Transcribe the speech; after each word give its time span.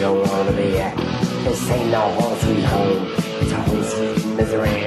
You 0.00 0.06
don't 0.06 0.26
wanna 0.30 0.52
be 0.52 0.78
at. 0.78 0.96
This 1.44 1.70
ain't 1.70 1.90
no 1.90 2.00
home 2.00 2.38
sweet 2.38 2.64
home, 2.64 3.06
it's 3.42 3.52
home 3.52 3.84
sweet 3.84 4.34
misery. 4.34 4.80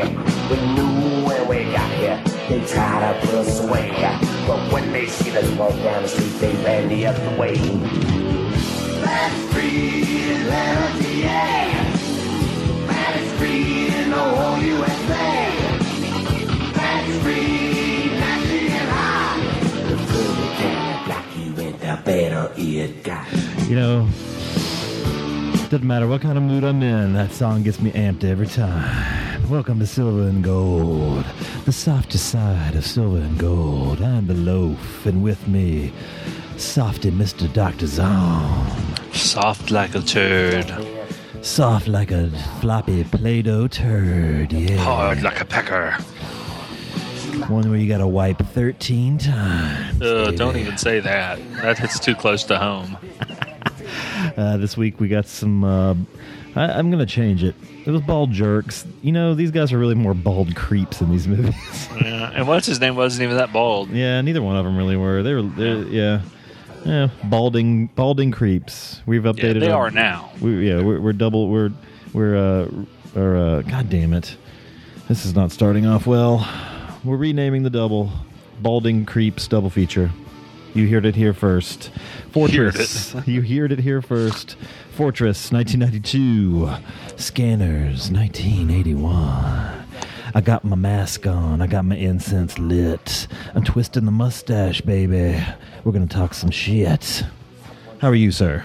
We 0.50 0.58
knew 0.74 1.28
when 1.28 1.48
we 1.48 1.72
got 1.72 1.92
here, 1.92 2.20
they 2.50 2.66
try 2.66 3.14
to 3.14 3.20
put 3.22 3.36
us 3.36 3.60
away. 3.64 3.92
But 4.48 4.74
when 4.74 4.92
they 4.92 5.06
see 5.06 5.38
us 5.38 5.48
walk 5.52 5.76
down 5.84 6.02
the 6.02 6.10
street, 6.10 6.40
they 6.40 6.54
ran 6.64 6.90
the 6.90 7.06
other 7.06 7.40
way. 7.40 7.54
Let's 9.04 9.54
free 9.54 10.04
yeah. 23.06 23.26
You 23.68 23.76
know, 23.76 24.08
doesn't 25.74 25.88
matter 25.88 26.06
what 26.06 26.22
kind 26.22 26.38
of 26.38 26.44
mood 26.44 26.64
I'm 26.64 26.84
in, 26.84 27.14
that 27.14 27.32
song 27.32 27.64
gets 27.64 27.80
me 27.80 27.90
amped 27.94 28.24
every 28.24 28.46
time. 28.46 29.50
Welcome 29.50 29.80
to 29.80 29.88
Silver 29.88 30.22
and 30.30 30.44
Gold, 30.44 31.26
the 31.66 31.72
softest 31.72 32.30
side 32.30 32.76
of 32.76 32.86
Silver 32.86 33.18
and 33.18 33.40
Gold. 33.40 34.00
I'm 34.00 34.28
the 34.28 34.36
loaf, 34.36 35.08
and 35.08 35.24
with 35.24 35.48
me, 35.48 35.92
softy 36.58 37.10
Mr. 37.10 37.52
Dr. 37.52 37.88
Zom. 37.88 38.68
Soft 39.14 39.72
like 39.72 39.96
a 39.96 40.02
turd, 40.02 40.72
Soft 41.42 41.88
like 41.88 42.12
a 42.12 42.30
floppy 42.62 43.04
Play 43.06 43.42
Doh 43.42 43.68
turd, 43.68 44.54
yeah. 44.54 44.78
hard 44.78 45.24
like 45.24 45.42
a 45.42 45.46
pecker. 45.46 45.98
One 47.48 47.68
where 47.72 47.80
you 47.80 47.90
gotta 47.90 48.06
wipe 48.06 48.38
13 48.38 49.18
times. 49.18 50.00
Uh, 50.00 50.32
don't 50.36 50.56
even 50.56 50.78
say 50.78 51.00
that. 51.00 51.40
That 51.64 51.80
hits 51.80 52.00
too 52.00 52.14
close 52.14 52.44
to 52.44 52.60
home. 52.60 52.96
Uh, 54.38 54.58
this 54.58 54.76
week 54.78 55.00
we 55.00 55.08
got 55.08 55.26
some. 55.28 55.64
Uh, 55.64 55.94
I, 56.56 56.64
I'm 56.72 56.90
gonna 56.92 57.06
change 57.06 57.44
it. 57.44 57.56
It 57.86 57.92
was 57.92 58.02
bald 58.02 58.32
jerks. 58.32 58.86
You 59.02 59.12
know, 59.12 59.36
these 59.36 59.52
guys 59.52 59.72
are 59.74 59.78
really 59.78 59.96
more 59.96 60.14
bald 60.14 60.56
creeps 60.56 61.02
in 61.02 61.12
these 61.12 61.28
movies. 61.34 61.88
Yeah, 62.02 62.32
and 62.34 62.48
what's 62.48 62.66
his 62.66 62.80
name 62.80 62.96
wasn't 62.96 63.24
even 63.24 63.38
that 63.38 63.54
bald. 63.54 63.90
yeah, 63.90 64.22
neither 64.22 64.42
one 64.42 64.56
of 64.56 64.66
them 64.66 64.76
really 64.78 64.96
were. 64.98 65.22
They 65.24 65.34
were. 65.34 65.42
They're, 65.44 65.84
yeah, 65.84 66.22
yeah, 66.86 67.10
balding, 67.26 67.88
balding 67.88 68.32
creeps. 68.32 69.02
We've 69.06 69.26
Yeah, 69.26 69.32
updated. 69.34 69.60
they 69.60 69.70
our- 69.70 69.88
are 69.88 69.92
now. 69.92 70.32
We, 70.42 70.68
yeah, 70.70 70.82
we're, 70.82 71.00
we're 71.00 71.14
double. 71.14 71.50
We're 71.50 71.72
we're 72.14 72.36
uh, 72.36 72.70
or 73.16 73.36
uh, 73.38 73.62
God 73.62 73.90
damn 73.90 74.14
it, 74.14 74.36
this 75.08 75.26
is 75.26 75.36
not 75.36 75.52
starting 75.52 75.86
off 75.86 76.08
well. 76.08 76.48
We're 77.04 77.18
renaming 77.18 77.64
the 77.64 77.70
double 77.70 78.12
balding 78.62 79.06
creeps 79.06 79.48
double 79.48 79.70
feature. 79.70 80.10
You 80.76 80.88
heard 80.90 81.06
it 81.06 81.16
here 81.16 81.36
first. 81.36 81.92
Fortress. 82.32 83.14
you 83.28 83.44
heard 83.44 83.72
it 83.72 83.78
here 83.80 84.02
first. 84.02 84.56
Fortress, 84.96 85.52
1992. 85.52 86.68
Scanners, 87.16 88.10
1981. 88.10 89.86
I 90.36 90.42
got 90.42 90.64
my 90.64 90.76
mask 90.76 91.28
on. 91.28 91.62
I 91.62 91.68
got 91.68 91.86
my 91.86 91.96
incense 91.96 92.58
lit. 92.58 93.28
I'm 93.54 93.64
twisting 93.64 94.06
the 94.06 94.12
mustache, 94.12 94.82
baby. 94.82 95.40
We're 95.84 95.92
gonna 95.92 96.08
talk 96.08 96.34
some 96.34 96.50
shit. 96.50 97.24
How 98.00 98.08
are 98.08 98.16
you, 98.16 98.32
sir? 98.32 98.64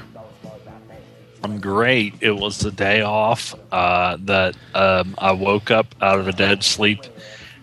I'm 1.45 1.61
great. 1.61 2.15
It 2.23 2.33
was 2.33 2.59
the 2.59 2.71
day 2.71 3.03
off 3.03 3.55
uh, 3.71 4.17
that 4.23 4.57
um, 4.75 5.15
I 5.19 5.33
woke 5.33 5.71
up 5.71 5.95
out 6.01 6.19
of 6.19 6.27
a 6.27 6.33
dead 6.33 6.65
sleep, 6.65 7.01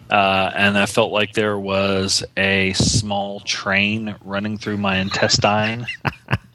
uh, 0.10 0.52
and 0.56 0.78
I 0.78 0.86
felt 0.86 1.12
like 1.12 1.34
there 1.34 1.58
was 1.58 2.24
a 2.38 2.74
small 2.74 3.40
train 3.42 4.16
running 4.24 4.58
through 4.58 4.78
my 4.78 4.98
intestine. 4.98 5.86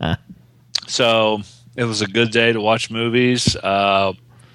so 0.87 1.41
it 1.77 1.85
was 1.85 2.03
a 2.03 2.07
good 2.07 2.31
day 2.31 2.53
to 2.53 2.61
watch 2.61 2.91
movies. 2.91 3.57
Uh, 3.57 4.13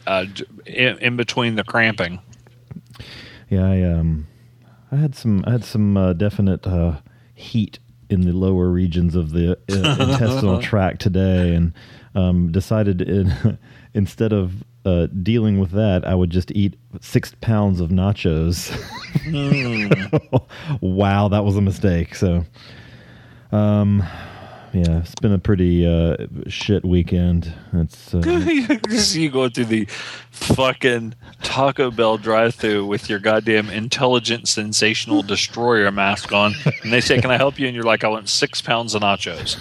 uh, 0.08 0.26
in, 0.66 0.98
in 1.00 1.18
between 1.18 1.56
the 1.56 1.64
cramping. 1.64 2.20
Yeah, 3.50 3.66
I 3.66 3.82
um, 3.84 4.28
I 4.92 4.98
had 4.98 5.16
some, 5.16 5.44
I 5.48 5.52
had 5.52 5.64
some 5.64 5.98
uh, 5.98 6.14
definite 6.14 6.66
uh, 6.66 7.00
heat 7.34 7.80
in 8.10 8.22
the 8.22 8.34
lower 8.34 8.70
regions 8.70 9.16
of 9.16 9.32
the 9.32 9.54
uh, 9.54 9.56
intestinal 9.68 10.62
tract 10.62 11.02
today, 11.02 11.56
and 11.56 11.74
um, 12.14 12.52
decided 12.52 13.02
in, 13.02 13.58
instead 13.94 14.34
of 14.34 14.64
uh, 14.86 15.08
dealing 15.08 15.60
with 15.60 15.72
that, 15.72 16.06
I 16.06 16.16
would 16.16 16.30
just 16.30 16.52
eat 16.52 16.76
six 17.02 17.34
pounds 17.42 17.82
of 17.82 17.90
nachos. 17.90 18.72
wow, 20.82 21.28
that 21.28 21.44
was 21.44 21.58
a 21.58 21.62
mistake. 21.62 22.16
So, 22.16 22.46
um, 23.52 24.04
yeah, 24.76 25.00
it's 25.00 25.16
been 25.16 25.32
a 25.32 25.40
pretty 25.40 25.88
uh, 25.88 26.18
shit 26.48 26.84
weekend. 26.86 27.52
It's 27.74 28.14
uh, 28.14 28.20
you 29.14 29.30
go 29.30 29.48
through 29.50 29.66
the 29.66 29.86
fucking 30.32 31.16
Taco 31.42 31.92
Bell 31.92 32.18
drive-through 32.18 32.86
with 32.86 33.10
your 33.10 33.20
goddamn 33.20 33.70
intelligent, 33.70 34.48
sensational 34.48 35.22
destroyer 35.24 35.92
mask 35.92 36.32
on, 36.34 36.54
and 36.84 36.92
they 36.92 37.02
say, 37.02 37.20
"Can 37.22 37.32
I 37.32 37.38
help 37.38 37.58
you?" 37.60 37.68
And 37.68 37.76
you're 37.76 37.86
like, 37.86 38.04
"I 38.04 38.08
want 38.10 38.28
six 38.30 38.62
pounds 38.62 38.94
of 38.96 39.02
nachos." 39.02 39.58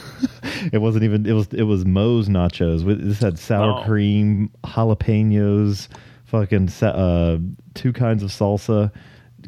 It 0.72 0.78
wasn't 0.78 1.04
even. 1.04 1.26
It 1.26 1.32
was. 1.32 1.46
It 1.48 1.62
was 1.64 1.84
Moe's 1.84 2.28
nachos. 2.28 2.84
This 3.00 3.20
had 3.20 3.38
sour 3.38 3.80
Oh. 3.80 3.84
cream, 3.84 4.50
jalapenos, 4.64 5.88
fucking 6.24 6.68
sa- 6.68 6.88
uh, 6.88 7.38
two 7.74 7.92
kinds 7.92 8.22
of 8.22 8.30
salsa, 8.30 8.90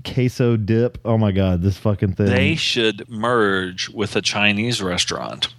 queso 0.04 0.56
dip. 0.56 0.98
Oh 1.04 1.18
my 1.18 1.32
god, 1.32 1.62
this 1.62 1.76
fucking 1.76 2.14
thing. 2.14 2.26
They 2.26 2.54
should 2.54 3.08
merge 3.08 3.88
with 3.90 4.16
a 4.16 4.22
Chinese 4.22 4.82
restaurant, 4.82 5.54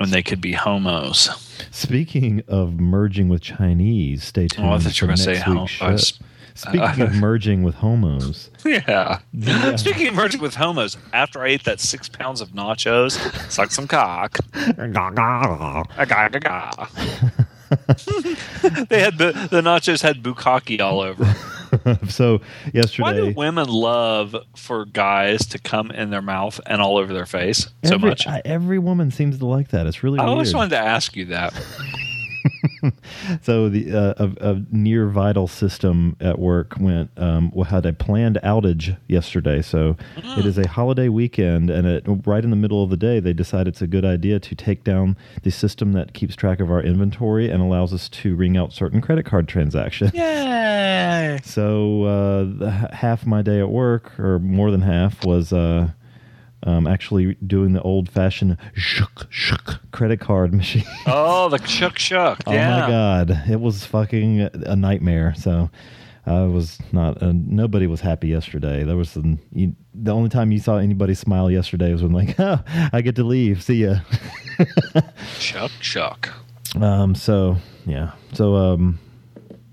and 0.00 0.10
they 0.10 0.22
could 0.22 0.40
be 0.40 0.52
homos. 0.52 1.28
Speaking 1.70 2.42
of 2.48 2.80
merging 2.80 3.28
with 3.28 3.42
Chinese, 3.42 4.24
stay 4.24 4.48
tuned. 4.48 4.66
Oh, 4.68 4.72
I 4.72 4.78
thought 4.78 5.00
you 5.00 5.06
were 5.06 5.16
for 5.16 5.24
gonna 5.24 5.38
say 5.38 5.52
next 5.54 5.78
how- 5.78 5.90
week's 5.90 6.18
uh, 6.20 6.24
Speaking 6.54 7.00
of 7.02 7.14
merging 7.20 7.62
with 7.62 7.76
homos, 7.76 8.50
Yeah. 8.64 9.20
Speaking 9.76 10.08
of 10.08 10.14
merging 10.14 10.40
with 10.42 10.56
homos, 10.56 10.96
after 11.12 11.42
I 11.42 11.48
ate 11.48 11.64
that 11.64 11.80
six 11.80 12.08
pounds 12.08 12.40
of 12.40 12.50
nachos, 12.50 13.12
suck 13.50 13.70
some 13.70 13.86
cock. 13.86 14.36
They 18.90 19.00
had 19.00 19.16
the, 19.18 19.48
the 19.50 19.60
nachos 19.62 20.02
had 20.02 20.22
bukkake 20.22 20.80
all 20.80 21.00
over. 21.00 21.24
so 22.08 22.38
Why 22.38 22.70
yesterday, 22.74 23.28
do 23.30 23.34
women 23.34 23.68
love 23.68 24.36
for 24.56 24.84
guys 24.84 25.46
to 25.46 25.58
come 25.58 25.90
in 25.90 26.10
their 26.10 26.22
mouth 26.22 26.60
and 26.66 26.80
all 26.80 26.96
over 26.98 27.12
their 27.12 27.26
face 27.26 27.68
so 27.84 27.98
much? 27.98 28.26
I, 28.26 28.42
every 28.44 28.78
woman 28.78 29.10
seems 29.10 29.38
to 29.38 29.46
like 29.46 29.68
that. 29.68 29.86
It's 29.86 30.02
really 30.02 30.18
I 30.18 30.24
always 30.24 30.54
wanted 30.54 30.70
to 30.70 30.78
ask 30.78 31.16
you 31.16 31.26
that. 31.26 31.54
So 33.42 33.68
the 33.68 33.92
uh, 33.92 34.14
a, 34.16 34.52
a 34.52 34.62
near 34.70 35.06
vital 35.08 35.46
system 35.46 36.16
at 36.20 36.38
work 36.38 36.74
went 36.78 37.10
um, 37.16 37.50
had 37.68 37.84
a 37.86 37.92
planned 37.92 38.38
outage 38.42 38.96
yesterday. 39.08 39.62
So 39.62 39.96
it 40.16 40.46
is 40.46 40.58
a 40.58 40.66
holiday 40.66 41.08
weekend, 41.08 41.70
and 41.70 41.86
it, 41.86 42.04
right 42.26 42.42
in 42.42 42.50
the 42.50 42.56
middle 42.56 42.82
of 42.82 42.90
the 42.90 42.96
day, 42.96 43.20
they 43.20 43.32
decide 43.32 43.68
it's 43.68 43.82
a 43.82 43.86
good 43.86 44.04
idea 44.04 44.40
to 44.40 44.54
take 44.54 44.84
down 44.84 45.16
the 45.42 45.50
system 45.50 45.92
that 45.92 46.14
keeps 46.14 46.34
track 46.34 46.60
of 46.60 46.70
our 46.70 46.82
inventory 46.82 47.50
and 47.50 47.62
allows 47.62 47.92
us 47.92 48.08
to 48.08 48.34
ring 48.34 48.56
out 48.56 48.72
certain 48.72 49.00
credit 49.00 49.26
card 49.26 49.48
transactions. 49.48 50.12
Yay! 50.14 51.38
So 51.50 52.04
uh, 52.04 52.44
the, 52.44 52.70
half 52.92 53.26
my 53.26 53.42
day 53.42 53.60
at 53.60 53.68
work, 53.68 54.18
or 54.18 54.38
more 54.38 54.70
than 54.70 54.82
half, 54.82 55.24
was 55.24 55.52
uh, 55.52 55.90
um, 56.64 56.86
actually 56.86 57.34
doing 57.46 57.72
the 57.72 57.82
old-fashioned 57.82 58.56
shook 58.74 59.26
shook 59.30 59.80
credit 59.92 60.20
card 60.20 60.52
machine. 60.60 60.84
Oh, 61.06 61.48
the 61.48 61.58
shuck. 61.66 61.98
Oh 62.46 62.52
yeah. 62.52 62.80
my 62.80 62.88
god, 62.88 63.42
it 63.48 63.60
was 63.60 63.84
fucking 63.84 64.40
a 64.40 64.76
nightmare. 64.76 65.34
So 65.36 65.70
I 66.26 66.42
was 66.42 66.78
not. 66.92 67.22
Uh, 67.22 67.32
nobody 67.34 67.86
was 67.86 68.00
happy 68.00 68.28
yesterday. 68.28 68.84
There 68.84 68.96
was 68.96 69.10
some. 69.10 69.38
You, 69.52 69.74
the 69.94 70.12
only 70.12 70.28
time 70.28 70.52
you 70.52 70.58
saw 70.58 70.76
anybody 70.76 71.14
smile 71.14 71.50
yesterday 71.50 71.92
was 71.92 72.02
when 72.02 72.12
like, 72.12 72.34
oh, 72.38 72.62
I 72.92 73.00
get 73.00 73.16
to 73.16 73.24
leave. 73.24 73.62
See 73.62 73.84
ya. 73.84 74.00
Shuck 75.38 75.70
shuck. 75.80 76.28
Um. 76.76 77.14
So 77.14 77.56
yeah. 77.86 78.12
So 78.32 78.56
um. 78.56 78.98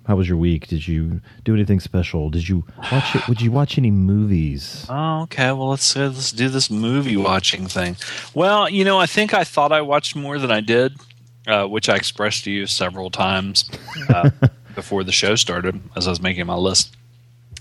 How 0.08 0.16
was 0.16 0.30
your 0.30 0.38
week? 0.38 0.68
Did 0.68 0.88
you 0.88 1.20
do 1.44 1.54
anything 1.54 1.82
special? 1.82 2.30
Did 2.30 2.48
you 2.48 2.64
watch 2.92 3.14
it? 3.14 3.28
Would 3.28 3.42
you 3.42 3.52
watch 3.52 3.78
any 3.78 3.92
movies? 3.92 4.86
Oh, 4.88 5.24
okay. 5.24 5.52
Well, 5.52 5.68
let's 5.68 5.98
uh, 5.98 6.06
let's 6.06 6.32
do 6.32 6.48
this 6.48 6.72
movie 6.72 7.18
watching 7.18 7.68
thing. 7.68 7.98
Well, 8.34 8.70
you 8.70 8.86
know, 8.86 8.98
I 8.98 9.06
think 9.06 9.34
I 9.34 9.44
thought 9.44 9.74
I 9.74 9.82
watched 9.82 10.16
more 10.16 10.40
than 10.40 10.50
I 10.50 10.62
did, 10.62 10.94
uh, 11.46 11.66
which 11.66 11.90
I 11.90 11.98
expressed 11.98 12.46
to 12.46 12.52
you 12.52 12.68
several 12.68 13.12
times 13.12 13.70
uh, 14.08 14.30
before 14.76 15.04
the 15.04 15.12
show 15.12 15.36
started 15.36 15.78
as 15.98 16.08
I 16.08 16.12
was 16.12 16.22
making 16.22 16.46
my 16.46 16.56
list. 16.56 16.96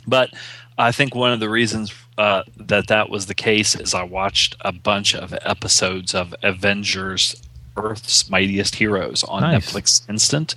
But 0.06 0.31
I 0.78 0.92
think 0.92 1.16
one 1.16 1.32
of 1.32 1.40
the 1.40 1.50
reasons 1.50 1.92
uh, 2.16 2.44
that 2.58 2.87
that 2.87 3.10
was 3.10 3.26
the 3.26 3.34
case 3.34 3.75
is 3.75 3.92
I 3.92 4.04
watched 4.04 4.54
a 4.60 4.70
bunch 4.70 5.16
of 5.16 5.34
episodes 5.42 6.14
of 6.14 6.32
Avengers 6.44 7.42
Earth's 7.76 8.28
Mightiest 8.31 8.75
Heroes 8.76 9.25
on 9.25 9.43
Nice. 9.43 9.73
Netflix 9.73 10.08
Instant. 10.08 10.55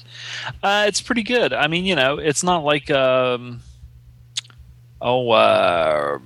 Uh, 0.63 0.85
it's 0.87 1.01
pretty 1.01 1.23
good. 1.23 1.53
I 1.53 1.67
mean, 1.67 1.85
you 1.85 1.95
know, 1.95 2.17
it's 2.17 2.43
not 2.43 2.63
like 2.63 2.89
um, 2.91 3.61
oh 5.01 5.31
uh, 5.31 6.19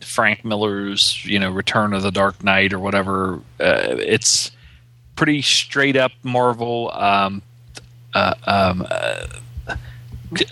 Frank 0.00 0.44
Miller's 0.44 1.24
you 1.24 1.38
know 1.38 1.50
Return 1.50 1.92
of 1.92 2.02
the 2.02 2.10
Dark 2.10 2.42
Knight 2.42 2.72
or 2.72 2.78
whatever. 2.78 3.36
Uh, 3.60 3.96
it's 3.98 4.50
pretty 5.16 5.42
straight 5.42 5.96
up 5.96 6.12
Marvel. 6.22 6.90
Um, 6.92 7.42
uh, 8.14 8.34
um, 8.44 8.86
uh, 8.90 9.26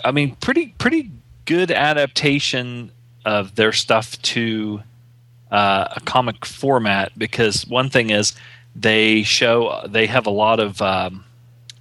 I 0.03 0.11
mean, 0.11 0.35
pretty 0.35 0.73
pretty 0.77 1.11
good 1.45 1.71
adaptation 1.71 2.91
of 3.25 3.55
their 3.55 3.71
stuff 3.71 4.19
to 4.21 4.81
uh, 5.51 5.87
a 5.95 5.99
comic 6.01 6.45
format 6.45 7.11
because 7.17 7.67
one 7.67 7.89
thing 7.89 8.09
is 8.09 8.33
they 8.75 9.23
show 9.23 9.85
they 9.87 10.07
have 10.07 10.25
a 10.25 10.31
lot 10.31 10.59
of 10.59 10.81
um, 10.81 11.25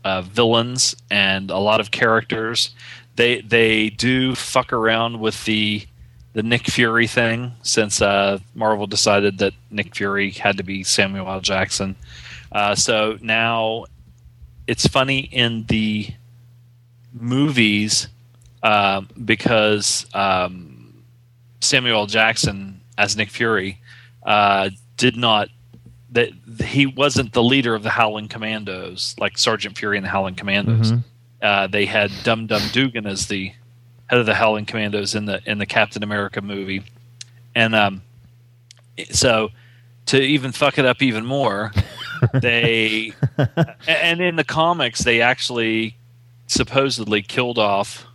uh, 0.04 0.22
villains 0.22 0.96
and 1.10 1.50
a 1.50 1.58
lot 1.58 1.80
of 1.80 1.90
characters. 1.90 2.70
They 3.16 3.40
they 3.40 3.90
do 3.90 4.34
fuck 4.34 4.72
around 4.72 5.20
with 5.20 5.44
the 5.44 5.86
the 6.32 6.42
Nick 6.42 6.66
Fury 6.66 7.06
thing 7.06 7.52
since 7.62 8.00
uh, 8.00 8.38
Marvel 8.54 8.86
decided 8.86 9.38
that 9.38 9.52
Nick 9.70 9.96
Fury 9.96 10.30
had 10.30 10.56
to 10.58 10.62
be 10.62 10.84
Samuel 10.84 11.28
L. 11.28 11.40
Jackson. 11.40 11.96
Uh, 12.52 12.74
so 12.74 13.18
now 13.20 13.86
it's 14.66 14.86
funny 14.86 15.20
in 15.20 15.64
the 15.66 16.08
movies 17.12 18.08
um, 18.62 19.08
because 19.24 20.06
um, 20.14 21.02
Samuel 21.60 22.00
L. 22.00 22.06
Jackson 22.06 22.80
as 22.96 23.16
Nick 23.16 23.30
Fury 23.30 23.80
uh, 24.22 24.70
did 24.96 25.16
not 25.16 25.48
that 26.12 26.30
he 26.64 26.86
wasn't 26.86 27.32
the 27.32 27.42
leader 27.42 27.74
of 27.74 27.82
the 27.82 27.90
Howling 27.90 28.28
Commandos 28.28 29.14
like 29.18 29.38
Sergeant 29.38 29.78
Fury 29.78 29.96
and 29.96 30.04
the 30.04 30.10
Howling 30.10 30.34
Commandos. 30.34 30.92
Mhm. 30.92 31.04
Uh, 31.40 31.66
they 31.66 31.86
had 31.86 32.10
Dum 32.24 32.46
Dum 32.46 32.62
Dugan 32.72 33.06
as 33.06 33.28
the 33.28 33.52
head 34.08 34.18
of 34.18 34.26
the 34.26 34.34
Howling 34.34 34.66
Commandos 34.66 35.14
in 35.14 35.26
the 35.26 35.40
in 35.46 35.58
the 35.58 35.66
Captain 35.66 36.02
America 36.02 36.40
movie, 36.40 36.82
and 37.54 37.74
um, 37.74 38.02
so 39.10 39.50
to 40.06 40.20
even 40.20 40.52
fuck 40.52 40.78
it 40.78 40.84
up 40.84 41.00
even 41.00 41.24
more, 41.24 41.72
they 42.34 43.12
and 43.86 44.20
in 44.20 44.36
the 44.36 44.44
comics 44.44 45.00
they 45.04 45.20
actually 45.22 45.96
supposedly 46.46 47.22
killed 47.22 47.58
off 47.58 48.06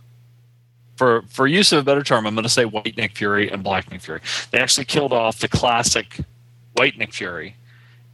for 0.96 1.22
for 1.28 1.46
use 1.46 1.72
of 1.72 1.78
a 1.78 1.82
better 1.82 2.02
term, 2.02 2.26
I'm 2.26 2.34
going 2.34 2.42
to 2.44 2.48
say 2.48 2.64
white 2.64 2.96
Nick 2.96 3.16
Fury 3.16 3.50
and 3.50 3.62
black 3.64 3.90
Nick 3.90 4.02
Fury. 4.02 4.20
They 4.50 4.58
actually 4.60 4.84
killed 4.84 5.12
off 5.12 5.38
the 5.40 5.48
classic 5.48 6.18
white 6.74 6.96
Nick 6.98 7.12
Fury, 7.12 7.56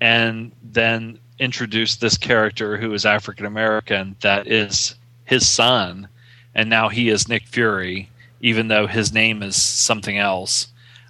and 0.03 0.51
then 0.65 1.17
introduce 1.39 1.95
this 1.95 2.19
character 2.19 2.77
who 2.77 2.93
is 2.93 3.07
African 3.07 3.47
American 3.47 4.17
that 4.21 4.49
is 4.49 4.97
his 5.27 5.49
son, 5.49 6.09
and 6.57 6.69
now 6.69 6.89
he 6.89 7.09
is 7.09 7.29
Nick 7.29 7.47
Fury, 7.47 8.11
even 8.41 8.67
though 8.67 8.89
his 8.89 9.13
name 9.13 9.45
is 9.45 9.55
something 9.55 10.19
else. 10.19 10.67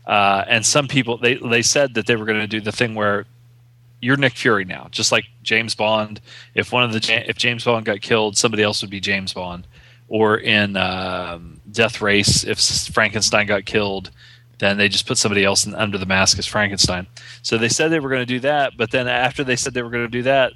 Uh, 0.07 0.45
and 0.47 0.67
some 0.67 0.89
people 0.89 1.17
they 1.17 1.37
they 1.37 1.63
said 1.63 1.95
that 1.95 2.07
they 2.07 2.17
were 2.17 2.27
going 2.27 2.41
to 2.41 2.47
do 2.47 2.61
the 2.61 2.71
thing 2.71 2.95
where 2.95 3.25
you're 4.03 4.19
Nick 4.19 4.35
Fury 4.35 4.67
now, 4.67 4.89
just 4.91 5.11
like 5.11 5.25
James 5.43 5.75
Bond. 5.75 6.21
If 6.55 6.71
one 6.71 6.85
of 6.85 6.93
the 6.93 7.25
if 7.27 7.39
James 7.39 7.65
Bond 7.65 7.87
got 7.87 8.03
killed, 8.03 8.37
somebody 8.37 8.63
else 8.63 8.83
would 8.83 8.91
be 8.91 9.01
James 9.01 9.33
Bond. 9.33 9.67
Or 10.09 10.37
in 10.37 10.77
um, 10.77 11.63
Death 11.71 12.03
Race, 12.03 12.45
if 12.45 12.61
Frankenstein 12.93 13.47
got 13.47 13.65
killed, 13.65 14.11
then 14.63 14.77
they 14.79 14.89
just 14.89 15.07
put 15.07 15.19
somebody 15.19 15.45
else 15.45 15.67
in, 15.67 15.75
under 15.75 15.99
the 15.99 16.07
mask 16.07 16.39
as 16.39 16.47
Frankenstein. 16.47 17.07
So 17.43 17.59
they 17.59 17.69
said 17.69 17.89
they 17.89 17.99
were 18.01 18.09
going 18.09 18.23
to 18.23 18.27
do 18.27 18.41
that, 18.41 18.77
but 18.77 18.93
then 18.93 19.09
after 19.09 19.43
they 19.43 19.57
said 19.57 19.75
they 19.75 19.83
were 19.83 19.91
going 19.91 20.05
to 20.05 20.11
do 20.11 20.23
that, 20.23 20.53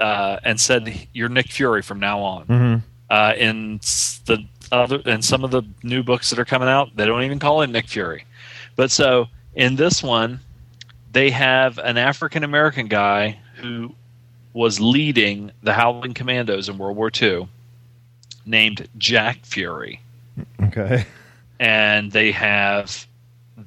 uh, 0.00 0.38
and 0.44 0.60
said 0.60 1.08
you're 1.14 1.30
Nick 1.30 1.50
Fury 1.50 1.82
from 1.82 1.98
now 1.98 2.20
on. 2.20 2.46
Mhm. 2.46 2.82
Uh, 3.10 3.32
in 3.38 3.78
the 4.26 4.44
other 4.70 4.96
in 5.06 5.22
some 5.22 5.42
of 5.44 5.50
the 5.50 5.62
new 5.82 6.02
books 6.02 6.28
that 6.30 6.38
are 6.38 6.44
coming 6.44 6.68
out, 6.68 6.94
they 6.94 7.06
don't 7.06 7.22
even 7.22 7.38
call 7.38 7.62
him 7.62 7.72
Nick 7.72 7.88
Fury. 7.88 8.24
But 8.76 8.90
so 8.90 9.28
in 9.54 9.76
this 9.76 10.02
one, 10.02 10.40
they 11.12 11.30
have 11.30 11.78
an 11.78 11.96
African 11.96 12.44
American 12.44 12.86
guy 12.86 13.38
who 13.56 13.94
was 14.52 14.78
leading 14.78 15.50
the 15.62 15.72
Howling 15.72 16.12
Commandos 16.14 16.68
in 16.68 16.76
World 16.76 16.96
War 16.98 17.10
II, 17.20 17.48
named 18.44 18.86
Jack 18.98 19.38
Fury, 19.44 20.00
Okay. 20.62 21.06
and 21.58 22.12
they 22.12 22.30
have 22.32 23.06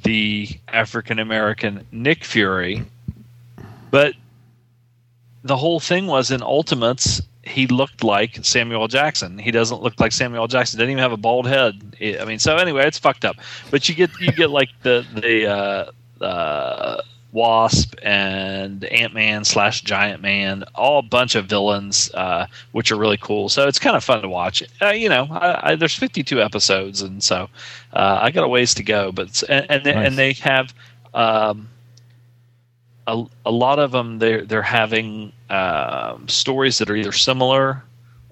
the 0.04 0.50
African 0.68 1.20
American 1.20 1.86
Nick 1.92 2.24
Fury. 2.24 2.86
But 3.90 4.14
the 5.44 5.58
whole 5.58 5.80
thing 5.80 6.08
was 6.08 6.32
in 6.32 6.42
Ultimates, 6.42 7.22
he 7.44 7.68
looked 7.68 8.04
like 8.04 8.40
Samuel 8.44 8.88
Jackson. 8.88 9.38
He 9.38 9.52
doesn't 9.52 9.82
look 9.82 10.00
like 10.00 10.12
Samuel. 10.12 10.48
Jackson. 10.48 10.78
Didn't 10.78 10.92
even 10.92 11.02
have 11.02 11.12
a 11.12 11.18
bald 11.18 11.48
head. 11.48 11.96
I 12.20 12.24
mean, 12.26 12.40
so 12.40 12.58
anyway, 12.58 12.86
it's 12.86 13.00
fucked 13.00 13.26
up. 13.26 13.38
But 13.70 13.90
you 13.90 13.96
get 13.96 14.12
you 14.20 14.32
get 14.32 14.50
like 14.50 14.70
the 14.84 15.06
the 15.14 15.48
uh, 15.48 16.24
uh, 16.24 17.02
Wasp 17.34 17.96
and 18.04 18.84
Ant 18.86 19.14
Man 19.14 19.44
slash 19.46 19.82
Giant 19.82 20.22
Man, 20.22 20.64
all 20.76 21.00
a 21.00 21.04
bunch 21.04 21.36
of 21.36 21.46
villains, 21.46 22.12
uh, 22.14 22.46
which 22.74 22.92
are 22.92 22.98
really 22.98 23.18
cool. 23.18 23.48
So 23.50 23.68
it's 23.68 23.80
kind 23.80 23.96
of 23.96 24.04
fun 24.04 24.22
to 24.22 24.30
watch. 24.30 24.62
Uh, 24.82 24.90
you 24.90 25.10
know, 25.10 25.28
I, 25.32 25.72
I, 25.72 25.76
there's 25.76 25.96
52 25.96 26.42
episodes, 26.42 27.02
and 27.02 27.24
so 27.24 27.50
uh, 27.94 28.20
I 28.22 28.32
got 28.32 28.44
a 28.44 28.48
ways 28.48 28.74
to 28.76 28.84
go. 28.84 29.12
But 29.12 29.44
and 29.50 29.66
and, 29.70 29.84
they, 29.84 29.94
Nice. 29.94 30.08
and 30.08 30.18
they 30.18 30.34
have. 30.34 30.74
Um, 31.14 31.68
a, 33.08 33.24
a 33.46 33.52
lot 33.52 33.80
of 33.80 33.92
them 33.92 34.20
they're 34.20 34.46
they're 34.46 34.62
having 34.62 35.32
um, 35.50 36.28
stories 36.28 36.78
that 36.78 36.90
are 36.90 36.96
either 36.96 37.12
similar 37.12 37.84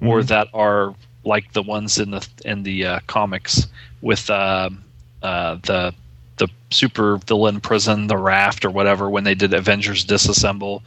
or 0.02 0.20
Mhm. 0.22 0.28
that 0.28 0.48
are 0.54 0.94
like 1.26 1.52
the 1.54 1.64
ones 1.64 1.98
in 2.00 2.12
the 2.12 2.28
in 2.46 2.64
the 2.64 2.86
uh, 2.86 3.00
comics 3.08 3.68
with 4.02 4.30
um 4.30 4.84
uh, 5.24 5.56
the 5.64 5.94
super 6.72 7.18
villain 7.18 7.60
prison, 7.60 8.08
the 8.08 8.18
raft 8.18 8.66
or 8.66 8.70
whatever. 8.70 9.10
When 9.10 9.24
they 9.24 9.36
did 9.36 9.54
Avengers 9.54 10.06
Disassemble, 10.06 10.82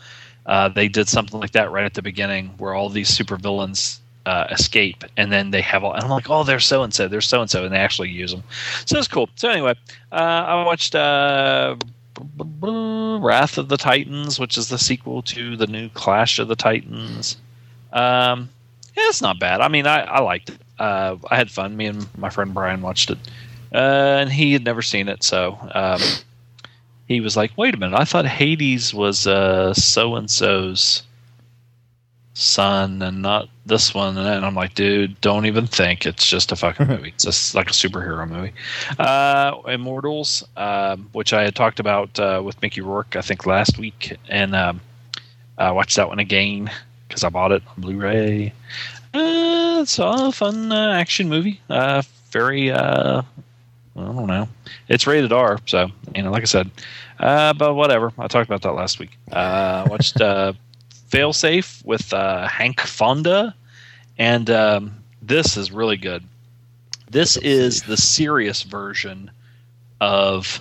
uh, 0.46 0.68
they 0.68 0.88
did 0.88 1.08
something 1.08 1.40
like 1.40 1.52
that 1.52 1.70
right 1.70 1.84
at 1.84 1.94
the 1.94 2.02
beginning, 2.02 2.48
where 2.58 2.74
all 2.74 2.88
these 2.88 3.08
super 3.08 3.36
villains 3.36 4.00
uh, 4.26 4.46
escape, 4.50 5.04
and 5.16 5.32
then 5.32 5.50
they 5.50 5.60
have 5.60 5.84
all. 5.84 5.92
And 5.92 6.04
I'm 6.04 6.10
like, 6.10 6.30
oh, 6.30 6.44
they're 6.44 6.60
so 6.60 6.82
and 6.82 6.92
so, 6.94 7.08
they're 7.08 7.20
so 7.20 7.40
and 7.40 7.50
so, 7.50 7.64
and 7.64 7.72
they 7.72 7.78
actually 7.78 8.10
use 8.10 8.32
them. 8.32 8.42
So 8.86 8.98
it's 8.98 9.08
cool. 9.08 9.28
So 9.36 9.48
anyway, 9.48 9.74
uh, 10.10 10.14
I 10.14 10.64
watched. 10.64 10.94
Uh, 10.94 11.76
Wrath 12.60 13.58
of 13.58 13.68
the 13.68 13.76
Titans, 13.76 14.38
which 14.38 14.58
is 14.58 14.68
the 14.68 14.78
sequel 14.78 15.22
to 15.22 15.56
the 15.56 15.66
new 15.66 15.88
Clash 15.88 16.38
of 16.38 16.46
the 16.46 16.54
Titans. 16.54 17.36
Um, 17.92 18.50
yeah, 18.96 19.08
it's 19.08 19.22
not 19.22 19.38
bad. 19.40 19.60
I 19.60 19.68
mean, 19.68 19.86
I, 19.86 20.02
I 20.02 20.20
liked 20.20 20.50
it. 20.50 20.58
Uh, 20.78 21.16
I 21.30 21.36
had 21.36 21.50
fun. 21.50 21.76
Me 21.76 21.86
and 21.86 22.06
my 22.18 22.28
friend 22.28 22.52
Brian 22.52 22.82
watched 22.82 23.10
it, 23.10 23.18
uh, 23.74 24.18
and 24.20 24.30
he 24.30 24.52
had 24.52 24.64
never 24.64 24.82
seen 24.82 25.08
it, 25.08 25.22
so 25.22 25.58
um, 25.74 26.00
he 27.08 27.20
was 27.20 27.36
like, 27.36 27.52
"Wait 27.56 27.74
a 27.74 27.76
minute! 27.76 27.98
I 27.98 28.04
thought 28.04 28.26
Hades 28.26 28.92
was 28.92 29.20
so 29.20 30.16
and 30.16 30.30
so's 30.30 31.02
son, 32.34 33.02
and 33.02 33.22
not 33.22 33.48
this 33.66 33.94
one." 33.94 34.16
And 34.18 34.44
I'm 34.44 34.54
like, 34.54 34.74
"Dude, 34.74 35.20
don't 35.20 35.46
even 35.46 35.66
think. 35.66 36.06
It's 36.06 36.26
just 36.26 36.52
a 36.52 36.56
fucking 36.56 36.86
movie. 36.88 37.08
It's 37.10 37.24
just 37.24 37.54
like 37.54 37.70
a 37.70 37.74
superhero 37.74 38.28
movie." 38.28 38.52
Uh, 38.98 39.56
Immortals, 39.66 40.44
um, 40.56 41.08
which 41.12 41.32
I 41.32 41.42
had 41.44 41.54
talked 41.54 41.80
about 41.80 42.18
uh, 42.18 42.42
with 42.44 42.60
Mickey 42.62 42.80
Rourke, 42.80 43.16
I 43.16 43.22
think 43.22 43.46
last 43.46 43.78
week, 43.78 44.16
and 44.28 44.54
um, 44.54 44.80
I 45.58 45.70
watched 45.70 45.96
that 45.96 46.08
one 46.08 46.18
again 46.18 46.70
because 47.08 47.24
I 47.24 47.28
bought 47.28 47.52
it 47.52 47.62
on 47.66 47.74
Blu-ray. 47.78 48.52
Uh, 49.14 49.80
it's 49.82 49.98
a 49.98 50.32
fun 50.32 50.72
uh, 50.72 50.92
action 50.92 51.28
movie. 51.28 51.60
Uh, 51.68 52.02
very, 52.30 52.70
uh, 52.70 53.22
I 53.96 54.00
don't 54.00 54.26
know. 54.26 54.48
It's 54.88 55.06
rated 55.06 55.32
R, 55.32 55.58
so 55.66 55.90
you 56.14 56.22
know, 56.22 56.30
like 56.30 56.42
I 56.42 56.46
said. 56.46 56.70
Uh, 57.18 57.52
but 57.52 57.74
whatever. 57.74 58.12
I 58.18 58.26
talked 58.28 58.48
about 58.48 58.62
that 58.62 58.72
last 58.72 58.98
week. 58.98 59.18
Uh, 59.30 59.86
watched 59.90 60.20
uh, 60.20 60.54
Failsafe 61.10 61.84
with 61.84 62.12
uh, 62.12 62.48
Hank 62.48 62.80
Fonda, 62.80 63.54
and 64.18 64.48
um, 64.50 64.94
this 65.20 65.56
is 65.56 65.70
really 65.70 65.96
good. 65.98 66.24
This 67.10 67.36
is 67.36 67.82
the 67.82 67.96
serious 67.98 68.62
version 68.62 69.30
of 70.00 70.60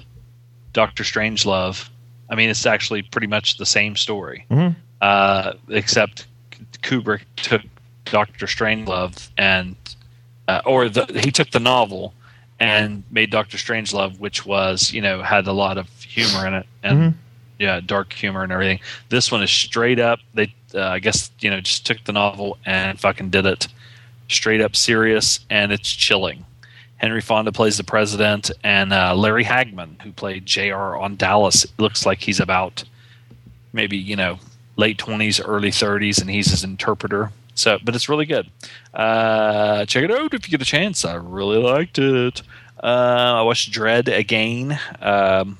Doctor 0.74 1.04
Strangelove. 1.04 1.90
I 2.30 2.36
mean, 2.36 2.50
it's 2.50 2.66
actually 2.66 3.02
pretty 3.02 3.28
much 3.28 3.58
the 3.58 3.66
same 3.66 3.96
story, 3.96 4.46
Mhm. 4.52 4.76
uh, 5.02 5.54
except 5.70 6.28
Kubrick 6.82 7.22
took 7.38 7.62
Doctor 8.06 8.46
Strangelove 8.46 9.30
and 9.38 9.76
uh, 10.50 10.62
or 10.66 10.90
the, 10.90 11.06
he 11.24 11.32
took 11.32 11.52
the 11.52 11.60
novel 11.60 12.14
and 12.62 13.04
made 13.12 13.32
Doctor 13.32 13.58
Strangelove, 13.58 14.18
which 14.20 14.46
was 14.46 14.94
you 14.94 15.02
know 15.02 15.22
had 15.22 15.48
a 15.48 15.52
lot 15.52 15.78
of 15.78 15.90
humor 16.02 16.48
in 16.48 16.54
it 16.54 16.66
and 16.84 16.98
Mhm. 17.00 17.14
yeah, 17.60 17.82
dark 17.86 18.14
humor 18.14 18.44
and 18.44 18.52
everything. 18.54 18.80
This 19.10 19.32
one 19.32 19.42
is 19.44 19.50
straight 19.52 20.00
up. 20.00 20.20
They 20.34 20.54
uh, 20.74 20.88
I 20.88 21.00
guess 21.00 21.32
you 21.42 21.50
know 21.50 21.60
just 21.60 21.86
took 21.86 22.02
the 22.06 22.14
novel 22.14 22.58
and 22.66 22.98
fucking 23.00 23.32
did 23.32 23.46
it 23.46 23.68
straight 24.30 24.62
up 24.62 24.76
serious, 24.78 25.42
and 25.50 25.74
it's 25.74 25.92
chilling. 25.92 26.46
Henry 26.98 27.20
Fonda 27.20 27.52
plays 27.52 27.78
the 27.78 27.84
president, 27.84 28.52
and 28.64 28.94
uh, 28.94 29.16
Larry 29.16 29.44
Hagman, 29.44 30.00
who 30.04 30.12
played 30.12 30.46
Jr. 30.46 30.96
on 30.96 31.16
Dallas, 31.16 31.66
looks 31.80 32.06
like 32.06 32.22
he's 32.22 32.40
about 32.40 32.84
maybe 33.74 33.98
you 33.98 34.16
know 34.16 34.38
late 34.78 35.00
twenties, 35.00 35.42
early 35.42 35.72
thirties, 35.72 36.20
and 36.20 36.30
he's 36.30 36.52
his 36.52 36.64
interpreter. 36.64 37.32
So, 37.56 37.80
but 37.84 37.96
it's 37.96 38.10
really 38.10 38.26
good. 38.26 38.50
Uh, 38.94 39.86
check 39.86 40.04
it 40.04 40.12
out 40.12 40.34
if 40.34 40.48
you 40.48 40.52
get 40.52 40.62
a 40.62 40.66
chance. 40.66 41.06
I 41.06 41.16
really 41.16 41.58
liked 41.58 42.00
it. 42.00 42.42
Uh, 42.82 43.36
I 43.38 43.42
watched 43.44 43.72
Dread 43.72 44.08
again. 44.08 44.80
Um, 45.00 45.58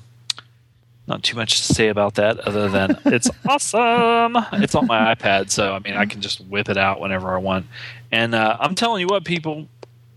not 1.06 1.22
too 1.22 1.36
much 1.36 1.66
to 1.66 1.74
say 1.74 1.88
about 1.88 2.14
that 2.14 2.40
other 2.40 2.68
than 2.68 2.98
it's 3.06 3.30
awesome. 3.48 4.36
It's 4.52 4.74
on 4.74 4.86
my 4.86 5.14
iPad, 5.14 5.50
so 5.50 5.72
I 5.74 5.78
mean 5.80 5.94
I 5.94 6.06
can 6.06 6.20
just 6.20 6.40
whip 6.46 6.68
it 6.68 6.76
out 6.76 7.00
whenever 7.00 7.34
I 7.34 7.38
want. 7.38 7.66
And 8.10 8.34
uh, 8.34 8.56
I'm 8.58 8.74
telling 8.74 9.00
you 9.00 9.06
what, 9.06 9.24
people, 9.24 9.68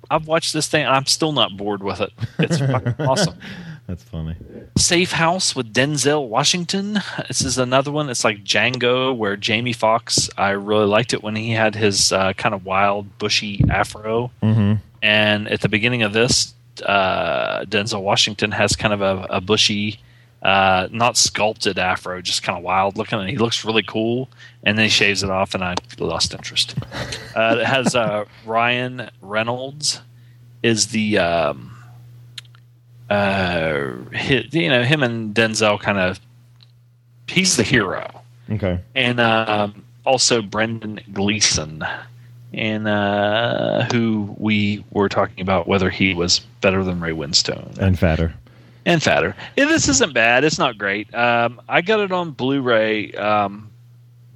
I've 0.09 0.27
watched 0.27 0.53
this 0.53 0.67
thing 0.67 0.85
and 0.85 0.93
I'm 0.95 1.05
still 1.05 1.31
not 1.31 1.57
bored 1.57 1.81
with 1.83 2.01
it. 2.01 2.11
It's 2.39 2.59
fucking 2.59 2.95
awesome. 2.99 3.35
That's 3.87 4.03
funny. 4.03 4.35
Safe 4.77 5.11
House 5.11 5.55
with 5.55 5.71
Denzel 5.71 6.27
Washington. 6.27 6.99
This 7.27 7.41
is 7.41 7.57
another 7.59 7.91
one. 7.91 8.09
It's 8.09 8.23
like 8.23 8.43
Django, 8.43 9.15
where 9.15 9.37
Jamie 9.37 9.73
Foxx. 9.73 10.27
I 10.37 10.51
really 10.51 10.87
liked 10.87 11.13
it 11.13 11.21
when 11.21 11.35
he 11.35 11.51
had 11.51 11.75
his 11.75 12.11
uh, 12.11 12.33
kind 12.33 12.55
of 12.55 12.65
wild, 12.65 13.19
bushy 13.19 13.63
afro. 13.69 14.31
Mm-hmm. 14.41 14.75
And 15.03 15.47
at 15.47 15.61
the 15.61 15.69
beginning 15.69 16.01
of 16.01 16.13
this, 16.13 16.55
uh, 16.83 17.65
Denzel 17.65 18.01
Washington 18.01 18.51
has 18.51 18.75
kind 18.75 18.93
of 18.93 19.01
a, 19.01 19.27
a 19.29 19.41
bushy, 19.41 19.99
uh, 20.41 20.87
not 20.91 21.15
sculpted 21.15 21.77
afro, 21.77 22.21
just 22.21 22.41
kind 22.41 22.57
of 22.57 22.63
wild 22.63 22.97
looking, 22.97 23.19
and 23.19 23.29
he 23.29 23.37
looks 23.37 23.63
really 23.63 23.83
cool. 23.83 24.29
And 24.63 24.79
then 24.79 24.85
he 24.85 24.89
shaves 24.89 25.21
it 25.21 25.29
off, 25.29 25.53
and 25.53 25.63
I 25.63 25.75
lost 25.99 26.33
interest. 26.33 26.73
Uh, 27.35 27.57
it 27.59 27.65
has 27.65 27.93
uh, 27.93 28.25
Ryan 28.47 29.11
Reynolds 29.21 30.01
is 30.63 30.87
the 30.87 31.19
um, 31.19 31.74
uh, 33.09 33.91
you 34.51 34.69
know 34.69 34.83
him 34.83 35.03
and 35.03 35.33
Denzel 35.35 35.79
kind 35.79 35.97
of 35.97 36.19
he's 37.27 37.57
the 37.57 37.63
hero 37.63 38.21
Okay. 38.51 38.79
and 38.95 39.19
um, 39.19 39.83
also 40.05 40.41
Brendan 40.41 40.99
Gleeson, 41.13 41.83
and 42.53 42.87
uh, 42.87 43.85
who 43.91 44.35
we 44.37 44.83
were 44.91 45.09
talking 45.09 45.41
about 45.41 45.67
whether 45.67 45.89
he 45.89 46.13
was 46.13 46.39
better 46.61 46.83
than 46.83 46.99
Ray 46.99 47.11
Winstone 47.11 47.77
And 47.79 47.97
fatter. 47.97 48.33
and 48.85 49.01
fatter. 49.01 49.35
Yeah, 49.57 49.65
this 49.65 49.87
isn't 49.89 50.13
bad. 50.13 50.43
It's 50.43 50.59
not 50.59 50.77
great. 50.77 51.11
Um, 51.15 51.59
I 51.67 51.81
got 51.81 51.99
it 52.01 52.11
on 52.11 52.31
Blu-ray. 52.31 53.13
Um, 53.13 53.71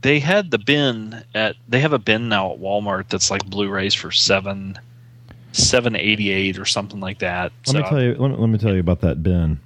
they 0.01 0.19
had 0.19 0.49
the 0.49 0.57
bin 0.57 1.23
at. 1.35 1.55
They 1.67 1.79
have 1.81 1.93
a 1.93 1.99
bin 1.99 2.29
now 2.29 2.53
at 2.53 2.59
Walmart 2.59 3.09
that's 3.09 3.29
like 3.29 3.45
Blu-rays 3.45 3.93
for 3.93 4.11
seven, 4.11 4.79
seven 5.59 5.95
eighty 5.95 6.31
eight 6.31 6.57
or 6.57 6.65
something 6.65 6.99
like 6.99 7.19
that. 7.19 7.51
Let 7.67 7.75
me 7.75 7.81
tell 7.83 8.01
you. 8.01 8.15
Let 8.15 8.31
me, 8.31 8.37
let 8.37 8.47
me 8.47 8.57
tell 8.57 8.73
you 8.73 8.79
about 8.79 9.01
that 9.01 9.21
bin. 9.21 9.59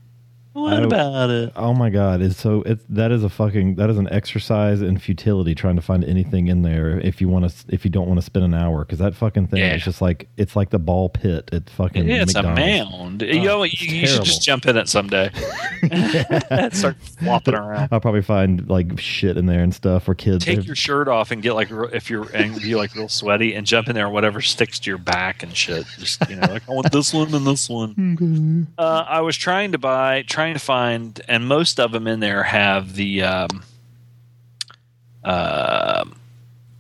What 0.54 0.74
I- 0.74 0.82
about 0.84 1.30
it? 1.32 1.52
Oh 1.56 1.74
my 1.74 1.90
god! 1.90 2.22
It's 2.22 2.38
so 2.40 2.62
it's 2.64 2.84
that 2.90 3.12
is 3.12 3.24
a 3.24 3.30
fucking 3.30 3.76
that 3.76 3.90
is 3.90 3.98
an 3.98 4.08
exercise 4.12 4.82
in 4.82 4.98
futility 5.00 5.56
trying 5.56 5.76
to 5.76 5.82
find 5.82 6.04
anything 6.04 6.48
in 6.48 6.62
there 6.62 7.00
if 7.00 7.20
you 7.20 7.28
want 7.28 7.50
to 7.50 7.66
if 7.74 7.84
you 7.84 7.90
don't 7.90 8.08
want 8.08 8.20
to 8.20 8.26
spend 8.26 8.46
an 8.46 8.54
hour 8.54 8.86
because 8.86 9.00
that 9.00 9.16
fucking 9.16 9.48
thing 9.48 9.60
Yeah. 9.62 9.76
is 9.76 9.84
just 9.84 10.00
like 10.02 10.28
it's 10.38 10.56
like 10.56 10.70
the 10.70 10.78
ball 10.80 11.10
pit 11.10 11.50
at 11.52 11.70
fucking 11.72 12.08
Yeah, 12.08 12.22
it's 12.22 12.36
McDonald's. 12.36 12.62
a 12.62 12.66
mound. 12.86 13.22
you 13.24 13.42
know, 13.42 13.64
you, 13.64 13.72
you 13.88 14.06
should 14.08 14.24
just 14.24 14.44
jump 14.44 14.66
in 14.68 14.78
it 14.78 14.88
someday. 14.88 15.32
Start 16.72 16.98
flopping 17.20 17.56
around. 17.56 17.90
I'll 17.92 18.00
probably 18.00 18.22
find 18.22 18.70
like 18.70 19.00
shit 19.00 19.38
in 19.38 19.46
there 19.48 19.64
and 19.64 19.74
stuff 19.74 20.04
for 20.04 20.16
kids. 20.16 20.46
Take 20.46 20.66
your 20.66 20.76
shirt 20.76 21.08
off 21.08 21.32
and 21.32 21.42
get 21.42 21.54
like 21.54 21.70
if 21.94 22.10
you're 22.10 22.30
and 22.36 22.60
be 22.62 22.76
like 22.76 22.94
real 22.96 23.10
sweaty 23.10 23.54
and 23.56 23.66
jump 23.66 23.88
in 23.90 23.96
there. 23.96 24.10
Whatever 24.10 24.42
sticks 24.42 24.80
to 24.80 24.90
your 24.92 24.98
back 25.00 25.42
and 25.44 25.56
shit. 25.56 25.86
Just 25.98 26.30
you 26.30 26.36
know, 26.36 26.48
like 26.48 26.70
I 26.70 26.74
want 26.74 26.92
this 26.92 27.14
one 27.14 27.34
and 27.34 27.46
this 27.48 27.68
one. 27.70 28.68
Uh, 28.78 29.06
I 29.08 29.22
was 29.22 29.36
trying 29.38 29.72
to 29.74 29.78
buy, 29.78 30.24
trying 30.28 30.43
to 30.52 30.60
find, 30.60 31.22
and 31.30 31.48
most 31.48 31.80
of 31.80 31.94
them 31.94 32.06
in 32.08 32.20
there 32.20 32.44
have 32.44 32.96
the 32.96 33.24
um, 33.24 33.64
uh, 35.24 36.04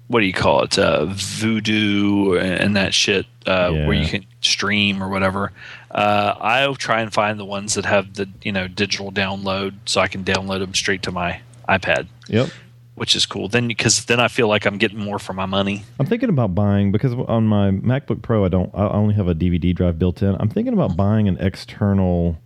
what 0.07 0.19
do 0.19 0.25
you 0.25 0.33
call 0.33 0.63
it? 0.63 0.77
Uh, 0.77 1.05
Vudu 1.07 2.39
and 2.39 2.75
that 2.75 2.93
shit 2.93 3.25
uh, 3.45 3.71
where 3.71 3.93
you 3.93 4.05
can 4.07 4.25
stream 4.41 5.01
or 5.01 5.07
whatever. 5.09 5.51
Uh, 5.89 6.35
I'll 6.39 6.75
try 6.75 7.01
and 7.01 7.13
find 7.13 7.39
the 7.39 7.45
ones 7.45 7.75
that 7.75 7.85
have 7.85 8.13
the 8.15 8.27
you 8.43 8.51
know 8.51 8.67
digital 8.67 9.11
download, 9.11 9.75
so 9.85 10.01
I 10.01 10.07
can 10.07 10.23
download 10.23 10.59
them 10.59 10.73
straight 10.73 11.03
to 11.03 11.11
my 11.11 11.39
iPad, 11.69 12.07
Yep. 12.27 12.49
which 12.95 13.15
is 13.15 13.25
cool. 13.25 13.47
Then 13.47 13.67
because 13.67 14.05
then 14.05 14.19
I 14.19 14.27
feel 14.27 14.47
like 14.47 14.65
I'm 14.65 14.77
getting 14.77 14.99
more 14.99 15.19
for 15.19 15.33
my 15.33 15.45
money. 15.45 15.83
I'm 15.99 16.05
thinking 16.05 16.29
about 16.29 16.53
buying 16.53 16.91
because 16.91 17.13
on 17.13 17.47
my 17.47 17.71
MacBook 17.71 18.21
Pro 18.21 18.43
I 18.43 18.49
don't 18.49 18.71
I 18.75 18.89
only 18.89 19.13
have 19.15 19.27
a 19.29 19.35
DVD 19.35 19.73
drive 19.73 19.97
built 19.97 20.21
in. 20.21 20.35
I'm 20.39 20.49
thinking 20.49 20.73
about 20.73 20.97
buying 20.97 21.27
an 21.27 21.37
external 21.39 22.37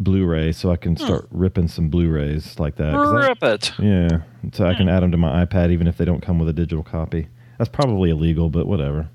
Blu-ray 0.00 0.52
so 0.52 0.70
I 0.70 0.76
can 0.76 0.96
start 0.96 1.26
ripping 1.30 1.68
some 1.68 1.88
Blu-rays 1.88 2.58
like 2.58 2.76
that. 2.76 2.92
'Cause 2.92 3.12
I- 3.12 3.28
Rip 3.28 3.42
it. 3.42 3.72
yeah, 3.78 4.20
so 4.52 4.66
I 4.66 4.74
can 4.74 4.88
add 4.88 5.00
them 5.02 5.10
to 5.10 5.16
my 5.16 5.44
iPad 5.44 5.70
even 5.70 5.86
if 5.86 5.96
they 5.96 6.04
don't 6.04 6.20
come 6.22 6.38
with 6.38 6.48
a 6.48 6.52
digital 6.52 6.84
copy. 6.84 7.26
That's 7.58 7.68
probably 7.70 8.10
illegal, 8.10 8.48
but 8.50 8.66
whatever. 8.66 9.08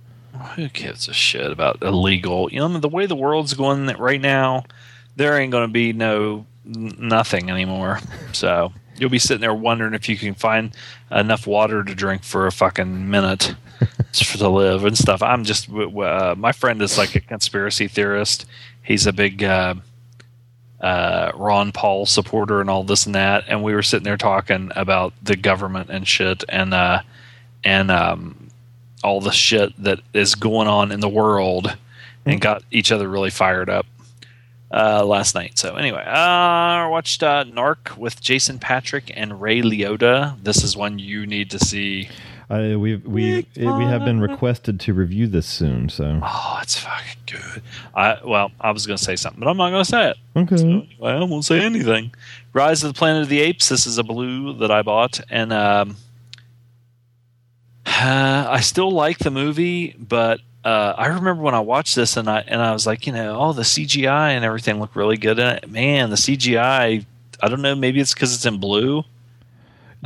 Who 0.55 0.67
gives 0.67 1.07
a 1.07 1.13
shit 1.13 1.49
about 1.51 1.81
illegal? 1.81 2.49
You 2.51 2.59
know, 2.59 2.77
the 2.79 2.89
way 2.89 3.05
the 3.05 3.15
world's 3.15 3.53
going 3.53 3.85
right 3.97 4.19
now, 4.19 4.65
there 5.15 5.37
ain't 5.39 5.51
going 5.51 5.67
to 5.67 5.71
be 5.71 5.93
no 5.93 6.45
nothing 6.65 7.49
anymore. 7.49 7.99
So 8.33 8.73
you'll 8.97 9.09
be 9.11 9.19
sitting 9.19 9.41
there 9.41 9.53
wondering 9.53 9.93
if 9.93 10.09
you 10.09 10.17
can 10.17 10.33
find 10.33 10.75
enough 11.11 11.45
water 11.47 11.83
to 11.83 11.93
drink 11.95 12.23
for 12.23 12.47
a 12.47 12.51
fucking 12.51 13.09
minute 13.11 13.55
to 14.13 14.49
live 14.49 14.83
and 14.85 14.97
stuff. 14.97 15.21
I'm 15.21 15.43
just 15.45 15.69
uh, 15.71 16.33
my 16.37 16.51
friend 16.51 16.81
is 16.81 16.97
like 16.97 17.15
a 17.15 17.19
conspiracy 17.21 17.87
theorist. 17.87 18.45
He's 18.81 19.05
a 19.07 19.13
big 19.13 19.43
uh, 19.43 19.75
uh, 20.83 21.31
Ron 21.33 21.71
Paul 21.71 22.05
supporter 22.05 22.59
and 22.59 22.69
all 22.69 22.83
this 22.83 23.05
and 23.05 23.15
that. 23.15 23.45
And 23.47 23.63
we 23.63 23.73
were 23.73 23.81
sitting 23.81 24.03
there 24.03 24.17
talking 24.17 24.69
about 24.75 25.13
the 25.23 25.37
government 25.37 25.89
and 25.89 26.05
shit 26.07 26.43
and 26.49 26.73
uh, 26.73 27.01
and 27.63 27.89
um, 27.89 28.49
all 29.03 29.21
the 29.21 29.31
shit 29.31 29.71
that 29.81 30.01
is 30.13 30.35
going 30.35 30.67
on 30.67 30.91
in 30.91 30.99
the 30.99 31.09
world 31.09 31.75
and 32.25 32.41
got 32.41 32.63
each 32.69 32.91
other 32.91 33.07
really 33.07 33.29
fired 33.29 33.69
up 33.69 33.85
uh, 34.71 35.05
last 35.05 35.35
night. 35.35 35.57
So 35.57 35.75
anyway, 35.75 36.03
uh, 36.05 36.09
I 36.09 36.87
watched 36.87 37.23
uh, 37.23 37.45
Narc 37.45 37.97
with 37.97 38.19
Jason 38.19 38.59
Patric 38.59 39.11
and 39.15 39.41
Ray 39.41 39.61
Liotta. 39.61 40.41
This 40.43 40.63
is 40.63 40.75
one 40.75 40.99
you 40.99 41.25
need 41.25 41.49
to 41.51 41.59
see. 41.59 42.09
I, 42.53 42.75
we've 42.75 43.03
we 43.05 43.39
it, 43.39 43.47
we 43.55 43.83
have 43.85 44.05
been 44.05 44.19
requested 44.21 44.79
to 44.81 44.93
review 44.93 45.25
this 45.27 45.47
soon, 45.47 45.89
so 45.89 46.19
Oh, 46.21 46.59
it's 46.61 46.77
fucking 46.77 47.21
good. 47.25 47.63
I 47.95 48.19
well, 48.23 48.51
I 48.61 48.71
was 48.71 48.85
going 48.85 48.97
to 48.97 49.03
say 49.03 49.15
something, 49.15 49.39
but 49.39 49.49
I'm 49.49 49.57
not 49.57 49.71
going 49.71 49.83
to 49.83 49.89
say 49.89 50.09
it. 50.11 50.17
okay. 50.35 50.57
So 50.57 50.63
anyway, 50.67 51.11
I 51.13 51.23
won't 51.23 51.45
say 51.45 51.59
anything. 51.61 52.13
Rise 52.53 52.83
of 52.83 52.93
the 52.93 52.97
Planet 52.97 53.23
of 53.23 53.29
the 53.29 53.41
Apes. 53.41 53.69
This 53.69 53.87
is 53.87 53.97
a 53.97 54.03
blue 54.03 54.53
that 54.57 54.69
I 54.69 54.83
bought, 54.83 55.19
and 55.29 55.51
um, 55.51 55.95
uh, 57.85 58.45
I 58.49 58.59
still 58.61 58.91
like 58.91 59.17
the 59.19 59.31
movie, 59.31 59.95
but 59.97 60.39
uh, 60.63 60.93
I 60.97 61.07
remember 61.07 61.41
when 61.41 61.55
I 61.55 61.59
watched 61.59 61.95
this, 61.95 62.17
and 62.17 62.29
I 62.29 62.41
and 62.47 62.61
I 62.61 62.71
was 62.71 62.85
like, 62.85 63.07
you 63.07 63.13
know, 63.13 63.37
oh, 63.39 63.53
the 63.53 63.63
CGI 63.63 64.29
and 64.31 64.45
everything 64.45 64.79
looked 64.79 64.95
really 64.95 65.17
good 65.17 65.39
in 65.39 65.47
it. 65.47 65.69
Man, 65.69 66.09
the 66.09 66.15
CGI. 66.17 67.05
I 67.41 67.47
don't 67.49 67.61
know. 67.61 67.75
Maybe 67.75 67.99
it's 67.99 68.13
because 68.13 68.33
it's 68.33 68.45
in 68.45 68.59
blue. 68.59 69.03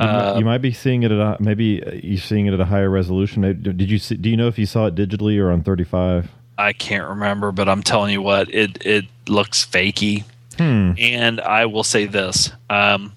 You, 0.00 0.06
Uh, 0.06 0.36
you 0.38 0.44
might 0.44 0.58
be 0.58 0.72
seeing 0.72 1.02
it 1.02 1.10
at 1.10 1.18
a, 1.18 1.36
maybe 1.40 1.82
uh, 1.82 1.92
you're 1.92 2.18
seeing 2.20 2.46
it 2.46 2.54
at 2.54 2.60
a 2.60 2.64
higher 2.64 2.88
resolution. 2.90 3.42
Maybe, 3.42 3.72
did 3.72 3.90
you 3.90 3.98
see, 3.98 4.16
do 4.16 4.28
you 4.30 4.36
know 4.36 4.46
if 4.46 4.58
you 4.58 4.66
saw 4.66 4.86
it 4.86 4.94
digitally 4.94 5.38
or 5.40 5.50
on 5.50 5.62
35? 5.62 6.30
I 6.56 6.72
can't 6.72 7.08
remember, 7.08 7.52
but 7.52 7.68
I'm 7.68 7.82
telling 7.82 8.12
you 8.12 8.22
what, 8.22 8.52
it 8.52 8.84
it 8.84 9.04
looks 9.28 9.64
fakey. 9.64 10.24
Hmm. 10.56 10.92
And 10.98 11.40
I 11.40 11.66
will 11.66 11.84
say 11.84 12.06
this: 12.06 12.50
um, 12.68 13.12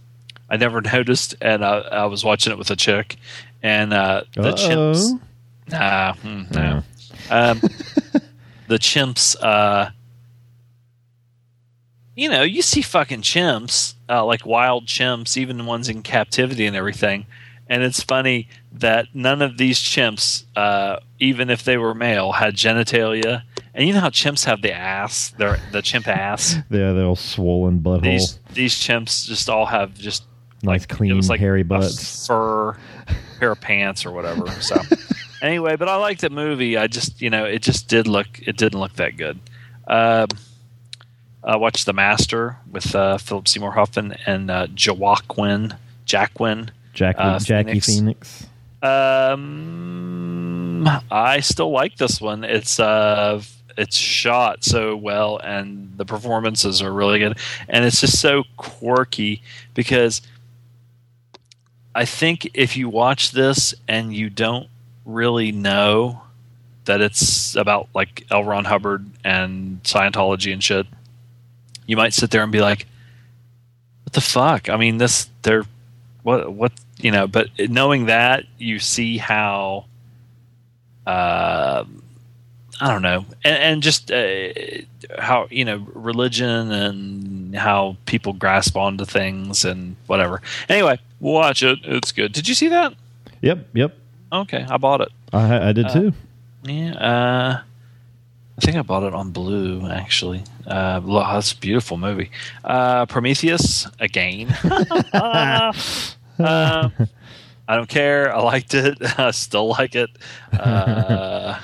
I 0.49 0.57
never 0.57 0.81
noticed, 0.93 1.35
and 1.41 1.65
I, 1.65 1.79
I 1.79 2.05
was 2.05 2.23
watching 2.23 2.51
it 2.51 2.57
with 2.59 2.69
a 2.69 2.75
chick, 2.75 3.15
and 3.63 3.93
uh, 3.93 4.23
the 4.35 4.51
chimps. 4.51 5.11
Uh-oh. 5.13 5.19
Nah, 5.69 6.13
hmm, 6.13 6.43
no. 6.51 6.83
Um, 7.29 7.61
the 8.67 8.77
chimps. 8.77 9.35
Uh, 9.41 9.89
you 12.15 12.29
know, 12.29 12.43
you 12.43 12.61
see 12.61 12.81
fucking 12.81 13.21
chimps, 13.21 13.95
uh, 14.11 14.25
like 14.25 14.45
wild 14.45 14.85
chimps, 14.85 15.37
even 15.37 15.57
the 15.57 15.63
ones 15.63 15.87
in 15.87 16.03
captivity 16.03 16.65
and 16.65 16.75
everything. 16.75 17.25
And 17.67 17.83
it's 17.83 18.03
funny 18.03 18.49
that 18.73 19.07
none 19.13 19.41
of 19.41 19.57
these 19.57 19.79
chimps, 19.79 20.43
uh, 20.57 20.97
even 21.19 21.49
if 21.49 21.63
they 21.63 21.77
were 21.77 21.95
male, 21.95 22.33
had 22.33 22.55
genitalia. 22.55 23.43
And 23.73 23.87
you 23.87 23.93
know 23.93 24.01
how 24.01 24.09
chimps 24.09 24.43
have 24.43 24.61
the 24.61 24.73
ass, 24.73 25.29
their 25.37 25.57
the 25.71 25.81
chimp 25.81 26.09
ass. 26.09 26.55
Yeah, 26.69 26.91
they're 26.91 27.05
all 27.05 27.15
swollen 27.15 27.79
butthole. 27.79 28.01
These 28.01 28.39
these 28.53 28.73
chimps 28.75 29.25
just 29.25 29.49
all 29.49 29.65
have 29.65 29.93
just 29.93 30.25
nice, 30.63 30.81
like, 30.81 30.89
clean, 30.89 31.11
it 31.11 31.15
was 31.15 31.29
like 31.29 31.39
hairy 31.39 31.61
a 31.61 31.65
butts. 31.65 32.27
fur 32.27 32.75
pair 33.39 33.53
of 33.53 33.61
pants 33.61 34.05
or 34.05 34.11
whatever. 34.11 34.49
So 34.61 34.75
anyway, 35.41 35.77
but 35.77 35.87
I 35.87 35.95
liked 35.95 36.19
the 36.21 36.29
movie. 36.29 36.75
I 36.75 36.87
just, 36.87 37.21
you 37.21 37.29
know, 37.29 37.45
it 37.45 37.61
just 37.61 37.87
did 37.87 38.07
look, 38.07 38.27
it 38.45 38.57
didn't 38.57 38.79
look 38.79 38.93
that 38.93 39.15
good. 39.15 39.39
Um, 39.87 40.27
I 41.43 41.55
watched 41.55 41.85
The 41.85 41.93
Master 41.93 42.57
with 42.71 42.93
uh, 42.95 43.17
Philip 43.17 43.47
Seymour 43.47 43.71
Hoffman 43.71 44.15
and 44.25 44.51
uh, 44.51 44.67
Joaquin, 44.87 45.75
Jacquin. 46.05 46.69
Jackie, 46.93 47.19
Uh, 47.19 47.39
Jackie 47.39 47.79
Phoenix. 47.79 47.87
Phoenix. 47.87 48.47
Um, 48.83 50.87
I 51.09 51.39
still 51.39 51.71
like 51.71 51.97
this 51.97 52.19
one. 52.19 52.43
It's 52.43 52.79
uh, 52.79 53.41
it's 53.77 53.95
shot 53.95 54.63
so 54.63 54.95
well, 54.95 55.39
and 55.43 55.93
the 55.97 56.05
performances 56.05 56.81
are 56.81 56.91
really 56.91 57.19
good, 57.19 57.37
and 57.69 57.85
it's 57.85 58.01
just 58.01 58.19
so 58.19 58.43
quirky 58.57 59.41
because 59.73 60.21
I 61.95 62.05
think 62.05 62.49
if 62.53 62.75
you 62.75 62.89
watch 62.89 63.31
this 63.31 63.73
and 63.87 64.13
you 64.13 64.29
don't 64.29 64.67
really 65.05 65.51
know 65.51 66.21
that 66.85 67.01
it's 67.01 67.55
about 67.55 67.87
like 67.93 68.25
L. 68.31 68.43
Ron 68.43 68.65
Hubbard 68.65 69.05
and 69.23 69.81
Scientology 69.83 70.51
and 70.51 70.63
shit, 70.63 70.87
you 71.91 71.97
might 71.97 72.13
sit 72.13 72.31
there 72.31 72.41
and 72.43 72.51
be 72.51 72.61
like, 72.61 72.87
"What 74.03 74.13
the 74.13 74.21
fuck?" 74.21 74.69
I 74.69 74.77
mean, 74.77 74.97
this 74.97 75.29
they're 75.43 75.65
what 76.23 76.51
what 76.53 76.71
you 76.99 77.11
know 77.11 77.27
but 77.27 77.47
knowing 77.57 78.05
that 78.05 78.45
you 78.59 78.77
see 78.77 79.17
how 79.17 79.85
uh, 81.07 81.83
i 82.79 82.87
don't 82.87 83.01
know 83.01 83.25
and, 83.43 83.55
and 83.57 83.83
just 83.83 84.11
uh, 84.11 84.49
how 85.17 85.47
you 85.49 85.65
know 85.65 85.85
religion 85.93 86.71
and 86.71 87.55
how 87.55 87.97
people 88.05 88.33
grasp 88.33 88.77
onto 88.77 89.03
things 89.03 89.65
and 89.65 89.95
whatever 90.07 90.41
anyway 90.69 90.99
watch 91.19 91.63
it 91.63 91.79
it's 91.83 92.11
good 92.11 92.31
did 92.31 92.47
you 92.47 92.53
see 92.53 92.67
that 92.67 92.93
Yep, 93.41 93.69
yep. 93.73 93.97
okay 94.31 94.63
i 94.69 94.77
bought 94.77 95.01
it 95.01 95.09
I, 95.33 95.69
I 95.69 95.71
did 95.73 95.89
too. 95.89 96.13
yeah 96.63 96.93
uh 96.93 97.61
I 98.57 98.61
think 98.63 98.77
I 98.77 98.83
bought 98.83 99.01
it 99.01 99.15
on 99.15 99.31
Blue, 99.31 99.89
actually. 99.89 100.43
Uh, 100.67 101.01
lo- 101.03 101.23
that's 101.33 101.51
a 101.51 101.57
beautiful 101.57 101.97
movie. 101.97 102.31
Uh, 102.63 103.05
Prometheus 103.05 103.87
again. 103.99 104.55
Uh, 106.39 106.89
I 107.67 107.75
don't 107.75 107.87
care. 107.89 108.33
I 108.35 108.41
liked 108.41 108.73
it. 108.73 108.97
I 109.19 109.29
still 109.29 109.67
like 109.67 109.93
it. 109.93 110.09
Uh, 110.51 111.59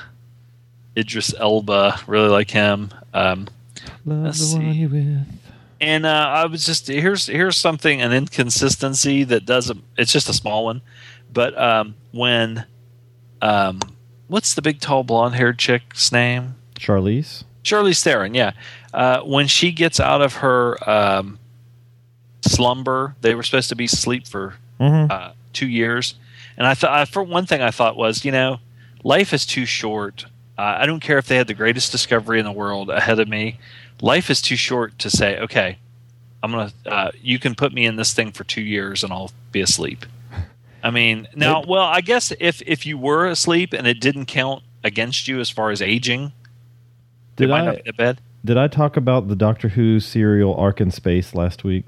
Idris 0.96 1.34
Elba, 1.40 2.00
really 2.06 2.30
like 2.30 2.52
him. 2.52 2.92
Um, 3.14 3.48
Love 4.06 4.24
let's 4.24 4.52
the 4.54 4.58
one 4.60 4.74
see. 4.74 4.80
you 4.80 4.90
with. 4.90 5.28
and 5.82 6.06
uh, 6.06 6.10
I 6.10 6.46
was 6.46 6.64
just 6.64 6.88
here's 6.88 7.26
here's 7.26 7.58
something 7.58 8.02
an 8.04 8.14
inconsistency 8.14 9.24
that 9.24 9.46
doesn't. 9.48 9.84
It's 9.98 10.12
just 10.12 10.30
a 10.30 10.34
small 10.34 10.66
one, 10.66 10.82
but 11.34 11.58
um, 11.58 11.96
when 12.12 12.66
um, 13.42 13.80
what's 14.28 14.54
the 14.54 14.62
big 14.62 14.80
tall 14.80 15.04
blonde 15.04 15.34
haired 15.36 15.58
chick's 15.58 16.12
name? 16.12 16.54
Charlize. 16.76 17.46
Charlize 17.64 18.04
Theron, 18.04 18.36
yeah. 18.36 18.52
Uh, 18.98 19.22
when 19.22 19.48
she 19.48 19.72
gets 19.72 20.00
out 20.00 20.22
of 20.24 20.38
her 20.38 20.78
um, 20.90 21.38
slumber, 22.42 23.16
they 23.22 23.36
were 23.36 23.44
supposed 23.44 23.70
to 23.70 23.76
be 23.76 23.86
asleep 23.86 24.26
for 24.28 24.56
Mhm. 24.80 25.12
uh, 25.12 25.32
two 25.54 25.68
years, 25.68 26.16
and 26.58 26.66
I 26.66 26.74
thought 26.74 27.08
for 27.10 27.22
one 27.22 27.46
thing 27.46 27.62
I 27.62 27.70
thought 27.72 27.96
was, 27.96 28.26
you 28.26 28.32
know, 28.32 28.60
life 29.04 29.34
is 29.34 29.46
too 29.46 29.66
short. 29.68 30.26
Uh, 30.58 30.78
I 30.80 30.86
don't 30.88 31.00
care 31.00 31.20
if 31.20 31.28
they 31.28 31.36
had 31.38 31.46
the 31.48 31.54
greatest 31.54 31.92
discovery 31.92 32.40
in 32.40 32.46
the 32.46 32.52
world 32.52 32.90
ahead 32.90 33.20
of 33.20 33.28
me. 33.28 33.60
Life 34.02 34.32
is 34.32 34.42
too 34.42 34.56
short 34.56 34.98
to 35.00 35.10
say, 35.12 35.38
okay, 35.42 35.78
I'm 36.42 36.52
gonna. 36.52 36.72
Uh, 36.86 37.12
you 37.22 37.38
can 37.38 37.54
put 37.54 37.74
me 37.74 37.86
in 37.86 37.98
this 37.98 38.14
thing 38.14 38.32
for 38.32 38.44
two 38.46 38.62
years, 38.62 39.04
and 39.04 39.14
I'll 39.14 39.32
be 39.52 39.62
asleep. 39.62 40.06
I 40.84 40.90
mean, 40.92 41.28
now, 41.36 41.64
well, 41.68 41.84
I 41.86 42.02
guess 42.02 42.34
if 42.40 42.62
if 42.66 42.86
you 42.88 42.98
were 42.98 43.28
asleep 43.28 43.74
and 43.74 43.86
it 43.86 44.00
didn't 44.00 44.26
count 44.26 44.64
against 44.84 45.28
you 45.28 45.40
as 45.40 45.50
far 45.52 45.70
as 45.72 45.82
aging, 45.82 46.32
Did 47.36 47.46
you 47.46 47.50
might 47.50 47.62
I 47.62 47.66
not 47.66 47.84
be 47.84 47.90
in 47.90 47.96
bed. 47.96 48.22
Did 48.48 48.58
I 48.58 48.68
talk 48.68 48.98
about 48.98 49.28
the 49.28 49.36
Doctor 49.36 49.70
Who 49.70 50.00
serial 50.00 50.56
Ark 50.56 50.82
in 50.82 50.90
Space 50.90 51.36
last 51.36 51.64
week? 51.64 51.86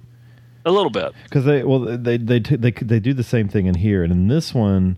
A 0.66 0.72
little 0.72 0.92
bit. 0.92 1.14
Because 1.24 1.46
they 1.46 1.64
well 1.64 1.80
they 1.80 2.18
they 2.18 2.42
t- 2.42 2.58
they 2.58 2.72
they 2.72 3.00
do 3.00 3.14
the 3.14 3.24
same 3.24 3.48
thing 3.48 3.66
in 3.66 3.76
here, 3.76 4.04
and 4.04 4.12
in 4.12 4.28
this 4.28 4.54
one, 4.54 4.98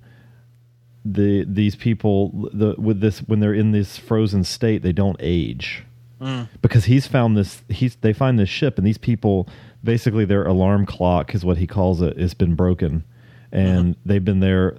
the 1.05 1.45
these 1.47 1.75
people 1.75 2.49
the 2.51 2.75
with 2.77 2.99
this 2.99 3.19
when 3.19 3.39
they're 3.39 3.53
in 3.53 3.71
this 3.71 3.97
frozen 3.97 4.43
state, 4.43 4.81
they 4.81 4.91
don't 4.91 5.17
age 5.19 5.83
mm. 6.19 6.49
because 6.61 6.85
he's 6.85 7.05
found 7.07 7.37
this. 7.37 7.61
He's 7.69 7.95
they 7.97 8.11
find 8.11 8.39
this 8.39 8.49
ship, 8.49 8.77
and 8.77 8.85
these 8.85 8.97
people 8.97 9.47
basically 9.83 10.25
their 10.25 10.45
alarm 10.45 10.85
clock 10.87 11.35
is 11.35 11.45
what 11.45 11.57
he 11.57 11.67
calls 11.67 12.01
it 12.01 12.17
has 12.17 12.33
been 12.33 12.55
broken, 12.55 13.03
and 13.51 13.95
mm-hmm. 13.95 14.09
they've 14.09 14.25
been 14.25 14.39
there 14.39 14.77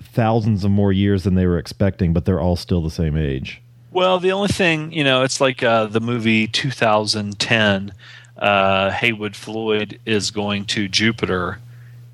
thousands 0.00 0.64
of 0.64 0.70
more 0.70 0.92
years 0.92 1.24
than 1.24 1.34
they 1.34 1.46
were 1.46 1.58
expecting, 1.58 2.14
but 2.14 2.24
they're 2.24 2.40
all 2.40 2.56
still 2.56 2.82
the 2.82 2.90
same 2.90 3.16
age. 3.16 3.60
Well, 3.90 4.18
the 4.18 4.32
only 4.32 4.48
thing, 4.48 4.92
you 4.92 5.02
know, 5.02 5.22
it's 5.22 5.40
like 5.40 5.62
uh, 5.62 5.86
the 5.86 6.00
movie 6.00 6.46
2010. 6.46 7.92
Uh, 8.36 8.90
Heywood 8.90 9.34
Floyd 9.34 9.98
is 10.04 10.30
going 10.30 10.66
to 10.66 10.88
Jupiter, 10.88 11.58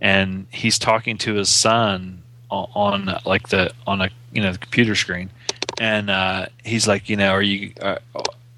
and 0.01 0.47
he's 0.51 0.79
talking 0.79 1.19
to 1.19 1.35
his 1.35 1.49
son 1.51 2.23
on, 2.51 2.69
on 2.75 3.21
like 3.27 3.49
the 3.49 3.73
on 3.87 4.01
a 4.01 4.11
you 4.33 4.41
know 4.41 4.53
the 4.53 4.59
computer 4.59 4.95
screen, 4.95 5.29
and 5.79 6.09
uh, 6.09 6.47
he's 6.65 6.89
like, 6.89 7.11
you 7.11 7.17
know, 7.17 7.31
are 7.31 7.43
you 7.43 7.75
uh, 7.83 7.99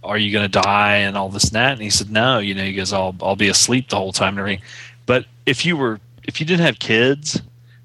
are 0.04 0.18
you 0.18 0.30
going 0.30 0.48
to 0.48 0.60
die 0.60 0.98
and 0.98 1.16
all 1.16 1.28
this 1.28 1.44
and 1.44 1.54
that? 1.54 1.72
And 1.72 1.82
he 1.82 1.90
said, 1.90 2.10
no, 2.10 2.38
you 2.38 2.54
know, 2.54 2.62
he 2.62 2.74
goes, 2.74 2.92
I'll 2.92 3.16
I'll 3.20 3.34
be 3.34 3.48
asleep 3.48 3.88
the 3.88 3.96
whole 3.96 4.12
time 4.12 4.38
and. 4.38 4.60
But 5.06 5.26
if 5.44 5.66
you 5.66 5.76
were 5.76 5.98
if 6.22 6.38
you 6.40 6.46
didn't 6.46 6.64
have 6.64 6.78
kids 6.78 7.40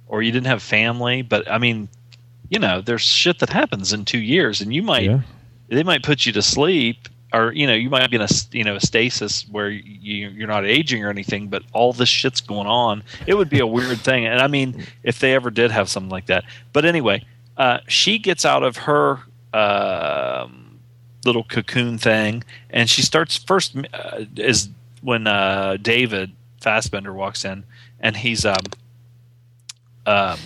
or 0.07 0.21
you 0.21 0.31
didn't 0.31 0.47
have 0.47 0.61
family, 0.61 1.23
but 1.23 1.49
I 1.49 1.57
mean, 1.57 1.89
you 2.51 2.59
know, 2.59 2.81
there's 2.81 3.01
shit 3.01 3.39
that 3.39 3.49
happens 3.49 3.93
in 3.93 4.05
two 4.05 4.19
years, 4.19 4.61
and 4.61 4.71
you 4.75 4.83
might 4.83 5.05
Yeah. 5.05 5.21
they 5.69 5.81
might 5.83 6.03
put 6.03 6.25
you 6.27 6.31
to 6.33 6.41
sleep 6.43 7.07
or 7.33 7.53
you 7.53 7.65
know 7.65 7.73
you 7.73 7.89
might 7.89 8.09
be 8.11 8.17
in 8.17 8.21
a 8.21 8.27
you 8.51 8.65
know 8.65 8.75
a 8.75 8.79
stasis 8.81 9.47
where 9.49 9.69
you, 9.69 10.27
you're 10.27 10.49
not 10.49 10.65
aging 10.65 11.01
or 11.01 11.09
anything 11.09 11.47
but 11.47 11.63
all 11.71 11.93
this 11.93 12.09
shit's 12.09 12.41
going 12.41 12.67
on. 12.67 13.03
It 13.25 13.35
would 13.35 13.49
be 13.49 13.61
a 13.61 13.65
weird 13.65 13.99
thing. 14.09 14.25
And 14.25 14.41
i 14.41 14.47
mean 14.47 14.85
if 15.03 15.19
they 15.19 15.33
ever 15.33 15.49
did 15.49 15.71
have 15.71 15.87
something 15.89 16.09
like 16.09 16.25
that. 16.25 16.43
But 16.73 16.83
anyway 16.85 17.23
uh, 17.57 17.79
she 17.87 18.19
gets 18.19 18.43
out 18.43 18.63
of 18.63 18.75
her 18.77 19.19
um, 19.53 20.79
little 21.25 21.43
cocoon 21.45 21.97
thing 21.97 22.43
and 22.69 22.89
she 22.89 23.01
starts 23.01 23.37
first 23.37 23.77
uh, 23.93 24.25
is 24.35 24.67
when 25.01 25.25
uh, 25.27 25.77
david 25.81 26.31
Fassbender 26.59 27.13
walks 27.13 27.45
in 27.45 27.63
and 28.01 28.17
he's 28.17 28.45
um, 28.45 28.63
um, 30.05 30.37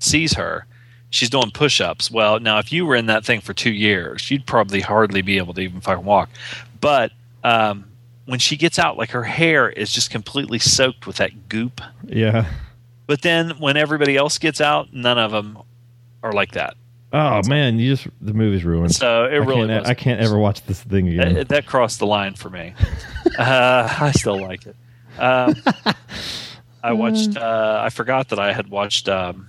sees 0.00 0.34
her 0.34 0.66
she's 1.10 1.30
doing 1.30 1.50
push-ups. 1.50 2.10
Well, 2.10 2.40
now 2.40 2.58
if 2.58 2.72
you 2.72 2.86
were 2.86 2.96
in 2.96 3.06
that 3.06 3.24
thing 3.24 3.40
for 3.40 3.54
two 3.54 3.72
years, 3.72 4.30
you'd 4.30 4.46
probably 4.46 4.80
hardly 4.80 5.22
be 5.22 5.38
able 5.38 5.54
to 5.54 5.60
even 5.60 5.80
fucking 5.80 6.04
walk. 6.04 6.30
But 6.80 7.12
um, 7.44 7.84
when 8.26 8.38
she 8.38 8.56
gets 8.56 8.78
out, 8.78 8.96
like 8.96 9.10
her 9.10 9.24
hair 9.24 9.70
is 9.70 9.92
just 9.92 10.10
completely 10.10 10.58
soaked 10.58 11.06
with 11.06 11.16
that 11.16 11.48
goop. 11.48 11.80
Yeah. 12.04 12.50
But 13.06 13.22
then 13.22 13.50
when 13.58 13.76
everybody 13.76 14.16
else 14.16 14.38
gets 14.38 14.60
out, 14.60 14.92
none 14.92 15.18
of 15.18 15.30
them 15.30 15.58
are 16.22 16.32
like 16.32 16.52
that. 16.52 16.76
Oh 17.10 17.40
man, 17.48 17.78
you 17.78 17.94
just 17.96 18.06
the 18.20 18.34
movie's 18.34 18.64
ruined. 18.64 18.94
So 18.94 19.24
it 19.24 19.32
I 19.32 19.36
really 19.36 19.66
can't, 19.66 19.82
was. 19.82 19.88
I 19.88 19.94
can't 19.94 20.20
ever 20.20 20.36
watch 20.36 20.62
this 20.66 20.82
thing 20.82 21.08
again. 21.08 21.34
That, 21.34 21.48
that 21.48 21.66
crossed 21.66 22.00
the 22.00 22.06
line 22.06 22.34
for 22.34 22.50
me. 22.50 22.74
uh, 23.38 23.96
I 23.98 24.12
still 24.12 24.38
like 24.38 24.66
it. 24.66 24.76
Um, 25.18 25.54
I 26.82 26.92
watched. 26.92 27.36
Uh, 27.36 27.80
I 27.82 27.88
forgot 27.88 28.28
that 28.28 28.38
I 28.38 28.52
had 28.52 28.68
watched 28.68 29.08
um, 29.08 29.48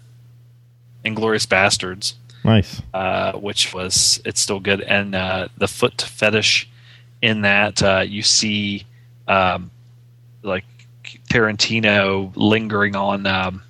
Inglourious 1.16 1.48
Basterds. 1.48 2.14
nice. 2.44 2.82
uh, 2.94 3.34
which 3.34 3.74
was 3.74 4.22
it's 4.26 4.40
still 4.40 4.60
good. 4.60 4.82
And 4.82 5.16
uh, 5.16 5.48
the 5.58 5.68
foot 5.68 6.02
fetish 6.02 6.70
in 7.22 7.42
that 7.42 7.84
uh, 7.84 8.04
you 8.08 8.22
see 8.24 8.86
um, 9.28 9.72
like 10.44 10.66
Tarantino 11.30 12.32
lingering 12.36 12.96
on 12.96 13.26
um, 13.26 13.62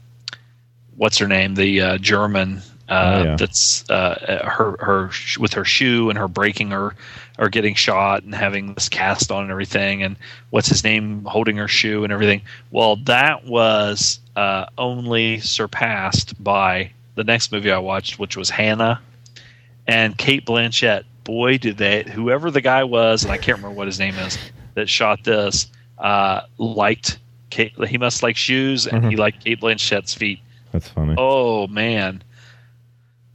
what's 0.97 1.17
her 1.17 1.27
name, 1.27 1.55
the 1.55 1.81
uh, 1.81 1.97
German. 1.97 2.57
Uh, 2.57 2.61
Oh, 2.91 3.23
yeah. 3.23 3.35
That's 3.35 3.87
uh, 3.91 4.41
her 4.49 4.75
her 4.79 5.11
sh- 5.11 5.37
with 5.37 5.53
her 5.53 5.63
shoe 5.63 6.09
and 6.09 6.17
her 6.17 6.27
breaking 6.27 6.71
her 6.71 6.95
or 7.37 7.47
getting 7.47 7.75
shot 7.75 8.23
and 8.23 8.33
having 8.33 8.73
this 8.73 8.89
cast 8.89 9.31
on 9.31 9.43
and 9.43 9.51
everything 9.51 10.01
and 10.01 10.15
what's 10.49 10.67
his 10.69 10.83
name 10.83 11.23
holding 11.25 11.55
her 11.57 11.67
shoe 11.67 12.03
and 12.03 12.11
everything. 12.11 12.41
Well, 12.71 12.95
that 13.05 13.45
was 13.45 14.19
uh, 14.35 14.65
only 14.79 15.39
surpassed 15.39 16.43
by 16.43 16.91
the 17.19 17.25
next 17.25 17.51
movie 17.51 17.69
I 17.69 17.79
watched, 17.79 18.17
which 18.17 18.37
was 18.37 18.49
Hanna 18.49 19.01
and 19.85 20.17
Cate 20.17 20.45
Blanchett. 20.45 21.03
Boy, 21.25 21.57
did 21.57 21.75
they 21.75 22.03
whoever 22.03 22.49
the 22.49 22.61
guy 22.61 22.85
was, 22.85 23.23
and 23.23 23.31
I 23.33 23.35
can't 23.37 23.57
remember 23.57 23.75
what 23.75 23.87
his 23.87 23.99
name 23.99 24.15
is, 24.15 24.37
that 24.75 24.87
shot 24.87 25.25
this, 25.25 25.67
uh, 25.97 26.41
liked 26.57 27.19
Cate. 27.49 27.73
He 27.89 27.97
must 27.97 28.23
like 28.23 28.37
shoes, 28.37 28.87
and 28.87 29.05
he 29.05 29.17
liked 29.17 29.43
Cate 29.43 29.59
Blanchett's 29.59 30.13
feet. 30.13 30.39
That's 30.71 30.87
funny. 30.87 31.15
Oh 31.17 31.67
man. 31.67 32.23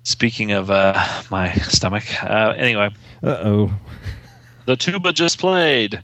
Speaking 0.03 0.53
of 0.53 0.70
uh, 0.70 0.94
my 1.31 1.53
stomach, 1.57 2.05
uh, 2.25 2.55
anyway, 2.57 2.88
Uh 3.23 3.37
oh. 3.42 3.75
the 4.64 4.77
tuba 4.77 5.12
just 5.12 5.38
played. 5.38 6.03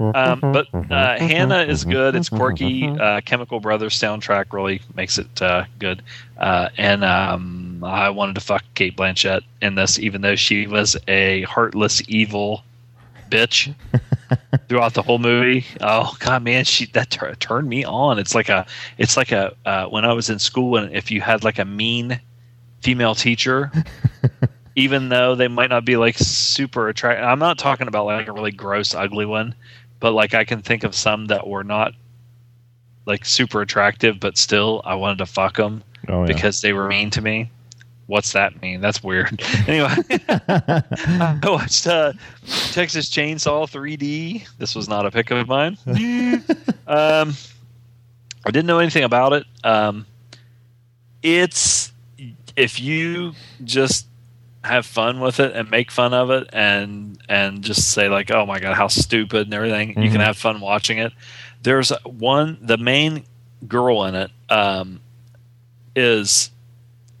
Brr. 0.00 0.16
Um, 0.16 0.40
but 0.40 0.66
uh, 0.72 1.18
Hanna 1.18 1.58
is 1.64 1.84
good. 1.84 2.16
It's 2.16 2.30
quirky. 2.30 2.88
Uh, 2.88 3.20
Chemical 3.20 3.60
Brothers 3.60 3.98
soundtrack 3.98 4.50
really 4.50 4.80
makes 4.94 5.18
it 5.18 5.42
uh, 5.42 5.66
good. 5.78 6.02
Uh, 6.38 6.70
and 6.78 7.04
um, 7.04 7.84
I 7.84 8.08
wanted 8.08 8.34
to 8.36 8.40
fuck 8.40 8.64
Cate 8.74 8.96
Blanchett 8.96 9.42
in 9.60 9.74
this, 9.74 9.98
even 9.98 10.22
though 10.22 10.36
she 10.36 10.66
was 10.66 10.96
a 11.06 11.42
heartless, 11.42 12.02
evil 12.08 12.64
bitch 13.28 13.74
throughout 14.70 14.94
the 14.94 15.02
whole 15.02 15.18
movie. 15.18 15.66
Oh 15.82 16.16
god, 16.18 16.44
man, 16.44 16.64
she 16.64 16.86
that 16.86 17.10
tur- 17.10 17.34
turned 17.34 17.68
me 17.68 17.84
on. 17.84 18.18
It's 18.18 18.34
like 18.34 18.48
a, 18.48 18.66
it's 18.96 19.18
like 19.18 19.32
a 19.32 19.54
uh, 19.66 19.84
when 19.86 20.06
I 20.06 20.14
was 20.14 20.30
in 20.30 20.38
school, 20.38 20.78
and 20.78 20.96
if 20.96 21.10
you 21.10 21.20
had 21.20 21.44
like 21.44 21.58
a 21.58 21.66
mean 21.66 22.18
female 22.80 23.14
teacher. 23.14 23.70
even 24.76 25.08
though 25.08 25.34
they 25.34 25.48
might 25.48 25.68
not 25.68 25.84
be 25.84 25.96
like 25.96 26.16
super 26.16 26.88
attractive. 26.88 27.24
I'm 27.24 27.40
not 27.40 27.58
talking 27.58 27.88
about 27.88 28.06
like 28.06 28.28
a 28.28 28.32
really 28.32 28.52
gross, 28.52 28.94
ugly 28.94 29.26
one, 29.26 29.54
but 30.00 30.12
like 30.12 30.34
I 30.34 30.44
can 30.44 30.62
think 30.62 30.82
of 30.84 30.94
some 30.94 31.26
that 31.26 31.46
were 31.46 31.64
not 31.64 31.92
like 33.06 33.24
super 33.24 33.60
attractive, 33.60 34.18
but 34.20 34.36
still 34.36 34.82
I 34.84 34.94
wanted 34.94 35.18
to 35.18 35.26
fuck 35.26 35.56
them 35.56 35.82
Oh, 36.08 36.22
yeah. 36.22 36.26
because 36.32 36.60
they 36.62 36.72
were 36.72 36.88
mean 36.88 37.10
to 37.10 37.20
me. 37.20 37.50
What's 38.06 38.32
that 38.32 38.60
mean? 38.60 38.80
That's 38.80 39.04
weird. 39.04 39.40
anyway, 39.68 39.94
I 40.48 41.38
watched 41.44 41.86
uh, 41.86 42.12
Texas 42.72 43.08
Chainsaw 43.08 43.70
3D. 43.70 44.48
This 44.58 44.74
was 44.74 44.88
not 44.88 45.06
a 45.06 45.10
pick 45.12 45.30
of 45.30 45.46
mine. 45.46 45.78
um, 46.88 47.34
I 48.44 48.50
didn't 48.50 48.66
know 48.66 48.80
anything 48.80 49.04
about 49.04 49.32
it. 49.34 49.44
Um, 49.62 50.06
it's 51.22 51.92
if 52.56 52.80
you 52.80 53.32
just 53.62 54.06
have 54.64 54.84
fun 54.84 55.20
with 55.20 55.40
it 55.40 55.54
and 55.56 55.70
make 55.70 55.90
fun 55.90 56.12
of 56.12 56.30
it 56.30 56.48
and 56.52 57.18
and 57.28 57.62
just 57.62 57.90
say 57.92 58.08
like 58.08 58.30
oh 58.30 58.44
my 58.44 58.60
god 58.60 58.76
how 58.76 58.88
stupid 58.88 59.46
and 59.46 59.54
everything 59.54 59.88
you 60.02 60.10
can 60.10 60.20
Mhm. 60.20 60.24
have 60.24 60.36
fun 60.36 60.60
watching 60.60 60.98
it 60.98 61.12
there's 61.62 61.90
one 62.04 62.58
the 62.60 62.76
main 62.76 63.24
girl 63.66 64.04
in 64.04 64.14
it 64.14 64.30
um, 64.50 65.00
is 65.96 66.50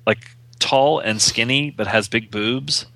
like 0.06 0.30
tall 0.58 0.98
and 0.98 1.20
skinny 1.20 1.70
but 1.70 1.86
has 1.86 2.08
big 2.08 2.30
boobs 2.30 2.86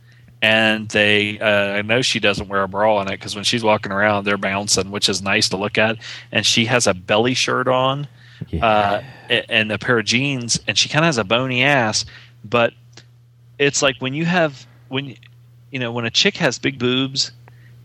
and 0.43 0.89
they 0.91 1.39
uh, 1.41 1.73
i 1.77 1.83
know 1.83 2.03
she 2.03 2.21
doesn't 2.21 2.49
wear 2.49 2.63
a 2.63 2.69
bra 2.69 2.97
on 2.97 3.09
it 3.09 3.13
because 3.13 3.35
when 3.35 3.45
she's 3.45 3.65
walking 3.65 3.93
around 3.93 4.25
they're 4.25 4.37
bouncing 4.37 4.91
which 4.91 5.09
is 5.09 5.23
nice 5.23 5.49
to 5.49 5.57
look 5.57 5.79
at 5.79 5.97
and 6.33 6.45
she 6.45 6.67
has 6.67 6.87
a 6.87 6.93
belly 6.95 7.35
shirt 7.35 7.67
on 7.69 8.07
Yeah. 8.49 8.67
uh, 8.67 9.03
and 9.49 9.73
a 9.73 9.79
pair 9.79 9.99
of 10.01 10.05
jeans, 10.05 10.61
and 10.67 10.77
she 10.77 10.89
kind 10.91 11.03
of 11.05 11.07
has 11.07 11.17
a 11.19 11.25
bony 11.25 11.63
ass. 11.63 12.05
But 12.45 12.75
it's 13.59 13.83
like 13.83 13.97
when 13.99 14.15
you 14.15 14.25
have 14.25 14.67
when 14.89 15.17
you 15.71 15.79
know 15.79 15.93
when 15.93 16.05
a 16.05 16.11
chick 16.11 16.37
has 16.37 16.59
big 16.59 16.79
boobs 16.79 17.33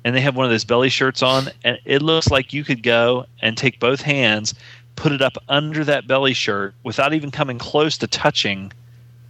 and 0.04 0.16
they 0.16 0.22
have 0.22 0.36
one 0.36 0.46
of 0.46 0.52
those 0.52 0.66
belly 0.66 0.90
shirts 0.90 1.22
on, 1.22 1.50
and 1.64 1.78
it 1.86 2.02
looks 2.02 2.30
like 2.30 2.54
you 2.54 2.64
could 2.64 2.84
go 2.84 3.26
and 3.42 3.58
take 3.58 3.80
both 3.80 4.02
hands, 4.02 4.54
put 4.96 5.12
it 5.12 5.22
up 5.22 5.38
under 5.50 5.84
that 5.84 6.08
belly 6.08 6.34
shirt 6.34 6.74
without 6.84 7.14
even 7.14 7.32
coming 7.32 7.58
close 7.58 7.98
to 7.98 8.08
touching 8.08 8.72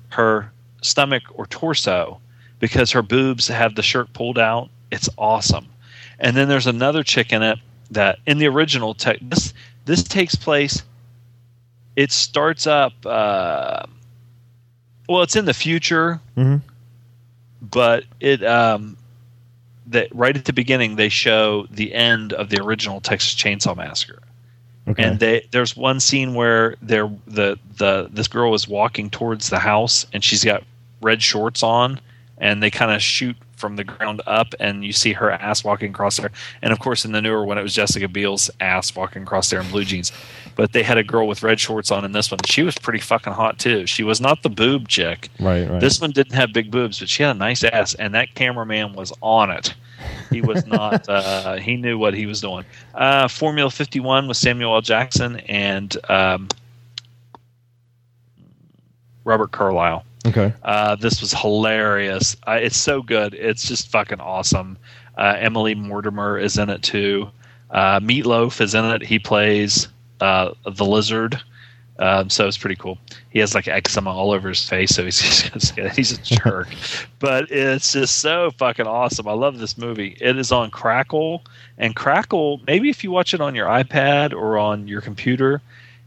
her 0.09 0.51
stomach 0.81 1.23
or 1.33 1.47
torso 1.47 2.19
because 2.59 2.91
her 2.91 3.01
boobs 3.01 3.47
have 3.47 3.75
the 3.75 3.81
shirt 3.81 4.11
pulled 4.13 4.37
out. 4.37 4.69
It's 4.91 5.09
awesome. 5.17 5.67
And 6.19 6.35
then 6.35 6.49
there's 6.49 6.67
another 6.67 7.03
chick 7.03 7.31
in 7.33 7.41
it 7.41 7.57
that 7.91 8.19
in 8.27 8.37
the 8.37 8.47
original 8.47 8.93
tech 8.93 9.17
this 9.21 9.53
this 9.85 10.03
takes 10.03 10.35
place 10.35 10.83
it 11.95 12.11
starts 12.11 12.67
up 12.67 12.93
uh, 13.05 13.85
well 15.09 15.21
it's 15.23 15.35
in 15.35 15.43
the 15.45 15.53
future 15.53 16.19
Mhm. 16.37 16.61
but 17.61 18.05
it 18.21 18.43
um 18.45 18.95
that 19.87 20.07
right 20.15 20.37
at 20.37 20.45
the 20.45 20.53
beginning 20.53 20.95
they 20.95 21.09
show 21.09 21.67
the 21.71 21.93
end 21.93 22.31
of 22.33 22.49
the 22.49 22.61
original 22.61 23.01
Texas 23.01 23.33
Chainsaw 23.35 23.75
Massacre 23.75 24.21
Okay. 24.87 25.03
and 25.03 25.19
they 25.19 25.45
there's 25.51 25.75
one 25.75 25.99
scene 25.99 26.33
where 26.33 26.75
they're 26.81 27.11
the 27.27 27.59
the 27.77 28.09
this 28.11 28.27
girl 28.27 28.53
is 28.53 28.67
walking 28.67 29.09
towards 29.09 29.49
the 29.49 29.59
house 29.59 30.05
and 30.13 30.23
she's 30.23 30.43
got 30.43 30.63
red 31.01 31.21
shorts 31.21 31.61
on 31.63 31.99
and 32.37 32.63
they 32.63 32.71
kind 32.71 32.91
of 32.91 33.01
shoot 33.01 33.35
from 33.57 33.75
the 33.75 33.83
ground 33.83 34.21
up 34.25 34.55
and 34.59 34.85
you 34.85 34.93
see 34.93 35.11
her 35.13 35.29
ass 35.31 35.63
walking 35.65 35.89
across 35.91 36.17
there 36.17 36.31
and 36.61 36.71
of 36.71 36.79
course 36.79 37.03
in 37.05 37.11
the 37.11 37.21
newer 37.21 37.43
one 37.45 37.57
it 37.57 37.61
was 37.61 37.73
jessica 37.73 38.07
biel's 38.07 38.49
ass 38.61 38.95
walking 38.95 39.23
across 39.23 39.49
there 39.49 39.59
in 39.59 39.69
blue 39.69 39.83
jeans 39.83 40.11
but 40.59 40.73
they 40.73 40.83
had 40.83 40.97
a 40.97 41.03
girl 41.03 41.27
with 41.27 41.41
red 41.41 41.59
shorts 41.59 41.89
on 41.89 42.03
in 42.03 42.11
this 42.11 42.29
one 42.29 42.39
she 42.45 42.63
was 42.63 42.77
pretty 42.77 42.99
fucking 42.99 43.33
hot 43.33 43.57
too 43.57 43.85
she 43.85 44.03
was 44.03 44.19
not 44.19 44.43
the 44.43 44.49
boob 44.49 44.87
chick 44.87 45.29
right. 45.39 45.69
Right. 45.69 45.79
this 45.79 46.01
one 46.01 46.11
didn't 46.11 46.33
have 46.33 46.53
big 46.53 46.71
boobs, 46.71 46.99
but 46.99 47.09
she 47.09 47.23
had 47.23 47.35
a 47.35 47.39
nice 47.39 47.63
ass, 47.63 47.93
and 47.95 48.13
that 48.13 48.33
cameraman 48.35 48.93
was 48.93 49.13
on 49.21 49.51
it. 49.51 49.73
He 50.29 50.41
was 50.41 50.65
not. 50.65 51.07
uh, 51.09 51.57
he 51.57 51.75
knew 51.75 51.97
what 51.97 52.13
he 52.13 52.25
was 52.25 52.41
doing. 52.41 52.65
Uh, 52.93 53.27
Formula 53.27 53.69
Fifty 53.69 53.99
One 53.99 54.27
with 54.27 54.37
Samuel 54.37 54.75
L. 54.75 54.81
Jackson 54.81 55.37
and 55.41 55.95
um, 56.09 56.47
Robert 59.23 59.51
Carlyle. 59.51 60.05
okay. 60.27 60.53
Uh, 60.63 60.95
this 60.95 61.21
was 61.21 61.33
hilarious. 61.33 62.35
Uh, 62.47 62.59
it's 62.61 62.77
so 62.77 63.01
good. 63.01 63.33
It's 63.33 63.67
just 63.67 63.89
fucking 63.89 64.19
awesome. 64.19 64.77
Uh, 65.17 65.35
Emily 65.37 65.75
Mortimer 65.75 66.37
is 66.37 66.57
in 66.57 66.69
it 66.69 66.81
too. 66.81 67.29
Uh, 67.69 67.99
Meatloaf 67.99 68.61
is 68.61 68.73
in 68.73 68.85
it. 68.85 69.03
He 69.03 69.19
plays 69.19 69.87
uh, 70.21 70.53
the 70.71 70.85
lizard. 70.85 71.41
Um, 71.97 72.29
so 72.29 72.47
it's 72.47 72.57
pretty 72.57 72.77
cool. 72.77 72.97
He 73.29 73.39
has 73.39 73.53
like 73.53 73.67
eczema 73.67 74.09
all 74.11 74.31
over 74.31 74.47
his 74.47 74.63
face, 74.63 74.91
so 74.91 75.03
he's 75.03 75.19
he's, 75.53 75.71
he's 75.95 76.11
a 76.17 76.21
jerk. 76.23 76.69
but 77.19 77.51
it's 77.51 77.91
just 77.91 78.19
so 78.19 78.51
fucking 78.51 78.87
awesome. 78.87 79.27
I 79.27 79.33
love 79.33 79.59
this 79.59 79.77
movie. 79.77 80.15
It 80.21 80.37
is 80.37 80.51
on 80.53 80.71
Crackle, 80.71 81.43
and 81.77 81.95
Crackle. 81.97 82.61
Maybe 82.65 82.89
if 82.89 83.03
you 83.03 83.11
watch 83.11 83.33
it 83.33 83.41
on 83.41 83.53
your 83.53 83.67
iPad 83.67 84.31
or 84.33 84.57
on 84.57 84.87
your 84.87 85.01
computer, 85.01 85.61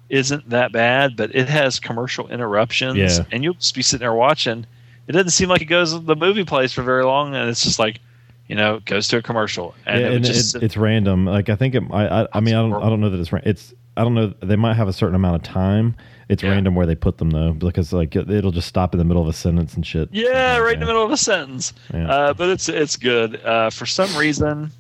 isn't 0.09 0.49
that 0.49 0.73
bad. 0.73 1.15
But 1.15 1.35
it 1.35 1.47
has 1.51 1.79
commercial 1.79 2.27
interruptions, 2.29 2.97
Yeah. 2.97 3.25
and 3.31 3.45
you'll 3.45 3.55
just 3.55 3.75
be 3.75 3.83
sitting 3.83 4.01
there 4.03 4.15
watching. 4.15 4.65
It 5.09 5.13
doesn't 5.13 5.31
seem 5.33 5.51
like 5.51 5.61
it 5.61 5.67
goes 5.67 5.93
to 5.93 5.99
the 5.99 6.17
movie 6.17 6.45
plays 6.45 6.73
for 6.73 6.83
very 6.83 7.05
long, 7.05 7.35
and 7.35 7.51
it's 7.51 7.63
just 7.65 7.79
like, 7.79 8.01
you 8.49 8.55
know, 8.57 8.77
it 8.77 8.87
goes 8.87 9.09
to 9.09 9.19
a 9.19 9.23
commercial, 9.23 9.75
and 9.85 10.01
yeah, 10.01 10.07
it 10.07 10.15
and 10.15 10.25
just 10.25 10.55
it, 10.57 10.63
it's 10.63 10.79
random. 10.79 11.27
Like 11.27 11.51
I 11.51 11.57
think 11.57 11.75
it. 11.75 11.83
I. 11.91 12.23
I, 12.23 12.29
I 12.33 12.41
mean, 12.41 12.55
I 12.55 12.63
don't. 12.63 12.83
I 12.83 12.89
don't 12.89 13.01
know 13.03 13.11
that 13.11 13.21
it's. 13.21 13.31
It's. 13.45 13.75
I 13.97 14.03
don't 14.05 14.15
know. 14.15 14.33
They 14.43 14.57
might 14.57 14.75
have 14.75 14.89
a 14.89 14.93
certain 14.93 15.15
amount 15.15 15.37
of 15.37 15.43
time. 15.43 15.97
It's 16.29 16.43
Yeah. 16.43 16.51
random 16.51 16.75
where 16.75 16.87
they 16.87 16.95
put 16.95 17.19
them 17.19 17.31
though, 17.31 17.53
because 17.53 17.93
like 17.93 18.17
it, 18.17 18.31
it'll 18.31 18.53
just 18.53 18.69
stop 18.69 18.95
in 18.95 18.99
the 18.99 19.05
middle 19.05 19.21
of 19.23 19.29
a 19.29 19.33
sentence 19.35 19.75
and 19.75 19.87
shit. 19.87 20.09
Yeah, 20.13 20.57
right 20.59 20.75
in 20.75 20.81
the 20.81 20.87
middle 20.87 21.05
of 21.05 21.11
a 21.11 21.17
sentence. 21.17 21.75
Yeah. 21.93 22.09
Uh, 22.11 22.33
but 22.35 22.49
it's 22.49 22.69
it's 22.69 22.97
good. 22.97 23.37
Uh, 23.45 23.69
for 23.71 23.85
some 23.85 24.15
reason, 24.17 24.71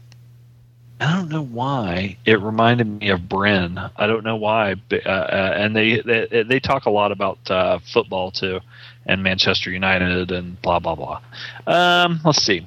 I 1.00 1.12
don't 1.14 1.28
know 1.28 1.42
why 1.42 2.16
it 2.24 2.40
reminded 2.40 2.86
me 2.86 3.10
of 3.10 3.28
Bryn. 3.28 3.78
I 3.96 4.06
don't 4.06 4.24
know 4.24 4.36
why, 4.36 4.76
but, 4.88 5.04
uh, 5.06 5.10
uh, 5.10 5.54
and 5.58 5.76
they, 5.76 6.00
they 6.00 6.44
they 6.44 6.60
talk 6.60 6.86
a 6.86 6.90
lot 6.90 7.12
about 7.12 7.38
uh, 7.50 7.80
football 7.92 8.30
too, 8.30 8.60
and 9.04 9.22
Manchester 9.22 9.70
United 9.70 10.30
and 10.30 10.60
blah 10.62 10.78
blah 10.78 10.94
blah. 10.94 11.20
Um, 11.66 12.20
let's 12.24 12.42
see. 12.42 12.66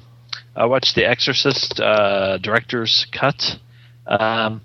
I 0.54 0.66
watched 0.66 0.94
The 0.94 1.04
Exorcist 1.06 1.80
uh, 1.80 2.38
director's 2.38 3.06
cut. 3.10 3.58
Um, 4.06 4.60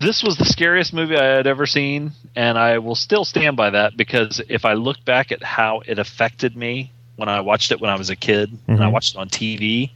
this 0.00 0.22
was 0.22 0.36
the 0.36 0.44
scariest 0.44 0.92
movie 0.92 1.16
I 1.16 1.24
had 1.24 1.46
ever 1.46 1.66
seen, 1.66 2.12
and 2.36 2.58
I 2.58 2.78
will 2.78 2.94
still 2.94 3.24
stand 3.24 3.56
by 3.56 3.70
that 3.70 3.96
because 3.96 4.40
if 4.48 4.64
I 4.64 4.74
look 4.74 5.04
back 5.04 5.32
at 5.32 5.42
how 5.42 5.82
it 5.86 5.98
affected 5.98 6.56
me 6.56 6.92
when 7.16 7.28
I 7.28 7.40
watched 7.40 7.72
it 7.72 7.80
when 7.80 7.90
I 7.90 7.96
was 7.96 8.10
a 8.10 8.16
kid 8.16 8.56
and 8.68 8.82
I 8.82 8.86
Mhm. 8.86 8.92
watched 8.92 9.14
it 9.14 9.18
on 9.18 9.28
TV, 9.28 9.90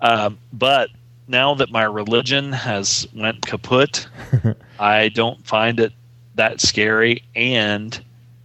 um, 0.00 0.38
but 0.52 0.90
now 1.28 1.54
that 1.54 1.70
my 1.70 1.82
religion 1.84 2.52
has 2.52 3.06
went 3.14 3.44
kaput, 3.46 4.06
I 4.78 5.08
don't 5.08 5.46
find 5.46 5.80
it 5.80 5.92
that 6.34 6.60
scary, 6.60 7.22
and 7.34 7.98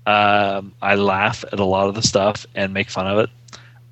um, 0.06 0.74
I 0.82 0.96
laugh 0.96 1.44
at 1.52 1.60
a 1.60 1.66
lot 1.66 1.88
of 1.90 1.96
the 1.96 2.02
stuff 2.02 2.46
and 2.56 2.74
make 2.74 2.90
fun 2.90 3.08
of 3.08 3.20
it. 3.20 3.30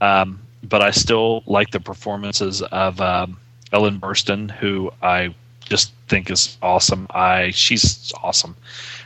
Um, 0.01 0.41
but 0.63 0.81
I 0.81 0.91
still 0.91 1.43
like 1.45 1.71
the 1.71 1.79
performances 1.79 2.61
of 2.61 2.99
um, 3.01 3.37
Ellen 3.71 3.99
Burstyn, 3.99 4.49
who 4.51 4.91
I 5.01 5.33
just 5.65 5.93
think 6.07 6.29
is 6.31 6.57
awesome. 6.61 7.07
I 7.09 7.51
she's 7.51 8.11
awesome, 8.23 8.55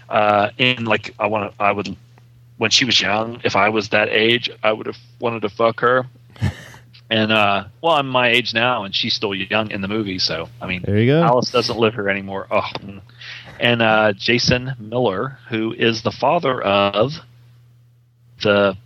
uh, 0.10 0.52
and 0.60 0.88
like 0.88 1.13
I 1.19 1.28
want 1.28 1.52
to, 1.52 1.63
I 1.63 1.72
would 1.72 1.95
when 2.58 2.72
she 2.72 2.86
was 2.86 3.00
young. 3.02 3.41
If 3.43 3.56
I 3.56 3.69
was 3.69 3.89
that 3.89 4.10
age, 4.10 4.50
I 4.63 4.72
would 4.72 4.86
have 4.86 4.98
wanted 5.19 5.41
to 5.41 5.50
fuck 5.50 5.80
her. 5.82 6.06
And 7.12 7.32
uh, 7.32 7.65
well, 7.82 7.93
I'm 7.95 8.08
my 8.08 8.28
age 8.28 8.54
now, 8.54 8.84
and 8.84 8.93
she's 8.93 9.15
still 9.15 9.34
young 9.34 9.72
in 9.72 9.82
the 9.82 9.88
movie. 9.88 10.19
So 10.19 10.48
I 10.62 10.67
mean, 10.67 10.84
There 10.86 11.00
you 11.00 11.08
go. 11.08 11.24
Alice 11.24 11.52
doesn't 11.52 11.78
live 11.78 11.95
here 11.95 12.08
anymore. 12.08 12.48
Oh. 12.52 12.69
And 13.60 13.82
uh, 13.82 14.13
Jason 14.13 14.74
Miller, 14.80 15.39
who 15.50 15.74
is 15.74 16.04
the 16.04 16.12
father 16.12 16.62
of 16.62 17.13
the 18.41 18.78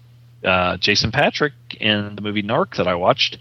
uh, 0.43 0.77
Jason 0.77 1.11
Patric 1.11 1.53
in 1.79 2.15
the 2.15 2.21
movie 2.21 2.43
Narc 2.43 2.75
that 2.77 2.87
I 2.87 2.95
watched, 2.95 3.37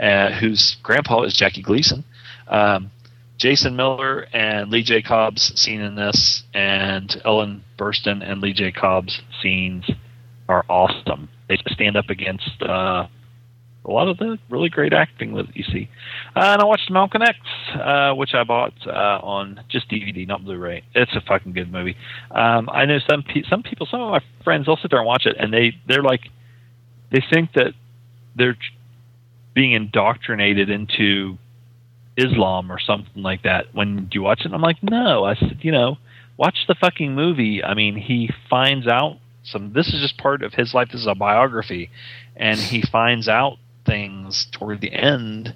uh, 0.00 0.30
whose 0.32 0.76
grandpa 0.82 1.22
is 1.22 1.34
Jackie 1.34 1.62
Gleason. 1.62 2.04
Um, 2.48 2.90
Jason 3.38 3.76
Miller 3.76 4.26
and 4.32 4.70
Lee 4.70 4.82
J. 4.82 5.02
Cobb's 5.02 5.58
scene 5.60 5.80
in 5.80 5.96
this, 5.96 6.44
and 6.54 7.20
Ellen 7.24 7.64
Burstyn 7.78 8.22
and 8.22 8.40
Lee 8.40 8.52
J. 8.52 8.72
Cobb's 8.72 9.20
scenes 9.42 9.84
are 10.48 10.64
awesome. 10.68 11.28
They 11.48 11.58
stand 11.66 11.96
up 11.96 12.10
against 12.10 12.62
uh, 12.62 13.06
a 13.84 13.90
lot 13.90 14.08
of 14.08 14.18
the 14.18 14.38
really 14.48 14.68
great 14.68 14.92
acting 14.92 15.34
that 15.34 15.54
you 15.56 15.64
see. 15.64 15.90
Uh, 16.34 16.40
and 16.40 16.62
I 16.62 16.64
watched 16.64 16.90
Malcolm 16.90 17.22
X, 17.22 17.38
uh, 17.74 18.12
which 18.14 18.34
I 18.34 18.44
bought 18.44 18.72
uh, 18.86 19.20
on 19.22 19.60
just 19.68 19.90
DVD, 19.90 20.26
not 20.26 20.44
Blu-ray. 20.44 20.84
It's 20.94 21.14
a 21.14 21.20
fucking 21.20 21.52
good 21.52 21.70
movie. 21.70 21.96
Um, 22.30 22.70
I 22.70 22.86
know 22.86 22.98
some 23.08 23.22
pe- 23.22 23.44
some 23.48 23.62
people, 23.62 23.86
some 23.90 24.00
of 24.00 24.10
my 24.10 24.20
friends, 24.42 24.66
they'll 24.66 24.76
sit 24.76 24.90
there 24.90 25.00
and 25.00 25.06
watch 25.06 25.26
it, 25.26 25.36
and 25.38 25.52
they 25.52 25.76
they're 25.86 26.02
like, 26.02 26.22
they 27.10 27.22
think 27.32 27.52
that 27.54 27.74
they're 28.36 28.56
being 29.54 29.72
indoctrinated 29.72 30.70
into 30.70 31.38
Islam 32.16 32.70
or 32.70 32.78
something 32.78 33.22
like 33.22 33.42
that. 33.42 33.74
When 33.74 34.06
do 34.06 34.10
you 34.12 34.22
watch 34.22 34.44
it, 34.44 34.52
I'm 34.52 34.60
like, 34.60 34.82
no. 34.82 35.24
I 35.24 35.34
said, 35.34 35.58
you 35.62 35.72
know, 35.72 35.98
watch 36.36 36.66
the 36.66 36.74
fucking 36.74 37.14
movie. 37.14 37.62
I 37.62 37.74
mean, 37.74 37.96
he 37.96 38.30
finds 38.48 38.86
out 38.86 39.18
some. 39.42 39.72
This 39.72 39.88
is 39.88 40.00
just 40.00 40.18
part 40.18 40.42
of 40.42 40.54
his 40.54 40.74
life. 40.74 40.90
This 40.90 41.02
is 41.02 41.06
a 41.06 41.14
biography, 41.14 41.90
and 42.36 42.58
he 42.58 42.82
finds 42.82 43.28
out 43.28 43.58
things 43.84 44.46
toward 44.46 44.80
the 44.80 44.92
end 44.92 45.54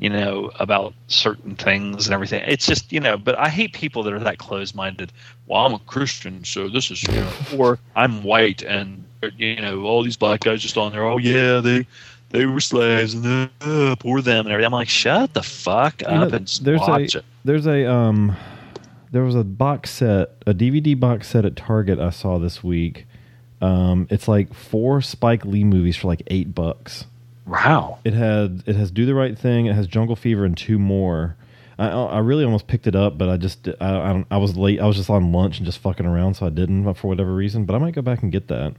you 0.00 0.08
know 0.08 0.50
about 0.58 0.94
certain 1.08 1.54
things 1.54 2.06
and 2.06 2.14
everything 2.14 2.42
it's 2.46 2.66
just 2.66 2.90
you 2.90 2.98
know 2.98 3.18
but 3.18 3.38
i 3.38 3.48
hate 3.48 3.72
people 3.74 4.02
that 4.02 4.14
are 4.14 4.18
that 4.18 4.38
closed-minded 4.38 5.12
well 5.46 5.66
i'm 5.66 5.74
a 5.74 5.78
christian 5.80 6.42
so 6.42 6.68
this 6.70 6.90
is 6.90 7.02
you 7.02 7.12
know 7.12 7.32
or 7.56 7.78
i'm 7.94 8.24
white 8.24 8.62
and 8.62 9.04
you 9.36 9.60
know 9.60 9.82
all 9.82 10.02
these 10.02 10.16
black 10.16 10.40
guys 10.40 10.62
just 10.62 10.78
on 10.78 10.90
there 10.90 11.04
oh 11.04 11.18
yeah 11.18 11.60
they 11.60 11.86
they 12.30 12.46
were 12.46 12.60
slaves 12.60 13.14
and 13.14 13.50
uh, 13.60 13.96
poor 13.96 14.20
them 14.22 14.46
and 14.46 14.52
everything. 14.52 14.66
I'm 14.66 14.72
like 14.72 14.88
shut 14.88 15.34
the 15.34 15.42
fuck 15.42 16.00
You 16.02 16.08
up 16.08 16.30
know, 16.30 16.36
and 16.36 16.46
there's 16.62 16.80
watch 16.80 17.14
a 17.14 17.18
it. 17.18 17.24
there's 17.44 17.66
a 17.66 17.90
um 17.90 18.36
there 19.12 19.22
was 19.22 19.34
a 19.34 19.44
box 19.44 19.90
set 19.90 20.30
a 20.46 20.54
dvd 20.54 20.98
box 20.98 21.28
set 21.28 21.44
at 21.44 21.56
target 21.56 21.98
i 21.98 22.10
saw 22.10 22.38
this 22.38 22.62
week. 22.64 23.06
Um 23.60 24.06
it's 24.10 24.26
like 24.28 24.54
four 24.54 25.02
spike 25.02 25.44
lee 25.44 25.64
movies 25.64 25.96
for 25.96 26.06
like 26.08 26.22
eight 26.28 26.54
bucks. 26.54 27.04
Wow. 27.46 27.98
It 28.04 28.14
had 28.14 28.62
it 28.66 28.76
has 28.76 28.90
do 28.90 29.04
the 29.06 29.14
right 29.14 29.36
thing 29.38 29.66
it 29.66 29.74
has 29.74 29.86
jungle 29.86 30.16
fever 30.16 30.44
and 30.44 30.56
two 30.56 30.78
more. 30.78 31.36
I 31.78 31.88
i 31.88 32.18
really 32.18 32.44
almost 32.44 32.66
picked 32.66 32.86
it 32.86 32.94
up 32.94 33.16
but 33.18 33.28
i 33.30 33.36
just 33.38 33.66
i 33.80 34.10
i, 34.10 34.12
don't, 34.12 34.26
I 34.30 34.36
was 34.36 34.56
late. 34.56 34.80
I 34.80 34.86
was 34.86 34.96
just 34.96 35.08
on 35.10 35.32
lunch 35.32 35.56
and 35.58 35.66
just 35.66 35.78
fucking 35.78 36.04
around 36.06 36.34
so 36.34 36.46
i 36.46 36.50
didn't 36.50 36.92
for 36.94 37.08
whatever 37.08 37.34
reason 37.34 37.64
but 37.64 37.74
i 37.74 37.78
might 37.78 37.94
go 37.94 38.02
back 38.02 38.22
and 38.22 38.30
get 38.30 38.48
that 38.48 38.74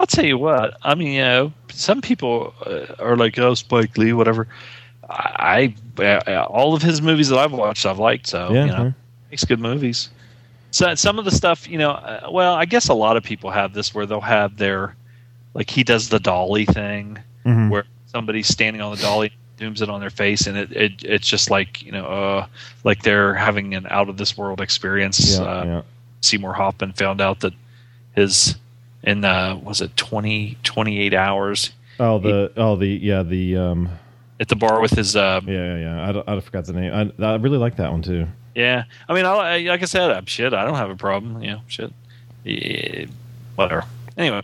I'll 0.00 0.06
tell 0.06 0.24
you 0.24 0.38
what. 0.38 0.78
I 0.82 0.94
mean, 0.94 1.12
you 1.12 1.20
know, 1.20 1.52
some 1.70 2.00
people 2.00 2.54
uh, 2.64 2.86
are 2.98 3.16
like, 3.16 3.38
"Oh, 3.38 3.52
Spike 3.54 3.96
Lee, 3.98 4.12
whatever." 4.14 4.48
I, 5.08 5.74
I 5.98 6.02
uh, 6.26 6.44
all 6.44 6.74
of 6.74 6.82
his 6.82 7.02
movies 7.02 7.28
that 7.28 7.38
I've 7.38 7.52
watched, 7.52 7.84
I've 7.84 7.98
liked. 7.98 8.26
So 8.26 8.52
Yeah, 8.52 8.64
you 8.64 8.70
know, 8.72 8.94
makes 9.30 9.44
good 9.44 9.60
movies. 9.60 10.08
So 10.70 10.94
some 10.94 11.18
of 11.18 11.24
the 11.24 11.30
stuff, 11.32 11.68
you 11.68 11.78
know, 11.78 11.90
uh, 11.90 12.28
well, 12.30 12.54
I 12.54 12.64
guess 12.64 12.88
a 12.88 12.94
lot 12.94 13.16
of 13.16 13.22
people 13.24 13.50
have 13.50 13.74
this 13.74 13.92
where 13.94 14.06
they'll 14.06 14.20
have 14.20 14.56
their, 14.56 14.94
like 15.52 15.68
he 15.68 15.82
does 15.82 16.08
the 16.08 16.20
dolly 16.20 16.64
thing, 16.64 17.18
Mhm. 17.44 17.70
where 17.70 17.84
somebody's 18.06 18.46
standing 18.48 18.80
on 18.80 18.94
the 18.94 19.02
dolly, 19.02 19.32
zooms 19.58 19.82
it 19.82 19.90
on 19.90 20.00
their 20.00 20.10
face, 20.10 20.46
and 20.46 20.56
it, 20.56 20.72
it 20.72 20.92
it's 21.04 21.28
just 21.28 21.50
like 21.50 21.82
you 21.82 21.92
know, 21.92 22.06
uh, 22.06 22.46
like 22.84 23.02
they're 23.02 23.34
having 23.34 23.74
an 23.74 23.86
out 23.90 24.08
of 24.08 24.16
this 24.16 24.38
world 24.38 24.60
experience. 24.62 25.36
yeah, 25.38 25.44
uh, 25.44 25.64
yeah. 25.64 25.82
Seymour 26.22 26.54
Hoffman 26.54 26.92
found 26.92 27.20
out 27.20 27.40
that 27.40 27.52
his 28.14 28.54
in 29.02 29.24
uh 29.24 29.56
was 29.62 29.80
it 29.80 29.96
20 29.96 30.58
28 30.62 31.14
hours 31.14 31.70
oh 31.98 32.18
the 32.18 32.52
oh 32.56 32.76
the 32.76 32.86
yeah 32.86 33.22
the 33.22 33.56
um 33.56 33.88
at 34.38 34.48
the 34.48 34.56
bar 34.56 34.80
with 34.80 34.92
his 34.92 35.16
uh 35.16 35.40
yeah, 35.46 35.52
yeah 35.52 35.76
yeah, 35.78 36.12
yeah. 36.12 36.22
I, 36.26 36.36
I 36.36 36.40
forgot 36.40 36.64
the 36.66 36.72
name 36.72 37.12
I, 37.18 37.24
I 37.24 37.36
really 37.36 37.58
like 37.58 37.76
that 37.76 37.90
one 37.90 38.02
too 38.02 38.26
Yeah, 38.54 38.84
i 39.08 39.14
mean 39.14 39.24
I, 39.26 39.58
like 39.60 39.82
i 39.82 39.86
said 39.86 40.10
i'm 40.10 40.26
shit 40.26 40.52
i 40.54 40.64
don't 40.64 40.76
have 40.76 40.90
a 40.90 40.96
problem 40.96 41.42
you 41.42 41.52
know 41.52 41.60
shit 41.68 41.92
yeah, 42.44 43.06
whatever 43.56 43.84
anyway 44.16 44.42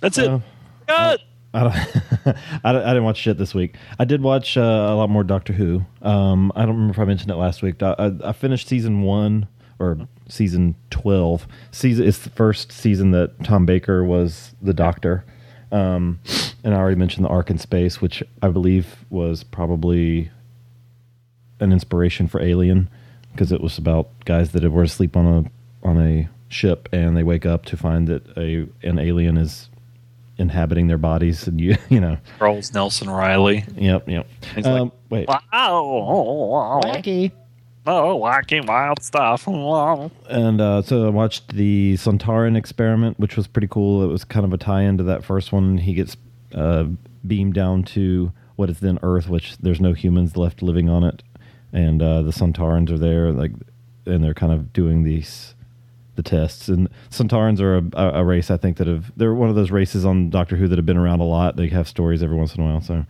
that's 0.00 0.18
it 0.18 0.28
Uh, 0.28 0.40
Cut! 0.86 1.20
I, 1.52 1.62
don't, 1.62 1.72
I, 2.64 2.70
I 2.70 2.72
didn't 2.88 3.04
watch 3.04 3.18
shit 3.18 3.36
this 3.38 3.54
week. 3.54 3.74
I 3.98 4.04
did 4.04 4.22
watch 4.22 4.56
uh, 4.56 4.60
a 4.60 4.94
lot 4.94 5.10
more 5.10 5.24
Doctor 5.24 5.52
Who. 5.52 5.82
Um, 6.02 6.52
I 6.54 6.60
don't 6.60 6.74
remember 6.74 6.92
if 6.92 6.98
I 6.98 7.04
mentioned 7.04 7.30
it 7.30 7.36
last 7.36 7.62
week. 7.62 7.82
I, 7.82 7.94
I, 7.98 8.28
I 8.28 8.32
finished 8.32 8.68
season 8.68 9.02
one 9.02 9.48
or 9.78 9.98
season 10.28 10.74
twelve. 10.90 11.46
Season 11.70 12.06
it's 12.06 12.18
the 12.18 12.30
first 12.30 12.72
season 12.72 13.10
that 13.12 13.42
Tom 13.44 13.66
Baker 13.66 14.04
was 14.04 14.54
the 14.62 14.74
Doctor. 14.74 15.24
Um, 15.70 16.20
and 16.64 16.74
I 16.74 16.78
already 16.78 16.96
mentioned 16.96 17.24
the 17.24 17.28
Ark 17.28 17.50
in 17.50 17.58
Space, 17.58 18.00
which 18.00 18.22
I 18.40 18.48
believe 18.48 19.04
was 19.10 19.44
probably 19.44 20.30
an 21.60 21.72
inspiration 21.72 22.26
for 22.26 22.40
Alien 22.40 22.88
because 23.32 23.52
it 23.52 23.60
was 23.60 23.78
about 23.78 24.08
guys 24.24 24.52
that 24.52 24.68
were 24.70 24.82
asleep 24.82 25.16
on 25.16 25.26
a 25.26 25.86
on 25.86 26.00
a 26.00 26.28
ship 26.48 26.88
and 26.92 27.16
they 27.16 27.22
wake 27.22 27.46
up 27.46 27.64
to 27.66 27.76
find 27.76 28.08
that 28.08 28.26
a 28.36 28.66
an 28.82 28.98
alien 28.98 29.36
is 29.36 29.68
inhabiting 30.38 30.86
their 30.86 30.98
bodies 30.98 31.46
and 31.46 31.60
you 31.60 31.76
you 31.88 32.00
know. 32.00 32.18
Charles 32.38 32.72
nelson 32.72 33.08
Reilly. 33.10 33.64
Yep 33.76 34.08
yep. 34.08 34.26
He's 34.54 34.64
like, 34.64 34.80
um, 34.80 34.92
wait. 35.10 35.28
Wow. 35.28 36.80
Wacky 36.84 37.32
oh 37.88 38.18
wacky 38.18 38.66
wild 38.66 39.02
stuff 39.02 39.46
and 40.28 40.60
uh, 40.60 40.82
so 40.82 41.06
I 41.06 41.10
watched 41.10 41.54
the 41.54 41.94
Sontaran 41.94 42.56
experiment, 42.56 43.18
which 43.18 43.36
was 43.36 43.46
pretty 43.46 43.68
cool. 43.68 44.04
It 44.04 44.08
was 44.08 44.24
kind 44.24 44.44
of 44.44 44.52
a 44.52 44.58
tie-in 44.58 44.98
to 44.98 45.04
that 45.04 45.24
first 45.24 45.52
one. 45.52 45.78
He 45.78 45.94
gets 45.94 46.16
uh, 46.54 46.84
beamed 47.26 47.54
down 47.54 47.82
to 47.84 48.32
what 48.56 48.70
is 48.70 48.80
then 48.80 48.98
Earth, 49.02 49.28
which 49.28 49.56
there's 49.58 49.80
no 49.80 49.92
humans 49.92 50.36
left 50.36 50.62
living 50.62 50.88
on 50.88 51.04
it, 51.04 51.22
and 51.72 52.02
uh, 52.02 52.22
the 52.22 52.32
Sontarans 52.32 52.90
are 52.90 52.98
there, 52.98 53.32
like, 53.32 53.52
and 54.04 54.22
they're 54.22 54.34
kind 54.34 54.52
of 54.52 54.72
doing 54.72 55.04
these 55.04 55.54
the 56.18 56.22
tests. 56.22 56.68
And 56.68 56.88
Sontarans 57.10 57.60
are 57.60 57.78
a, 57.78 58.20
a 58.20 58.24
race 58.24 58.50
I 58.50 58.58
think 58.58 58.76
that 58.76 58.86
have 58.86 59.10
they're 59.16 59.34
one 59.34 59.48
of 59.48 59.54
those 59.54 59.70
races 59.70 60.04
on 60.04 60.28
Doctor 60.28 60.56
Who 60.56 60.68
that 60.68 60.76
have 60.76 60.84
been 60.84 60.98
around 60.98 61.20
a 61.20 61.24
lot. 61.24 61.56
They 61.56 61.68
have 61.68 61.88
stories 61.88 62.22
every 62.22 62.36
once 62.36 62.54
in 62.54 62.62
a 62.62 62.66
while. 62.66 62.80
So 62.82 63.06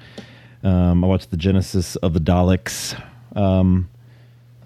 um, 0.63 1.03
I 1.03 1.07
watched 1.07 1.33
the 1.33 1.37
Genesis 1.37 1.97
of 1.97 2.13
the 2.13 2.21
Daleks. 2.21 3.01
Um, 3.35 3.89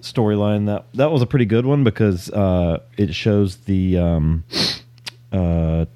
storyline 0.02 0.66
that 0.66 0.84
that 0.94 1.10
was 1.10 1.22
a 1.22 1.26
pretty 1.26 1.46
good 1.46 1.64
one 1.64 1.84
because 1.84 2.30
uh, 2.30 2.80
it 2.96 3.14
shows 3.14 3.56
the 3.56 3.98
um, 3.98 4.44
uh, 5.32 5.86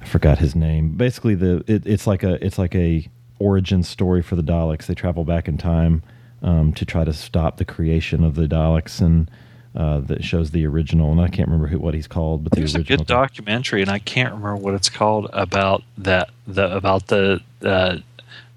I 0.00 0.04
forgot 0.04 0.38
his 0.38 0.54
name. 0.54 0.96
Basically, 0.96 1.34
the 1.34 1.64
it, 1.66 1.86
it's 1.86 2.06
like 2.06 2.22
a 2.22 2.44
it's 2.44 2.58
like 2.58 2.74
a 2.74 3.08
origin 3.38 3.82
story 3.82 4.22
for 4.22 4.36
the 4.36 4.42
Daleks. 4.42 4.86
They 4.86 4.94
travel 4.94 5.24
back 5.24 5.48
in 5.48 5.58
time 5.58 6.02
um, 6.42 6.72
to 6.74 6.84
try 6.84 7.04
to 7.04 7.12
stop 7.12 7.56
the 7.56 7.64
creation 7.64 8.24
of 8.24 8.34
the 8.34 8.46
Daleks, 8.46 9.00
and 9.00 9.30
uh, 9.74 10.00
that 10.00 10.24
shows 10.24 10.50
the 10.50 10.66
original. 10.66 11.12
And 11.12 11.20
I 11.20 11.28
can't 11.28 11.48
remember 11.48 11.68
who 11.68 11.78
what 11.78 11.94
he's 11.94 12.08
called, 12.08 12.44
but 12.44 12.52
the 12.52 12.60
There's 12.60 12.74
a 12.74 12.82
good 12.82 13.06
documentary, 13.06 13.82
and 13.82 13.90
I 13.90 13.98
can't 13.98 14.32
remember 14.32 14.56
what 14.56 14.74
it's 14.74 14.90
called 14.90 15.30
about 15.32 15.82
that 15.98 16.30
the 16.46 16.74
about 16.74 17.06
the 17.08 17.40
uh, 17.62 17.98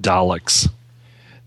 Daleks. 0.02 0.70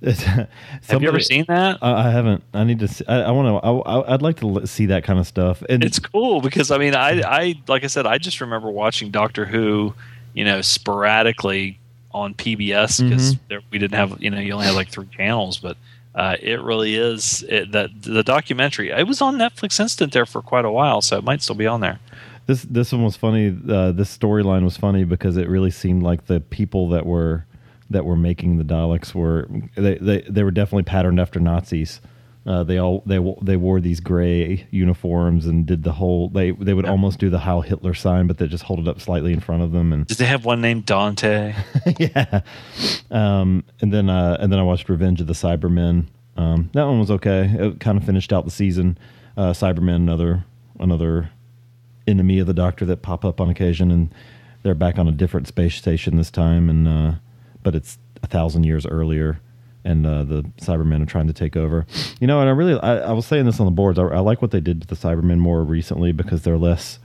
Have 0.02 1.02
you 1.02 1.08
ever 1.08 1.18
seen 1.18 1.44
that? 1.48 1.78
I, 1.82 2.08
I 2.08 2.10
haven't. 2.10 2.44
I 2.54 2.62
need 2.64 2.78
to. 2.80 2.88
See, 2.88 3.04
I, 3.06 3.22
I 3.22 3.30
want 3.32 3.62
to. 3.62 3.68
I, 3.68 4.14
I'd 4.14 4.22
like 4.22 4.38
to 4.40 4.66
see 4.66 4.86
that 4.86 5.02
kind 5.02 5.18
of 5.18 5.26
stuff. 5.26 5.62
And 5.68 5.82
It's 5.82 5.98
cool 5.98 6.40
because 6.40 6.70
I 6.70 6.78
mean, 6.78 6.94
I, 6.94 7.20
I 7.22 7.54
like 7.66 7.82
I 7.82 7.88
said, 7.88 8.06
I 8.06 8.18
just 8.18 8.40
remember 8.40 8.70
watching 8.70 9.10
Doctor 9.10 9.44
Who, 9.44 9.94
you 10.34 10.44
know, 10.44 10.60
sporadically 10.60 11.80
on 12.12 12.34
PBS 12.34 13.02
because 13.02 13.36
we 13.70 13.78
didn't 13.78 13.94
have, 13.94 14.22
you 14.22 14.30
know, 14.30 14.38
you 14.38 14.52
only 14.52 14.66
had 14.66 14.74
like 14.74 14.88
three 14.88 15.08
channels, 15.16 15.58
but 15.58 15.76
uh, 16.14 16.36
it 16.40 16.60
really 16.60 16.94
is 16.94 17.44
it, 17.48 17.72
that 17.72 17.90
the 18.02 18.22
documentary. 18.22 18.90
It 18.90 19.06
was 19.06 19.20
on 19.20 19.36
Netflix 19.36 19.78
Instant 19.80 20.12
there 20.12 20.26
for 20.26 20.42
quite 20.42 20.64
a 20.64 20.70
while, 20.70 21.00
so 21.00 21.18
it 21.18 21.24
might 21.24 21.42
still 21.42 21.56
be 21.56 21.66
on 21.66 21.80
there. 21.80 21.98
This 22.46 22.62
this 22.62 22.92
one 22.92 23.02
was 23.04 23.16
funny. 23.16 23.48
Uh, 23.48 23.92
this 23.92 24.16
storyline 24.16 24.64
was 24.64 24.76
funny 24.76 25.04
because 25.04 25.36
it 25.36 25.48
really 25.48 25.70
seemed 25.70 26.02
like 26.02 26.26
the 26.26 26.40
people 26.40 26.88
that 26.90 27.04
were 27.04 27.44
that 27.90 28.04
were 28.04 28.16
making 28.16 28.58
the 28.58 28.64
Daleks 28.64 29.14
were 29.14 29.48
they 29.76 29.96
they, 29.96 30.20
they 30.22 30.42
were 30.42 30.50
definitely 30.50 30.84
patterned 30.84 31.20
after 31.20 31.40
Nazis. 31.40 32.00
Uh, 32.46 32.64
they 32.64 32.78
all 32.78 33.02
they 33.04 33.18
they 33.42 33.56
wore 33.56 33.78
these 33.78 34.00
gray 34.00 34.66
uniforms 34.70 35.44
and 35.44 35.66
did 35.66 35.82
the 35.82 35.92
whole 35.92 36.30
they 36.30 36.50
they 36.52 36.72
would 36.72 36.86
almost 36.86 37.18
do 37.18 37.28
the 37.28 37.40
Heil 37.40 37.60
Hitler 37.60 37.92
sign, 37.92 38.26
but 38.26 38.38
they 38.38 38.46
just 38.46 38.64
hold 38.64 38.80
it 38.80 38.88
up 38.88 39.00
slightly 39.00 39.32
in 39.32 39.40
front 39.40 39.62
of 39.62 39.72
them 39.72 39.92
and 39.92 40.06
Did 40.06 40.16
they 40.16 40.24
have 40.24 40.44
one 40.46 40.60
named 40.60 40.86
Dante? 40.86 41.54
yeah. 41.98 42.40
Um, 43.10 43.64
and 43.80 43.92
then 43.92 44.08
uh, 44.08 44.38
and 44.40 44.50
then 44.50 44.58
I 44.58 44.62
watched 44.62 44.88
Revenge 44.88 45.20
of 45.20 45.26
the 45.26 45.34
Cybermen. 45.34 46.06
Um, 46.38 46.70
that 46.72 46.84
one 46.84 47.00
was 47.00 47.10
okay. 47.10 47.50
It 47.52 47.80
kind 47.80 47.98
of 47.98 48.04
finished 48.04 48.32
out 48.32 48.44
the 48.44 48.50
season. 48.50 48.96
Uh, 49.36 49.52
Cybermen, 49.52 49.96
another 49.96 50.44
another 50.78 51.30
enemy 52.06 52.38
of 52.38 52.46
the 52.46 52.54
Doctor 52.54 52.86
that 52.86 53.02
pop 53.02 53.24
up 53.24 53.40
on 53.40 53.50
occasion, 53.50 53.90
and 53.90 54.14
they're 54.62 54.74
back 54.74 54.98
on 54.98 55.06
a 55.06 55.12
different 55.12 55.48
space 55.48 55.74
station 55.74 56.16
this 56.16 56.30
time, 56.30 56.70
and 56.70 56.88
uh, 56.88 57.12
but 57.62 57.74
it's 57.74 57.98
a 58.22 58.26
thousand 58.26 58.64
years 58.64 58.86
earlier. 58.86 59.40
And 59.84 60.06
uh, 60.06 60.24
the 60.24 60.42
Cybermen 60.60 61.02
are 61.02 61.06
trying 61.06 61.28
to 61.28 61.32
take 61.32 61.56
over. 61.56 61.86
You 62.20 62.26
know, 62.26 62.40
and 62.40 62.48
I 62.48 62.52
really, 62.52 62.78
I, 62.80 62.98
I 62.98 63.12
was 63.12 63.26
saying 63.26 63.46
this 63.46 63.58
on 63.60 63.64
the 63.64 63.72
boards. 63.72 63.98
I, 63.98 64.02
I 64.02 64.18
like 64.18 64.42
what 64.42 64.50
they 64.50 64.60
did 64.60 64.82
to 64.82 64.86
the 64.86 64.96
Cybermen 64.96 65.38
more 65.38 65.62
recently 65.62 66.12
because 66.12 66.42
they're 66.42 66.58
less 66.58 66.98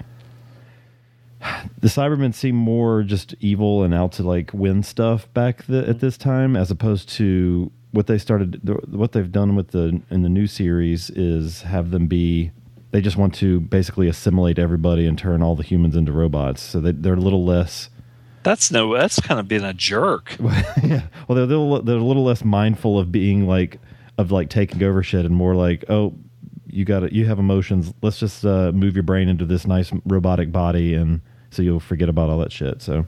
the 1.79 1.87
Cybermen 1.87 2.33
seem 2.33 2.55
more 2.55 3.03
just 3.03 3.35
evil 3.39 3.83
and 3.83 3.93
out 3.93 4.13
to 4.13 4.23
like 4.23 4.51
win 4.53 4.83
stuff 4.83 5.31
back 5.33 5.65
the, 5.65 5.87
at 5.87 5.99
this 5.99 6.17
time, 6.17 6.55
as 6.55 6.71
opposed 6.71 7.09
to 7.09 7.71
what 7.91 8.07
they 8.07 8.17
started. 8.17 8.61
What 8.89 9.11
they've 9.11 9.31
done 9.31 9.55
with 9.55 9.69
the 9.69 10.01
in 10.09 10.21
the 10.23 10.29
new 10.29 10.47
series 10.47 11.09
is 11.09 11.63
have 11.63 11.91
them 11.91 12.07
be. 12.07 12.51
They 12.91 13.01
just 13.01 13.17
want 13.17 13.33
to 13.35 13.59
basically 13.59 14.07
assimilate 14.07 14.59
everybody 14.59 15.07
and 15.07 15.17
turn 15.17 15.41
all 15.41 15.55
the 15.55 15.63
humans 15.63 15.95
into 15.95 16.11
robots. 16.11 16.61
So 16.61 16.79
they, 16.79 16.91
they're 16.91 17.15
a 17.15 17.17
little 17.17 17.43
less 17.43 17.89
That's 18.43 18.71
no. 18.71 18.95
That's 18.97 19.19
kind 19.19 19.39
of 19.39 19.47
being 19.47 19.63
a 19.63 19.73
jerk. 19.73 20.35
yeah. 20.83 21.03
Well, 21.27 21.35
they're, 21.35 21.45
they're 21.45 21.57
a 21.57 21.61
little- 21.61 21.81
they're 21.81 21.97
a 21.97 22.03
little 22.03 22.23
less 22.25 22.43
mindful 22.43 22.99
of 22.99 23.11
being 23.11 23.47
like 23.47 23.79
of 24.17 24.31
like 24.31 24.49
taking 24.49 24.83
over 24.83 25.01
shit 25.03 25.25
and 25.25 25.33
more 25.35 25.55
like, 25.55 25.85
oh, 25.89 26.13
you 26.67 26.85
got 26.85 27.01
to 27.01 27.13
you 27.13 27.25
have 27.25 27.39
emotions. 27.39 27.93
Let's 28.01 28.19
just 28.19 28.45
uh, 28.45 28.71
move 28.71 28.95
your 28.95 29.03
brain 29.03 29.29
into 29.29 29.45
this 29.45 29.65
nice 29.65 29.91
robotic 30.05 30.51
body, 30.51 30.93
and 30.93 31.21
so 31.51 31.61
you'll 31.61 31.79
forget 31.79 32.09
about 32.09 32.29
all 32.29 32.39
that 32.39 32.51
shit. 32.51 32.81
So 32.81 33.05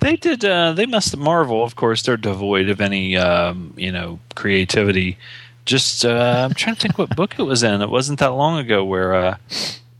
They 0.00 0.16
did. 0.16 0.44
Uh, 0.44 0.72
they 0.74 0.86
must. 0.86 1.16
Marvel, 1.16 1.64
of 1.64 1.74
course, 1.76 2.02
they're 2.02 2.16
devoid 2.16 2.68
of 2.68 2.80
any, 2.80 3.16
um, 3.16 3.74
you 3.76 3.90
know, 3.90 4.20
creativity. 4.36 5.18
Just, 5.64 6.04
uh, 6.04 6.46
I'm 6.48 6.54
trying 6.54 6.76
to 6.76 6.80
think 6.80 6.96
what 6.98 7.14
book 7.16 7.34
it 7.38 7.42
was 7.42 7.62
in. 7.62 7.82
It 7.82 7.90
wasn't 7.90 8.20
that 8.20 8.28
long 8.28 8.58
ago 8.58 8.84
where 8.84 9.12
uh, 9.14 9.36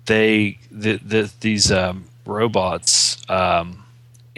they, 0.06 0.58
the, 0.70 0.96
the, 0.98 1.30
these 1.40 1.70
um, 1.72 2.04
robots, 2.24 3.18
um, 3.28 3.84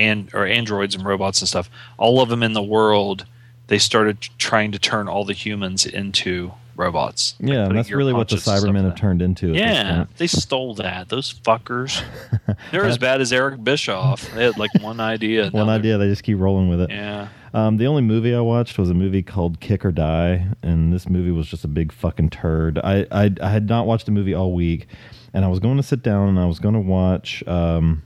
and 0.01 0.31
or 0.35 0.47
androids 0.47 0.95
and 0.95 1.05
robots 1.05 1.41
and 1.41 1.49
stuff, 1.49 1.71
all 1.99 2.21
of 2.21 2.29
them 2.29 2.43
in 2.43 2.55
the 2.55 2.63
world, 2.63 3.27
they 3.67 3.79
started 3.79 4.21
trying 4.39 4.73
to 4.73 4.79
turn 4.79 5.09
all 5.09 5.25
the 5.25 5.35
humans 5.35 5.85
into 5.85 6.53
robots. 6.75 7.35
Yeah, 7.39 7.57
and 7.57 7.67
putting 7.67 7.77
that's 7.77 7.91
really 7.91 8.15
what 8.15 8.29
the 8.29 8.37
Cybermen 8.37 8.85
have 8.85 8.97
turned 8.97 9.21
into. 9.21 9.53
Yeah, 9.53 10.07
they 10.17 10.27
stole 10.27 10.75
that. 10.77 11.11
Those 11.11 11.33
fuckers. 11.33 12.03
They're 12.73 12.87
as 12.87 12.97
bad 12.97 13.21
as 13.21 13.33
Eric 13.33 13.63
Bischoff. 13.63 14.33
They 14.33 14.45
had 14.45 14.57
like 14.57 14.71
one 14.81 14.99
idea. 15.01 15.51
One 15.53 15.69
idea, 15.69 15.99
they 15.99 16.09
just 16.09 16.23
keep 16.23 16.39
rolling 16.39 16.69
with 16.69 16.81
it. 16.81 16.91
Yeah. 16.91 17.29
Um, 17.53 17.77
the 17.77 17.87
only 17.87 18.03
movie 18.03 18.35
I 18.35 18.41
watched 18.41 18.79
was 18.79 18.89
a 18.91 18.95
movie 18.95 19.23
called 19.23 19.61
Kick 19.61 19.85
or 19.85 19.93
Die, 19.93 20.47
and 20.63 20.93
this 20.93 21.09
movie 21.09 21.33
was 21.33 21.49
just 21.49 21.65
a 21.65 21.69
big 21.69 21.93
fucking 21.93 22.31
turd. 22.31 22.79
I 22.79 23.07
I, 23.11 23.31
I 23.43 23.51
had 23.51 23.69
not 23.69 23.87
watched 23.87 24.07
the 24.07 24.13
movie 24.13 24.35
all 24.35 24.55
week, 24.55 24.87
and 25.35 25.45
I 25.45 25.49
was 25.49 25.59
going 25.59 25.77
to 25.77 25.83
sit 25.83 26.03
down 26.03 26.29
and 26.29 26.39
I 26.39 26.47
was 26.47 26.59
going 26.59 26.75
to 26.75 26.81
watch 26.81 27.47
um, 27.47 28.03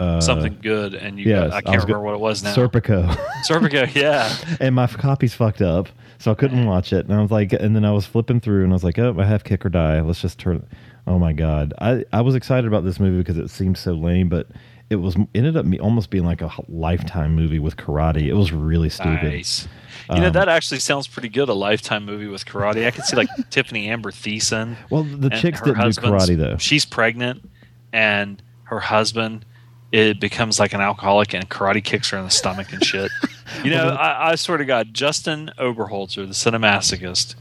uh, 0.00 0.20
Something 0.20 0.58
good, 0.62 0.94
and 0.94 1.18
you 1.18 1.26
yes, 1.26 1.50
got, 1.50 1.52
I 1.52 1.56
I 1.56 1.60
can't 1.62 1.80
go- 1.80 1.94
remember 1.94 2.00
what 2.06 2.14
it 2.14 2.20
was 2.20 2.42
now. 2.42 2.54
Serpico, 2.54 3.06
Serpico, 3.48 3.92
yeah. 3.94 4.34
and 4.60 4.74
my 4.74 4.86
copy's 4.86 5.34
fucked 5.34 5.60
up, 5.62 5.88
so 6.18 6.30
I 6.30 6.34
couldn't 6.34 6.66
watch 6.66 6.92
it. 6.92 7.04
And 7.06 7.14
I 7.14 7.20
was 7.20 7.30
like, 7.30 7.52
and 7.52 7.74
then 7.74 7.84
I 7.84 7.92
was 7.92 8.06
flipping 8.06 8.40
through, 8.40 8.64
and 8.64 8.72
I 8.72 8.74
was 8.74 8.84
like, 8.84 8.98
oh, 8.98 9.16
I 9.18 9.24
have 9.24 9.44
Kick 9.44 9.66
or 9.66 9.68
Die. 9.70 10.00
Let's 10.00 10.20
just 10.20 10.38
turn. 10.38 10.64
Oh 11.06 11.18
my 11.18 11.32
god, 11.32 11.74
I 11.80 12.04
I 12.12 12.20
was 12.20 12.34
excited 12.34 12.66
about 12.68 12.84
this 12.84 13.00
movie 13.00 13.18
because 13.18 13.38
it 13.38 13.48
seemed 13.50 13.78
so 13.78 13.92
lame, 13.92 14.28
but. 14.28 14.46
It 14.90 14.96
was 14.96 15.18
ended 15.34 15.54
up 15.54 15.66
me- 15.66 15.78
almost 15.78 16.08
being 16.08 16.24
like 16.24 16.40
a 16.40 16.50
lifetime 16.66 17.34
movie 17.34 17.58
with 17.58 17.76
karate. 17.76 18.22
It 18.22 18.32
was 18.32 18.52
really 18.52 18.88
stupid. 18.88 19.22
Nice. 19.34 19.68
You 20.08 20.20
know 20.22 20.28
Um, 20.28 20.32
that 20.32 20.48
actually 20.48 20.80
sounds 20.80 21.06
pretty 21.06 21.28
good. 21.28 21.50
A 21.50 21.52
lifetime 21.52 22.06
movie 22.06 22.26
with 22.26 22.46
karate. 22.46 22.86
I 22.86 22.90
could 22.90 23.04
see 23.04 23.14
like 23.14 23.28
Tiffani 23.50 23.84
Amber 23.88 24.10
Thiessen. 24.10 24.76
Well, 24.88 25.02
the 25.02 25.28
chicks 25.28 25.60
didn't 25.60 25.82
do 25.82 26.00
karate 26.00 26.38
though. 26.38 26.56
She's 26.56 26.86
pregnant, 26.86 27.46
and 27.92 28.42
her 28.62 28.80
husband 28.80 29.44
it 29.92 30.20
becomes 30.20 30.58
like 30.60 30.74
an 30.74 30.80
alcoholic 30.80 31.34
and 31.34 31.48
karate 31.48 31.82
kicks 31.82 32.10
her 32.10 32.18
in 32.18 32.24
the 32.24 32.30
stomach 32.30 32.72
and 32.72 32.84
shit. 32.84 33.10
You 33.64 33.70
know, 33.70 33.88
I, 33.88 34.32
I 34.32 34.34
swear 34.34 34.58
to 34.58 34.64
God, 34.66 34.92
Justin 34.92 35.50
Oberholzer, 35.58 36.26
the 36.26 36.34
cinemasochist, 36.34 37.34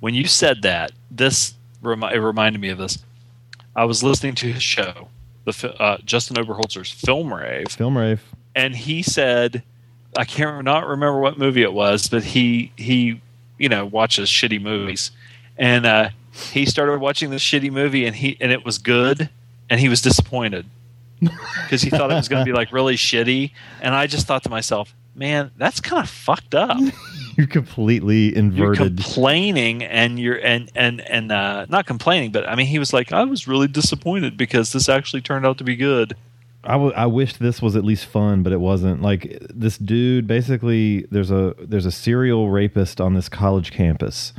when 0.00 0.12
you 0.14 0.26
said 0.26 0.60
that, 0.60 0.92
this 1.10 1.54
remi- 1.80 2.12
it 2.12 2.18
reminded 2.18 2.60
me 2.60 2.68
of 2.68 2.76
this. 2.76 2.98
I 3.74 3.86
was 3.86 4.02
listening 4.02 4.34
to 4.36 4.52
his 4.52 4.62
show, 4.62 5.08
the 5.46 5.74
uh, 5.80 5.98
Justin 6.04 6.36
Oberholzer's 6.36 6.90
Film 6.90 7.32
Rave, 7.32 7.68
Film 7.70 7.96
rave. 7.96 8.22
and 8.54 8.76
he 8.76 9.02
said, 9.02 9.62
I 10.18 10.26
can't 10.26 10.64
not 10.66 10.86
remember 10.86 11.18
what 11.18 11.38
movie 11.38 11.62
it 11.62 11.72
was, 11.72 12.08
but 12.08 12.22
he 12.22 12.70
he 12.76 13.22
you 13.58 13.70
know 13.70 13.86
watches 13.86 14.28
shitty 14.28 14.60
movies, 14.60 15.12
and 15.56 15.86
uh, 15.86 16.10
he 16.30 16.66
started 16.66 17.00
watching 17.00 17.30
this 17.30 17.42
shitty 17.42 17.72
movie, 17.72 18.04
and 18.04 18.14
he 18.16 18.36
and 18.38 18.52
it 18.52 18.66
was 18.66 18.76
good, 18.76 19.30
and 19.70 19.80
he 19.80 19.88
was 19.88 20.02
disappointed 20.02 20.66
because 21.64 21.82
he 21.82 21.90
thought 21.90 22.10
it 22.10 22.14
was 22.14 22.28
going 22.28 22.44
to 22.44 22.50
be 22.50 22.56
like 22.56 22.72
really 22.72 22.96
shitty, 22.96 23.52
and 23.80 23.94
I 23.94 24.06
just 24.06 24.26
thought 24.26 24.42
to 24.44 24.50
myself, 24.50 24.94
man, 25.14 25.50
that's 25.56 25.80
kind 25.80 26.02
of 26.02 26.08
fucked 26.10 26.54
up. 26.54 26.78
You're 27.36 27.46
completely 27.48 28.28
You're 28.30 28.38
inverted. 28.38 28.96
complaining, 28.98 29.82
and 29.82 30.20
you're 30.20 30.36
and 30.38 30.70
and 30.76 31.00
and 31.00 31.32
uh, 31.32 31.66
not 31.68 31.84
complaining, 31.84 32.30
but 32.30 32.48
I 32.48 32.54
mean, 32.54 32.66
he 32.66 32.78
was 32.78 32.92
like, 32.92 33.12
I 33.12 33.24
was 33.24 33.48
really 33.48 33.66
disappointed 33.66 34.36
because 34.36 34.72
this 34.72 34.88
actually 34.88 35.20
turned 35.22 35.44
out 35.44 35.58
to 35.58 35.64
be 35.64 35.74
good. 35.74 36.14
I, 36.62 36.74
w- 36.74 36.92
I 36.94 37.06
wished 37.06 37.40
this 37.40 37.60
was 37.60 37.74
at 37.74 37.84
least 37.84 38.06
fun, 38.06 38.42
but 38.44 38.52
it 38.52 38.60
wasn't. 38.60 39.02
Like 39.02 39.36
this 39.52 39.76
dude, 39.78 40.28
basically, 40.28 41.06
there's 41.10 41.32
a 41.32 41.56
there's 41.58 41.86
a 41.86 41.90
serial 41.90 42.50
rapist 42.50 43.00
on 43.00 43.14
this 43.14 43.28
college 43.28 43.72
campus, 43.72 44.32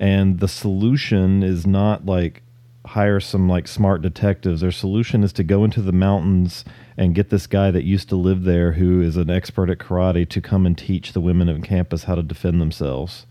and 0.00 0.40
the 0.40 0.48
solution 0.48 1.42
is 1.42 1.66
not 1.66 2.06
like 2.06 2.42
hire 2.86 3.20
some 3.20 3.48
like 3.48 3.68
smart 3.68 4.02
detectives. 4.02 4.60
Their 4.60 4.72
solution 4.72 5.22
is 5.22 5.32
to 5.34 5.44
go 5.44 5.64
into 5.64 5.80
the 5.80 5.92
mountains 5.92 6.64
and 6.96 7.14
get 7.14 7.30
this 7.30 7.46
guy 7.46 7.70
that 7.70 7.84
used 7.84 8.08
to 8.08 8.16
live 8.16 8.44
there, 8.44 8.72
who 8.72 9.00
is 9.00 9.16
an 9.16 9.30
expert 9.30 9.70
at 9.70 9.78
karate, 9.78 10.28
to 10.28 10.40
come 10.40 10.66
and 10.66 10.76
teach 10.76 11.12
the 11.12 11.20
women 11.20 11.48
of 11.48 11.62
campus 11.62 12.04
how 12.04 12.14
to 12.14 12.22
defend 12.22 12.60
themselves. 12.60 13.26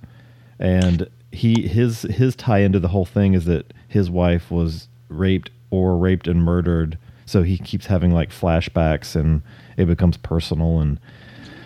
And 0.60 1.10
he 1.32 1.68
his 1.68 2.04
his 2.04 2.36
tie 2.36 2.60
into 2.60 2.80
the 2.80 2.90
whole 2.90 3.06
thing 3.06 3.34
is 3.34 3.46
that 3.46 3.74
his 3.88 4.10
wife 4.10 4.52
was 4.52 4.88
raped 5.10 5.50
or 5.70 5.98
raped 5.98 6.28
and 6.28 6.44
murdered. 6.44 6.98
So 7.26 7.44
he 7.44 7.58
keeps 7.58 7.86
having 7.86 8.14
like 8.14 8.30
flashbacks 8.30 9.16
and 9.16 9.42
it 9.78 9.86
becomes 9.86 10.18
personal 10.18 10.80
and 10.80 11.00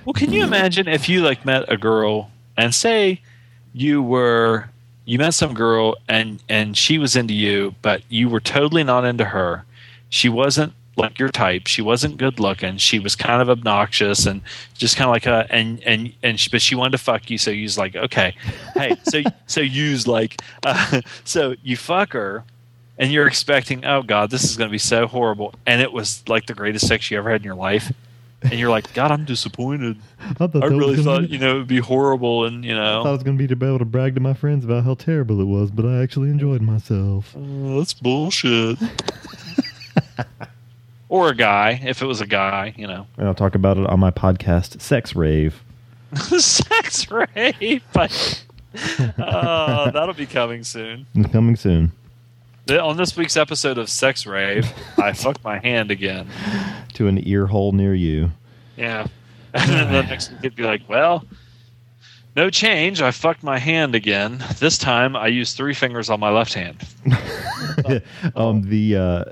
Well, 0.06 0.14
can 0.14 0.32
you 0.32 0.44
imagine 0.44 0.88
if 0.88 1.10
you 1.10 1.22
like 1.22 1.46
met 1.46 1.72
a 1.72 1.78
girl 1.78 2.30
and 2.56 2.74
say 2.74 3.22
you 3.74 4.02
were 4.02 4.70
you 5.06 5.20
met 5.20 5.34
some 5.34 5.54
girl 5.54 5.96
and 6.10 6.44
and 6.50 6.78
she 6.78 6.98
was 6.98 7.16
into 7.16 7.34
you, 7.34 7.76
but 7.82 8.02
you 8.10 8.28
were 8.28 8.40
totally 8.40 8.84
not 8.84 9.06
into 9.06 9.26
her. 9.26 9.66
She 10.10 10.30
wasn't 10.30 10.74
like 10.98 11.20
your 11.20 11.30
type. 11.30 11.68
She 11.68 11.82
wasn't 11.82 12.18
good 12.18 12.40
looking. 12.40 12.78
She 12.78 13.00
was 13.00 13.16
kind 13.16 13.42
of 13.42 13.50
obnoxious 13.50 14.26
and 14.26 14.42
just 14.74 14.96
kind 14.96 15.08
of 15.08 15.12
like 15.12 15.26
a 15.26 15.46
and 15.54 15.82
and 15.84 16.14
and 16.24 16.40
she, 16.40 16.50
but 16.50 16.62
she 16.62 16.76
wanted 16.76 16.92
to 16.94 16.98
fuck 16.98 17.30
you. 17.30 17.38
So 17.38 17.52
you 17.52 17.64
was 17.64 17.78
like, 17.78 17.96
okay, 17.96 18.36
hey, 18.74 18.96
so 19.04 19.22
so 19.48 19.62
you's 19.62 20.08
like, 20.08 20.42
uh, 20.66 21.02
so 21.24 21.56
you 21.64 21.78
fuck 21.78 22.14
her. 22.14 22.44
And 22.98 23.12
you're 23.12 23.28
expecting, 23.28 23.84
oh 23.84 24.04
God, 24.04 24.30
this 24.32 24.46
is 24.46 24.56
going 24.56 24.70
to 24.70 24.72
be 24.72 24.78
so 24.78 25.06
horrible, 25.06 25.54
and 25.66 25.82
it 25.82 25.92
was 25.92 26.24
like 26.30 26.46
the 26.46 26.54
greatest 26.54 26.88
sex 26.88 27.12
you 27.12 27.18
ever 27.18 27.30
had 27.30 27.42
in 27.42 27.44
your 27.44 27.54
life, 27.54 27.92
and 28.52 28.60
you're 28.60 28.70
like, 28.70 28.94
God, 28.94 29.12
I'm 29.12 29.26
disappointed. 29.26 29.98
I, 30.40 30.50
I 30.54 30.66
really 30.68 31.04
thought 31.04 31.30
you 31.30 31.38
know 31.38 31.56
it 31.56 31.58
would 31.60 31.68
be 31.68 31.80
horrible, 31.80 32.46
and 32.46 32.64
you 32.64 32.74
know, 32.74 33.02
I 33.02 33.04
thought 33.04 33.10
it 33.10 33.14
was 33.14 33.24
going 33.24 33.38
to 33.38 33.44
be 33.44 33.48
to 33.48 33.56
be 33.56 33.66
able 33.66 33.80
to 33.80 33.86
brag 33.86 34.16
to 34.16 34.22
my 34.22 34.34
friends 34.34 34.66
about 34.66 34.84
how 34.84 34.94
terrible 34.94 35.42
it 35.42 35.46
was, 35.46 35.72
but 35.72 35.86
I 35.86 36.02
actually 36.02 36.30
enjoyed 36.30 36.62
myself. 36.62 37.36
oh, 37.38 37.80
that's 37.80 37.94
bullshit. 37.94 38.78
or 41.10 41.30
a 41.30 41.36
guy, 41.36 41.80
if 41.84 42.02
it 42.02 42.06
was 42.06 42.22
a 42.22 42.28
guy, 42.28 42.74
you 42.78 42.88
know, 42.88 43.08
And 43.18 43.28
I'll 43.28 43.36
talk 43.36 43.56
about 43.56 43.78
it 43.78 43.86
on 43.88 44.00
my 44.00 44.12
podcast, 44.12 44.82
Sex 44.82 45.16
Rave. 45.16 45.62
sex 46.16 47.10
Rave. 47.12 47.84
But, 47.94 48.44
uh, 49.18 49.92
that'll 49.92 50.14
be 50.14 50.26
coming 50.26 50.64
soon. 50.64 51.06
Coming 51.32 51.56
soon 51.56 51.92
On 52.70 52.98
this 52.98 53.16
week's 53.16 53.38
episode 53.38 53.78
of 53.78 53.90
Sex 53.90 54.26
Rave, 54.26 54.66
I 54.98 55.14
fucked 55.14 55.44
my 55.44 55.60
hand 55.60 55.92
again. 55.92 56.28
to 56.94 57.08
an 57.08 57.20
ear 57.28 57.46
hole 57.46 57.72
near 57.74 57.94
you. 57.94 58.32
Yeah, 58.76 59.06
and 59.54 59.70
then 59.70 59.92
the 59.94 60.02
next 60.04 60.32
week 60.32 60.40
it'd 60.44 60.56
be 60.56 60.64
like, 60.64 60.82
well. 60.90 61.24
No 62.36 62.50
change. 62.50 63.02
I 63.02 63.12
fucked 63.12 63.44
my 63.44 63.58
hand 63.58 63.96
again. 63.96 64.44
This 64.60 64.78
time 64.78 65.16
I 65.16 65.28
used 65.28 65.56
three 65.56 65.74
fingers 65.74 66.10
on 66.10 66.20
my 66.20 66.30
left 66.32 66.54
hand. 66.54 66.76
um, 68.36 68.62
the 68.70 68.96
uh, 68.98 69.24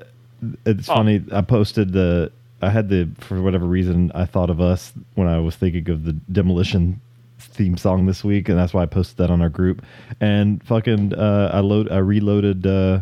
it's 0.65 0.87
Oh. 0.87 0.95
funny. 0.95 1.21
I 1.33 1.41
posted 1.41 1.91
the. 1.91 2.31
I 2.61 2.69
had 2.69 2.87
the 2.87 3.09
for 3.19 3.41
whatever 3.41 3.65
reason 3.65 4.09
I 4.15 4.23
thought 4.23 4.49
of 4.49 4.61
us 4.61 4.93
when 5.15 5.27
I 5.27 5.39
was 5.39 5.53
thinking 5.57 5.89
of 5.89 6.05
the 6.05 6.13
demolition 6.13 7.01
theme 7.39 7.75
song 7.75 8.05
this 8.05 8.23
week, 8.23 8.47
and 8.47 8.57
that's 8.57 8.73
why 8.73 8.83
I 8.83 8.85
posted 8.85 9.17
that 9.17 9.29
on 9.29 9.41
our 9.41 9.49
group. 9.49 9.83
And 10.21 10.63
fucking, 10.63 11.13
uh, 11.13 11.51
I 11.53 11.59
load. 11.59 11.91
I 11.91 11.97
reloaded 11.97 12.65
uh, 12.65 13.01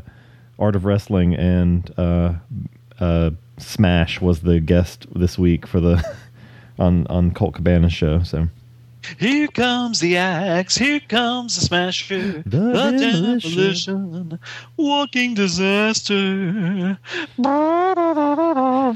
Art 0.61 0.75
of 0.75 0.85
Wrestling, 0.85 1.33
and 1.35 1.91
uh, 1.97 2.33
uh, 2.99 3.31
Smash 3.57 4.21
was 4.21 4.41
the 4.41 4.59
guest 4.59 5.07
this 5.15 5.37
week 5.37 5.65
for 5.67 5.79
the 5.79 6.03
on 6.79 7.07
on 7.07 7.31
Colt 7.31 7.55
Cabana's 7.55 7.91
show. 7.93 8.21
So 8.23 8.47
Here 9.19 9.47
comes 9.47 9.99
the 9.99 10.17
axe. 10.17 10.77
Here 10.77 10.99
comes 10.99 11.55
the 11.55 11.61
smasher. 11.65 12.43
The 12.45 12.57
The, 12.59 12.91
demolition. 12.91 13.49
demolition. 13.51 14.39
Walking 14.77 15.33
disaster. 15.33 16.99
all 17.43 18.95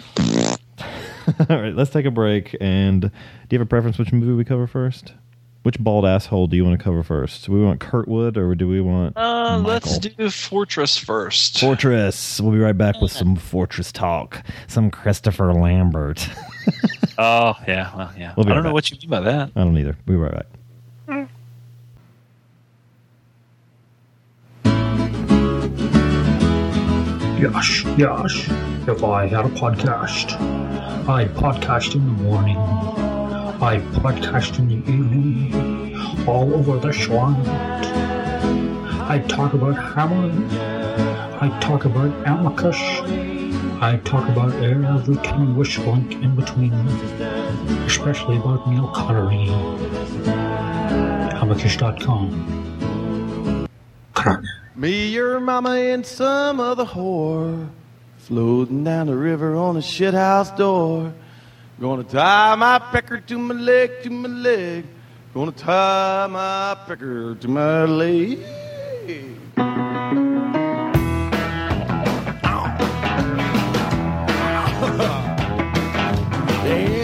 right, 1.50 1.76
let's 1.76 1.90
take 1.90 2.06
a 2.06 2.12
break. 2.12 2.56
And 2.62 3.02
do 3.02 3.10
you 3.50 3.60
have 3.60 3.66
a 3.66 3.70
preference 3.70 3.98
which 3.98 4.12
movie 4.14 4.34
we 4.34 4.46
cover 4.46 4.68
first? 4.68 5.14
Which 5.66 5.80
bald 5.80 6.06
asshole 6.06 6.46
do 6.46 6.56
you 6.56 6.64
want 6.64 6.78
to 6.78 6.84
cover 6.84 7.02
first? 7.02 7.44
Do 7.48 7.52
we 7.52 7.60
want 7.64 7.80
Kurtwood 7.80 8.38
or 8.38 8.54
do 8.54 8.68
we 8.68 8.82
want 8.82 9.18
Uh, 9.18 9.58
Michael? 9.58 9.64
let's 9.94 9.98
do 9.98 10.30
Fortress 10.30 10.96
first. 10.96 11.60
Fortress? 11.60 12.40
We'll 12.40 12.52
be 12.52 12.60
right 12.60 12.78
back 12.78 13.02
with 13.02 13.12
some 13.12 13.36
Fortress 13.36 13.92
talk. 13.92 14.44
Some 14.68 14.92
Christopher 14.92 15.54
Lambert. 15.56 16.30
oh, 17.18 17.56
yeah. 17.68 17.96
Well, 17.98 18.12
yeah. 18.16 18.34
We'll 18.38 18.46
be 18.46 18.52
I 18.52 18.54
don't 18.54 18.58
right 18.58 18.64
know 18.66 18.70
back. 18.70 18.74
what 18.76 18.92
you 18.92 18.98
mean 19.00 19.10
by 19.10 19.22
that. 19.22 19.50
I 19.56 19.64
don't 19.64 19.76
either. 19.76 19.98
We'll 20.06 20.18
be 20.20 20.22
right 20.24 20.34
back. 20.36 21.30
Josh, 27.40 27.84
Josh, 27.98 28.48
If 28.88 29.04
I 29.04 29.28
had 29.28 29.46
a 29.46 29.50
podcast, 29.50 30.40
I'd 31.10 31.30
podcast 31.36 31.96
in 31.96 32.06
the 32.06 32.24
morning, 32.24 32.56
I'd 33.62 33.82
podcast 33.94 34.60
in 34.60 34.68
the 34.68 34.76
evening, 34.92 35.96
all 36.28 36.54
over 36.54 36.78
the 36.78 36.90
Schwant. 36.90 37.48
I'd 39.10 39.30
talk 39.30 39.54
about 39.54 39.76
Hamlin, 39.76 40.44
I'd 41.40 41.62
talk 41.62 41.86
about 41.86 42.12
Amicus, 42.28 42.76
I'd 43.82 44.04
talk 44.04 44.28
about 44.28 44.54
every 44.56 45.16
tiny 45.18 45.54
wish 45.54 45.78
blank 45.80 46.12
in 46.14 46.36
between, 46.36 46.74
especially 47.86 48.36
about 48.36 48.70
Neil 48.70 48.90
Connery. 48.90 49.48
Amicus.com. 51.40 53.70
Cracker. 54.14 54.44
Me, 54.76 55.08
your 55.08 55.40
mama, 55.40 55.72
and 55.72 56.06
some 56.06 56.60
other 56.60 56.84
whore 56.84 57.70
floating 58.18 58.84
down 58.84 59.08
the 59.08 59.16
river 59.16 59.56
on 59.56 59.78
a 59.78 59.82
shithouse 59.82 60.56
door. 60.58 61.14
Gonna 61.78 62.06
tie 62.06 62.56
my 62.56 62.80
pecker 62.80 63.20
to 63.20 63.38
my 63.38 63.54
leg, 63.54 64.02
to 64.04 64.10
my 64.10 64.30
leg. 64.30 64.86
Gonna 65.34 65.52
tie 65.52 66.28
my 66.28 66.78
pecker 66.88 67.36
to 67.36 67.48
my 67.50 67.84
leg. 67.84 68.40
It's 76.68 76.92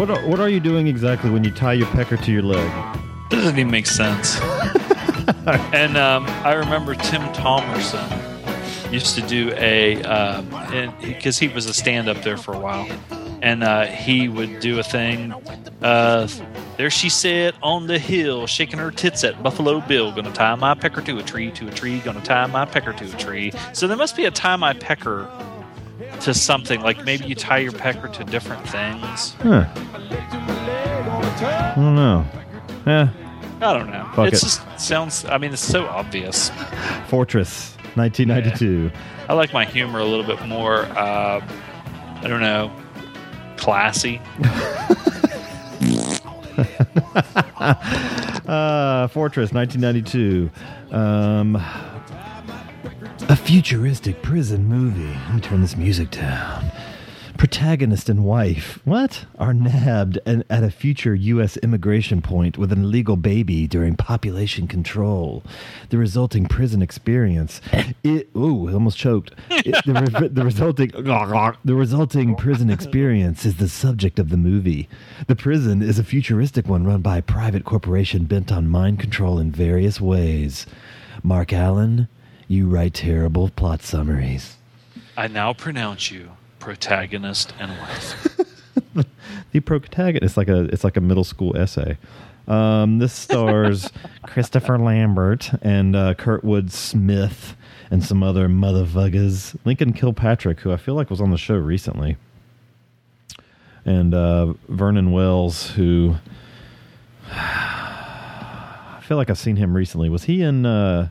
what 0.00 0.08
are, 0.10 0.26
what 0.26 0.40
are 0.40 0.48
you 0.48 0.60
doing 0.60 0.86
exactly 0.86 1.28
when 1.28 1.44
you 1.44 1.50
tie 1.50 1.74
your 1.74 1.86
pecker 1.88 2.16
to 2.16 2.32
your 2.32 2.40
leg? 2.40 2.98
doesn't 3.28 3.58
even 3.58 3.70
make 3.70 3.86
sense. 3.86 4.40
and 5.74 5.98
um, 5.98 6.24
I 6.42 6.54
remember 6.54 6.94
Tim 6.94 7.20
Thomerson 7.34 8.10
used 8.90 9.14
to 9.16 9.20
do 9.20 9.52
a 9.56 9.96
because 11.02 11.38
he 11.38 11.48
was 11.48 11.66
a 11.66 11.74
stand-up 11.74 12.22
there 12.22 12.38
for 12.38 12.54
a 12.54 12.58
while, 12.58 12.88
and 13.42 13.62
uh, 13.62 13.84
he 13.84 14.26
would 14.26 14.60
do 14.60 14.78
a 14.78 14.82
thing. 14.82 15.34
Uh, 15.82 16.26
there 16.78 16.88
she 16.88 17.10
sat 17.10 17.54
on 17.62 17.86
the 17.86 17.98
hill, 17.98 18.46
shaking 18.46 18.78
her 18.78 18.90
tits 18.90 19.22
at 19.22 19.42
Buffalo 19.42 19.80
Bill. 19.80 20.12
Gonna 20.12 20.32
tie 20.32 20.54
my 20.54 20.72
pecker 20.72 21.02
to 21.02 21.18
a 21.18 21.22
tree, 21.22 21.50
to 21.52 21.68
a 21.68 21.70
tree. 21.70 21.98
Gonna 21.98 22.22
tie 22.22 22.46
my 22.46 22.64
pecker 22.64 22.94
to 22.94 23.04
a 23.04 23.18
tree. 23.18 23.52
So 23.74 23.86
there 23.86 23.98
must 23.98 24.16
be 24.16 24.24
a 24.24 24.30
tie 24.30 24.56
my 24.56 24.72
pecker 24.72 25.30
to 26.20 26.34
something. 26.34 26.80
Like 26.80 27.04
maybe 27.04 27.26
you 27.26 27.34
tie 27.34 27.58
your 27.58 27.72
pecker 27.72 28.08
to 28.08 28.24
different 28.24 28.66
things. 28.68 29.34
Huh. 29.40 29.66
I 31.42 31.72
don't 31.76 31.94
know. 31.94 32.26
Yeah. 32.86 33.10
I 33.62 33.76
don't 33.76 33.90
know. 33.90 34.08
Fuck 34.14 34.28
it 34.28 34.34
it. 34.34 34.40
just 34.40 34.80
sounds. 34.80 35.24
I 35.26 35.38
mean, 35.38 35.52
it's 35.52 35.64
so 35.64 35.86
obvious. 35.86 36.50
Fortress, 37.08 37.76
1992. 37.94 38.90
I 39.28 39.34
like 39.34 39.52
my 39.52 39.64
humor 39.64 39.98
a 39.98 40.04
little 40.04 40.24
bit 40.24 40.46
more. 40.46 40.84
Uh, 40.84 41.46
I 42.22 42.28
don't 42.28 42.40
know, 42.40 42.72
classy. 43.56 44.20
Uh, 48.50 49.06
Fortress, 49.06 49.52
1992. 49.52 50.50
Um, 50.92 51.54
a 53.28 53.36
futuristic 53.36 54.22
prison 54.22 54.64
movie. 54.64 55.06
Let 55.26 55.34
me 55.34 55.40
turn 55.40 55.60
this 55.60 55.76
music 55.76 56.10
down. 56.10 56.70
Protagonist 57.38 58.10
and 58.10 58.22
wife, 58.24 58.80
what? 58.84 59.24
Are 59.38 59.54
nabbed 59.54 60.18
and 60.26 60.44
at 60.50 60.62
a 60.62 60.70
future 60.70 61.14
U.S. 61.14 61.56
immigration 61.58 62.20
point 62.20 62.58
with 62.58 62.70
an 62.70 62.82
illegal 62.84 63.16
baby 63.16 63.66
during 63.66 63.96
population 63.96 64.68
control. 64.68 65.42
The 65.88 65.96
resulting 65.96 66.46
prison 66.46 66.82
experience. 66.82 67.62
It, 68.04 68.28
ooh, 68.36 68.68
I 68.68 68.74
almost 68.74 68.98
choked. 68.98 69.32
It- 69.48 69.84
the, 69.86 69.94
re- 70.20 70.28
the 70.28 70.44
resulting 70.44 70.90
the 70.90 71.74
resulting 71.74 72.34
prison 72.36 72.68
experience 72.68 73.46
is 73.46 73.56
the 73.56 73.68
subject 73.70 74.18
of 74.18 74.28
the 74.28 74.36
movie. 74.36 74.88
The 75.26 75.36
prison 75.36 75.80
is 75.80 75.98
a 75.98 76.04
futuristic 76.04 76.66
one 76.68 76.84
run 76.86 77.00
by 77.00 77.18
a 77.18 77.22
private 77.22 77.64
corporation 77.64 78.24
bent 78.26 78.52
on 78.52 78.68
mind 78.68 78.98
control 79.00 79.38
in 79.38 79.50
various 79.50 79.98
ways. 79.98 80.66
Mark 81.22 81.54
Allen, 81.54 82.08
you 82.50 82.66
write 82.66 82.94
terrible 82.94 83.48
plot 83.50 83.80
summaries. 83.80 84.56
I 85.16 85.28
now 85.28 85.52
pronounce 85.52 86.10
you 86.10 86.30
protagonist 86.58 87.54
and 87.60 87.70
wife. 87.78 88.36
the 89.52 89.60
protagonist 89.60 90.24
it's 90.24 90.36
like 90.36 90.48
a 90.48 90.62
it's 90.64 90.82
like 90.82 90.96
a 90.96 91.00
middle 91.00 91.22
school 91.22 91.56
essay 91.56 91.96
um, 92.48 92.98
this 92.98 93.12
stars 93.12 93.90
christopher 94.26 94.78
lambert 94.78 95.50
and 95.62 95.94
uh, 95.94 96.14
kurtwood 96.14 96.70
smith 96.70 97.56
and 97.90 98.04
some 98.04 98.22
other 98.22 98.48
motherfuckers 98.48 99.56
lincoln 99.64 99.92
kilpatrick 99.92 100.60
who 100.60 100.72
i 100.72 100.76
feel 100.76 100.94
like 100.94 101.08
was 101.08 101.20
on 101.20 101.30
the 101.30 101.38
show 101.38 101.56
recently 101.56 102.16
and 103.84 104.12
uh, 104.12 104.52
vernon 104.68 105.12
wells 105.12 105.70
who 105.70 106.16
i 107.30 109.00
feel 109.02 109.16
like 109.16 109.30
i've 109.30 109.38
seen 109.38 109.56
him 109.56 109.76
recently 109.76 110.08
was 110.08 110.24
he 110.24 110.42
in 110.42 110.66
uh, 110.66 111.08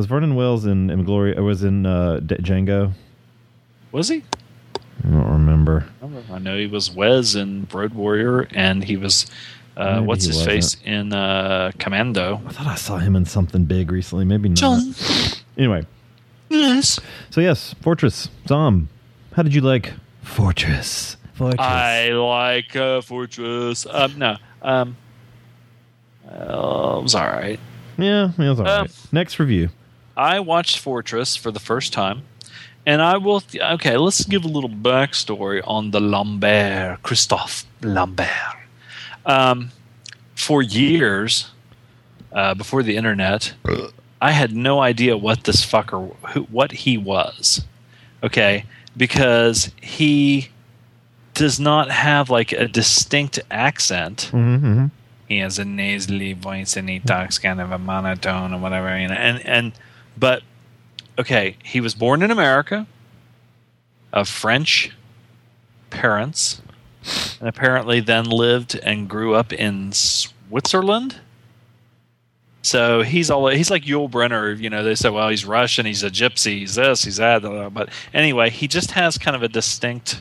was 0.00 0.06
vernon 0.06 0.34
wells 0.34 0.64
in, 0.66 0.88
in 0.90 1.04
glory 1.04 1.36
or 1.36 1.42
was 1.42 1.62
in 1.62 1.84
uh, 1.86 2.20
D- 2.20 2.36
django 2.36 2.92
Was 3.92 4.08
he? 4.08 4.22
i 5.04 5.10
don't 5.10 5.30
remember 5.32 5.86
I 6.32 6.38
know 6.38 6.56
he 6.58 6.66
was 6.66 6.90
Wez 6.90 7.36
in 7.36 7.66
Road 7.72 7.94
Warrior, 7.94 8.48
and 8.52 8.82
he 8.84 8.96
was 8.96 9.26
uh, 9.76 10.00
what's 10.02 10.24
he 10.24 10.32
his 10.32 10.44
face 10.44 10.76
wasn't. 10.76 10.86
in 10.86 11.12
uh, 11.12 11.70
Commando. 11.78 12.40
i 12.46 12.50
thought 12.52 12.66
i 12.66 12.74
saw 12.74 12.96
him 12.98 13.14
in 13.16 13.24
something 13.24 13.64
big 13.64 13.90
recently 13.92 14.24
maybe 14.24 14.48
not 14.48 14.58
John. 14.58 14.94
anyway 15.56 15.86
Yes. 16.52 16.98
So 17.30 17.40
yes, 17.40 17.76
Fortress. 17.80 18.28
Zom, 18.48 18.88
how 19.34 19.44
did 19.44 19.54
you 19.54 19.60
like 19.60 19.92
Fortress? 20.22 21.16
Fortress. 21.34 21.60
I 21.60 22.08
like 22.10 22.74
uh, 22.74 23.00
Fortress. 23.02 23.86
Um, 23.88 24.18
no. 24.18 24.36
Um, 24.60 24.96
uh, 26.28 26.96
it 26.98 27.02
was 27.04 27.14
all 27.14 27.28
right. 27.28 27.60
yeah, 27.98 28.32
it 28.36 28.38
was 28.38 28.58
all 28.58 28.66
Uh, 28.68 28.80
right. 28.82 28.90
Next 29.12 29.38
review. 29.38 29.68
I 30.16 30.40
watched 30.40 30.78
Fortress 30.78 31.36
for 31.36 31.50
the 31.50 31.60
first 31.60 31.92
time, 31.92 32.22
and 32.86 33.00
I 33.02 33.16
will. 33.16 33.42
Okay, 33.54 33.96
let's 33.96 34.24
give 34.24 34.44
a 34.44 34.48
little 34.48 34.70
backstory 34.70 35.62
on 35.66 35.90
the 35.90 36.00
Lambert, 36.00 37.02
Christophe 37.02 37.64
Lambert. 37.82 38.28
Um, 39.24 39.70
for 40.34 40.62
years, 40.62 41.50
uh, 42.32 42.54
before 42.54 42.82
the 42.82 42.96
internet, 42.96 43.54
I 44.20 44.32
had 44.32 44.54
no 44.54 44.80
idea 44.80 45.16
what 45.16 45.44
this 45.44 45.64
fucker, 45.64 46.14
who, 46.30 46.42
what 46.44 46.72
he 46.72 46.98
was. 46.98 47.64
Okay, 48.22 48.64
because 48.96 49.70
he 49.80 50.48
does 51.34 51.58
not 51.60 51.90
have 51.90 52.28
like 52.28 52.52
a 52.52 52.66
distinct 52.68 53.38
accent 53.50 54.28
Mm-hmm. 54.32 54.86
he 55.28 55.38
has 55.38 55.58
a 55.58 55.64
nasally 55.64 56.34
voice 56.34 56.76
and 56.76 56.90
he 56.90 56.98
talks 56.98 57.38
kind 57.38 57.60
of 57.60 57.70
a 57.70 57.78
monotone 57.78 58.52
or 58.52 58.58
whatever 58.58 58.98
you 58.98 59.08
know 59.08 59.14
and 59.14 59.46
and 59.46 59.72
but 60.20 60.42
okay 61.18 61.56
he 61.64 61.80
was 61.80 61.94
born 61.94 62.22
in 62.22 62.30
america 62.30 62.86
of 64.12 64.28
french 64.28 64.92
parents 65.88 66.62
and 67.40 67.48
apparently 67.48 67.98
then 67.98 68.24
lived 68.24 68.78
and 68.82 69.08
grew 69.08 69.34
up 69.34 69.52
in 69.52 69.90
switzerland 69.90 71.16
so 72.62 73.02
he's 73.02 73.30
all 73.30 73.48
he's 73.48 73.70
like 73.70 73.84
Yul 73.84 74.10
Brynner, 74.10 74.58
you 74.58 74.68
know. 74.68 74.84
They 74.84 74.94
say, 74.94 75.08
well, 75.08 75.30
he's 75.30 75.46
Russian, 75.46 75.86
he's 75.86 76.02
a 76.02 76.10
gypsy, 76.10 76.58
he's 76.58 76.74
this, 76.74 77.04
he's 77.04 77.16
that. 77.16 77.42
But 77.72 77.88
anyway, 78.12 78.50
he 78.50 78.68
just 78.68 78.90
has 78.90 79.16
kind 79.16 79.34
of 79.34 79.42
a 79.42 79.48
distinct 79.48 80.20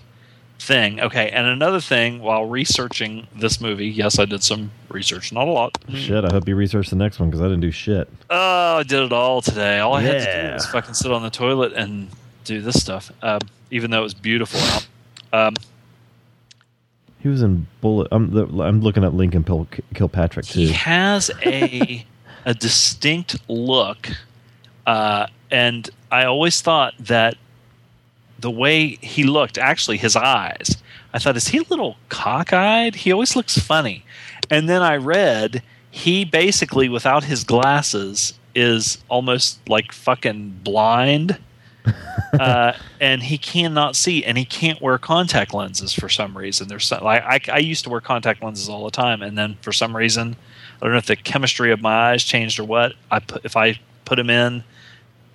thing. 0.60 1.00
Okay, 1.00 1.30
and 1.30 1.48
another 1.48 1.80
thing 1.82 2.20
while 2.20 2.46
researching 2.46 3.28
this 3.36 3.60
movie, 3.62 3.88
yes, 3.88 4.20
I 4.20 4.26
did 4.26 4.44
some 4.44 4.72
research, 4.90 5.32
not 5.32 5.48
a 5.48 5.52
lot. 5.52 5.78
Shit, 5.94 6.24
I 6.26 6.30
hope 6.32 6.48
you 6.48 6.56
researched 6.56 6.90
the 6.90 6.96
next 6.96 7.20
one 7.20 7.30
because 7.30 7.42
I 7.42 7.46
didn't 7.46 7.62
do 7.62 7.72
shit. 7.72 8.10
Oh, 8.30 8.78
I 8.78 8.84
did 8.84 9.02
it 9.04 9.14
all 9.14 9.42
today. 9.42 9.80
All 9.80 9.94
I 9.94 10.02
had 10.02 10.20
to 10.26 10.48
do 10.48 10.54
was 10.54 10.66
fucking 10.68 10.94
sit 10.94 11.12
on 11.12 11.24
the 11.24 11.30
toilet 11.30 11.74
and 11.74 12.10
do 12.44 12.62
this 12.62 12.80
stuff, 12.82 13.12
um, 13.22 13.40
even 13.72 13.92
though 13.92 14.00
it 14.02 14.04
was 14.04 14.14
beautiful 14.14 14.60
out. 14.60 14.88
Um, 15.32 15.56
He 17.20 17.28
was 17.30 17.42
in 17.42 17.68
Bullet. 17.82 18.08
I'm 18.12 18.32
the, 18.32 18.46
I'm 18.64 18.82
looking 18.82 19.04
at 19.04 19.14
Lincoln 19.14 19.44
Pil- 19.44 19.68
Kilpatrick 19.94 20.46
too. 20.46 20.60
He 20.62 20.72
has 20.74 21.32
a 21.46 22.06
a 22.46 22.54
distinct 22.54 23.38
look, 23.50 24.10
uh, 24.88 25.28
and 25.52 25.90
I 26.12 26.26
always 26.26 26.62
thought 26.62 26.94
that 27.00 27.36
the 28.40 28.52
way 28.52 28.98
he 29.02 29.24
looked, 29.24 29.58
actually 29.58 29.98
his 29.98 30.16
eyes, 30.16 30.78
I 31.14 31.20
thought, 31.20 31.38
is 31.38 31.50
he 31.50 31.60
a 31.60 31.64
little 31.64 31.98
cockeyed? 32.10 32.96
He 32.96 33.12
always 33.12 33.36
looks 33.36 33.58
funny. 33.58 34.06
And 34.50 34.70
then 34.70 34.82
I 34.82 34.96
read 34.96 35.64
he 35.92 36.24
basically, 36.24 36.88
without 36.90 37.24
his 37.24 37.44
glasses, 37.44 38.34
is 38.54 39.00
almost 39.10 39.68
like 39.68 39.92
fucking 39.92 40.60
blind. 40.64 41.40
uh, 42.40 42.74
and 43.00 43.24
he 43.24 43.38
cannot 43.38 43.96
see, 43.96 44.24
and 44.24 44.38
he 44.38 44.46
can't 44.46 44.82
wear 44.82 44.98
contact 44.98 45.54
lenses 45.54 45.94
for 45.94 46.10
some 46.10 46.38
reason. 46.38 46.68
There's 46.68 46.86
some, 46.86 47.04
like 47.04 47.24
I, 47.24 47.54
I 47.54 47.58
used 47.60 47.86
to 47.86 47.90
wear 47.90 48.02
contact 48.02 48.44
lenses 48.44 48.70
all 48.70 48.86
the 48.86 48.92
time, 48.92 49.22
and 49.22 49.38
then 49.38 49.58
for 49.62 49.72
some 49.72 49.96
reason, 49.96 50.36
I 50.80 50.86
don't 50.86 50.92
know 50.92 50.98
if 50.98 51.08
the 51.08 51.16
chemistry 51.16 51.72
of 51.72 51.82
my 51.82 52.12
eyes 52.12 52.24
changed 52.24 52.60
or 52.60 52.66
what. 52.66 52.94
I 53.10 53.20
put 53.20 53.44
if 53.44 53.56
I 53.56 53.80
put 54.06 54.18
them 54.18 54.30
in, 54.30 54.64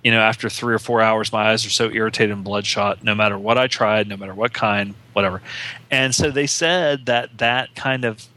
you 0.05 0.11
know, 0.11 0.19
after 0.19 0.51
three 0.51 0.75
or 0.75 0.77
four 0.77 1.01
hours, 1.01 1.33
my 1.33 1.49
eyes 1.49 1.65
are 1.65 1.71
so 1.71 1.89
irritated 1.89 2.29
and 2.29 2.43
bloodshot. 2.43 3.03
No 3.03 3.15
matter 3.15 3.39
what 3.39 3.57
I 3.57 3.65
tried, 3.65 4.07
no 4.07 4.15
matter 4.15 4.35
what 4.35 4.53
kind, 4.53 4.93
whatever. 5.13 5.41
And 5.89 6.13
so 6.13 6.29
they 6.29 6.45
said 6.45 7.07
that 7.07 7.39
that 7.39 7.73
kind 7.73 8.05
of 8.05 8.27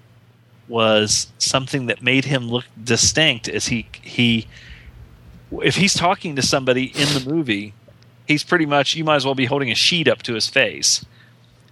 was 0.67 1.31
something 1.37 1.85
that 1.85 2.03
made 2.03 2.25
him 2.25 2.49
look 2.49 2.65
distinct. 2.83 3.51
As 3.51 3.67
he 3.67 3.87
he, 4.01 4.47
if 5.53 5.77
he's 5.77 5.93
talking 5.93 6.37
to 6.37 6.43
somebody 6.43 6.85
in 6.85 7.09
the 7.13 7.29
movie, 7.29 7.75
he's 8.27 8.43
pretty 8.43 8.65
much 8.65 8.97
you 8.97 9.05
might 9.05 9.17
as 9.17 9.27
well 9.27 9.35
be 9.35 9.45
holding 9.45 9.71
a 9.71 9.75
sheet 9.75 10.09
up 10.09 10.23
to 10.23 10.33
his 10.33 10.49
face, 10.49 11.05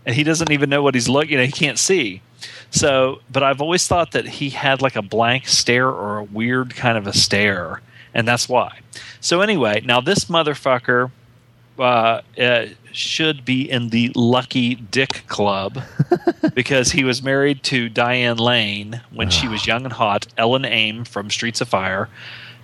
and 0.05 0.15
he 0.15 0.23
doesn't 0.23 0.51
even 0.51 0.69
know 0.69 0.83
what 0.83 0.95
he's 0.95 1.09
looking. 1.09 1.33
You 1.33 1.39
know, 1.39 1.45
he 1.45 1.53
can't 1.53 1.79
see. 1.79 2.21
So, 2.71 3.21
but 3.33 3.43
I've 3.43 3.63
always 3.63 3.87
thought 3.87 4.13
that 4.13 4.29
he 4.29 4.51
had 4.51 4.83
like 4.83 4.97
a 4.97 5.01
blank 5.01 5.49
stare 5.49 5.89
or 5.89 6.19
a 6.19 6.25
weird 6.25 6.75
kind 6.77 6.99
of 6.99 7.07
a 7.07 7.15
stare, 7.15 7.81
and 8.17 8.27
that's 8.27 8.49
why. 8.49 8.81
So 9.21 9.43
anyway, 9.43 9.83
now 9.85 10.01
this 10.01 10.25
motherfucker 10.25 11.11
uh, 11.79 12.23
uh, 12.41 12.67
should 12.91 13.45
be 13.45 13.71
in 13.71 13.91
the 13.91 14.11
lucky 14.15 14.75
dick 14.75 15.25
club 15.29 15.83
because 16.55 16.93
he 16.93 17.05
was 17.05 17.23
married 17.23 17.63
to 17.65 17.91
Diane 17.91 18.39
Lane 18.39 19.03
when 19.13 19.29
she 19.29 19.47
was 19.47 19.67
young 19.67 19.85
and 19.85 19.93
hot, 19.93 20.27
Ellen 20.39 20.65
Aim 20.65 21.05
from 21.05 21.29
Streets 21.29 21.61
of 21.61 21.69
Fire, 21.69 22.09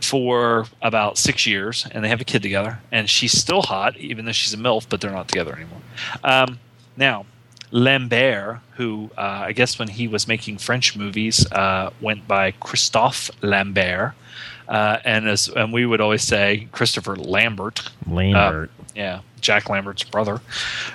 for 0.00 0.66
about 0.80 1.18
six 1.18 1.46
years, 1.46 1.86
and 1.92 2.02
they 2.02 2.08
have 2.08 2.22
a 2.22 2.24
kid 2.24 2.40
together. 2.40 2.80
And 2.90 3.10
she's 3.10 3.32
still 3.32 3.60
hot, 3.60 3.94
even 3.98 4.24
though 4.24 4.32
she's 4.32 4.54
a 4.54 4.56
MILF, 4.56 4.86
but 4.88 5.02
they're 5.02 5.12
not 5.12 5.28
together 5.28 5.54
anymore. 5.54 5.82
Um, 6.24 6.58
now, 6.96 7.26
Lambert, 7.72 8.60
who 8.76 9.10
uh, 9.18 9.44
I 9.46 9.52
guess 9.52 9.78
when 9.78 9.88
he 9.88 10.08
was 10.08 10.26
making 10.26 10.58
French 10.58 10.96
movies, 10.96 11.50
uh, 11.52 11.90
went 12.00 12.26
by 12.26 12.52
Christophe 12.52 13.30
Lambert. 13.42 14.14
Uh, 14.72 14.98
and 15.04 15.28
as 15.28 15.48
and 15.48 15.70
we 15.70 15.84
would 15.84 16.00
always 16.00 16.22
say 16.22 16.66
Christopher 16.72 17.14
Lambert, 17.14 17.90
Lambert. 18.06 18.70
uh, 18.70 18.84
yeah, 18.96 19.20
Jack 19.38 19.68
Lambert's 19.68 20.02
brother. 20.02 20.40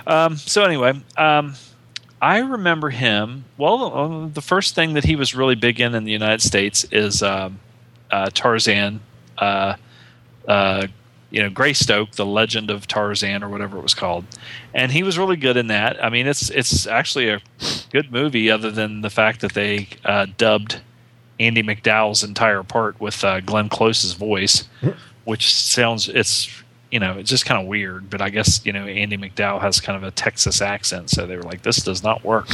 Um, 0.07 0.35
so 0.35 0.63
anyway, 0.63 0.99
um, 1.15 1.53
I 2.19 2.39
remember 2.39 2.89
him. 2.89 3.45
Well, 3.55 3.93
uh, 3.93 4.27
the 4.33 4.41
first 4.41 4.73
thing 4.73 4.95
that 4.95 5.03
he 5.03 5.15
was 5.15 5.35
really 5.35 5.53
big 5.53 5.79
in 5.79 5.93
in 5.93 6.05
the 6.05 6.11
United 6.11 6.41
States 6.41 6.85
is 6.85 7.21
um, 7.21 7.59
uh, 8.09 8.31
Tarzan. 8.33 8.99
Uh, 9.37 9.75
uh, 10.47 10.87
you 11.29 11.43
know, 11.43 11.49
Greystoke, 11.51 12.13
the 12.13 12.25
Legend 12.25 12.71
of 12.71 12.87
Tarzan, 12.87 13.43
or 13.43 13.49
whatever 13.49 13.77
it 13.77 13.83
was 13.83 13.93
called, 13.93 14.25
and 14.73 14.91
he 14.91 15.03
was 15.03 15.19
really 15.19 15.35
good 15.35 15.55
in 15.55 15.67
that. 15.67 16.03
I 16.03 16.09
mean, 16.09 16.25
it's 16.25 16.49
it's 16.49 16.87
actually 16.87 17.29
a 17.29 17.41
good 17.91 18.11
movie, 18.11 18.49
other 18.49 18.71
than 18.71 19.01
the 19.01 19.11
fact 19.11 19.41
that 19.41 19.53
they 19.53 19.89
uh, 20.03 20.25
dubbed 20.35 20.81
Andie 21.39 21.63
MacDowell's 21.63 22.23
entire 22.23 22.63
part 22.63 22.99
with 22.99 23.23
uh, 23.23 23.39
Glenn 23.41 23.69
Close's 23.69 24.13
voice, 24.13 24.67
which 25.25 25.53
sounds 25.53 26.09
it's 26.09 26.49
you 26.91 26.99
know 26.99 27.17
it's 27.17 27.29
just 27.29 27.45
kind 27.45 27.61
of 27.61 27.67
weird. 27.67 28.09
But 28.09 28.21
I 28.21 28.29
guess 28.29 28.65
you 28.65 28.73
know 28.73 28.85
Andie 28.85 29.17
MacDowell 29.17 29.61
has 29.61 29.79
kind 29.79 29.95
of 29.97 30.03
a 30.03 30.11
Texas 30.11 30.61
accent, 30.61 31.09
so 31.09 31.27
they 31.27 31.35
were 31.35 31.43
like, 31.43 31.61
this 31.61 31.77
does 31.77 32.03
not 32.03 32.23
work. 32.23 32.47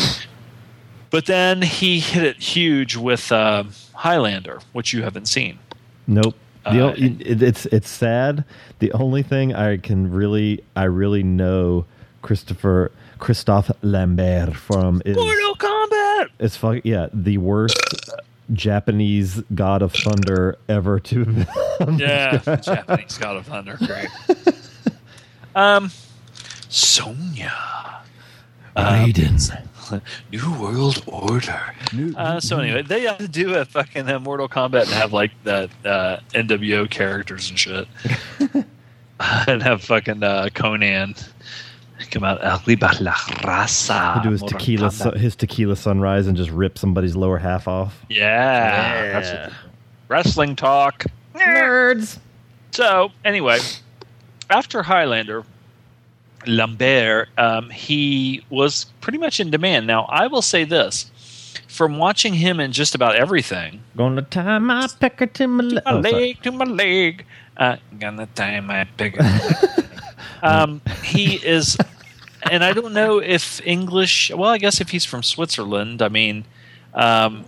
But 1.10 1.26
then 1.28 1.62
he 1.62 2.00
hit 2.00 2.24
it 2.24 2.38
huge 2.42 2.96
with 2.96 3.32
uh, 3.32 3.66
Highlander, 3.94 4.60
which 4.74 4.94
you 4.94 5.04
haven't 5.04 5.28
seen. 5.28 5.60
Nope. 6.08 6.36
The 6.64 6.70
Uh, 6.70 6.90
o- 6.90 6.94
it, 6.98 7.42
it's 7.44 7.66
it's 7.68 7.90
sad. 7.90 8.44
The 8.80 8.92
only 8.94 9.22
thing 9.22 9.54
I 9.54 9.78
can 9.78 10.12
really 10.12 10.64
I 10.76 10.86
really 10.86 11.22
know 11.24 11.86
Christopher 12.22 12.92
Christophe 13.20 13.72
Lambert 13.82 14.56
from 14.56 15.02
is 15.06 15.16
Mortal 15.16 15.56
Kombat. 15.56 16.30
it's 16.40 16.56
fuck 16.58 16.80
yeah 16.84 17.08
the 17.14 17.38
worst 17.38 17.78
Japanese 18.52 19.42
god 19.56 19.82
of 19.82 19.94
thunder 19.94 20.58
ever 20.68 21.00
to. 21.00 21.46
Yeah, 21.98 22.38
Japanese 22.64 23.18
God 23.18 23.38
of 23.38 23.46
Thunder. 23.46 23.78
Great. 23.78 24.10
um, 25.56 25.92
Sonya. 26.70 27.54
Raiden. 28.76 29.68
New 30.32 30.60
World 30.60 31.04
Order. 31.08 31.76
Uh, 32.18 32.40
so 32.40 32.60
anyway, 32.60 32.82
they 32.82 33.02
have 33.02 33.20
to 33.20 33.28
do 33.28 33.54
a 33.56 33.66
fucking 33.66 34.10
uh, 34.10 34.20
Mortal 34.20 34.50
Kombat 34.50 34.84
and 34.84 34.92
have 34.92 35.14
like 35.14 35.32
the 35.44 35.70
uh, 35.86 36.20
NWO 36.34 36.90
characters 36.90 37.50
and 37.50 37.60
shit, 37.60 37.88
and 39.20 39.62
have 39.62 39.84
fucking 39.84 40.24
uh, 40.24 40.50
Konnan 40.54 41.30
come 42.14 42.24
out. 42.24 42.40
Arriba 42.42 42.92
la 43.02 43.14
raza. 43.14 44.24
do 44.24 44.30
his 44.32 44.42
Mortal 44.42 44.60
tequila 44.60 44.92
su- 44.92 45.12
his 45.12 45.36
tequila 45.36 45.76
sunrise 45.76 46.28
and 46.28 46.38
just 46.38 46.52
rip 46.52 46.78
somebody's 46.78 47.16
lower 47.16 47.40
half 47.40 47.68
off. 47.68 48.06
Yeah, 48.10 49.20
that's 49.20 49.54
wrestling 50.08 50.56
talk. 50.56 51.06
Nerds. 51.36 52.20
So 52.72 53.12
anyway, 53.26 53.60
after 54.50 54.84
Highlander, 54.84 55.44
Lambert, 56.46 57.30
um, 57.38 57.70
he 57.70 58.46
was 58.50 58.86
pretty 59.02 59.18
much 59.18 59.40
in 59.40 59.50
demand. 59.50 59.88
Now 59.88 60.04
I 60.06 60.28
will 60.28 60.42
say 60.42 60.64
this: 60.64 61.12
from 61.68 61.98
watching 61.98 62.36
him 62.36 62.60
in 62.60 62.72
just 62.72 62.96
about 62.96 63.16
everything, 63.16 63.82
Gonna 63.98 64.22
tie 64.22 64.60
my 64.60 64.88
pecker 65.00 65.26
to 65.26 65.48
my, 65.48 65.64
le- 65.64 65.74
my 65.74 65.82
oh, 65.86 66.02
sorry. 66.02 66.14
leg 66.14 66.44
to 66.44 66.52
my 66.52 66.66
leg, 66.66 67.26
uh, 67.58 67.78
gonna 68.00 68.28
tie 68.36 68.60
my 68.60 68.86
pig. 68.98 69.20
um, 70.44 70.82
he 71.04 71.36
is, 71.36 71.78
and 72.52 72.64
I 72.64 72.74
don't 72.74 72.94
know 72.94 73.20
if 73.20 73.66
English. 73.66 74.32
Well, 74.32 74.50
I 74.50 74.58
guess 74.58 74.82
if 74.82 74.90
he's 74.90 75.06
from 75.06 75.24
Switzerland, 75.24 76.02
I 76.02 76.10
mean, 76.10 76.46
um, 76.94 77.46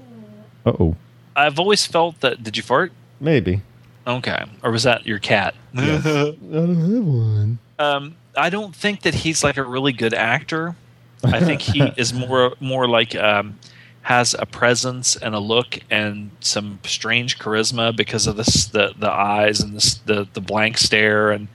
Uh-oh. 0.65 0.95
I've 1.35 1.59
always 1.59 1.85
felt 1.85 2.21
that. 2.21 2.43
Did 2.43 2.57
you 2.57 2.63
fart? 2.63 2.91
Maybe. 3.19 3.61
Okay, 4.07 4.43
or 4.63 4.71
was 4.71 4.83
that 4.83 5.05
your 5.05 5.19
cat? 5.19 5.55
I 5.77 5.85
don't 5.85 6.01
have 6.03 7.05
one. 7.05 7.59
um, 7.79 8.15
I 8.37 8.49
don't 8.49 8.75
think 8.75 9.01
that 9.01 9.13
he's 9.15 9.43
like 9.43 9.57
a 9.57 9.63
really 9.63 9.93
good 9.93 10.13
actor. 10.13 10.75
I 11.23 11.39
think 11.39 11.61
he 11.61 11.81
is 11.97 12.13
more 12.13 12.53
more 12.59 12.87
like 12.87 13.15
um, 13.15 13.57
has 14.03 14.35
a 14.37 14.45
presence 14.45 15.15
and 15.15 15.33
a 15.33 15.39
look 15.39 15.79
and 15.89 16.29
some 16.39 16.77
strange 16.85 17.39
charisma 17.39 17.95
because 17.95 18.27
of 18.27 18.35
this 18.37 18.65
the 18.67 18.93
the 18.99 19.09
eyes 19.11 19.59
and 19.61 19.75
this, 19.75 19.95
the 20.05 20.27
the 20.33 20.41
blank 20.41 20.77
stare 20.77 21.31
and 21.31 21.47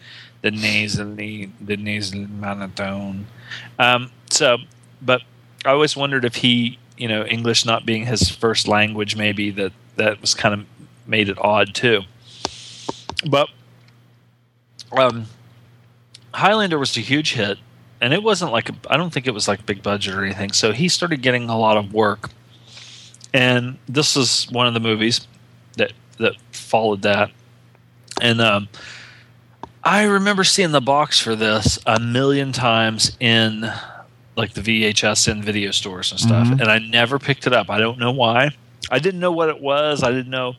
the 0.43 0.51
nasally 0.51 1.51
the 1.61 1.77
nasal 1.77 2.27
monotone. 2.29 3.27
Um, 3.79 4.11
so, 4.31 4.59
but 5.03 5.23
I 5.65 5.71
always 5.71 5.97
wondered 5.97 6.25
if 6.25 6.37
he 6.37 6.79
you 6.97 7.09
know 7.09 7.25
English 7.25 7.65
not 7.65 7.87
being 7.87 8.07
his 8.07 8.29
first 8.31 8.69
language 8.69 9.17
maybe 9.17 9.51
that 9.51 9.73
that 9.97 10.21
was 10.21 10.35
kind 10.35 10.55
of 10.55 10.67
made 11.07 11.29
it 11.29 11.39
odd 11.41 11.75
too. 11.75 12.03
But 13.29 13.49
um, 14.97 15.27
Highlander 16.33 16.79
was 16.79 16.97
a 16.97 17.01
huge 17.01 17.35
hit, 17.35 17.59
and 18.01 18.15
it 18.15 18.23
wasn't 18.23 18.53
like 18.53 18.71
I 18.89 18.97
don't 18.97 19.13
think 19.13 19.27
it 19.27 19.35
was 19.35 19.49
like 19.49 19.67
big 19.67 19.83
budget 19.83 20.15
or 20.15 20.25
anything. 20.25 20.53
So 20.53 20.73
he 20.73 20.89
started 20.89 21.23
getting 21.23 21.49
a 21.49 21.59
lot 21.59 21.77
of 21.77 21.93
work, 21.93 22.31
and 23.35 23.79
this 23.89 24.17
is 24.17 24.47
one 24.51 24.67
of 24.67 24.75
the 24.75 24.81
movies 24.81 25.27
that 25.77 25.93
that 26.19 26.35
followed 26.53 27.03
that. 27.03 27.31
And 28.21 28.41
um, 28.41 28.69
I 29.83 30.03
remember 30.05 30.45
seeing 30.45 30.73
the 30.73 30.81
box 30.81 31.19
for 31.21 31.35
this 31.35 31.79
a 31.87 31.99
million 31.99 32.53
times 32.53 33.17
in 33.19 33.71
like 34.37 34.53
the 34.53 34.61
VHS 34.61 35.29
and 35.29 35.45
video 35.45 35.71
stores 35.71 36.11
and 36.13 36.21
stuff, 36.21 36.47
Mhm. 36.49 36.61
and 36.61 36.71
I 36.71 36.79
never 36.79 37.19
picked 37.19 37.47
it 37.47 37.53
up. 37.53 37.71
I 37.71 37.79
don't 37.79 37.99
know 37.99 38.11
why. 38.13 38.51
I 38.91 38.99
didn't 38.99 39.21
know 39.21 39.33
what 39.33 39.49
it 39.49 39.61
was. 39.61 40.03
I 40.03 40.11
didn't 40.11 40.31
know 40.31 40.57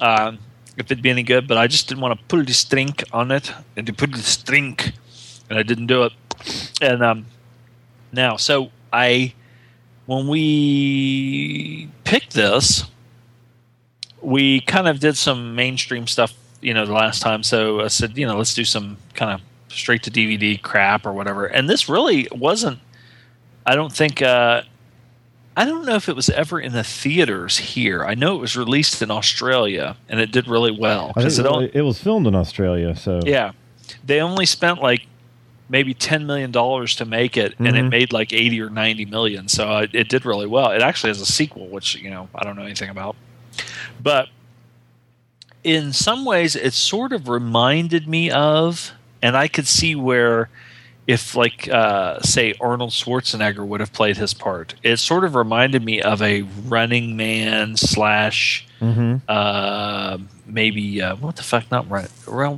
um, 0.00 0.38
if 0.76 0.86
it'd 0.90 1.00
be 1.02 1.08
any 1.08 1.22
good, 1.22 1.48
but 1.48 1.56
I 1.56 1.66
just 1.68 1.88
didn't 1.88 2.02
want 2.02 2.18
to 2.18 2.24
put 2.26 2.46
the 2.46 2.52
string 2.52 2.94
on 3.12 3.30
it 3.30 3.50
and 3.76 3.86
to 3.86 3.92
put 3.94 4.12
the 4.12 4.18
string, 4.22 4.78
and 5.48 5.58
I 5.58 5.62
didn't 5.62 5.86
do 5.86 6.02
it. 6.04 6.12
And 6.82 7.02
um, 7.02 7.26
now, 8.12 8.36
so 8.36 8.70
I, 8.92 9.32
when 10.04 10.28
we 10.28 11.88
picked 12.04 12.34
this, 12.34 12.84
we 14.20 14.60
kind 14.60 14.86
of 14.86 15.00
did 15.00 15.16
some 15.16 15.54
mainstream 15.54 16.06
stuff, 16.06 16.34
you 16.60 16.72
know, 16.74 16.84
the 16.86 16.92
last 16.92 17.20
time. 17.22 17.42
So 17.42 17.80
I 17.80 17.88
said, 17.88 18.16
you 18.16 18.26
know, 18.26 18.36
let's 18.36 18.54
do 18.54 18.64
some 18.64 18.96
kind 19.14 19.30
of 19.32 19.40
straight 19.72 20.02
to 20.04 20.10
DVD 20.10 20.60
crap 20.60 21.04
or 21.06 21.12
whatever. 21.12 21.46
And 21.46 21.68
this 21.68 21.88
really 21.88 22.28
wasn't 22.32 22.78
I 23.68 23.74
don't 23.74 23.92
think. 23.92 24.22
Uh, 24.22 24.62
I 25.56 25.64
don't 25.64 25.86
know 25.86 25.94
if 25.96 26.08
it 26.08 26.14
was 26.14 26.28
ever 26.30 26.60
in 26.60 26.72
the 26.72 26.84
theaters 26.84 27.56
here. 27.56 28.04
I 28.04 28.14
know 28.14 28.36
it 28.36 28.40
was 28.40 28.56
released 28.56 29.00
in 29.02 29.10
Australia 29.10 29.96
and 30.08 30.20
it 30.20 30.30
did 30.30 30.46
really 30.48 30.70
well. 30.70 31.12
I 31.16 31.22
'cause 31.22 31.36
think 31.38 31.48
it 31.50 31.62
it, 31.62 31.76
it 31.76 31.82
was 31.82 31.98
filmed 31.98 32.26
in 32.26 32.34
Australia, 32.34 32.94
so 32.94 33.20
yeah, 33.24 33.52
they 34.04 34.20
only 34.20 34.44
spent 34.46 34.80
like 34.82 35.06
maybe 35.68 35.94
ten 35.94 36.26
million 36.26 36.52
dollars 36.52 36.94
to 36.96 37.04
make 37.06 37.36
it, 37.36 37.54
and 37.58 37.68
it 37.68 37.84
Mhm. 37.86 37.90
made 37.90 38.12
like 38.12 38.32
eighty 38.32 38.60
or 38.60 38.68
ninety 38.70 39.04
million. 39.06 39.48
So 39.48 39.66
uh, 39.68 39.86
it 39.92 40.08
did 40.08 40.24
really 40.26 40.46
well. 40.46 40.70
It 40.70 40.82
actually 40.82 41.10
has 41.10 41.20
a 41.20 41.26
sequel, 41.26 41.66
which 41.68 41.96
you 41.96 42.10
know 42.10 42.28
I 42.34 42.44
don't 42.44 42.54
know 42.56 42.62
anything 42.64 42.90
about, 42.90 43.16
but 44.00 44.28
in 45.66 45.92
some 45.92 46.24
ways, 46.24 46.54
it 46.56 46.72
sort 46.72 47.12
of 47.12 47.28
reminded 47.28 48.06
me 48.06 48.30
of, 48.30 48.92
and 49.20 49.36
I 49.36 49.48
could 49.48 49.66
see 49.66 49.94
where. 49.94 50.48
If, 51.08 51.36
like, 51.36 51.68
uh, 51.68 52.18
say 52.22 52.54
Arnold 52.60 52.90
Schwarzenegger 52.90 53.64
would 53.64 53.78
have 53.78 53.92
played 53.92 54.16
his 54.16 54.34
part, 54.34 54.74
it 54.82 54.96
sort 54.96 55.22
of 55.22 55.36
reminded 55.36 55.84
me 55.84 56.02
of 56.02 56.20
a 56.20 56.42
Running 56.42 57.16
Man 57.16 57.76
slash 57.76 58.66
Mhm. 58.82 59.20
uh, 59.28 60.18
maybe 60.46 61.00
uh, 61.00 61.14
what 61.14 61.36
the 61.36 61.44
fuck? 61.44 61.70
Not 61.70 61.88
Run- 61.88 62.08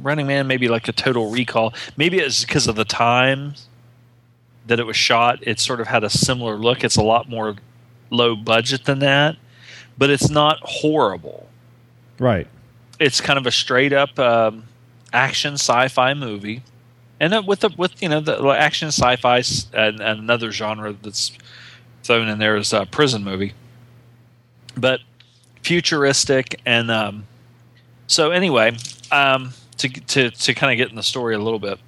Running 0.03 0.27
Man. 0.27 0.47
Maybe 0.47 0.67
like 0.69 0.89
a 0.89 0.93
Total 0.93 1.31
Recall. 1.31 1.75
Maybe 1.99 2.21
it's 2.21 2.43
because 2.43 2.67
of 2.69 2.75
the 2.77 2.87
time 2.87 3.53
that 4.67 4.81
it 4.81 4.87
was 4.87 4.97
shot. 4.97 5.41
It 5.43 5.61
sort 5.61 5.83
of 5.83 5.89
had 5.89 6.03
a 6.03 6.09
similar 6.09 6.57
look. 6.57 6.83
It's 6.85 6.97
a 6.97 7.03
lot 7.03 7.29
more 7.29 7.57
low 8.09 8.35
budget 8.35 8.87
than 8.87 9.01
that, 9.01 9.37
but 9.99 10.09
it's 10.09 10.31
not 10.31 10.57
horrible. 10.63 11.51
right. 12.19 12.47
It's 12.99 13.21
kind 13.21 13.39
of 13.39 13.47
a 13.47 13.51
straight 13.51 13.93
up 13.93 14.19
um, 14.19 14.65
action 15.13 15.55
sci-fi 15.55 16.15
movie, 16.15 16.63
and 17.21 17.33
uh, 17.33 17.43
with 17.47 17.61
the 17.61 17.71
with 17.77 18.03
you 18.03 18.09
know 18.09 18.21
the 18.21 18.39
action 18.51 18.89
sci-fi 18.89 19.43
and, 19.73 20.01
and 20.01 20.21
another 20.21 20.51
genre 20.51 20.93
that's 20.93 21.33
thrown 22.03 22.29
in 22.29 22.39
there 22.39 22.57
is 22.57 22.73
a 22.73 22.87
prison 22.87 23.23
movie, 23.23 23.53
but 24.77 25.01
futuristic 25.63 26.61
and 26.65 26.91
um, 26.91 27.27
so 28.09 28.31
anyway, 28.31 28.77
um, 29.13 29.53
to 29.77 29.89
to 29.89 30.31
to 30.31 30.55
kind 30.55 30.73
of 30.73 30.79
get 30.79 30.91
in 30.91 30.97
the 30.97 31.03
story 31.03 31.35
a 31.35 31.39
little 31.39 31.59
bit, 31.59 31.79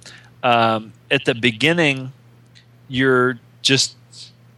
um, 0.43 0.93
at 1.09 1.25
the 1.25 1.33
beginning, 1.33 2.13
you're 2.87 3.39
just 3.63 3.95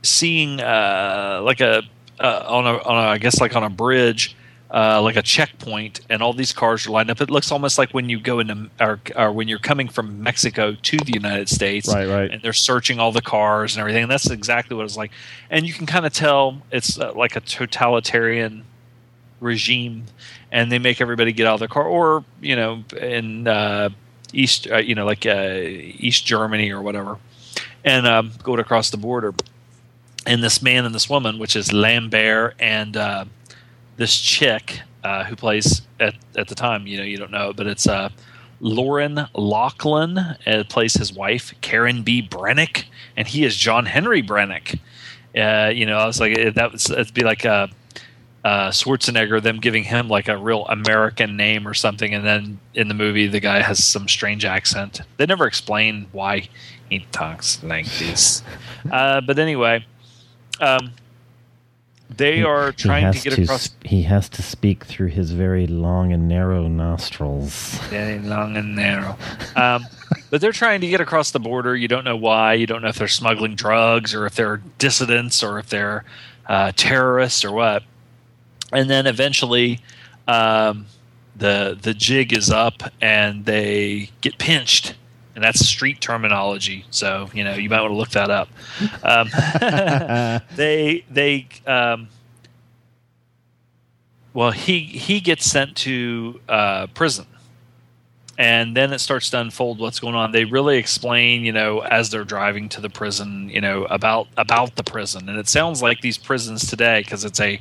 seeing 0.04 0.60
uh, 0.60 1.42
like 1.44 1.62
a 1.62 1.84
uh, 2.20 2.44
on 2.48 2.68
a 2.68 2.78
on 2.84 3.06
a 3.06 3.08
I 3.08 3.18
guess 3.18 3.40
like 3.40 3.56
on 3.56 3.64
a 3.64 3.70
bridge. 3.70 4.36
Uh, 4.74 5.00
like 5.04 5.16
a 5.16 5.22
checkpoint, 5.22 6.00
and 6.10 6.24
all 6.24 6.34
these 6.34 6.52
cars 6.52 6.88
are 6.88 6.90
lined 6.90 7.12
up. 7.12 7.22
It 7.22 7.30
looks 7.30 7.52
almost 7.52 7.78
like 7.78 7.92
when 7.92 8.10
you 8.10 8.20
go 8.20 8.40
into, 8.40 8.72
or, 8.82 9.00
or 9.16 9.32
when 9.32 9.48
you're 9.48 9.60
coming 9.60 9.88
from 9.88 10.24
Mexico 10.24 10.74
to 10.82 10.98
the 10.98 11.12
United 11.14 11.48
States, 11.48 11.88
Right, 11.94 12.08
right. 12.08 12.32
and 12.32 12.42
they're 12.42 12.54
searching 12.54 13.00
all 13.00 13.12
the 13.12 13.22
cars 13.22 13.76
and 13.76 13.82
everything. 13.82 14.02
And 14.02 14.12
that's 14.12 14.32
exactly 14.32 14.76
what 14.76 14.86
it's 14.86 14.98
like. 14.98 15.12
And 15.52 15.68
you 15.68 15.74
can 15.74 15.86
kind 15.86 16.08
of 16.08 16.12
tell 16.14 16.64
it's 16.72 16.98
uh, 17.00 17.14
like 17.14 17.36
a 17.36 17.40
totalitarian 17.42 18.64
regime, 19.40 20.06
and 20.52 20.72
they 20.72 20.80
make 20.80 21.02
everybody 21.02 21.34
get 21.34 21.46
out 21.46 21.54
of 21.56 21.60
their 21.60 21.68
car, 21.68 21.86
or 21.86 22.26
you 22.42 22.56
know, 22.56 22.84
in 23.00 23.48
uh, 23.48 23.90
East, 24.34 24.68
uh, 24.72 24.78
you 24.78 24.96
know, 24.96 25.06
like 25.06 25.24
uh, 25.28 25.60
East 25.62 26.26
Germany 26.26 26.72
or 26.72 26.82
whatever, 26.82 27.20
and 27.84 28.08
um, 28.08 28.32
go 28.42 28.56
across 28.58 28.90
the 28.90 28.98
border. 28.98 29.36
And 30.26 30.42
this 30.44 30.64
man 30.64 30.86
and 30.86 30.96
this 30.96 31.08
woman, 31.10 31.38
which 31.38 31.56
is 31.56 31.72
Lambert 31.72 32.56
and 32.58 32.98
uh, 32.98 33.26
this 33.98 34.16
chick 34.16 34.82
uh, 35.04 35.24
who 35.24 35.36
plays 35.36 35.82
at 36.00 36.16
at 36.36 36.48
the 36.48 36.56
time, 36.56 36.88
you 36.88 36.98
know, 36.98 37.04
you 37.04 37.18
don't 37.18 37.32
know, 37.32 37.54
but 37.54 37.68
it's 37.68 37.88
uh, 37.88 38.10
Loryn 38.62 39.30
Locklin 39.34 40.38
uh, 40.48 40.64
plays 40.66 40.94
his 40.94 41.12
wife, 41.14 41.54
Karen 41.62 42.04
B. 42.04 42.22
Brennick, 42.22 42.86
and 43.18 43.28
he 43.28 43.44
is 43.44 43.56
John 43.56 43.86
Henry 43.86 44.24
Brennick. 44.24 44.80
Uh, 45.36 45.70
you 45.70 45.86
know, 45.86 45.98
I 45.98 46.06
was 46.06 46.20
like, 46.20 46.36
that 46.56 46.72
was 46.72 46.90
it'd 46.90 47.14
be 47.14 47.24
like 47.24 47.46
uh, 47.46 47.68
uh, 48.44 48.70
Schwarzenegger, 48.70 49.42
them 49.42 49.60
giving 49.60 49.84
him 49.84 50.08
like 50.08 50.28
a 50.28 50.38
real 50.38 50.66
American 50.66 51.36
name 51.38 51.68
or 51.68 51.74
something, 51.74 52.14
and 52.14 52.26
then 52.26 52.60
in 52.74 52.88
the 52.88 52.94
movie, 52.94 53.28
the 53.28 53.40
guy 53.40 53.62
has 53.62 53.84
some 53.84 54.08
strange 54.08 54.46
accent. 54.46 55.02
They 55.18 55.26
never 55.26 55.48
explain 55.48 56.08
why 56.12 56.50
he 56.90 57.06
talks 57.12 57.62
like 57.64 57.86
this. 57.98 58.44
Uh, 58.92 59.22
but 59.22 59.40
anyway, 59.40 59.86
um, 60.60 60.92
they 62.18 62.44
are 62.44 62.72
trying 62.72 63.12
to 63.12 63.20
he 63.20 63.30
has 63.30 63.36
get 63.38 63.40
across. 63.40 63.62
sp- 63.70 63.84
he 63.86 64.02
has 64.04 64.30
to 64.30 64.42
speak 64.42 64.86
through 64.86 65.08
his 65.08 65.32
very 65.32 65.68
long 65.68 66.12
and 66.14 66.28
narrow 66.28 66.68
nostrils. 66.68 67.78
very 67.90 68.20
long 68.20 68.58
and 68.58 68.76
narrow. 68.76 69.18
Um, 69.56 69.86
but 70.32 70.42
they're 70.42 70.52
trying 70.52 70.82
to 70.82 70.88
get 70.88 71.00
across 71.00 71.30
the 71.32 71.40
border. 71.40 71.76
You 71.76 71.88
don't 71.88 72.04
know 72.04 72.16
why. 72.18 72.54
You 72.54 72.66
don't 72.66 72.82
know 72.82 72.88
if 72.88 72.98
they're 72.98 73.08
smuggling 73.08 73.56
drugs 73.56 74.16
or 74.16 74.26
if 74.26 74.34
they're 74.36 74.62
dissidents 74.80 75.44
or 75.44 75.60
if 75.60 75.70
they're 75.70 76.06
uh, 76.48 76.72
terrorists 76.76 77.46
or 77.46 77.52
what. 77.52 77.84
And 78.72 78.90
then 78.90 79.06
eventually, 79.06 79.80
um, 80.28 80.88
the 81.36 81.78
the 81.80 81.94
jig 81.94 82.34
is 82.36 82.50
up 82.50 82.82
and 83.02 83.46
they 83.46 84.10
get 84.22 84.38
pinched, 84.40 84.96
and 85.36 85.44
that's 85.44 85.66
street 85.66 86.00
terminology. 86.02 86.86
So 86.90 87.30
you 87.34 87.44
know 87.44 87.54
you 87.54 87.70
might 87.70 87.82
want 87.82 87.92
to 87.92 87.98
look 87.98 88.10
that 88.10 88.30
up. 88.30 88.50
Um, 89.04 89.30
they 90.56 91.06
they 91.10 91.48
um, 91.66 92.08
well 94.34 94.52
he 94.52 94.80
he 94.82 95.20
gets 95.20 95.46
sent 95.46 95.76
to 95.78 96.40
uh, 96.48 96.88
prison 96.88 97.26
and 98.38 98.76
then 98.76 98.92
it 98.92 99.00
starts 99.00 99.30
to 99.30 99.40
unfold 99.40 99.80
what's 99.80 100.00
going 100.00 100.16
on 100.16 100.32
they 100.32 100.46
really 100.46 100.78
explain 100.78 101.44
you 101.44 101.52
know 101.52 101.80
as 101.82 102.10
they're 102.10 102.24
driving 102.24 102.68
to 102.68 102.82
the 102.82 102.90
prison 102.90 103.50
you 103.50 103.62
know 103.62 103.86
about 103.86 104.28
about 104.38 104.76
the 104.76 104.84
prison 104.84 105.30
and 105.30 105.38
it 105.38 105.48
sounds 105.48 105.82
like 105.82 106.02
these 106.02 106.18
prisons 106.18 106.68
today 106.68 107.02
because 107.02 107.24
it's 107.26 107.40
a 107.40 107.60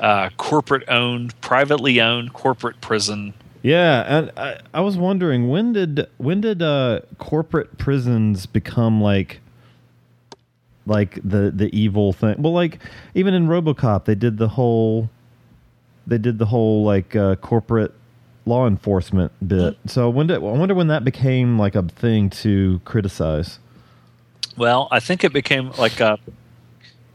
uh, 0.00 0.28
corporate 0.36 0.88
owned 0.88 1.38
privately 1.40 2.00
owned 2.00 2.32
corporate 2.32 2.80
prison 2.80 3.34
Yeah, 3.64 4.04
and 4.06 4.30
I, 4.36 4.60
I 4.74 4.80
was 4.82 4.96
wondering 4.96 5.48
when 5.48 5.72
did 5.72 6.06
when 6.18 6.40
did 6.40 6.62
uh, 6.62 7.00
corporate 7.18 7.78
prisons 7.78 8.46
become 8.46 9.00
like 9.00 9.40
like 10.86 11.18
the 11.24 11.50
the 11.50 11.74
evil 11.76 12.12
thing? 12.12 12.36
Well, 12.38 12.52
like 12.52 12.78
even 13.14 13.34
in 13.34 13.48
RoboCop, 13.48 14.04
they 14.04 14.14
did 14.14 14.38
the 14.38 14.48
whole 14.48 15.10
they 16.06 16.18
did 16.18 16.38
the 16.38 16.46
whole 16.46 16.84
like 16.84 17.16
uh, 17.16 17.36
corporate 17.36 17.94
law 18.46 18.66
enforcement 18.66 19.32
bit. 19.44 19.78
So 19.86 20.10
when 20.10 20.26
did 20.26 20.36
I 20.36 20.38
wonder 20.38 20.74
when 20.74 20.88
that 20.88 21.02
became 21.02 21.58
like 21.58 21.74
a 21.74 21.82
thing 21.82 22.30
to 22.30 22.80
criticize? 22.84 23.58
well 24.56 24.88
i 24.90 25.00
think 25.00 25.24
it 25.24 25.32
became 25.32 25.70
like 25.72 26.00
a 26.00 26.18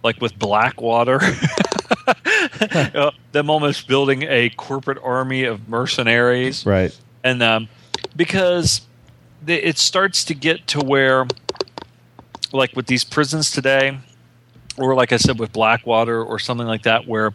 like 0.04 0.20
with 0.22 0.38
blackwater 0.38 1.20
uh, 2.72 3.12
them 3.32 3.50
almost 3.50 3.88
building 3.88 4.24
a 4.24 4.50
corporate 4.52 4.98
army 5.04 5.44
of 5.44 5.68
mercenaries 5.70 6.66
Right. 6.66 6.98
and 7.24 7.42
um, 7.44 7.68
because 8.16 8.82
the, 9.46 9.56
it 9.56 9.78
starts 9.78 10.24
to 10.26 10.34
get 10.34 10.68
to 10.68 10.80
where 10.80 11.26
like 12.52 12.76
with 12.76 12.88
these 12.88 13.04
prisons 13.04 13.52
today 13.52 13.98
or 14.78 14.96
like 14.96 15.12
i 15.12 15.18
said 15.18 15.40
with 15.40 15.52
blackwater 15.54 16.24
or 16.24 16.40
something 16.40 16.68
like 16.68 16.84
that 16.84 17.08
where 17.08 17.34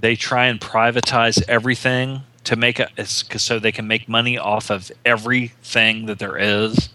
they 0.00 0.14
try 0.14 0.46
and 0.46 0.60
privatize 0.60 1.42
everything 1.48 2.20
to 2.44 2.56
make 2.56 2.78
a 2.78 2.88
so 3.04 3.58
they 3.58 3.72
can 3.72 3.86
make 3.86 4.08
money 4.08 4.38
off 4.38 4.70
of 4.70 4.90
everything 5.04 6.06
that 6.06 6.18
there 6.18 6.36
is 6.38 6.88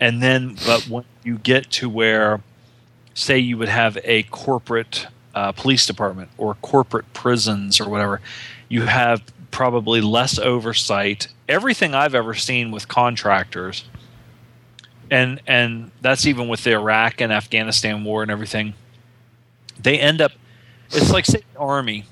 and 0.00 0.22
then 0.22 0.56
but 0.66 0.82
when 0.88 1.04
you 1.22 1.38
get 1.38 1.70
to 1.70 1.88
where 1.88 2.42
say 3.14 3.38
you 3.38 3.56
would 3.56 3.68
have 3.68 3.96
a 4.04 4.22
corporate 4.24 5.06
uh, 5.36 5.52
police 5.52 5.86
department 5.86 6.30
or 6.38 6.54
corporate 6.56 7.12
prisons 7.12 7.78
or 7.78 7.88
whatever, 7.88 8.20
you 8.68 8.82
have 8.82 9.22
probably 9.50 10.00
less 10.00 10.38
oversight. 10.38 11.28
Everything 11.48 11.94
I've 11.94 12.14
ever 12.14 12.34
seen 12.34 12.72
with 12.72 12.88
contractors, 12.88 13.84
and 15.10 15.40
and 15.46 15.92
that's 16.00 16.26
even 16.26 16.48
with 16.48 16.64
the 16.64 16.72
Iraq 16.72 17.20
and 17.20 17.32
Afghanistan 17.32 18.02
war 18.02 18.22
and 18.22 18.30
everything, 18.30 18.74
they 19.78 20.00
end 20.00 20.20
up. 20.20 20.32
It's 20.90 21.12
like 21.12 21.26
say 21.26 21.42
army. 21.56 22.04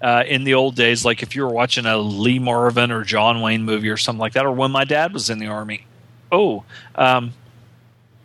Uh, 0.00 0.22
in 0.28 0.44
the 0.44 0.54
old 0.54 0.76
days, 0.76 1.04
like 1.04 1.24
if 1.24 1.34
you 1.34 1.42
were 1.42 1.52
watching 1.52 1.84
a 1.84 1.98
Lee 1.98 2.38
Marvin 2.38 2.92
or 2.92 3.02
John 3.02 3.40
Wayne 3.40 3.64
movie 3.64 3.88
or 3.88 3.96
something 3.96 4.20
like 4.20 4.34
that, 4.34 4.46
or 4.46 4.52
when 4.52 4.70
my 4.70 4.84
dad 4.84 5.12
was 5.12 5.28
in 5.28 5.40
the 5.40 5.48
army. 5.48 5.84
Oh, 6.30 6.62
um, 6.94 7.32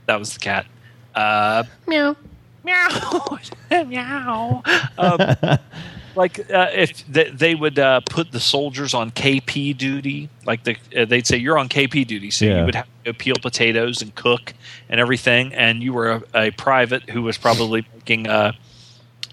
that 0.06 0.20
was 0.20 0.34
the 0.34 0.40
cat. 0.40 0.68
Uh, 1.16 1.64
meow, 1.88 2.16
meow, 2.64 3.40
meow. 3.86 4.64
Um, 4.98 5.36
like 6.16 6.40
uh, 6.52 6.68
if 6.74 7.06
they, 7.08 7.30
they 7.30 7.56
would 7.56 7.80
uh, 7.80 8.02
put 8.10 8.32
the 8.32 8.40
soldiers 8.40 8.94
on 8.94 9.12
KP 9.12 9.78
duty, 9.78 10.30
like 10.46 10.64
the, 10.64 10.78
uh, 10.96 11.06
they'd 11.06 11.26
say 11.28 11.38
you're 11.38 11.58
on 11.58 11.70
KP 11.70 12.06
duty, 12.06 12.32
so 12.32 12.46
Yeah. 12.46 12.60
you 12.60 12.66
would 12.66 12.76
have 12.76 12.88
to 13.06 13.14
peel 13.14 13.36
potatoes 13.42 14.02
and 14.02 14.14
cook 14.16 14.54
and 14.90 15.00
everything, 15.00 15.54
and 15.54 15.82
you 15.84 15.94
were 15.94 16.12
a, 16.12 16.24
a 16.48 16.52
private 16.52 17.10
who 17.10 17.22
was 17.22 17.38
probably 17.38 17.86
making 17.94 18.28
uh, 18.28 18.52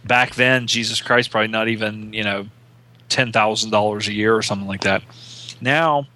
back 0.05 0.35
then, 0.35 0.67
Jesus 0.67 1.01
Christ, 1.03 1.31
probably 1.31 1.49
not 1.49 1.69
even 1.69 2.13
you 2.13 2.25
know 2.25 2.47
ten 3.09 3.33
thousand 3.33 3.71
dollars 3.71 4.09
a 4.09 4.13
year 4.13 4.35
or 4.35 4.43
something 4.43 4.69
like 4.69 4.83
that. 4.83 5.03
Now 5.61 6.07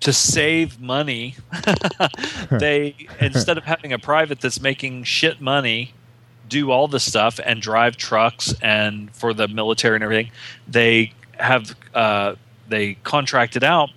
to 0.00 0.12
save 0.12 0.80
money, 0.80 1.34
they 2.50 2.94
instead 3.20 3.58
of 3.58 3.64
having 3.64 3.92
a 3.92 3.98
private 3.98 4.40
that's 4.40 4.60
making 4.60 5.04
shit 5.04 5.40
money 5.40 5.92
do 6.48 6.70
all 6.70 6.88
the 6.88 7.00
stuff 7.00 7.38
and 7.44 7.60
drive 7.60 7.96
trucks 7.96 8.54
and 8.62 9.10
for 9.14 9.34
the 9.34 9.46
military 9.48 9.96
and 9.96 10.04
everything, 10.04 10.30
they 10.66 11.12
have 11.34 11.74
uh, 11.94 12.34
they 12.68 12.94
contracted 13.04 13.62
out 13.64 13.90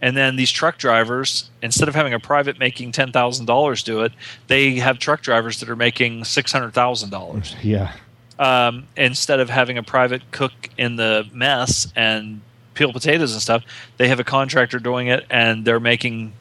and 0.00 0.16
then 0.16 0.36
these 0.36 0.50
truck 0.50 0.78
drivers 0.78 1.50
instead 1.60 1.88
of 1.88 1.94
having 1.94 2.14
a 2.14 2.20
private 2.20 2.58
making 2.58 2.92
$10,000 2.92 3.84
do 3.84 4.02
it, 4.02 4.12
they 4.46 4.76
have 4.76 4.98
truck 4.98 5.20
drivers 5.22 5.58
that 5.60 5.68
are 5.68 5.74
making 5.76 6.20
$600,000 6.22 7.56
Yeah. 7.62 7.92
um, 8.38 8.86
instead 8.96 9.40
of 9.40 9.50
having 9.50 9.76
a 9.76 9.82
private 9.82 10.22
cook 10.30 10.52
in 10.78 10.96
the 10.96 11.26
mess 11.32 11.92
and 11.96 12.40
peel 12.78 12.92
potatoes 12.92 13.32
and 13.32 13.42
stuff, 13.42 13.64
they 13.96 14.08
have 14.08 14.20
a 14.20 14.24
contractor 14.24 14.78
doing 14.78 15.08
it, 15.08 15.26
and 15.28 15.64
they're 15.64 15.80
making 15.80 16.32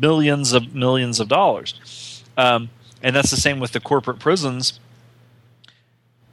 millions 0.00 0.52
of 0.52 0.74
millions 0.74 1.20
of 1.20 1.28
dollars. 1.28 2.22
Um, 2.36 2.70
and 3.02 3.14
that's 3.14 3.30
the 3.30 3.36
same 3.36 3.60
with 3.60 3.72
the 3.72 3.80
corporate 3.80 4.18
prisons. 4.18 4.80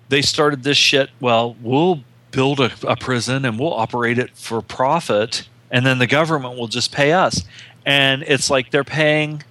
They 0.09 0.21
started 0.21 0.63
this 0.63 0.77
shit. 0.77 1.11
Well, 1.19 1.55
we'll 1.61 2.03
build 2.31 2.59
a, 2.59 2.71
a 2.85 2.95
prison 2.95 3.45
and 3.45 3.59
we'll 3.59 3.73
operate 3.73 4.17
it 4.17 4.35
for 4.35 4.61
profit, 4.61 5.47
and 5.69 5.85
then 5.85 5.99
the 5.99 6.07
government 6.07 6.57
will 6.57 6.67
just 6.67 6.91
pay 6.91 7.13
us. 7.13 7.43
And 7.85 8.23
it's 8.23 8.49
like 8.49 8.71
they're 8.71 8.83
paying. 8.83 9.43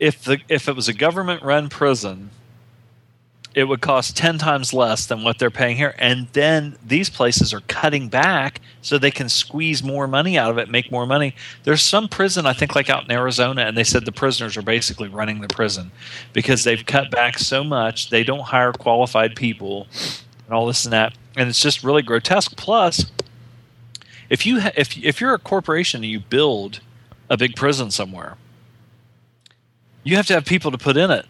If 0.00 0.24
the 0.24 0.38
if 0.48 0.68
it 0.68 0.74
was 0.74 0.88
a 0.88 0.94
government 0.94 1.42
run 1.42 1.68
prison, 1.68 2.30
it 3.54 3.64
would 3.64 3.80
cost 3.80 4.16
10 4.16 4.38
times 4.38 4.72
less 4.72 5.06
than 5.06 5.24
what 5.24 5.38
they're 5.38 5.50
paying 5.50 5.76
here. 5.76 5.94
And 5.98 6.28
then 6.32 6.76
these 6.84 7.10
places 7.10 7.52
are 7.52 7.62
cutting 7.62 8.08
back 8.08 8.60
so 8.80 8.96
they 8.96 9.10
can 9.10 9.28
squeeze 9.28 9.82
more 9.82 10.06
money 10.06 10.38
out 10.38 10.50
of 10.50 10.58
it, 10.58 10.70
make 10.70 10.92
more 10.92 11.04
money. 11.04 11.34
There's 11.64 11.82
some 11.82 12.08
prison, 12.08 12.46
I 12.46 12.52
think, 12.52 12.76
like 12.76 12.88
out 12.88 13.04
in 13.04 13.10
Arizona, 13.10 13.62
and 13.62 13.76
they 13.76 13.84
said 13.84 14.04
the 14.04 14.12
prisoners 14.12 14.56
are 14.56 14.62
basically 14.62 15.08
running 15.08 15.40
the 15.40 15.48
prison 15.48 15.90
because 16.32 16.62
they've 16.62 16.84
cut 16.86 17.10
back 17.10 17.38
so 17.38 17.64
much. 17.64 18.10
They 18.10 18.22
don't 18.22 18.40
hire 18.40 18.72
qualified 18.72 19.34
people 19.34 19.88
and 20.46 20.54
all 20.54 20.66
this 20.66 20.84
and 20.84 20.92
that. 20.92 21.14
And 21.36 21.48
it's 21.48 21.60
just 21.60 21.82
really 21.82 22.02
grotesque. 22.02 22.56
Plus, 22.56 23.10
if 24.28 24.46
you 24.46 24.60
ha- 24.60 24.72
if 24.76 24.96
if 24.96 25.20
you're 25.20 25.34
a 25.34 25.38
corporation 25.38 26.02
and 26.02 26.10
you 26.10 26.20
build 26.20 26.80
a 27.28 27.36
big 27.36 27.56
prison 27.56 27.90
somewhere, 27.90 28.36
you 30.04 30.16
have 30.16 30.26
to 30.28 30.34
have 30.34 30.44
people 30.44 30.70
to 30.70 30.78
put 30.78 30.96
in 30.96 31.10
it. 31.10 31.26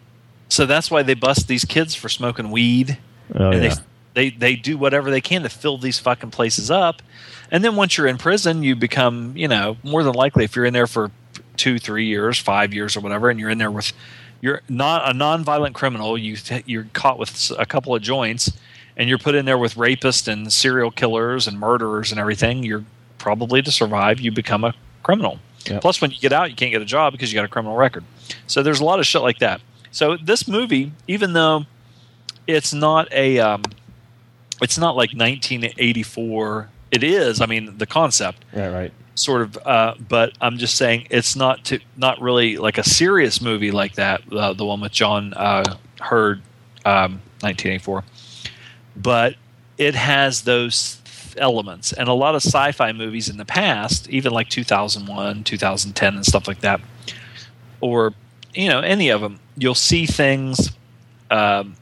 So 0.51 0.65
that's 0.65 0.91
why 0.91 1.01
they 1.01 1.13
bust 1.13 1.47
these 1.47 1.63
kids 1.63 1.95
for 1.95 2.09
smoking 2.09 2.51
weed. 2.51 2.97
Oh 3.33 3.51
and 3.51 3.63
yeah. 3.63 3.75
they, 4.13 4.29
they 4.29 4.37
they 4.37 4.55
do 4.57 4.77
whatever 4.77 5.09
they 5.09 5.21
can 5.21 5.43
to 5.43 5.49
fill 5.49 5.77
these 5.77 5.97
fucking 5.97 6.31
places 6.31 6.69
up. 6.69 7.01
And 7.49 7.63
then 7.63 7.77
once 7.77 7.97
you're 7.97 8.07
in 8.07 8.17
prison, 8.17 8.61
you 8.61 8.75
become, 8.75 9.31
you 9.37 9.47
know, 9.47 9.77
more 9.81 10.03
than 10.03 10.13
likely 10.13 10.43
if 10.43 10.53
you're 10.53 10.65
in 10.65 10.73
there 10.73 10.87
for 10.87 11.09
two, 11.55 11.79
three 11.79 12.05
years, 12.05 12.37
five 12.37 12.73
years, 12.73 12.97
or 12.97 12.99
whatever, 12.99 13.29
and 13.29 13.39
you're 13.39 13.49
in 13.49 13.59
there 13.59 13.71
with 13.71 13.93
you're 14.41 14.61
not 14.67 15.09
a 15.09 15.13
non-violent 15.13 15.73
criminal. 15.73 16.17
You 16.17 16.35
you're 16.65 16.87
caught 16.91 17.17
with 17.17 17.53
a 17.57 17.65
couple 17.65 17.95
of 17.95 18.01
joints, 18.01 18.51
and 18.97 19.07
you're 19.07 19.19
put 19.19 19.35
in 19.35 19.45
there 19.45 19.57
with 19.57 19.75
rapists 19.75 20.27
and 20.27 20.51
serial 20.51 20.91
killers 20.91 21.47
and 21.47 21.57
murderers 21.57 22.11
and 22.11 22.19
everything. 22.19 22.63
You're 22.63 22.83
probably 23.19 23.61
to 23.61 23.71
survive. 23.71 24.19
You 24.19 24.33
become 24.33 24.65
a 24.65 24.73
criminal. 25.01 25.39
Yep. 25.65 25.81
Plus, 25.81 26.01
when 26.01 26.11
you 26.11 26.19
get 26.19 26.33
out, 26.33 26.49
you 26.49 26.57
can't 26.57 26.73
get 26.73 26.81
a 26.81 26.85
job 26.85 27.13
because 27.13 27.31
you 27.31 27.37
got 27.37 27.45
a 27.45 27.47
criminal 27.47 27.77
record. 27.77 28.03
So 28.47 28.63
there's 28.63 28.81
a 28.81 28.85
lot 28.85 28.99
of 28.99 29.05
shit 29.05 29.21
like 29.21 29.39
that. 29.39 29.61
So 29.91 30.17
this 30.17 30.47
movie, 30.47 30.91
even 31.07 31.33
though 31.33 31.65
it's 32.47 32.73
not 32.73 33.11
a, 33.11 33.39
um, 33.39 33.63
it's 34.61 34.77
not 34.77 34.95
like 34.95 35.11
1984. 35.11 36.69
It 36.91 37.03
is. 37.03 37.41
I 37.41 37.45
mean, 37.45 37.77
the 37.77 37.85
concept 37.85 38.43
Right, 38.53 38.69
right. 38.69 38.93
sort 39.15 39.41
of 39.41 39.57
uh, 39.65 39.95
but 40.09 40.33
i'm 40.41 40.57
just 40.57 40.75
saying 40.75 41.07
it's 41.09 41.35
not 41.35 41.63
to 41.65 41.79
not 41.97 42.19
really 42.21 42.57
like 42.57 42.77
a 42.77 42.83
serious 42.83 43.41
movie 43.41 43.71
like 43.71 43.93
that 43.95 44.21
uh, 44.31 44.53
the 44.53 44.65
one 44.65 44.81
with 44.81 44.91
john 44.91 45.33
uh, 45.35 45.63
Hurt 45.99 46.39
um, 46.85 47.21
1984 47.41 48.03
but 48.95 49.35
it 49.77 49.95
has 49.95 50.41
those 50.41 51.01
elements 51.37 51.93
and 51.93 52.09
a 52.09 52.13
lot 52.13 52.35
of 52.35 52.43
sci-fi 52.43 52.91
movies 52.91 53.29
in 53.29 53.37
the 53.37 53.45
past 53.45 54.09
even 54.09 54.33
like 54.33 54.49
2001 54.49 55.43
2010 55.43 56.15
and 56.15 56.25
stuff 56.25 56.47
like 56.47 56.59
that 56.61 56.81
or 57.79 58.13
you 58.53 58.67
know 58.69 58.79
any 58.81 59.09
of 59.09 59.21
them 59.21 59.39
you'll 59.57 59.75
see 59.75 60.05
things 60.05 60.71
um, 61.29 61.75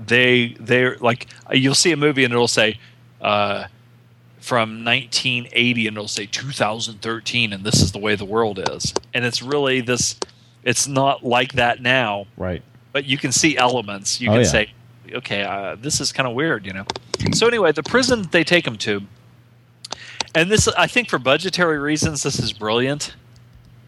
they 0.00 0.56
they're 0.60 0.96
like 0.98 1.26
you'll 1.52 1.74
see 1.74 1.92
a 1.92 1.96
movie 1.96 2.24
and 2.24 2.32
it'll 2.32 2.48
say 2.48 2.78
uh, 3.20 3.64
from 4.40 4.84
1980 4.84 5.86
and 5.86 5.96
it'll 5.96 6.08
say 6.08 6.26
2013 6.26 7.52
and 7.52 7.64
this 7.64 7.80
is 7.80 7.92
the 7.92 7.98
way 7.98 8.14
the 8.14 8.24
world 8.24 8.60
is. 8.70 8.92
And 9.14 9.24
it's 9.24 9.40
really 9.42 9.80
this 9.80 10.18
it's 10.62 10.86
not 10.88 11.24
like 11.24 11.52
that 11.54 11.80
now. 11.82 12.26
Right. 12.36 12.62
but 12.92 13.04
you 13.04 13.18
can 13.18 13.32
see 13.32 13.56
elements. 13.56 14.20
You 14.20 14.30
Oh, 14.30 14.32
can 14.34 14.42
yeah. 14.42 14.48
say 14.48 14.72
okay 15.12 15.42
uh, 15.42 15.76
this 15.80 16.00
is 16.00 16.12
kind 16.12 16.26
of 16.28 16.34
weird 16.34 16.66
you 16.66 16.72
know? 16.72 16.84
So 17.34 17.46
anyway 17.46 17.72
the 17.72 17.82
prison 17.82 18.22
they 18.30 18.42
take 18.44 18.64
them 18.64 18.76
to 18.78 19.02
and 20.34 20.50
this 20.50 20.66
i 20.68 20.86
think 20.86 21.08
for 21.08 21.18
budgetary 21.18 21.78
reasons 21.78 22.22
this 22.22 22.38
is 22.38 22.52
brilliant 22.52 23.14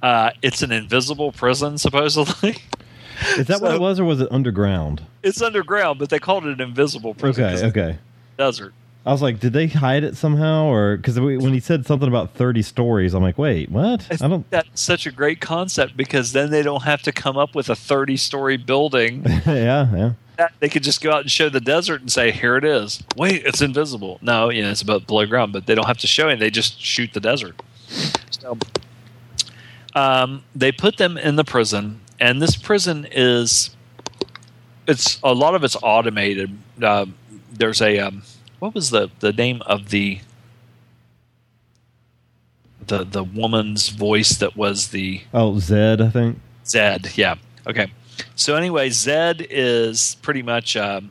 uh, 0.03 0.31
it's 0.43 0.63
an 0.63 0.73
invisible 0.73 1.33
prison 1.33 1.79
supposedly 1.79 2.57
Is 3.39 3.47
that 3.47 3.61
what 3.63 3.75
it 3.75 3.81
was, 3.81 3.99
or 3.99 4.05
was 4.05 4.21
it 4.21 4.29
underground? 4.31 5.03
it's 5.23 5.43
underground 5.43 5.99
but 5.99 6.11
they 6.11 6.19
called 6.19 6.47
it 6.47 6.53
an 6.53 6.61
invisible 6.61 7.15
prison. 7.15 7.45
Okay, 7.45 7.67
okay. 7.67 7.99
desert 8.37 8.73
I 9.07 9.13
was 9.13 9.23
like, 9.23 9.39
did 9.39 9.53
they 9.53 9.69
hide 9.69 10.03
it 10.03 10.17
somehow, 10.17 10.65
or 10.65 10.97
because 10.97 11.19
when 11.21 11.53
he 11.53 11.61
said 11.61 11.87
something 11.87 12.09
about 12.09 12.35
thirty 12.35 12.61
stories, 12.61 13.15
I'm 13.15 13.23
like, 13.23 13.39
wait, 13.39 13.71
what? 13.71 14.05
I 14.11 14.25
I 14.25 14.29
don't. 14.29 14.51
that's 14.51 14.81
such 14.81 15.07
a 15.07 15.13
great 15.13 15.41
concept 15.41 15.97
because 15.97 16.33
then 16.33 16.51
they 16.51 16.61
don't 16.63 16.83
have 16.83 17.03
to 17.03 17.13
come 17.13 17.37
up 17.37 17.55
with 17.55 17.71
a 17.71 17.77
30 17.77 18.17
story 18.17 18.57
building. 18.57 19.23
yeah, 19.47 19.95
yeah. 19.95 20.13
That- 20.39 20.53
they 20.59 20.69
could 20.69 20.83
just 20.83 21.01
go 21.01 21.13
out 21.13 21.21
and 21.21 21.31
show 21.31 21.49
the 21.49 21.61
desert 21.61 22.01
and 22.01 22.11
say, 22.11 22.33
here 22.33 22.57
it 22.57 22.65
is. 22.65 23.01
Wait, 23.17 23.47
it's 23.47 23.63
invisible. 23.63 24.19
No, 24.23 24.51
you 24.51 24.61
know, 24.61 24.71
it's 24.71 24.83
about 24.83 25.07
below 25.07 25.25
ground, 25.25 25.53
but 25.53 25.67
they 25.67 25.77
don't 25.77 25.87
have 25.87 25.99
to 25.99 26.09
show 26.09 26.29
it. 26.29 26.41
They 26.41 26.51
just 26.51 26.81
shoot 26.81 27.13
the 27.13 27.21
desert. 27.21 27.55
So 28.31 28.59
um, 29.97 30.45
they 30.55 30.71
put 30.71 30.99
them 30.99 31.17
in 31.17 31.37
the 31.37 31.45
prison, 31.45 32.01
and 32.21 32.41
this 32.41 32.55
prison 32.55 33.07
is, 33.11 33.71
it's 34.87 35.19
a 35.23 35.33
lot 35.35 35.55
of 35.55 35.65
it's 35.65 35.77
automated. 35.83 36.57
Uh, 36.81 37.07
there's 37.51 37.81
a, 37.81 37.99
um, 37.99 38.23
what 38.59 38.75
was 38.75 38.91
the, 38.91 39.11
the 39.21 39.33
name 39.33 39.63
of 39.63 39.89
the, 39.89 40.21
the, 42.87 43.05
the 43.05 43.25
woman's 43.25 43.89
voice 43.89 44.37
that 44.39 44.55
was 44.57 44.89
the, 44.89 45.23
Oh, 45.33 45.59
Zed, 45.59 46.01
I 46.01 46.11
think. 46.11 46.39
Zed, 46.67 47.17
yeah. 47.17 47.37
Okay. 47.67 47.91
So 48.35 48.55
anyway, 48.55 48.91
Zed 48.91 49.47
is 49.49 50.17
pretty 50.23 50.43
much 50.43 50.77
um, 50.77 51.11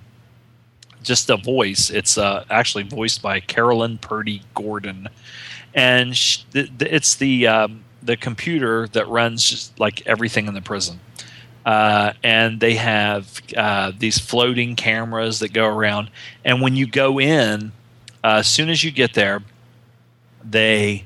just 1.01 1.29
a 1.29 1.37
voice. 1.37 1.89
It's 1.89 2.17
uh, 2.17 2.45
actually 2.49 2.83
voiced 2.83 3.21
by 3.21 3.39
Carolyn 3.39 3.97
Purdy 3.97 4.41
Gordon, 4.53 5.07
and 5.73 6.15
sh- 6.15 6.43
th- 6.53 6.77
th- 6.77 6.91
it's 6.91 7.15
the 7.15 7.47
um, 7.47 7.84
the 8.05 8.15
computer 8.15 8.87
that 8.89 9.07
runs 9.07 9.43
just 9.43 9.79
like 9.79 10.05
everything 10.05 10.47
in 10.47 10.53
the 10.53 10.61
prison. 10.61 10.99
Uh, 11.65 12.13
and 12.23 12.59
they 12.59 12.75
have 12.75 13.41
uh, 13.57 13.91
these 13.97 14.19
floating 14.19 14.75
cameras 14.75 15.39
that 15.39 15.51
go 15.51 15.65
around. 15.65 16.11
And 16.43 16.61
when 16.61 16.75
you 16.75 16.85
go 16.85 17.19
in, 17.19 17.71
uh, 18.23 18.37
as 18.37 18.47
soon 18.47 18.69
as 18.69 18.83
you 18.83 18.91
get 18.91 19.13
there, 19.13 19.41
they 20.43 21.05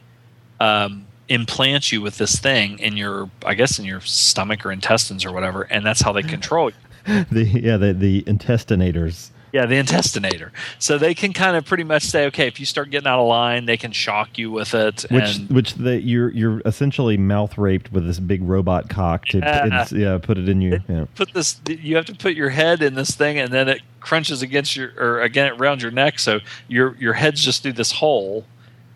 um, 0.60 1.08
implant 1.30 1.92
you 1.92 2.02
with 2.02 2.18
this 2.18 2.36
thing 2.38 2.80
in 2.80 2.98
your, 2.98 3.30
I 3.46 3.54
guess, 3.54 3.80
in 3.80 3.86
your 3.86 4.02
stomach 4.02 4.66
or 4.66 4.72
intestines 4.72 5.24
or 5.24 5.32
whatever, 5.32 5.62
and 5.64 5.86
that's 5.86 6.02
how 6.02 6.12
they 6.12 6.24
control 6.36 6.72
you. 6.72 7.26
The 7.32 7.46
yeah, 7.46 7.78
the 7.78 7.94
the 7.94 8.24
intestinators. 8.24 9.30
Yeah, 9.52 9.66
the 9.66 9.76
intestinator. 9.76 10.52
So 10.78 10.98
they 10.98 11.14
can 11.14 11.34
kind 11.34 11.56
of 11.58 11.66
pretty 11.66 11.84
much 11.84 12.04
say, 12.04 12.26
okay, 12.28 12.48
if 12.48 12.60
you 12.60 12.66
start 12.66 12.90
getting 12.90 13.08
out 13.08 13.20
of 13.20 13.28
line, 13.28 13.66
they 13.66 13.78
can 13.78 13.92
shock 13.92 14.38
you 14.38 14.52
with 14.52 14.74
it. 14.74 15.06
Which 15.10 15.38
and 15.38 15.50
which 15.50 15.74
the 15.76 16.00
you're 16.02 16.30
you're 16.32 16.62
essentially 16.66 17.18
mouth 17.18 17.58
raped 17.58 17.92
with 17.92 18.06
this 18.06 18.20
big 18.20 18.44
robot 18.44 18.90
cock 18.90 19.26
to 19.28 19.40
Yeah. 19.40 19.66
it's- 19.66 19.92
yeah 19.92 20.18
put 20.20 20.38
it 20.38 20.48
in 20.48 20.62
you. 20.62 20.80
Yeah. 20.88 21.06
put 21.16 21.34
this, 21.34 21.60
you 21.68 21.96
have 21.96 22.06
to 22.06 22.16
put 22.16 22.36
your 22.36 22.50
head 22.50 22.82
in 22.82 22.94
this 22.96 23.12
thing, 23.16 23.40
and 23.40 23.52
then 23.52 23.68
it 23.70 23.82
crunches 24.00 24.42
against 24.42 24.76
your 24.76 24.92
or 24.98 25.22
again 25.22 25.52
around 25.54 25.82
your 25.82 25.92
neck, 25.92 26.20
so 26.20 26.40
your 26.68 26.96
your 27.00 27.14
head's 27.14 27.44
just 27.44 27.64
through 27.64 27.74
this 27.74 27.92
hole. 27.94 28.46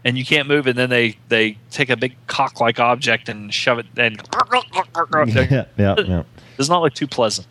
And 0.05 0.17
you 0.17 0.25
can't 0.25 0.49
move, 0.49 0.67
and 0.67 0.77
then 0.77 0.89
they, 0.89 1.15
they 1.29 1.57
take 1.71 1.89
a 1.89 1.95
big 1.95 2.17
cock-like 2.27 2.77
object 2.77 3.29
and 3.29 3.53
shove 3.53 3.79
it, 3.79 3.85
and 3.95 4.21
yeah, 5.25 5.65
yeah, 5.77 5.95
yeah. 5.97 6.23
does 6.57 6.69
not 6.69 6.81
look 6.81 6.93
too 6.93 7.07
pleasant. 7.07 7.47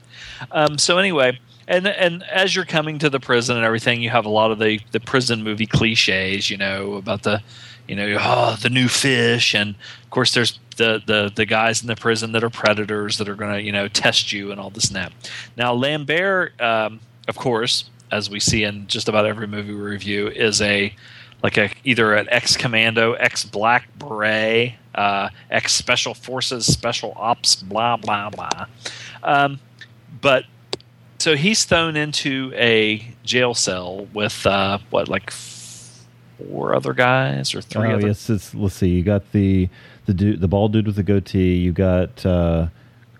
Um, 0.50 0.76
so 0.76 0.98
anyway, 0.98 1.38
and 1.72 1.86
and 1.86 2.22
as 2.24 2.54
you're 2.54 2.66
coming 2.66 2.98
to 2.98 3.08
the 3.08 3.18
prison 3.18 3.56
and 3.56 3.64
everything, 3.64 4.02
you 4.02 4.10
have 4.10 4.26
a 4.26 4.30
lot 4.30 4.50
of 4.50 4.58
the 4.58 4.78
the 4.92 5.00
prison 5.00 5.42
movie 5.42 5.66
cliches, 5.66 6.50
you 6.50 6.58
know, 6.58 6.94
about 6.94 7.22
the, 7.22 7.42
you 7.88 7.96
know, 7.96 8.16
oh, 8.20 8.56
the 8.60 8.68
new 8.68 8.88
fish, 8.88 9.54
and 9.54 9.74
of 10.02 10.10
course 10.10 10.34
there's 10.34 10.58
the 10.76 11.02
the 11.06 11.32
the 11.34 11.46
guys 11.46 11.80
in 11.80 11.88
the 11.88 11.96
prison 11.96 12.32
that 12.32 12.44
are 12.44 12.50
predators 12.50 13.16
that 13.16 13.28
are 13.28 13.34
going 13.34 13.54
to 13.54 13.62
you 13.62 13.72
know 13.72 13.88
test 13.88 14.32
you 14.32 14.52
and 14.52 14.60
all 14.60 14.68
this 14.68 14.90
and. 14.90 15.12
Now 15.56 15.72
Lambert, 15.72 16.60
um, 16.60 17.00
of 17.26 17.36
course, 17.36 17.88
as 18.10 18.28
we 18.28 18.38
see 18.38 18.64
in 18.64 18.86
just 18.86 19.08
about 19.08 19.24
every 19.24 19.46
movie 19.46 19.72
we 19.72 19.80
review, 19.80 20.28
is 20.28 20.60
a 20.60 20.94
like 21.42 21.56
a 21.56 21.70
either 21.84 22.12
an 22.12 22.28
ex 22.30 22.54
commando, 22.54 23.14
ex 23.14 23.46
black 23.46 23.88
beret, 23.98 24.74
uh, 24.94 25.30
ex 25.50 25.72
special 25.72 26.12
forces, 26.12 26.66
special 26.66 27.14
ops, 27.16 27.56
blah 27.56 27.96
blah 27.96 28.28
blah. 28.28 28.66
Um, 29.22 29.58
but 30.20 30.44
so 31.22 31.36
he's 31.36 31.64
thrown 31.64 31.94
into 31.94 32.52
a 32.56 33.14
jail 33.22 33.54
cell 33.54 34.08
with 34.12 34.44
uh, 34.44 34.78
what 34.90 35.06
like 35.06 35.30
four 35.30 36.74
other 36.74 36.92
guys 36.92 37.54
or 37.54 37.60
three 37.60 37.90
Oh 37.90 37.94
other 37.94 38.08
yes, 38.08 38.28
it's 38.28 38.52
let's 38.56 38.74
see. 38.74 38.88
You 38.88 39.04
got 39.04 39.30
the 39.30 39.68
the 40.06 40.14
dude, 40.14 40.40
the 40.40 40.48
bald 40.48 40.72
dude 40.72 40.88
with 40.88 40.96
the 40.96 41.04
goatee. 41.04 41.54
You 41.54 41.70
got 41.70 42.26
uh, 42.26 42.66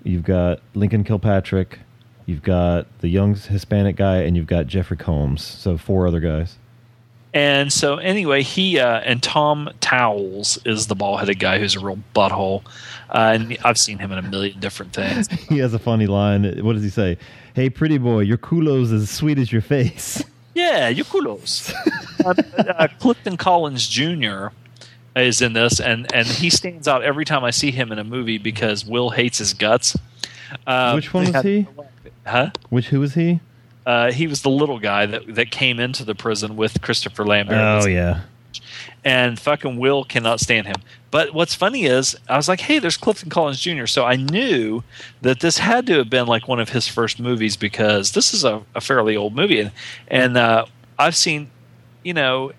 you've 0.02 0.24
got 0.24 0.60
Lincoln 0.74 1.04
Kilpatrick. 1.04 1.78
You've 2.26 2.42
got 2.42 2.86
the 2.98 3.08
young 3.08 3.36
Hispanic 3.36 3.94
guy, 3.94 4.22
and 4.22 4.36
you've 4.36 4.46
got 4.48 4.66
Jeffrey 4.66 4.96
Combs. 4.96 5.44
So 5.44 5.78
four 5.78 6.08
other 6.08 6.20
guys. 6.20 6.56
And 7.34 7.72
so 7.72 7.96
anyway, 7.96 8.42
he 8.42 8.80
uh, 8.80 8.98
and 9.00 9.22
Tom 9.22 9.70
Towles 9.80 10.58
is 10.66 10.88
the 10.88 10.94
ball-headed 10.94 11.38
guy 11.38 11.58
who's 11.60 11.76
a 11.76 11.80
real 11.80 11.98
butthole, 12.14 12.62
uh, 13.10 13.32
and 13.34 13.56
I've 13.64 13.78
seen 13.78 13.98
him 13.98 14.10
in 14.12 14.18
a 14.18 14.22
million 14.22 14.58
different 14.58 14.92
things. 14.92 15.28
He 15.48 15.58
has 15.58 15.72
a 15.72 15.78
funny 15.78 16.06
line. 16.06 16.64
What 16.64 16.74
does 16.74 16.82
he 16.82 16.90
say? 16.90 17.16
Hey, 17.54 17.68
pretty 17.70 17.98
boy, 17.98 18.20
your 18.20 18.38
culo's 18.38 18.92
as 18.92 19.10
sweet 19.10 19.38
as 19.38 19.52
your 19.52 19.60
face. 19.60 20.24
yeah, 20.54 20.88
your 20.88 21.04
kudos. 21.04 21.72
uh, 22.24 22.34
uh, 22.58 22.88
Clifton 22.98 23.36
Collins 23.36 23.86
Jr. 23.88 24.48
is 25.14 25.42
in 25.42 25.52
this, 25.52 25.80
and 25.80 26.12
and 26.14 26.26
he 26.26 26.48
stands 26.50 26.88
out 26.88 27.02
every 27.02 27.24
time 27.24 27.44
I 27.44 27.50
see 27.50 27.70
him 27.70 27.92
in 27.92 27.98
a 27.98 28.04
movie 28.04 28.38
because 28.38 28.86
Will 28.86 29.10
hates 29.10 29.38
his 29.38 29.52
guts. 29.54 29.96
Uh, 30.66 30.92
Which 30.94 31.12
one 31.12 31.32
was 31.32 31.42
he? 31.42 31.66
Huh? 32.26 32.50
Which 32.70 32.88
who 32.88 33.00
was 33.00 33.14
he? 33.14 33.40
Uh, 33.84 34.12
he 34.12 34.26
was 34.26 34.42
the 34.42 34.50
little 34.50 34.78
guy 34.78 35.06
that 35.06 35.34
that 35.34 35.50
came 35.50 35.80
into 35.80 36.04
the 36.04 36.14
prison 36.14 36.56
with 36.56 36.80
Christopher 36.82 37.24
Lambert. 37.24 37.84
Oh 37.84 37.86
yeah. 37.86 38.22
And 39.04 39.38
fucking 39.38 39.78
Will 39.78 40.04
cannot 40.04 40.40
stand 40.40 40.66
him. 40.66 40.76
But 41.10 41.34
what's 41.34 41.54
funny 41.54 41.84
is 41.84 42.16
I 42.28 42.36
was 42.36 42.48
like, 42.48 42.60
hey, 42.60 42.78
there's 42.78 42.96
Clifton 42.96 43.30
Collins 43.30 43.60
Jr. 43.60 43.86
So 43.86 44.04
I 44.04 44.16
knew 44.16 44.82
that 45.20 45.40
this 45.40 45.58
had 45.58 45.86
to 45.86 45.98
have 45.98 46.08
been 46.08 46.26
like 46.26 46.48
one 46.48 46.60
of 46.60 46.70
his 46.70 46.88
first 46.88 47.20
movies 47.20 47.56
because 47.56 48.12
this 48.12 48.32
is 48.32 48.44
a, 48.44 48.62
a 48.74 48.80
fairly 48.80 49.16
old 49.16 49.34
movie, 49.34 49.60
and 49.60 49.72
and 50.08 50.36
uh, 50.36 50.64
I've 50.98 51.16
seen, 51.16 51.50
you 52.02 52.14
know, 52.14 52.52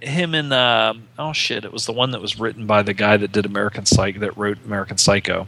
him 0.00 0.34
in 0.34 0.52
um, 0.52 1.08
oh 1.18 1.32
shit, 1.32 1.64
it 1.64 1.72
was 1.72 1.86
the 1.86 1.92
one 1.92 2.10
that 2.10 2.20
was 2.20 2.38
written 2.38 2.66
by 2.66 2.82
the 2.82 2.94
guy 2.94 3.16
that 3.16 3.32
did 3.32 3.46
American 3.46 3.86
Psycho 3.86 4.20
that 4.20 4.36
wrote 4.36 4.58
American 4.64 4.98
Psycho. 4.98 5.46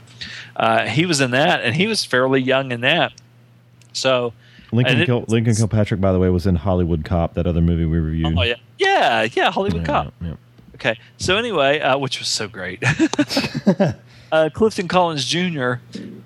Uh, 0.55 0.87
he 0.87 1.07
was 1.07 1.21
in 1.21 1.31
that, 1.33 1.63
and 1.63 1.75
he 1.75 1.87
was 1.87 2.05
fairly 2.05 2.41
young 2.41 2.73
in 2.73 2.83
that. 2.83 3.13
So 3.93 4.33
Lincoln 4.73 5.05
Kil- 5.07 5.25
Lincoln 5.29 5.55
Kilpatrick, 5.55 6.01
by 6.01 6.13
the 6.13 6.19
way, 6.19 6.29
was 6.31 6.47
in 6.47 6.55
Hollywood 6.57 7.05
Cop, 7.05 7.35
that 7.35 7.47
other 7.47 7.61
movie 7.61 7.85
we 7.87 7.99
reviewed. 7.99 8.37
oh 8.39 8.43
yeah, 8.43 8.55
yeah, 8.79 9.27
yeah, 9.33 9.51
Hollywood 9.51 9.83
Yeah, 9.83 9.87
Cop. 9.87 10.15
yeah. 10.21 10.35
Okay. 10.75 10.99
So 11.17 11.37
anyway, 11.37 11.81
uh, 11.81 11.99
which 11.99 12.19
was 12.21 12.29
so 12.29 12.47
great. 12.49 12.83
uh, 14.33 14.51
Clifton 14.53 14.87
Collins 14.89 15.25
Jr. 15.25 15.75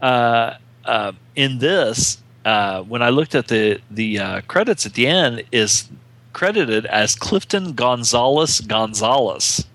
Uh, 0.03 0.57
uh, 0.85 1.13
in 1.37 1.59
this, 1.59 2.19
uh, 2.45 2.83
when 2.83 3.03
I 3.03 3.09
looked 3.11 3.35
at 3.35 3.49
the 3.49 3.81
the 3.91 4.19
uh, 4.19 4.41
credits 4.49 4.85
at 4.87 4.95
the 4.95 5.07
end, 5.07 5.45
is 5.53 5.89
credited 6.33 6.85
as 6.87 7.15
Clifton 7.15 7.73
Gonzalez 7.75 8.61
Gonzalez. 8.61 9.65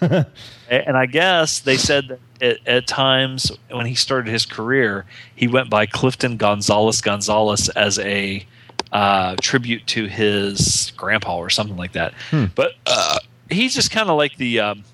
And 0.70 0.96
I 0.96 1.06
guess 1.06 1.58
they 1.58 1.76
said 1.76 2.08
that 2.08 2.20
at, 2.40 2.66
at 2.66 2.86
times 2.86 3.50
when 3.70 3.86
he 3.86 3.96
started 3.96 4.30
his 4.30 4.46
career, 4.46 5.04
he 5.34 5.48
went 5.48 5.68
by 5.68 5.84
Clifton 5.86 6.36
Gonzalez 6.36 7.00
Gonzalez 7.00 7.68
as 7.70 7.98
a 7.98 8.46
uh, 8.92 9.34
tribute 9.40 9.86
to 9.88 10.06
his 10.06 10.92
grandpa 10.96 11.36
or 11.36 11.50
something 11.50 11.76
like 11.76 11.92
that. 11.92 12.14
But 12.54 12.74
uh, 12.86 13.18
he's 13.50 13.74
just 13.74 13.90
kind 13.90 14.08
of 14.08 14.16
like 14.16 14.36
the 14.36 14.60
um, 14.60 14.84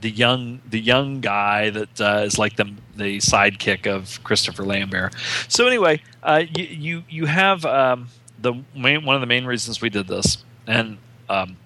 the 0.00 0.10
young 0.10 0.60
the 0.68 0.80
young 0.80 1.20
guy 1.20 1.70
that 1.70 2.00
uh, 2.00 2.22
is 2.24 2.38
like 2.38 2.56
the 2.56 2.72
the 2.96 3.18
sidekick 3.18 3.86
of 3.86 4.22
Christopher 4.24 4.64
Lambert. 4.64 5.14
So 5.48 5.66
anyway, 5.66 6.02
uh, 6.22 6.42
you, 6.54 6.64
you 6.64 7.04
you 7.08 7.26
have 7.26 7.64
um, 7.64 8.08
the 8.40 8.54
main 8.76 9.04
one 9.04 9.14
of 9.14 9.20
the 9.20 9.26
main 9.26 9.44
reasons 9.44 9.80
we 9.80 9.88
did 9.88 10.08
this, 10.08 10.44
and 10.66 10.98
um, 11.28 11.56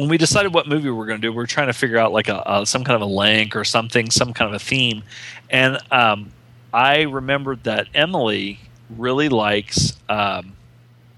when 0.00 0.08
we 0.08 0.16
decided 0.16 0.54
what 0.54 0.66
movie 0.66 0.88
we 0.88 0.96
were 0.96 1.04
going 1.04 1.20
to 1.20 1.26
do, 1.26 1.30
we 1.30 1.36
were 1.36 1.46
trying 1.46 1.66
to 1.66 1.74
figure 1.74 1.98
out 1.98 2.10
like 2.10 2.28
a, 2.28 2.42
a 2.46 2.64
some 2.64 2.84
kind 2.84 2.96
of 2.96 3.02
a 3.02 3.12
link 3.12 3.54
or 3.54 3.64
something, 3.64 4.10
some 4.10 4.32
kind 4.32 4.48
of 4.48 4.54
a 4.54 4.64
theme, 4.64 5.02
and 5.50 5.78
um, 5.90 6.32
I 6.72 7.02
remembered 7.02 7.64
that 7.64 7.86
Emily 7.92 8.60
really 8.96 9.28
likes 9.28 9.92
um, 10.08 10.54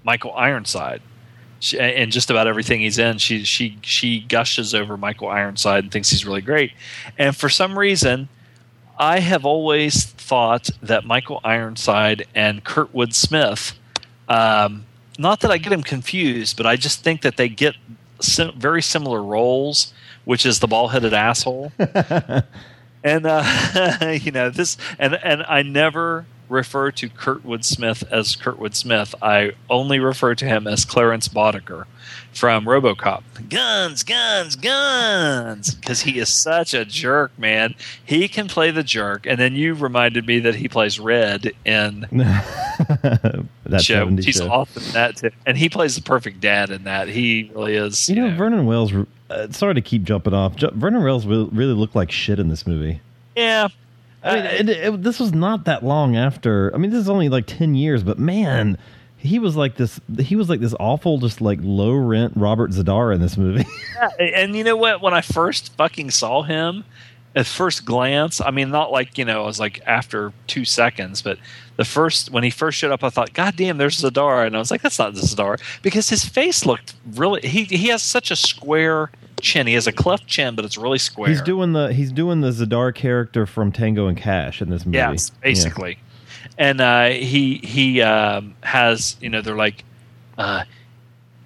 Michael 0.03 0.33
Ironside 0.33 1.01
she, 1.59 1.79
and 1.79 2.11
just 2.11 2.29
about 2.29 2.45
everything 2.45 2.81
he's 2.81 2.97
in. 2.97 3.19
She 3.19 3.45
she 3.45 3.77
she 3.83 4.19
gushes 4.19 4.75
over 4.75 4.97
Michael 4.97 5.29
Ironside 5.29 5.85
and 5.85 5.91
thinks 5.91 6.09
he's 6.09 6.25
really 6.25 6.41
great. 6.41 6.73
And 7.17 7.33
for 7.33 7.47
some 7.47 7.79
reason, 7.79 8.27
I 8.99 9.19
have 9.19 9.45
always 9.45 10.03
thought 10.07 10.69
that 10.81 11.05
Michael 11.05 11.39
Ironside 11.45 12.27
and 12.35 12.65
Kurtwood 12.65 13.13
Smith. 13.13 13.79
Um, 14.27 14.83
not 15.17 15.39
that 15.39 15.51
I 15.51 15.57
get 15.57 15.69
them 15.69 15.83
confused, 15.83 16.57
but 16.57 16.65
I 16.65 16.75
just 16.75 17.01
think 17.01 17.21
that 17.21 17.37
they 17.37 17.47
get 17.47 17.75
sim- 18.23 18.57
very 18.57 18.81
similar 18.81 19.21
roles, 19.21 19.93
which 20.25 20.45
is 20.45 20.59
the 20.59 20.67
ball-headed 20.67 21.13
asshole. 21.13 21.71
and 23.03 23.25
uh, 23.25 24.17
you 24.21 24.31
know 24.31 24.49
this, 24.49 24.77
and 24.97 25.15
and 25.15 25.43
I 25.43 25.61
never 25.61 26.25
refer 26.49 26.91
to 26.91 27.09
Kurtwood 27.09 27.63
Smith 27.63 28.03
as 28.11 28.35
Kurtwood 28.35 28.75
Smith. 28.75 29.15
I 29.21 29.53
only 29.69 29.99
refer 29.99 30.35
to 30.35 30.45
him 30.45 30.67
as 30.67 30.85
Clarence 30.85 31.27
Boddicker 31.27 31.85
from 32.33 32.65
RoboCop. 32.65 33.23
Guns, 33.49 34.03
guns, 34.03 34.55
guns, 34.55 35.75
because 35.75 36.01
he 36.01 36.19
is 36.19 36.29
such 36.29 36.73
a 36.73 36.83
jerk, 36.85 37.37
man. 37.37 37.75
He 38.05 38.27
can 38.27 38.47
play 38.47 38.71
the 38.71 38.83
jerk, 38.83 39.25
and 39.25 39.39
then 39.39 39.53
you 39.55 39.73
reminded 39.73 40.25
me 40.25 40.39
that 40.39 40.55
he 40.55 40.67
plays 40.67 40.99
Red 40.99 41.51
in 41.65 42.07
that 42.11 43.81
show. 43.81 44.05
70s 44.07 44.23
He's 44.23 44.37
show. 44.37 44.49
awesome 44.49 44.83
in 44.83 44.91
that 44.93 45.17
too, 45.17 45.31
and 45.45 45.57
he 45.57 45.69
plays 45.69 45.95
the 45.95 46.01
perfect 46.01 46.39
dad 46.39 46.69
in 46.69 46.83
that. 46.85 47.07
He 47.07 47.51
really 47.53 47.75
is. 47.75 48.09
You 48.09 48.15
know, 48.15 48.35
Vernon 48.35 48.65
Wells. 48.65 48.91
Uh, 49.29 49.47
sorry 49.51 49.73
to 49.75 49.81
keep 49.81 50.03
jumping 50.03 50.33
off. 50.33 50.55
Ju- 50.55 50.71
Vernon 50.73 51.03
Wells 51.03 51.25
really 51.25 51.73
looked 51.73 51.95
like 51.95 52.11
shit 52.11 52.39
in 52.39 52.49
this 52.49 52.67
movie. 52.67 53.01
yeah. 53.35 53.67
I 54.25 54.35
mean, 54.35 54.45
Uh, 54.45 54.49
it, 54.51 54.69
it, 54.69 55.03
this 55.03 55.19
was 55.19 55.33
not 55.33 55.65
that 55.65 55.83
long 55.83 56.15
after. 56.15 56.73
I 56.73 56.77
mean, 56.77 56.91
this 56.91 56.99
is 57.01 57.09
only 57.09 57.27
like 57.27 57.45
ten 57.45 57.75
years, 57.75 58.03
but 58.03 58.17
man, 58.17 58.77
he 59.23 59.39
was 59.39 59.55
like 59.55 59.77
this. 59.77 60.01
He 60.19 60.35
was 60.35 60.49
like 60.49 60.59
this 60.59 60.75
awful, 60.79 61.17
just 61.17 61.39
like 61.39 61.59
low 61.61 61.93
rent 61.93 62.33
Robert 62.35 62.71
Z'Dar 62.71 63.15
in 63.15 63.21
this 63.21 63.37
movie. 63.37 63.65
Yeah, 63.95 64.09
and 64.35 64.55
you 64.55 64.65
know 64.65 64.75
what? 64.75 65.01
When 65.01 65.13
I 65.13 65.21
first 65.21 65.77
fucking 65.77 66.11
saw 66.11 66.41
him, 66.41 66.83
at 67.35 67.45
first 67.45 67.85
glance, 67.85 68.41
I 68.41 68.51
mean, 68.51 68.69
not 68.69 68.91
like 68.91 69.17
you 69.17 69.23
know, 69.23 69.43
I 69.43 69.45
was 69.45 69.59
like 69.61 69.81
after 69.85 70.33
two 70.47 70.65
seconds, 70.65 71.21
but 71.21 71.37
the 71.77 71.85
first 71.85 72.31
when 72.31 72.43
he 72.43 72.49
first 72.49 72.77
showed 72.77 72.91
up, 72.91 73.01
I 73.01 73.09
thought, 73.09 73.33
God 73.33 73.55
damn, 73.55 73.77
there's 73.77 74.01
Z'Dar, 74.01 74.45
and 74.45 74.57
I 74.57 74.59
was 74.59 74.71
like, 74.71 74.81
that's 74.81 74.99
not 74.99 75.13
Z'Dar 75.13 75.57
because 75.81 76.09
his 76.09 76.25
face 76.25 76.65
looked 76.65 76.95
really. 77.13 77.47
He 77.47 77.63
he 77.63 77.87
has 77.87 78.03
such 78.03 78.29
a 78.29 78.35
square 78.35 79.09
chin. 79.39 79.67
He 79.67 79.73
has 79.75 79.87
a 79.87 79.93
cleft 79.93 80.27
chin, 80.27 80.55
but 80.55 80.65
it's 80.65 80.77
really 80.77 80.99
square. 80.99 81.29
he's 81.29 81.41
doing 81.41 81.71
the 81.71 81.93
he's 81.93 82.11
doing 82.11 82.41
the 82.41 82.49
Z'Dar 82.51 82.93
character 82.93 83.45
from 83.45 83.71
Tango 83.71 84.07
and 84.07 84.17
Cash 84.17 84.61
in 84.61 84.69
this 84.69 84.85
movie. 84.85 84.97
Yes, 84.97 85.29
basically. 85.29 85.97
And 86.57 86.81
uh, 86.81 87.09
he 87.09 87.57
he 87.63 88.01
um, 88.01 88.55
has 88.61 89.17
you 89.19 89.29
know 89.29 89.41
they're 89.41 89.55
like, 89.55 89.83
uh, 90.37 90.65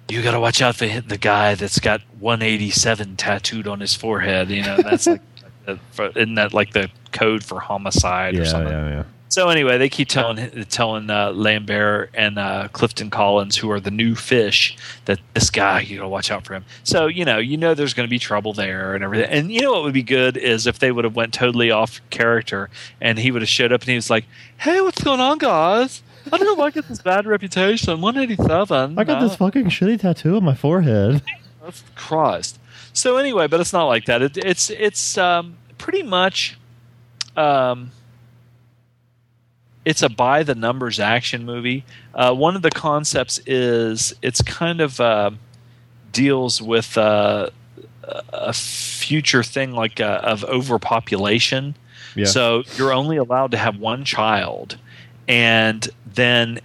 you 0.08 0.22
got 0.22 0.32
to 0.32 0.40
watch 0.40 0.60
out 0.60 0.76
for 0.76 0.86
the 0.86 1.18
guy 1.18 1.54
that's 1.54 1.78
got 1.78 2.00
187 2.18 3.16
tattooed 3.16 3.66
on 3.66 3.80
his 3.80 3.94
forehead. 3.94 4.50
You 4.50 4.62
know 4.62 4.76
that's 4.78 5.06
like, 5.06 5.20
isn't 6.16 6.34
that 6.34 6.52
like 6.52 6.72
the 6.72 6.90
code 7.12 7.42
for 7.44 7.58
homicide 7.60 8.34
Yeah, 8.34 8.42
or 8.42 8.44
something? 8.44 8.72
yeah, 8.72 8.88
yeah. 8.88 9.04
So 9.30 9.50
anyway, 9.50 9.76
they 9.76 9.88
keep 9.88 10.08
telling 10.08 10.64
telling 10.70 11.10
uh, 11.10 11.32
Lambert 11.32 12.10
and 12.14 12.38
uh, 12.38 12.68
Clifton 12.72 13.10
Collins, 13.10 13.56
who 13.56 13.70
are 13.70 13.78
the 13.78 13.90
new 13.90 14.14
fish, 14.14 14.76
that 15.04 15.20
this 15.34 15.50
guy 15.50 15.80
you 15.80 15.96
gotta 15.96 16.08
watch 16.08 16.30
out 16.30 16.46
for 16.46 16.54
him. 16.54 16.64
So 16.82 17.06
you 17.06 17.24
know, 17.24 17.38
you 17.38 17.56
know, 17.56 17.74
there's 17.74 17.92
going 17.94 18.06
to 18.06 18.10
be 18.10 18.18
trouble 18.18 18.54
there 18.54 18.94
and 18.94 19.04
everything. 19.04 19.30
And 19.30 19.52
you 19.52 19.60
know 19.60 19.72
what 19.72 19.82
would 19.82 19.92
be 19.92 20.02
good 20.02 20.36
is 20.36 20.66
if 20.66 20.78
they 20.78 20.92
would 20.92 21.04
have 21.04 21.14
went 21.14 21.34
totally 21.34 21.70
off 21.70 22.00
character 22.10 22.70
and 23.00 23.18
he 23.18 23.30
would 23.30 23.42
have 23.42 23.48
showed 23.48 23.72
up 23.72 23.82
and 23.82 23.90
he 23.90 23.96
was 23.96 24.08
like, 24.08 24.24
"Hey, 24.58 24.80
what's 24.80 25.02
going 25.02 25.20
on, 25.20 25.38
guys? 25.38 26.02
I 26.32 26.36
don't 26.36 26.46
know 26.46 26.54
why 26.54 26.66
I 26.66 26.70
get 26.70 26.88
this 26.88 27.00
bad 27.00 27.26
reputation. 27.26 28.00
187. 28.00 28.98
I 28.98 29.04
got 29.04 29.20
this 29.20 29.36
fucking 29.36 29.66
shitty 29.66 30.00
tattoo 30.00 30.36
on 30.36 30.44
my 30.44 30.54
forehead. 30.54 31.22
That's 31.62 31.84
Christ. 31.94 32.58
So 32.92 33.16
anyway, 33.16 33.46
but 33.46 33.60
it's 33.60 33.72
not 33.72 33.84
like 33.86 34.06
that. 34.06 34.22
It, 34.22 34.36
it's 34.38 34.70
it's 34.70 35.16
um, 35.18 35.56
pretty 35.76 36.02
much 36.02 36.58
um, 37.36 37.90
it's 39.88 40.02
a 40.02 40.08
by 40.10 40.42
the 40.42 40.54
numbers 40.54 41.00
action 41.00 41.46
movie. 41.46 41.82
Uh, 42.14 42.34
one 42.34 42.54
of 42.54 42.60
the 42.60 42.70
concepts 42.70 43.40
is 43.46 44.14
it's 44.20 44.42
kind 44.42 44.82
of 44.82 45.00
uh, 45.00 45.30
deals 46.12 46.60
with 46.60 46.98
uh, 46.98 47.48
a 48.34 48.52
future 48.52 49.42
thing 49.42 49.72
like 49.72 49.98
uh, 49.98 50.20
of 50.22 50.44
overpopulation. 50.44 51.74
Yeah. 52.14 52.26
So 52.26 52.64
you're 52.76 52.92
only 52.92 53.16
allowed 53.16 53.52
to 53.52 53.56
have 53.56 53.78
one 53.78 54.04
child, 54.04 54.76
and 55.26 55.88
then 56.04 56.60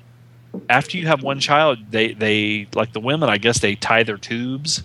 after 0.69 0.97
you 0.97 1.07
have 1.07 1.23
one 1.23 1.39
child, 1.39 1.79
they 1.91 2.13
they 2.13 2.67
like 2.75 2.91
the 2.91 2.99
women. 2.99 3.29
I 3.29 3.37
guess 3.37 3.59
they 3.59 3.75
tie 3.75 4.03
their 4.03 4.17
tubes, 4.17 4.83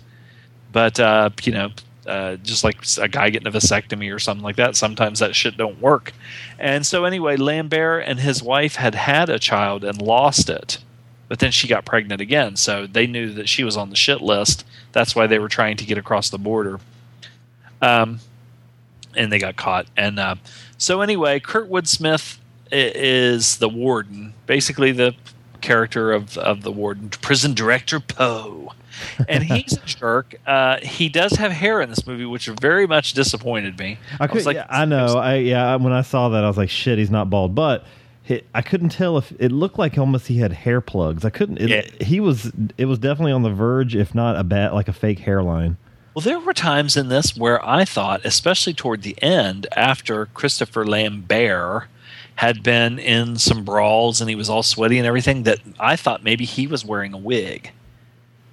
but 0.71 0.97
uh, 0.97 1.31
you 1.43 1.51
know, 1.51 1.71
uh, 2.09 2.35
just 2.37 2.63
like 2.63 2.77
a 2.99 3.07
guy 3.07 3.29
getting 3.29 3.47
a 3.47 3.51
vasectomy 3.51 4.13
or 4.13 4.19
something 4.19 4.43
like 4.43 4.55
that. 4.55 4.75
Sometimes 4.75 5.19
that 5.19 5.35
shit 5.35 5.55
don't 5.55 5.79
work. 5.79 6.13
And 6.57 6.85
so 6.85 7.05
anyway, 7.05 7.37
Lambert 7.37 8.03
and 8.05 8.19
his 8.19 8.41
wife 8.41 8.75
had 8.75 8.95
had 8.95 9.29
a 9.29 9.39
child 9.39 9.83
and 9.83 10.01
lost 10.01 10.49
it, 10.49 10.79
but 11.27 11.39
then 11.39 11.51
she 11.51 11.67
got 11.67 11.85
pregnant 11.85 12.19
again. 12.19 12.55
So 12.55 12.87
they 12.87 13.07
knew 13.07 13.31
that 13.33 13.47
she 13.47 13.63
was 13.63 13.77
on 13.77 13.89
the 13.89 13.95
shit 13.95 14.21
list. 14.21 14.65
That's 14.91 15.15
why 15.15 15.27
they 15.27 15.39
were 15.39 15.49
trying 15.49 15.77
to 15.77 15.85
get 15.85 15.97
across 15.97 16.29
the 16.29 16.39
border. 16.39 16.79
Um, 17.81 18.19
and 19.15 19.31
they 19.31 19.39
got 19.39 19.55
caught. 19.55 19.87
And 19.95 20.19
uh, 20.19 20.35
so 20.77 21.01
anyway, 21.01 21.39
Kurtwood 21.39 21.87
Smith 21.87 22.39
is 22.71 23.57
the 23.57 23.69
warden, 23.69 24.33
basically 24.45 24.91
the 24.91 25.15
character 25.61 26.11
of 26.11 26.37
of 26.37 26.61
the 26.63 26.71
warden, 26.71 27.09
prison 27.09 27.53
director 27.53 27.99
Poe. 27.99 28.73
And 29.27 29.43
he's 29.43 29.73
a 29.73 29.85
jerk. 29.85 30.35
Uh, 30.45 30.77
he 30.81 31.09
does 31.09 31.33
have 31.33 31.51
hair 31.51 31.81
in 31.81 31.89
this 31.89 32.05
movie, 32.05 32.25
which 32.25 32.47
very 32.47 32.87
much 32.87 33.13
disappointed 33.13 33.77
me. 33.77 33.97
I, 34.19 34.27
could, 34.27 34.35
was 34.35 34.45
like, 34.45 34.55
yeah, 34.55 34.67
I 34.69 34.85
know. 34.85 35.17
I 35.17 35.35
yeah. 35.35 35.75
When 35.75 35.93
I 35.93 36.01
saw 36.01 36.29
that, 36.29 36.43
I 36.43 36.47
was 36.47 36.57
like, 36.57 36.69
"Shit, 36.69 36.97
he's 36.97 37.11
not 37.11 37.29
bald." 37.29 37.55
But 37.55 37.85
he, 38.23 38.41
I 38.53 38.61
couldn't 38.61 38.89
tell 38.89 39.17
if 39.17 39.31
it 39.39 39.51
looked 39.51 39.77
like 39.79 39.97
almost 39.97 40.27
he 40.27 40.37
had 40.37 40.51
hair 40.51 40.81
plugs. 40.81 41.25
I 41.25 41.29
couldn't. 41.29 41.57
It, 41.57 41.69
Yeah. 41.69 42.05
He 42.05 42.19
was. 42.19 42.51
It 42.77 42.85
was 42.85 42.99
definitely 42.99 43.31
on 43.31 43.43
the 43.43 43.51
verge, 43.51 43.95
if 43.95 44.13
not 44.13 44.35
a 44.35 44.43
bat, 44.43 44.73
like 44.73 44.87
a 44.87 44.93
fake 44.93 45.19
hairline. 45.19 45.77
Well, 46.13 46.23
there 46.23 46.39
were 46.39 46.53
times 46.53 46.97
in 46.97 47.09
this 47.09 47.37
where 47.37 47.63
I 47.65 47.85
thought, 47.85 48.25
especially 48.25 48.73
toward 48.73 49.03
the 49.03 49.15
end, 49.21 49.67
after 49.75 50.25
Christopher 50.25 50.85
Lambert 50.85 51.87
had 52.35 52.63
been 52.63 52.99
in 52.99 53.37
some 53.37 53.63
brawls 53.63 54.19
and 54.19 54.29
he 54.29 54.35
was 54.35 54.49
all 54.49 54.63
sweaty 54.63 54.97
and 54.97 55.05
everything, 55.05 55.43
that 55.43 55.59
I 55.79 55.95
thought 55.95 56.23
maybe 56.23 56.45
he 56.45 56.67
was 56.67 56.83
wearing 56.83 57.13
a 57.13 57.17
wig. 57.17 57.71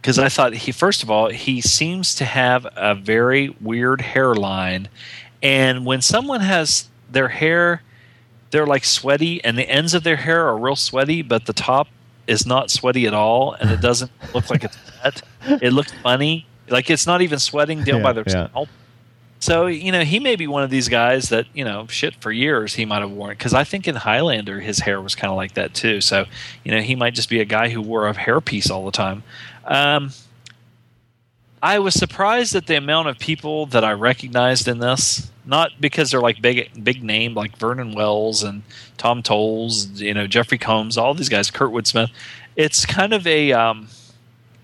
Because 0.06 0.20
I 0.20 0.28
thought 0.28 0.54
he, 0.54 0.70
first 0.70 1.02
of 1.02 1.10
all, 1.10 1.30
he 1.30 1.60
seems 1.60 2.14
to 2.14 2.24
have 2.24 2.64
a 2.76 2.94
very 2.94 3.48
weird 3.60 4.00
hairline. 4.00 4.86
And 5.42 5.84
when 5.84 6.00
someone 6.00 6.42
has 6.42 6.86
their 7.10 7.26
hair, 7.26 7.82
they're 8.52 8.68
like 8.68 8.84
sweaty, 8.84 9.42
and 9.42 9.58
the 9.58 9.68
ends 9.68 9.94
of 9.94 10.04
their 10.04 10.14
hair 10.14 10.46
are 10.46 10.56
real 10.56 10.76
sweaty, 10.76 11.22
but 11.22 11.46
the 11.46 11.52
top 11.52 11.88
is 12.28 12.46
not 12.46 12.70
sweaty 12.70 13.08
at 13.08 13.14
all, 13.14 13.54
and 13.54 13.68
it 13.68 13.80
doesn't 13.80 14.12
look 14.32 14.48
like 14.48 14.62
it's 14.62 14.78
wet. 15.02 15.22
It 15.60 15.72
looks 15.72 15.90
funny. 16.04 16.46
Like 16.68 16.88
it's 16.88 17.08
not 17.08 17.20
even 17.20 17.40
sweating 17.40 17.82
down 17.82 17.96
Yeah, 17.96 18.02
by 18.04 18.12
their 18.12 18.24
yeah. 18.28 18.46
scalp. 18.46 18.68
So 19.38 19.66
you 19.66 19.92
know 19.92 20.02
he 20.02 20.18
may 20.18 20.36
be 20.36 20.46
one 20.46 20.62
of 20.62 20.70
these 20.70 20.88
guys 20.88 21.28
that 21.28 21.46
you 21.54 21.64
know 21.64 21.86
shit 21.88 22.14
for 22.16 22.32
years 22.32 22.74
he 22.74 22.84
might 22.84 23.00
have 23.00 23.10
worn 23.10 23.30
because 23.30 23.54
I 23.54 23.64
think 23.64 23.86
in 23.86 23.96
Highlander 23.96 24.60
his 24.60 24.80
hair 24.80 25.00
was 25.00 25.14
kind 25.14 25.30
of 25.30 25.36
like 25.36 25.54
that 25.54 25.74
too. 25.74 26.00
So 26.00 26.24
you 26.64 26.72
know 26.72 26.80
he 26.80 26.94
might 26.94 27.14
just 27.14 27.28
be 27.28 27.40
a 27.40 27.44
guy 27.44 27.68
who 27.68 27.82
wore 27.82 28.08
a 28.08 28.14
hairpiece 28.14 28.70
all 28.70 28.84
the 28.84 28.92
time. 28.92 29.22
Um, 29.64 30.10
I 31.62 31.78
was 31.78 31.94
surprised 31.94 32.54
at 32.54 32.66
the 32.66 32.76
amount 32.76 33.08
of 33.08 33.18
people 33.18 33.66
that 33.66 33.84
I 33.84 33.92
recognized 33.92 34.68
in 34.68 34.78
this. 34.78 35.30
Not 35.44 35.80
because 35.80 36.10
they're 36.10 36.20
like 36.20 36.42
big 36.42 36.82
big 36.82 37.04
name 37.04 37.34
like 37.34 37.56
Vernon 37.56 37.92
Wells 37.92 38.42
and 38.42 38.62
Tom 38.96 39.22
Towles, 39.22 40.00
you 40.00 40.12
know 40.12 40.26
Jeffrey 40.26 40.58
Combs, 40.58 40.98
all 40.98 41.14
these 41.14 41.28
guys, 41.28 41.50
Kurtwood 41.50 41.86
Smith. 41.86 42.10
It's 42.56 42.84
kind 42.84 43.12
of 43.12 43.26
a 43.26 43.52
um, 43.52 43.88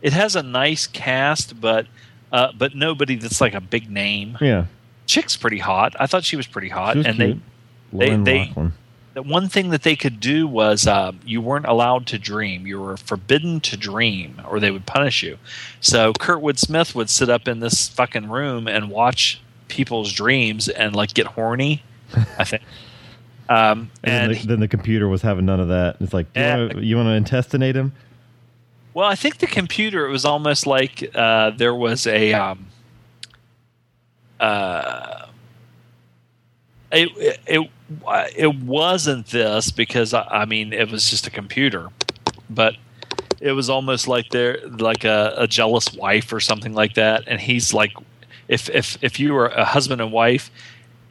it 0.00 0.12
has 0.12 0.34
a 0.34 0.42
nice 0.42 0.88
cast, 0.88 1.60
but 1.60 1.86
uh, 2.32 2.52
but 2.56 2.74
nobody 2.74 3.16
that's 3.16 3.40
like 3.40 3.54
a 3.54 3.60
big 3.60 3.90
name. 3.90 4.38
Yeah, 4.40 4.66
Chick's 5.06 5.36
pretty 5.36 5.58
hot. 5.58 5.94
I 6.00 6.06
thought 6.06 6.24
she 6.24 6.36
was 6.36 6.46
pretty 6.46 6.68
hot, 6.70 6.96
was 6.96 7.06
and 7.06 7.16
cute. 7.16 7.38
they 7.92 7.98
Loryn 8.08 8.24
they- 8.24 8.46
Locklin. 8.46 8.72
the 9.14 9.22
one 9.22 9.48
thing 9.48 9.70
that 9.70 9.82
they 9.82 9.94
could 9.96 10.18
do 10.20 10.46
was 10.46 10.86
um, 10.86 11.20
you 11.24 11.40
weren't 11.42 11.66
allowed 11.66 12.06
to 12.08 12.18
dream. 12.18 12.66
You 12.66 12.80
were 12.80 12.96
forbidden 12.96 13.60
to 13.60 13.76
dream, 13.76 14.40
or 14.48 14.58
they 14.60 14.70
would 14.70 14.86
punish 14.86 15.22
you. 15.22 15.38
So 15.80 16.12
Kurtwood 16.14 16.58
Smith 16.58 16.94
would 16.94 17.10
sit 17.10 17.28
up 17.28 17.46
in 17.46 17.60
this 17.60 17.88
fucking 17.88 18.30
room 18.30 18.66
and 18.66 18.88
watch 18.90 19.40
people's 19.68 20.12
dreams 20.12 20.68
and 20.68 20.96
like 20.96 21.12
get 21.14 21.26
horny. 21.26 21.82
I 22.38 22.44
think. 22.44 22.62
Um, 23.48 23.90
And, 24.02 24.14
and 24.14 24.32
then, 24.34 24.40
the, 24.40 24.46
then 24.46 24.60
the 24.60 24.68
computer 24.68 25.08
was 25.08 25.20
having 25.20 25.44
none 25.44 25.60
of 25.60 25.68
that. 25.68 25.96
It's 26.00 26.14
like, 26.14 26.26
you 26.34 26.96
want 26.96 27.08
to 27.08 27.12
intestinate 27.12 27.76
him? 27.76 27.92
Well, 28.94 29.08
I 29.08 29.14
think 29.14 29.38
the 29.38 29.46
computer. 29.46 30.06
It 30.06 30.10
was 30.10 30.24
almost 30.24 30.66
like 30.66 31.10
uh, 31.14 31.50
there 31.50 31.74
was 31.74 32.06
a. 32.06 32.32
Um, 32.34 32.66
uh, 34.38 35.26
it, 36.90 37.38
it 37.46 37.70
it 38.36 38.62
wasn't 38.62 39.26
this 39.26 39.70
because 39.70 40.14
I, 40.14 40.44
mean 40.44 40.72
it 40.72 40.90
was 40.90 41.08
just 41.08 41.26
a 41.26 41.30
computer, 41.30 41.88
but 42.50 42.76
it 43.40 43.52
was 43.52 43.70
almost 43.70 44.08
like 44.08 44.28
they're 44.30 44.58
like 44.66 45.04
a, 45.04 45.34
a 45.36 45.46
jealous 45.46 45.92
wife 45.92 46.32
or 46.32 46.40
something 46.40 46.74
like 46.74 46.94
that, 46.94 47.24
and 47.26 47.40
he's 47.40 47.72
like, 47.72 47.92
if 48.48 48.68
if 48.70 48.98
if 49.02 49.18
you 49.18 49.32
were 49.32 49.48
a 49.48 49.64
husband 49.64 50.00
and 50.00 50.12
wife, 50.12 50.50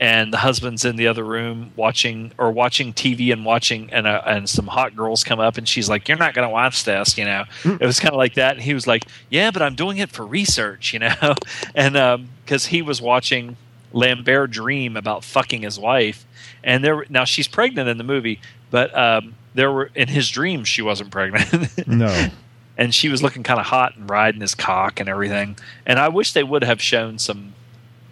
and 0.02 0.34
the 0.34 0.38
husband's 0.38 0.84
in 0.84 0.96
the 0.96 1.08
other 1.08 1.24
room 1.24 1.72
watching 1.76 2.32
or 2.40 2.52
watching 2.52 2.92
TV 2.92 3.32
and 3.32 3.46
watching 3.46 3.88
and 3.94 4.08
uh, 4.08 4.20
and 4.26 4.50
some 4.50 4.66
hot 4.66 4.96
girls 4.96 5.24
come 5.24 5.40
up 5.40 5.58
and 5.60 5.70
she's 5.70 5.88
like 5.88 6.10
you're 6.10 6.18
not 6.18 6.34
going 6.34 6.46
to 6.46 6.52
watch 6.52 6.84
this 6.84 7.18
you 7.20 7.24
know? 7.24 7.44
It 7.64 7.86
was 7.86 8.00
kind 8.00 8.12
of 8.12 8.18
like 8.18 8.34
that 8.34 8.56
and 8.56 8.64
he 8.64 8.74
was 8.74 8.88
like 8.88 9.06
yeah 9.30 9.52
but 9.52 9.62
I'm 9.62 9.76
doing 9.76 10.00
it 10.00 10.10
for 10.10 10.26
research 10.26 10.92
you 10.92 11.00
know? 11.00 11.14
And 11.76 12.28
because 12.44 12.66
he 12.66 12.82
was 12.82 13.00
watching 13.02 13.56
Lambert 13.94 14.50
dream 14.50 14.98
about 14.98 15.24
fucking 15.24 15.62
his 15.62 15.80
wife 15.80 16.26
and 16.64 16.84
there 16.84 17.06
now 17.08 17.24
she's 17.24 17.48
pregnant 17.48 17.88
in 17.88 18.00
the 18.00 18.04
movie 18.04 18.42
but 18.72 18.98
um, 18.98 19.36
there 19.54 19.72
were 19.72 19.92
in 19.94 20.08
his 20.08 20.30
dreams 20.30 20.68
she 20.68 20.82
wasn't 20.82 21.12
pregnant. 21.12 21.70
No. 21.88 22.28
and 22.76 22.96
she 22.96 23.10
was 23.10 23.22
looking 23.22 23.44
kind 23.44 23.60
of 23.60 23.68
hot 23.68 23.96
and 23.96 24.10
riding 24.10 24.42
his 24.42 24.56
cock 24.56 25.00
and 25.00 25.08
everything 25.08 25.58
and 25.86 26.00
I 26.00 26.08
wish 26.08 26.34
they 26.34 26.44
would 26.44 26.64
have 26.64 26.82
shown 26.82 27.20
some 27.20 27.51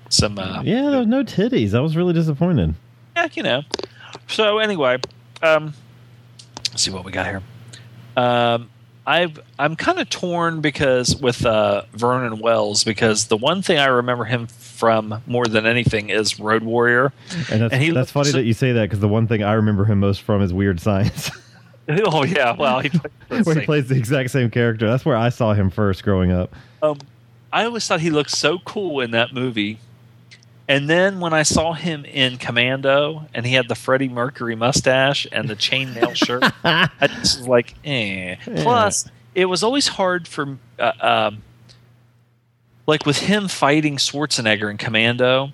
some 0.10 0.38
uh, 0.40 0.62
yeah, 0.64 0.90
there 0.90 1.00
was 1.00 1.08
no 1.08 1.24
titties. 1.24 1.74
I 1.74 1.80
was 1.80 1.96
really 1.96 2.14
disappointed. 2.14 2.76
yeah, 3.16 3.28
you 3.34 3.44
know. 3.44 3.64
So 4.28 4.58
anyway, 4.60 4.98
um, 5.42 5.74
let's 6.70 6.84
see 6.84 6.92
what 6.92 7.06
we 7.06 7.12
got 7.12 7.26
here. 7.28 7.42
Um, 8.18 8.70
I've 9.08 9.40
I'm 9.58 9.76
kind 9.76 10.00
of 10.00 10.10
torn 10.10 10.62
because 10.62 11.16
with 11.16 11.46
uh, 11.46 11.84
Vernon 11.94 12.40
Wells 12.40 12.84
because 12.84 13.28
the 13.28 13.38
one 13.38 13.62
thing 13.62 13.78
I 13.80 13.86
remember 13.86 14.26
him 14.26 14.48
from 14.48 15.22
more 15.26 15.46
than 15.46 15.66
anything 15.66 16.10
is 16.10 16.40
Road 16.40 16.64
Warrior. 16.64 17.12
And 17.52 17.62
that's, 17.62 17.74
And 17.74 17.82
he 17.84 17.90
that's 17.92 18.12
funny 18.12 18.30
so- 18.32 18.38
that 18.38 18.44
you 18.44 18.54
say 18.54 18.72
that 18.74 18.84
because 18.84 19.00
the 19.00 19.08
one 19.08 19.28
thing 19.28 19.44
I 19.44 19.54
remember 19.54 19.86
him 19.86 20.00
most 20.00 20.22
from 20.22 20.42
is 20.42 20.54
Weird 20.54 20.80
Science, 20.80 21.32
oh 21.90 22.24
yeah, 22.24 22.56
well 22.56 22.82
he 22.82 22.90
plays, 22.90 23.12
where 23.46 23.60
he 23.60 23.66
plays 23.66 23.88
the 23.88 23.96
exact 23.96 24.30
same 24.32 24.50
character. 24.52 24.88
That's 24.88 25.06
where 25.06 25.18
I 25.18 25.30
saw 25.30 25.54
him 25.54 25.70
first 25.70 26.04
growing 26.04 26.32
up. 26.32 26.54
Um, 26.84 27.00
I 27.52 27.66
always 27.66 27.88
thought 27.88 28.00
he 28.02 28.12
looked 28.12 28.32
so 28.32 28.60
cool 28.60 29.00
in 29.02 29.12
that 29.12 29.34
movie. 29.34 29.80
And 30.70 30.88
then 30.88 31.20
when 31.20 31.34
I 31.34 31.42
saw 31.42 31.74
him 31.74 32.06
in 32.06 32.38
Commando 32.38 33.26
and 33.34 33.44
he 33.44 33.56
had 33.56 33.68
the 33.68 33.74
Freddie 33.74 34.08
Mercury 34.08 34.56
mustache 34.56 35.26
and 35.32 35.50
the 35.50 35.56
chainmail 35.56 36.16
shirt, 36.26 36.44
I 36.64 37.08
just 37.08 37.40
was 37.40 37.48
like, 37.48 37.74
eh. 37.84 38.36
Plus, 38.62 39.10
it 39.34 39.46
was 39.46 39.64
always 39.64 39.88
hard 39.88 40.28
for, 40.28 40.60
uh, 40.78 40.92
um, 41.02 41.42
like 42.86 43.08
with 43.08 43.18
him 43.18 43.48
fighting 43.48 43.98
Schwarzenegger 43.98 44.70
in 44.70 44.78
Commando. 44.78 45.54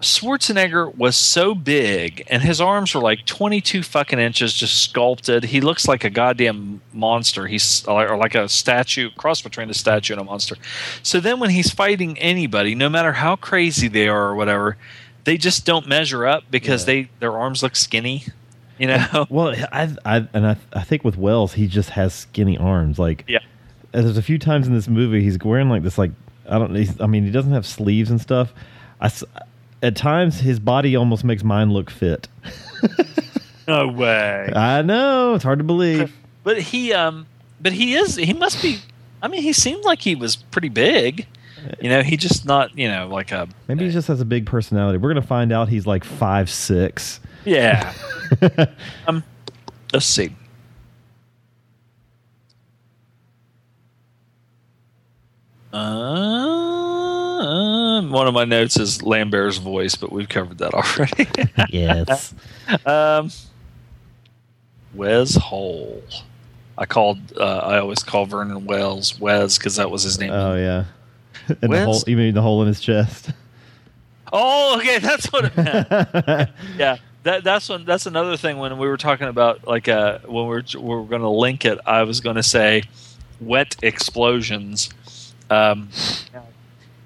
Schwarzenegger 0.00 0.94
was 0.96 1.16
so 1.16 1.54
big, 1.54 2.24
and 2.28 2.42
his 2.42 2.60
arms 2.60 2.94
were 2.94 3.00
like 3.00 3.24
22 3.24 3.82
fucking 3.82 4.18
inches, 4.18 4.52
just 4.52 4.82
sculpted. 4.82 5.44
He 5.44 5.60
looks 5.60 5.88
like 5.88 6.04
a 6.04 6.10
goddamn 6.10 6.82
monster. 6.92 7.46
He's 7.46 7.86
or 7.86 8.16
like 8.16 8.34
a 8.34 8.48
statue, 8.48 9.10
cross 9.16 9.40
between 9.40 9.70
a 9.70 9.74
statue 9.74 10.12
and 10.14 10.20
a 10.20 10.24
monster. 10.24 10.56
So 11.02 11.20
then, 11.20 11.40
when 11.40 11.50
he's 11.50 11.70
fighting 11.70 12.18
anybody, 12.18 12.74
no 12.74 12.88
matter 12.90 13.12
how 13.12 13.36
crazy 13.36 13.88
they 13.88 14.08
are 14.08 14.28
or 14.28 14.34
whatever, 14.34 14.76
they 15.24 15.38
just 15.38 15.64
don't 15.64 15.88
measure 15.88 16.26
up 16.26 16.44
because 16.50 16.82
Yeah. 16.82 16.86
they 17.04 17.08
their 17.20 17.32
arms 17.38 17.62
look 17.62 17.74
skinny. 17.76 18.24
You 18.76 18.88
know? 18.88 19.26
Well, 19.30 19.54
I, 19.72 19.94
I 20.04 20.26
and 20.34 20.46
I, 20.48 20.56
I 20.72 20.82
think 20.82 21.04
with 21.04 21.16
Wells, 21.16 21.52
he 21.54 21.68
just 21.68 21.90
has 21.90 22.12
skinny 22.12 22.58
arms. 22.58 22.98
Like, 22.98 23.24
Yeah. 23.28 23.38
and 23.92 24.04
there's 24.04 24.18
a 24.18 24.22
few 24.22 24.36
times 24.38 24.66
in 24.66 24.74
this 24.74 24.88
movie 24.88 25.22
he's 25.22 25.38
wearing 25.38 25.68
like 25.70 25.82
this, 25.84 25.96
like 25.96 26.10
I 26.48 26.58
don't. 26.58 26.74
He's, 26.74 27.00
I 27.00 27.06
mean, 27.06 27.24
he 27.24 27.30
doesn't 27.30 27.52
have 27.52 27.64
sleeves 27.64 28.10
and 28.10 28.20
stuff. 28.20 28.52
I 29.00 29.10
at 29.84 29.94
times 29.96 30.40
his 30.40 30.58
body 30.58 30.96
almost 30.96 31.24
makes 31.24 31.44
mine 31.44 31.70
look 31.70 31.90
fit. 31.90 32.26
no 33.68 33.88
way. 33.88 34.50
I 34.56 34.80
know 34.80 35.34
it's 35.34 35.44
hard 35.44 35.58
to 35.58 35.64
believe. 35.64 36.10
But 36.42 36.58
he, 36.58 36.92
um, 36.94 37.26
but 37.60 37.72
he 37.72 37.94
is. 37.94 38.16
He 38.16 38.32
must 38.32 38.62
be. 38.62 38.78
I 39.22 39.28
mean, 39.28 39.42
he 39.42 39.52
seemed 39.52 39.84
like 39.84 40.00
he 40.00 40.14
was 40.14 40.36
pretty 40.36 40.70
big. 40.70 41.26
You 41.80 41.90
know, 41.90 42.02
he 42.02 42.16
just 42.16 42.46
not. 42.46 42.76
You 42.76 42.88
know, 42.88 43.08
like 43.08 43.30
a 43.30 43.46
Maybe 43.68 43.84
he 43.84 43.90
just 43.90 44.08
has 44.08 44.20
a 44.20 44.24
big 44.24 44.46
personality. 44.46 44.98
We're 44.98 45.10
gonna 45.10 45.22
find 45.22 45.52
out 45.52 45.68
he's 45.68 45.86
like 45.86 46.02
five 46.02 46.48
six. 46.50 47.20
yeah. 47.44 47.92
um, 49.06 49.22
let's 49.92 50.06
see. 50.06 50.34
Uh, 55.72 56.63
one 58.10 58.26
of 58.26 58.34
my 58.34 58.44
notes 58.44 58.78
is 58.78 59.02
Lambert's 59.02 59.58
voice, 59.58 59.94
but 59.94 60.12
we've 60.12 60.28
covered 60.28 60.58
that 60.58 60.74
already. 60.74 61.28
yes. 61.70 62.34
um, 62.86 63.30
Wez 64.96 65.36
Hole. 65.36 66.02
I 66.76 66.86
called. 66.86 67.18
Uh, 67.36 67.58
I 67.58 67.78
always 67.78 68.02
call 68.02 68.26
Vernon 68.26 68.66
Wells 68.66 69.12
Wez 69.14 69.58
because 69.58 69.76
that 69.76 69.90
was 69.90 70.02
his 70.02 70.18
name. 70.18 70.30
Oh 70.32 70.56
yeah. 70.56 70.84
And 71.48 71.60
the 71.60 71.68
Wez? 71.68 71.84
hole, 71.84 72.02
you 72.06 72.16
mean 72.16 72.32
the 72.34 72.40
hole 72.40 72.62
in 72.62 72.68
his 72.68 72.80
chest? 72.80 73.30
Oh, 74.32 74.78
okay, 74.78 74.98
that's 74.98 75.30
what 75.30 75.44
it 75.44 75.56
meant. 75.56 76.50
yeah, 76.78 76.96
that 77.24 77.44
that's 77.44 77.68
one. 77.68 77.84
That's 77.84 78.06
another 78.06 78.36
thing 78.36 78.58
when 78.58 78.78
we 78.78 78.88
were 78.88 78.96
talking 78.96 79.28
about 79.28 79.66
like 79.66 79.88
uh 79.88 80.20
when 80.24 80.46
we 80.46 80.56
are 80.56 80.64
we 80.74 80.80
were 80.80 81.04
going 81.04 81.20
to 81.20 81.28
link 81.28 81.64
it. 81.64 81.78
I 81.84 82.04
was 82.04 82.20
going 82.20 82.36
to 82.36 82.42
say 82.42 82.84
wet 83.40 83.76
explosions. 83.82 84.90
Um, 85.50 85.90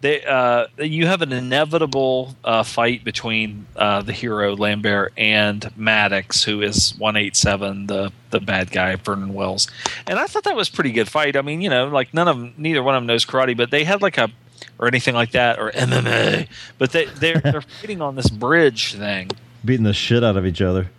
they 0.01 0.25
uh, 0.25 0.67
you 0.79 1.07
have 1.07 1.23
an 1.23 1.33
inevitable 1.33 2.37
uh, 2.45 2.63
fight 2.63 3.03
between 3.05 3.67
uh, 3.77 4.03
the 4.03 4.13
hero 4.13 4.55
Lambert 4.55 5.13
and 5.17 5.71
Maddox, 5.77 6.45
who 6.45 6.63
is 6.63 6.95
one 6.99 7.17
eight 7.17 7.35
seven, 7.37 7.87
the 7.87 8.13
the 8.31 8.41
bad 8.41 8.71
guy 8.71 8.95
Vernon 8.97 9.35
Wells, 9.35 9.69
and 10.07 10.19
I 10.19 10.27
thought 10.27 10.45
that 10.45 10.55
was 10.55 10.69
a 10.69 10.73
pretty 10.73 10.93
good 10.93 11.09
fight. 11.09 11.37
I 11.37 11.43
mean, 11.43 11.61
you 11.61 11.71
know, 11.71 11.89
like 11.89 12.15
none 12.15 12.29
of 12.29 12.39
them, 12.39 12.55
neither 12.57 12.83
one 12.83 12.95
of 12.95 13.01
them 13.01 13.07
knows 13.07 13.25
karate, 13.25 13.57
but 13.57 13.71
they 13.71 13.85
had 13.85 14.01
like 14.03 14.19
a 14.19 14.31
or 14.79 14.87
anything 14.87 15.15
like 15.15 15.33
that 15.33 15.59
or 15.59 15.71
MMA, 15.73 16.49
but 16.79 16.93
they 16.93 17.07
they're 17.07 17.41
they're 17.41 17.61
fighting 17.81 18.01
on 18.01 18.15
this 18.15 18.31
bridge 18.31 18.95
thing. 18.95 19.31
Beating 19.65 19.85
the 19.85 19.93
shit 19.95 20.23
out 20.23 20.37
of 20.37 20.47
each 20.47 20.63
other. 20.63 20.91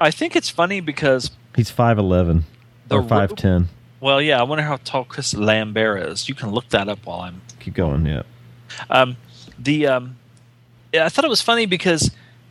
I 0.00 0.10
think 0.10 0.36
it's 0.36 0.50
funny 0.50 0.80
because 0.80 1.30
He's 1.56 1.70
five 1.70 1.98
eleven 1.98 2.44
or 2.90 3.02
five 3.02 3.34
ten. 3.36 3.68
well, 4.00 4.20
yeah, 4.20 4.38
I 4.38 4.42
wonder 4.42 4.64
how 4.64 4.76
tall 4.84 5.04
Chris 5.04 5.32
Lambert 5.34 6.02
is. 6.10 6.28
You 6.28 6.34
can 6.34 6.50
look 6.50 6.68
that 6.70 6.88
up 6.88 7.06
while 7.06 7.20
I'm 7.20 7.40
Keep 7.60 7.74
going. 7.74 8.04
Yeah. 8.04 8.24
Um, 8.90 9.16
the 9.58 9.86
um, 9.86 10.16
I 10.92 11.08
thought 11.08 11.24
it 11.24 11.30
was 11.30 11.42
funny 11.42 11.66
because 11.66 12.10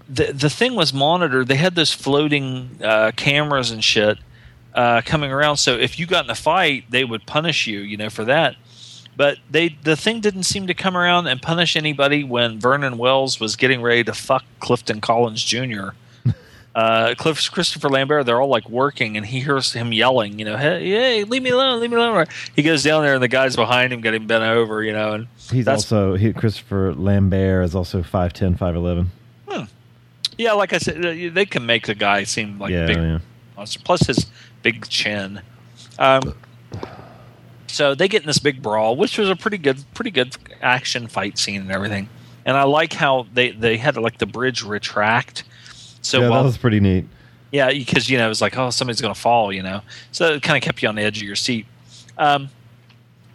the 0.09 0.34
the 0.34 0.49
thing 0.49 0.76
was 0.76 0.93
monitored. 0.93 1.47
They 1.47 1.55
had 1.55 1.76
those 1.76 1.93
floating 1.93 2.80
uh, 2.84 3.11
cameras 3.15 3.71
and 3.71 3.84
shit 3.84 4.17
uh, 4.74 5.01
coming 5.05 5.32
around. 5.32 5.57
So 5.57 5.76
if 5.78 5.99
you 5.99 6.05
got 6.05 6.26
in 6.26 6.32
a 6.32 6.36
fight, 6.36 6.86
they 6.89 7.03
would 7.03 7.26
punish 7.26 7.67
you, 7.67 7.80
you 7.80 7.97
know, 7.97 8.09
for 8.09 8.26
that. 8.26 8.55
But 9.15 9.38
they 9.49 9.69
the 9.69 9.95
thing 9.95 10.21
didn't 10.21 10.43
seem 10.43 10.67
to 10.67 10.74
come 10.74 10.97
around 10.97 11.28
and 11.28 11.41
punish 11.41 11.76
anybody 11.76 12.24
when 12.24 12.59
Vernon 12.59 12.97
Wells 12.97 13.39
was 13.39 13.55
getting 13.55 13.82
ready 13.82 14.03
to 14.05 14.13
fuck 14.13 14.43
Clifton 14.59 15.01
Collins 15.01 15.43
Jr. 15.43 15.89
Uh, 16.76 17.13
Cliff, 17.15 17.51
Christopher 17.51 17.89
Lambert, 17.89 18.26
they're 18.26 18.41
all 18.41 18.49
like 18.49 18.67
working, 18.67 19.15
and 19.15 19.26
he 19.26 19.41
hears 19.41 19.74
him 19.74 19.93
yelling, 19.93 20.39
you 20.39 20.45
know, 20.45 20.57
hey, 20.57 20.89
hey, 20.89 21.24
leave 21.24 21.43
me 21.43 21.51
alone, 21.51 21.80
leave 21.80 21.91
me 21.91 21.97
alone. 21.97 22.26
He 22.55 22.63
goes 22.63 22.82
down 22.82 23.03
there, 23.03 23.13
and 23.13 23.21
the 23.21 23.28
guys 23.28 23.55
behind 23.55 23.93
him 23.93 24.01
get 24.01 24.15
him 24.15 24.26
bent 24.26 24.43
over, 24.43 24.84
you 24.84 24.91
know, 24.91 25.13
and 25.13 25.28
He's 25.51 25.67
also 25.67 26.15
he, 26.15 26.34
Christopher 26.34 26.93
Lambert 26.95 27.65
is 27.65 27.76
also 27.76 28.01
5'10", 28.01 28.57
5'11". 28.57 29.07
Yeah, 30.38 30.53
like 30.53 30.74
I 30.74 30.78
said, 30.78 31.05
uh, 31.05 31.34
they 31.34 31.45
can 31.45 31.65
make 31.65 31.86
the 31.88 31.95
guy 31.95 32.24
seem 32.24 32.57
like 32.59 32.71
yeah, 32.71 32.86
big 32.86 32.97
yeah. 32.97 33.19
monster. 33.55 33.80
Plus 33.84 34.07
his 34.07 34.26
big 34.61 34.88
chin. 34.88 35.41
Um, 35.99 36.36
so 37.67 37.95
they 37.95 38.07
get 38.07 38.24
in 38.24 38.28
this 38.28 38.39
big 38.39 38.61
brawl, 38.61 38.95
which 38.95 39.17
was 39.17 39.30
a 39.30 39.36
pretty 39.36 39.57
good, 39.57 39.84
pretty 39.93 40.11
good 40.11 40.36
action 40.61 41.07
fight 41.07 41.38
scene 41.38 41.61
and 41.61 41.71
everything. 41.71 42.09
And 42.45 42.57
I 42.57 42.63
like 42.63 42.93
how 42.93 43.28
they 43.34 43.51
they 43.51 43.78
had 43.78 43.95
like 43.97 44.17
the 44.17 44.26
bridge 44.26 44.63
retract. 44.63 45.43
So 46.04 46.22
yeah, 46.22 46.30
while 46.30 46.43
that 46.43 46.47
was 46.47 46.58
pretty 46.58 46.80
neat. 46.80 47.06
yeah, 47.51 47.70
because 47.70 48.10
you 48.10 48.18
know 48.18 48.26
it 48.26 48.30
was 48.30 48.41
like, 48.41 48.58
oh, 48.58 48.70
somebody's 48.70 49.01
going 49.01 49.14
to 49.14 49.20
fall, 49.20 49.51
you 49.51 49.64
know. 49.64 49.82
So 50.12 50.34
it 50.34 50.43
kind 50.43 50.58
of 50.58 50.64
kept 50.64 50.84
you 50.84 50.89
on 50.89 50.95
the 50.95 51.01
edge 51.01 51.18
of 51.18 51.24
your 51.24 51.36
seat. 51.36 51.66
Um, 52.18 52.49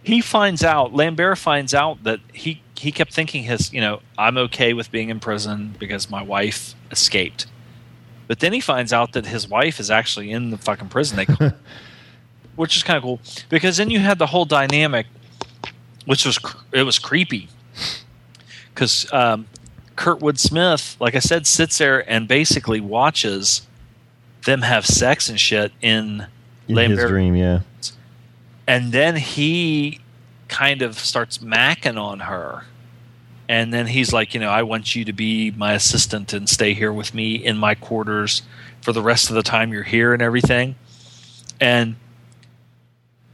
he 0.03 0.21
finds 0.21 0.63
out, 0.63 0.93
Lambert 0.93 1.37
finds 1.37 1.73
out 1.73 2.03
that 2.03 2.19
he 2.33 2.61
he 2.77 2.91
kept 2.91 3.13
thinking 3.13 3.43
his, 3.43 3.73
you 3.73 3.81
know, 3.81 4.01
I'm 4.17 4.37
okay 4.37 4.73
with 4.73 4.91
being 4.91 5.09
in 5.09 5.19
prison 5.19 5.75
because 5.77 6.09
my 6.09 6.21
wife 6.21 6.73
escaped. 6.91 7.47
But 8.27 8.39
then 8.39 8.53
he 8.53 8.61
finds 8.61 8.93
out 8.93 9.13
that 9.13 9.25
his 9.25 9.47
wife 9.47 9.79
is 9.79 9.91
actually 9.91 10.31
in 10.31 10.51
the 10.51 10.57
fucking 10.57 10.89
prison, 10.89 11.17
they, 11.17 11.25
which 12.55 12.77
is 12.77 12.83
kind 12.83 12.95
of 12.95 13.03
cool 13.03 13.19
because 13.49 13.77
then 13.77 13.89
you 13.89 13.99
had 13.99 14.19
the 14.19 14.27
whole 14.27 14.45
dynamic, 14.45 15.07
which 16.05 16.25
was 16.25 16.37
cr- 16.37 16.57
it 16.71 16.83
was 16.83 16.99
creepy 16.99 17.49
because 18.73 19.11
um, 19.11 19.47
Kurtwood 19.99 20.39
Smith, 20.39 20.95
like 21.01 21.13
I 21.13 21.19
said, 21.19 21.45
sits 21.45 21.77
there 21.77 22.09
and 22.09 22.25
basically 22.25 22.79
watches 22.79 23.67
them 24.45 24.61
have 24.61 24.85
sex 24.85 25.27
and 25.27 25.37
shit 25.37 25.73
in, 25.81 26.25
In 26.93 26.97
his 26.97 27.09
dream, 27.09 27.35
yeah. 27.35 27.59
and 28.65 28.93
then 28.93 29.17
he 29.17 29.99
kind 30.47 30.81
of 30.81 30.97
starts 30.97 31.39
macking 31.39 32.01
on 32.01 32.21
her. 32.21 32.63
And 33.49 33.73
then 33.73 33.87
he's 33.87 34.13
like, 34.13 34.33
you 34.33 34.39
know, 34.39 34.49
I 34.49 34.63
want 34.63 34.95
you 34.95 35.03
to 35.03 35.11
be 35.11 35.51
my 35.51 35.73
assistant 35.73 36.31
and 36.33 36.47
stay 36.47 36.73
here 36.73 36.93
with 36.93 37.13
me 37.13 37.35
in 37.35 37.57
my 37.57 37.75
quarters 37.75 38.43
for 38.81 38.93
the 38.93 39.01
rest 39.01 39.29
of 39.29 39.35
the 39.35 39.43
time 39.43 39.73
you're 39.73 39.83
here 39.83 40.13
and 40.13 40.21
everything. 40.21 40.75
And 41.59 41.95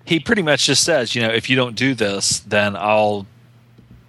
he 0.05 0.19
pretty 0.19 0.41
much 0.41 0.65
just 0.65 0.83
says, 0.83 1.13
you 1.13 1.21
know, 1.21 1.29
if 1.29 1.49
you 1.49 1.55
don't 1.55 1.75
do 1.75 1.93
this, 1.93 2.39
then 2.39 2.75
I'll 2.75 3.27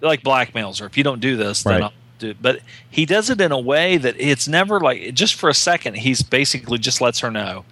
like 0.01 0.23
blackmails, 0.23 0.81
or 0.81 0.85
if 0.85 0.97
you 0.97 1.03
don't 1.03 1.19
do 1.19 1.35
this, 1.35 1.61
then 1.63 1.83
I'll 1.83 1.93
do. 2.17 2.33
But 2.39 2.61
he 2.89 3.05
does 3.05 3.29
it 3.29 3.39
in 3.41 3.51
a 3.51 3.59
way 3.59 3.97
that 3.97 4.15
it's 4.17 4.47
never 4.47 4.79
like 4.79 5.13
just 5.13 5.35
for 5.35 5.49
a 5.49 5.53
second. 5.53 5.97
He's 5.97 6.21
basically 6.21 6.77
just 6.77 7.01
lets 7.01 7.19
her 7.19 7.31
know, 7.31 7.65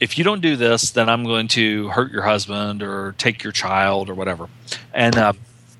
if 0.00 0.16
you 0.16 0.24
don't 0.24 0.40
do 0.40 0.56
this, 0.56 0.90
then 0.90 1.08
I'm 1.08 1.24
going 1.24 1.48
to 1.48 1.88
hurt 1.88 2.10
your 2.10 2.22
husband 2.22 2.82
or 2.82 3.14
take 3.18 3.42
your 3.42 3.52
child 3.52 4.08
or 4.08 4.14
whatever. 4.14 4.48
And 4.94 5.16
uh, 5.16 5.32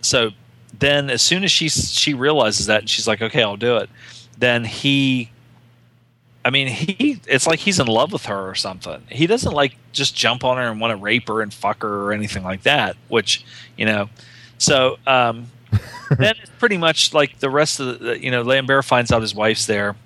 so 0.03 0.31
then, 0.79 1.11
as 1.11 1.22
soon 1.22 1.45
as 1.45 1.51
she 1.51 1.68
she 1.68 2.14
realizes 2.14 2.66
that, 2.66 2.81
and 2.81 2.91
she's 2.91 3.09
like, 3.09 3.22
okay, 3.22 3.43
I'll 3.43 3.57
do 3.57 3.76
it. 3.79 3.89
Then 4.39 4.64
he 4.64 5.31
I 6.45 6.51
mean, 6.51 6.68
he 6.68 7.20
it's 7.26 7.47
like 7.47 7.59
he's 7.59 7.79
in 7.79 7.87
love 7.87 8.12
with 8.12 8.26
her 8.26 8.49
or 8.49 8.55
something. 8.55 9.03
He 9.11 9.26
doesn't 9.26 9.53
like 9.53 9.76
just 9.93 10.14
jump 10.14 10.45
on 10.45 10.57
her 10.57 10.70
and 10.70 10.81
want 10.81 10.93
to 10.93 10.97
rape 10.97 11.29
her 11.29 11.43
and 11.43 11.53
fuck 11.53 11.83
her 11.83 12.07
or 12.07 12.12
anything 12.12 12.43
like 12.43 12.62
that, 12.62 12.97
which, 13.09 13.45
you 13.76 13.85
know. 13.85 14.09
So, 14.59 14.99
um 15.07 15.51
then 16.18 16.34
it's 16.40 16.50
pretty 16.58 16.76
much 16.78 17.12
like 17.14 17.38
the 17.40 17.50
rest 17.50 17.80
of 17.80 17.98
the 18.00 18.22
you 18.22 18.30
know, 18.30 18.42
Lambert 18.42 18.84
finds 18.84 19.12
out 19.12 19.22
his 19.22 19.34
wife's 19.34 19.66
there. 19.66 19.96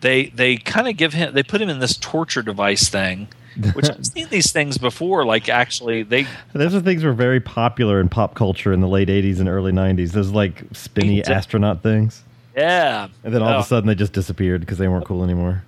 They 0.00 0.26
they 0.26 0.56
kind 0.56 0.88
of 0.88 0.96
give 0.96 1.12
him 1.14 1.34
they 1.34 1.42
put 1.42 1.60
him 1.60 1.68
in 1.68 1.78
this 1.80 1.96
torture 1.96 2.42
device 2.42 2.88
thing, 2.88 3.28
which 3.72 3.88
I've 3.90 4.06
seen 4.06 4.28
these 4.28 4.52
things 4.52 4.78
before 4.78 5.24
like 5.24 5.48
actually 5.48 6.02
they 6.04 6.26
Those 6.52 6.74
are 6.74 6.80
things 6.80 7.02
were 7.04 7.12
very 7.12 7.40
popular 7.40 8.00
in 8.00 8.08
pop 8.08 8.34
culture 8.34 8.72
in 8.72 8.80
the 8.80 8.88
late 8.88 9.08
'80s 9.08 9.40
and 9.40 9.48
early 9.48 9.72
'90s. 9.72 10.12
Those 10.12 10.30
like 10.30 10.62
spinny 10.72 11.24
astronaut 11.24 11.82
things, 11.82 12.22
yeah. 12.56 13.08
and 13.24 13.34
then 13.34 13.42
all 13.42 13.48
Oh. 13.48 13.56
of 13.58 13.64
a 13.64 13.68
sudden 13.68 13.88
they 13.88 13.94
just 13.96 14.12
disappeared 14.12 14.60
because 14.60 14.78
they 14.78 14.86
weren't 14.88 15.04
cool 15.04 15.24
anymore. 15.24 15.64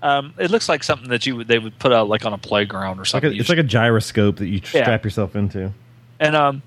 Um, 0.00 0.32
it 0.38 0.52
looks 0.52 0.68
like 0.68 0.84
something 0.84 1.08
that 1.08 1.26
you 1.26 1.34
would 1.34 1.48
they 1.48 1.58
would 1.58 1.76
put 1.80 1.92
out 1.92 2.08
like 2.08 2.24
on 2.24 2.32
a 2.32 2.38
playground 2.38 3.00
or 3.00 3.02
It's 3.02 3.12
like 3.12 3.22
something. 3.24 3.36
a, 3.36 3.40
it's 3.40 3.48
like 3.48 3.58
a 3.58 3.64
gyroscope 3.64 4.36
that 4.36 4.46
you 4.46 4.60
Yeah. 4.72 4.82
strap 4.84 5.02
yourself 5.02 5.34
into. 5.34 5.72
And 6.20 6.36
um, 6.36 6.62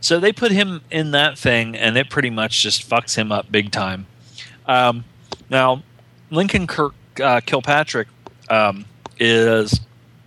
so 0.00 0.18
they 0.20 0.32
put 0.32 0.52
him 0.52 0.82
in 0.90 1.10
that 1.12 1.38
thing, 1.38 1.74
and 1.76 1.96
it 1.96 2.10
pretty 2.10 2.30
much 2.30 2.62
just 2.62 2.88
fucks 2.88 3.16
him 3.16 3.32
up 3.32 3.50
big 3.50 3.70
time. 3.72 4.06
Um, 4.66 5.04
now, 5.50 5.82
Lincoln 6.30 6.66
Kirk 6.66 6.94
uh, 7.22 7.40
Kilpatrick 7.44 8.08
um, 8.50 8.84
is 9.18 9.80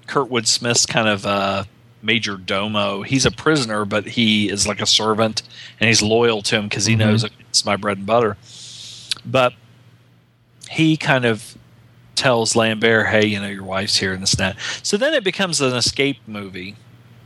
Kurtwood 0.08 0.48
Smith's 0.48 0.86
kind 0.86 1.08
of 1.08 1.26
uh, 1.26 1.64
major 2.02 2.38
domo. 2.38 3.04
He's 3.04 3.26
a 3.26 3.32
prisoner, 3.32 3.86
but 3.86 4.06
he 4.08 4.50
is 4.50 4.68
like 4.68 4.82
a 4.82 4.86
servant, 4.86 5.44
and 5.80 5.88
he's 5.88 6.02
loyal 6.02 6.42
to 6.44 6.56
him 6.58 6.64
because 6.68 6.86
he 6.86 6.96
Mhm. 6.96 7.00
knows 7.00 7.26
it's 7.50 7.66
my 7.66 7.76
bread 7.76 7.98
and 7.98 8.06
butter. 8.08 8.38
But 9.26 9.54
he 10.70 10.98
kind 10.98 11.26
of 11.26 11.58
tells 12.16 12.56
Lambert, 12.56 13.08
"Hey, 13.08 13.26
you 13.26 13.40
know 13.40 13.48
your 13.48 13.64
wife's 13.64 13.98
here 13.98 14.14
and 14.14 14.22
this 14.24 14.34
and 14.34 14.40
that." 14.40 14.58
So 14.84 14.98
then 14.98 15.14
it 15.14 15.24
becomes 15.24 15.62
an 15.62 15.76
escape 15.76 16.18
movie 16.28 16.76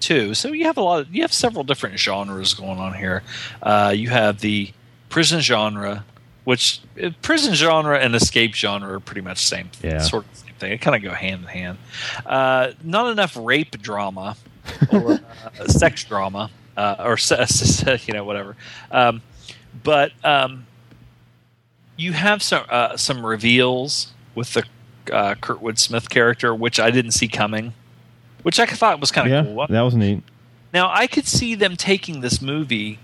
too. 0.04 0.34
So 0.34 0.52
you 0.52 0.66
have 0.66 0.78
a 0.78 0.82
lot. 0.82 1.02
Of, 1.02 1.16
you 1.16 1.22
have 1.22 1.34
several 1.34 1.64
different 1.64 1.98
genres 2.00 2.54
going 2.54 2.80
on 2.80 2.94
here. 2.94 3.24
Uh, 3.62 3.94
you 3.96 4.10
have 4.10 4.40
the 4.42 4.72
prison 5.10 5.40
genre, 5.40 6.06
which 6.44 6.82
uh, 7.02 7.10
prison 7.22 7.54
genre 7.54 7.98
and 8.00 8.16
escape 8.16 8.54
genre 8.56 8.96
are 8.96 9.00
pretty 9.00 9.22
much 9.22 9.42
the 9.42 9.48
same, 9.56 9.70
Yeah. 9.82 10.00
sort 10.00 10.26
of 10.26 10.36
same 10.38 10.54
thing. 10.60 10.72
It 10.74 10.82
kind 10.82 10.96
of 10.96 11.02
go 11.02 11.14
hand 11.16 11.42
in 11.44 11.48
hand. 11.48 11.78
Uh, 12.26 12.72
not 12.84 13.12
enough 13.12 13.36
rape 13.40 13.72
drama 13.82 14.36
or 14.92 15.14
uh, 15.60 15.68
sex 15.68 16.04
drama 16.04 16.50
uh, 16.78 16.96
or 17.00 17.18
you 18.08 18.14
know 18.14 18.24
whatever. 18.24 18.56
Um, 18.92 19.22
but 19.84 20.12
um, 20.24 20.66
you 21.98 22.14
have 22.14 22.42
some 22.44 22.66
uh, 22.70 22.98
some 22.98 23.26
reveals 23.26 24.14
with 24.36 24.54
the 24.54 24.64
uh, 25.12 25.36
Kurtwood 25.36 25.78
Smith 25.78 26.10
character, 26.10 26.56
which 26.56 26.80
I 26.80 26.92
didn't 26.92 27.12
see 27.12 27.28
coming, 27.28 27.74
which 28.44 28.60
I 28.60 28.66
thought 28.66 29.00
was 29.02 29.12
kind 29.12 29.28
of 29.28 29.32
Yeah, 29.34 29.52
cool. 29.52 29.66
that 29.68 29.82
was 29.82 29.96
neat. 29.96 30.22
Now 30.74 30.90
I 30.94 31.08
could 31.08 31.28
see 31.28 31.56
them 31.56 31.76
taking 31.76 32.22
this 32.22 32.42
movie, 32.42 33.00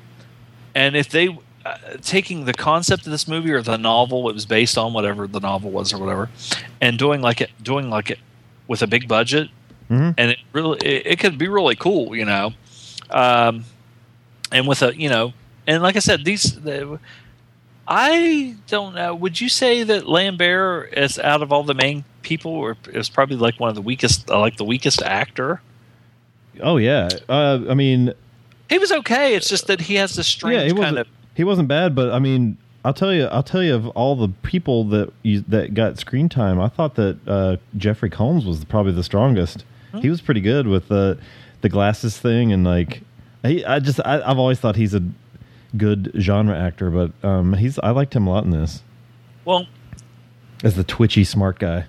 and 0.76 0.96
if 0.96 1.10
they 1.10 1.38
uh, 1.66 1.76
taking 2.02 2.46
the 2.46 2.54
concept 2.54 3.06
of 3.06 3.12
this 3.12 3.28
movie 3.28 3.52
or 3.52 3.62
the 3.62 3.78
novel 3.78 4.30
it 4.30 4.34
was 4.34 4.46
based 4.46 4.78
on, 4.78 4.94
whatever 4.94 5.28
the 5.28 5.40
novel 5.40 5.72
was 5.72 5.92
or 5.94 5.98
whatever, 5.98 6.30
and 6.82 6.98
doing 6.98 7.22
like 7.22 7.42
it, 7.42 7.50
doing 7.62 7.90
like 7.90 8.10
it 8.12 8.20
with 8.68 8.82
a 8.82 8.88
big 8.88 9.08
budget, 9.08 9.50
Mhm. 9.90 10.14
and 10.18 10.32
it 10.32 10.40
really 10.54 10.78
it, 10.86 11.06
it 11.06 11.20
could 11.20 11.38
be 11.38 11.48
really 11.48 11.76
cool, 11.76 12.16
you 12.16 12.24
know, 12.26 12.54
um, 13.12 13.66
and 14.52 14.68
with 14.68 14.82
a 14.82 14.96
you 14.96 15.10
know, 15.10 15.34
and 15.68 15.84
like 15.84 15.96
I 15.96 16.00
said, 16.00 16.24
these. 16.26 16.60
The, 16.60 17.00
I 17.92 18.56
don't 18.68 18.94
know. 18.94 19.16
Would 19.16 19.42
you 19.42 19.50
say 19.50 19.82
that 19.84 20.08
Lambert 20.08 20.94
is 20.96 21.18
out 21.18 21.42
of 21.42 21.52
all 21.52 21.64
the 21.64 21.74
main 21.74 22.04
people 22.22 22.60
were 22.60 22.78
it 22.92 22.98
was 22.98 23.10
probably 23.10 23.36
like 23.36 23.60
one 23.60 23.70
of 23.70 23.76
the 23.76 23.82
weakest, 23.82 24.30
uh, 24.30 24.40
like 24.40 24.58
the 24.58 24.66
weakest 24.66 25.02
actor. 25.02 25.62
Oh 26.62 26.78
yeah. 26.78 27.10
Uh, 27.28 27.60
I 27.70 27.74
mean, 27.74 28.14
He 28.70 28.78
was 28.78 28.92
okay. 28.92 29.36
It's 29.36 29.48
just 29.50 29.68
that 29.68 29.82
he 29.82 29.96
has 29.96 30.16
this 30.16 30.28
strange 30.28 30.62
yeah, 30.62 30.68
he 30.68 30.74
kind 30.74 30.98
of. 30.98 31.08
he 31.36 31.44
wasn't 31.44 31.68
bad, 31.68 31.96
but 31.96 32.12
I 32.12 32.20
mean, 32.20 32.58
I'll 32.84 32.94
tell 32.94 33.14
you, 33.14 33.26
I'll 33.26 33.44
tell 33.44 33.64
you 33.64 33.76
of 33.76 33.88
all 33.90 34.16
the 34.16 34.30
people 34.44 34.84
that 34.86 35.12
you, 35.24 35.42
that 35.48 35.74
got 35.74 35.98
screen 36.00 36.30
time, 36.30 36.60
I 36.60 36.68
thought 36.70 36.96
that 36.96 37.18
uh, 37.28 37.58
Jeffrey 37.78 38.10
Combs 38.10 38.46
was 38.46 38.64
probably 38.66 38.92
the 38.94 39.04
strongest. 39.04 39.64
Hmm. 39.92 40.00
He 40.00 40.10
was 40.10 40.22
pretty 40.22 40.42
good 40.42 40.68
with 40.68 40.88
the 40.88 41.18
the 41.62 41.70
glasses 41.70 42.18
thing 42.18 42.54
and 42.54 42.64
like 42.64 43.02
he, 43.44 43.66
I 43.66 43.80
just 43.80 44.00
I, 44.06 44.22
I've 44.22 44.38
always 44.40 44.60
thought 44.60 44.76
he's 44.78 44.94
a 44.94 45.04
good 45.76 46.12
genre 46.18 46.58
actor, 46.58 46.90
but 46.90 47.12
um, 47.28 47.54
he's 47.54 47.78
I 47.80 47.92
liked 47.92 48.16
him 48.16 48.28
a 48.28 48.32
lot 48.32 48.44
in 48.44 48.52
this 48.52 48.82
Well, 49.46 49.68
as 50.64 50.76
the 50.76 50.84
twitchy 50.84 51.24
smart 51.24 51.60
guy. 51.60 51.86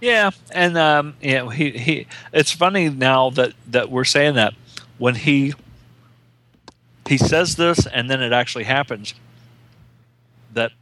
Yeah, 0.00 0.30
and 0.52 0.78
um, 0.78 1.16
yeah, 1.20 1.50
he 1.50 1.70
he. 1.72 2.06
It's 2.32 2.52
funny 2.52 2.88
now 2.88 3.30
that 3.30 3.54
that 3.66 3.90
we're 3.90 4.04
saying 4.04 4.34
that 4.34 4.54
when 4.98 5.16
he 5.16 5.54
he 7.08 7.18
says 7.18 7.56
this, 7.56 7.86
and 7.86 8.08
then 8.08 8.22
it 8.22 8.32
actually 8.32 8.64
happens 8.64 9.14
that 10.52 10.72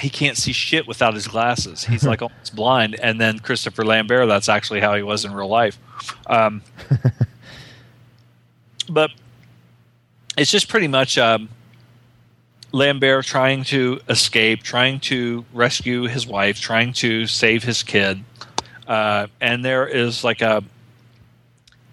he 0.00 0.10
can't 0.10 0.36
see 0.36 0.52
shit 0.52 0.88
without 0.88 1.14
his 1.14 1.28
glasses. 1.28 1.84
He's 1.84 2.04
like 2.06 2.22
almost 2.22 2.56
blind, 2.56 2.98
and 3.00 3.20
then 3.20 3.38
Christopher 3.38 3.84
Lambert. 3.84 4.26
That's 4.26 4.48
actually 4.48 4.80
how 4.80 4.94
he 4.94 5.02
was 5.02 5.24
in 5.24 5.32
real 5.32 5.48
life. 5.48 5.78
Um, 6.26 6.62
but 8.88 9.10
it's 10.36 10.50
just 10.50 10.68
pretty 10.68 10.88
much 10.88 11.16
um, 11.16 11.48
Lambert 12.72 13.24
trying 13.24 13.62
to 13.64 14.00
escape, 14.08 14.64
trying 14.64 14.98
to 15.00 15.44
rescue 15.52 16.08
his 16.08 16.26
wife, 16.26 16.60
trying 16.60 16.92
to 16.94 17.28
save 17.28 17.62
his 17.62 17.84
kid, 17.84 18.24
uh, 18.86 19.26
and 19.40 19.64
there 19.64 19.86
is 19.86 20.24
like 20.24 20.40
a, 20.42 20.62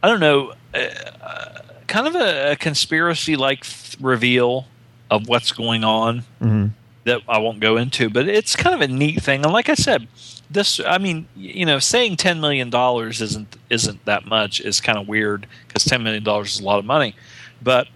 I 0.03 0.07
don't 0.07 0.19
know, 0.19 0.53
uh, 0.73 1.59
kind 1.87 2.07
of 2.07 2.15
a, 2.15 2.51
a 2.51 2.55
conspiracy-like 2.55 3.63
th- 3.63 3.97
reveal 3.99 4.65
of 5.09 5.27
what's 5.27 5.51
going 5.51 5.83
on 5.83 6.19
hmm 6.39 6.67
that 7.03 7.21
I 7.27 7.39
won't 7.39 7.59
go 7.59 7.77
into, 7.77 8.11
but 8.11 8.27
it's 8.27 8.55
kind 8.55 8.75
of 8.75 8.81
a 8.81 8.87
neat 8.87 9.23
thing. 9.23 9.43
And 9.43 9.51
like 9.51 9.69
I 9.69 9.73
said, 9.73 10.07
this 10.51 10.79
I 10.85 10.99
mean, 10.99 11.27
you 11.35 11.65
know, 11.65 11.79
saying 11.79 12.17
ten 12.17 12.39
million 12.39 12.69
dollars 12.69 13.21
isn't 13.21 13.57
isn't 13.69 14.05
that 14.05 14.27
much 14.27 14.61
is 14.61 14.79
kind 14.81 14.99
of 14.99 15.07
weird 15.07 15.47
because 15.67 15.83
ten 15.83 16.03
million 16.03 16.23
dollars 16.23 16.53
is 16.53 16.59
a 16.59 16.63
lot 16.63 16.77
of 16.77 16.85
money. 16.85 17.15
But 17.61 17.87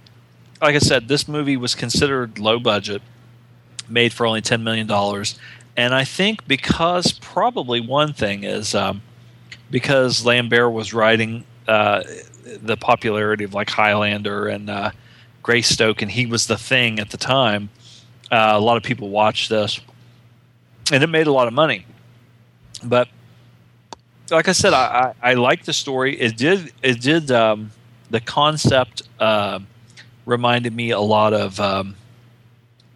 like 0.62 0.76
I 0.76 0.80
said, 0.80 1.08
this 1.08 1.28
movie 1.28 1.58
was 1.58 1.76
considered 1.76 2.40
low 2.40 2.60
budget, 2.60 3.02
made 3.88 4.12
for 4.12 4.26
only 4.26 4.42
ten 4.42 4.64
million 4.64 4.88
dollars, 4.88 5.38
and 5.78 5.94
I 5.94 6.04
think 6.04 6.48
because 6.48 7.12
probably 7.14 7.82
one 7.82 8.14
thing 8.14 8.44
is 8.44 8.76
um, 8.76 9.02
because 9.70 10.26
Lambert 10.26 10.72
was 10.72 10.94
writing 10.94 11.44
uh, 11.68 12.04
the 12.62 12.78
popularity 12.78 13.44
of 13.44 13.54
like 13.54 13.70
Highlander 13.70 14.48
and 14.48 14.70
uh, 14.70 14.92
Greystoke, 15.44 16.02
and 16.02 16.12
he 16.12 16.26
was 16.26 16.48
the 16.48 16.58
thing 16.58 17.00
at 17.00 17.10
the 17.10 17.18
time. 17.18 17.70
Uh, 18.32 18.52
a 18.54 18.60
lot 18.60 18.78
of 18.78 18.84
people 18.84 19.10
watched 19.10 19.50
this, 19.50 19.80
and 20.92 21.04
it 21.04 21.08
made 21.08 21.28
a 21.28 21.32
lot 21.32 21.48
of 21.48 21.54
money. 21.54 21.86
But 22.84 23.08
like 24.32 24.48
I 24.48 24.54
said, 24.54 24.74
I, 24.74 25.14
I, 25.22 25.32
I 25.32 25.34
like 25.34 25.66
the 25.66 25.74
story. 25.74 26.20
It 26.20 26.38
did 26.38 26.72
it 26.82 27.02
did 27.02 27.32
um, 27.32 27.72
the 28.10 28.22
concept 28.22 29.04
uh, 29.20 29.60
reminded 30.26 30.74
me 30.74 30.92
a 30.92 31.00
lot 31.00 31.34
of 31.34 31.60
um, 31.60 31.96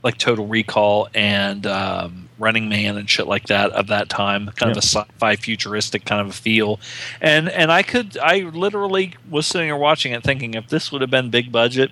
like 0.03 0.17
Total 0.17 0.47
Recall 0.47 1.09
and 1.13 1.67
um, 1.67 2.28
Running 2.39 2.69
Man 2.69 2.97
and 2.97 3.09
shit 3.09 3.27
like 3.27 3.47
that 3.47 3.71
of 3.71 3.87
that 3.87 4.09
time. 4.09 4.47
Kind 4.55 4.71
of 4.71 4.77
a 4.77 4.81
sci-fi 4.81 5.35
futuristic 5.35 6.05
kind 6.05 6.21
of 6.21 6.29
a 6.29 6.33
feel, 6.33 6.79
and 7.21 7.49
and 7.49 7.71
I 7.71 7.83
could 7.83 8.17
I 8.17 8.39
literally 8.39 9.13
was 9.29 9.45
sitting 9.45 9.67
there 9.67 9.77
watching 9.77 10.13
it 10.13 10.23
thinking 10.23 10.53
if 10.55 10.67
this 10.69 10.91
would 10.91 11.01
have 11.01 11.11
been 11.11 11.29
big 11.29 11.51
budget. 11.51 11.91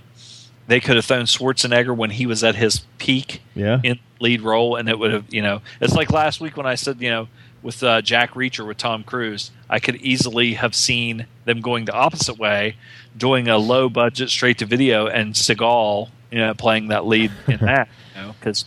They 0.68 0.82
could 0.82 0.98
have 0.98 1.06
thrown 1.06 1.24
Schwarzenegger 1.24 1.96
when 1.96 2.10
he 2.10 2.26
was 2.26 2.44
at 2.44 2.56
his 2.56 2.80
peak 2.98 3.42
Yeah. 3.56 3.80
in 3.84 4.00
lead 4.20 4.42
role, 4.42 4.76
and 4.76 4.90
it 4.90 5.00
would 5.00 5.14
have, 5.14 5.24
you 5.30 5.42
know, 5.42 5.62
it's 5.80 5.94
like 5.96 6.12
last 6.12 6.42
week 6.42 6.58
when 6.58 6.66
I 6.66 6.76
said, 6.76 7.00
you 7.02 7.10
know, 7.10 7.30
with 7.62 7.82
uh, 7.84 8.02
Jack 8.02 8.34
Reacher 8.34 8.68
with 8.68 8.76
Tom 8.76 9.04
Cruise, 9.04 9.52
I 9.70 9.80
could 9.80 9.96
easily 9.96 10.56
have 10.56 10.76
seen 10.76 11.26
them 11.46 11.62
going 11.62 11.86
the 11.86 11.94
opposite 11.94 12.38
way, 12.38 12.76
doing 13.16 13.48
a 13.48 13.58
low 13.58 13.88
budget 13.88 14.30
straight 14.30 14.58
to 14.58 14.66
video, 14.66 15.08
and 15.08 15.36
Seagal, 15.36 16.10
you 16.32 16.40
know, 16.40 16.54
playing 16.54 16.90
that 16.90 17.06
lead 17.06 17.32
in 17.48 17.60
that, 17.62 17.88
you 18.16 18.22
know, 18.24 18.36
because. 18.38 18.66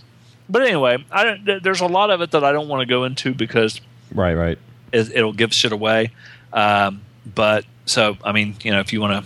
But 0.51 0.63
anyway, 0.63 1.05
I 1.11 1.25
don't. 1.25 1.63
There's 1.63 1.81
a 1.81 1.87
lot 1.87 2.11
of 2.11 2.21
it 2.21 2.33
that 2.33 2.45
I 2.45 2.53
don't 2.53 2.69
want 2.69 2.81
to 2.81 2.87
go 2.87 3.05
into 3.05 3.33
because 3.35 3.81
Right. 4.15 4.35
Right. 4.35 4.59
it, 4.93 5.13
it'll 5.15 5.33
give 5.33 5.55
shit 5.55 5.73
away. 5.73 6.11
Um, 6.53 7.03
but 7.35 7.65
so, 7.87 8.17
I 8.25 8.33
mean, 8.33 8.57
you 8.63 8.73
know, 8.73 8.81
if 8.81 8.93
you 8.93 9.01
want 9.01 9.25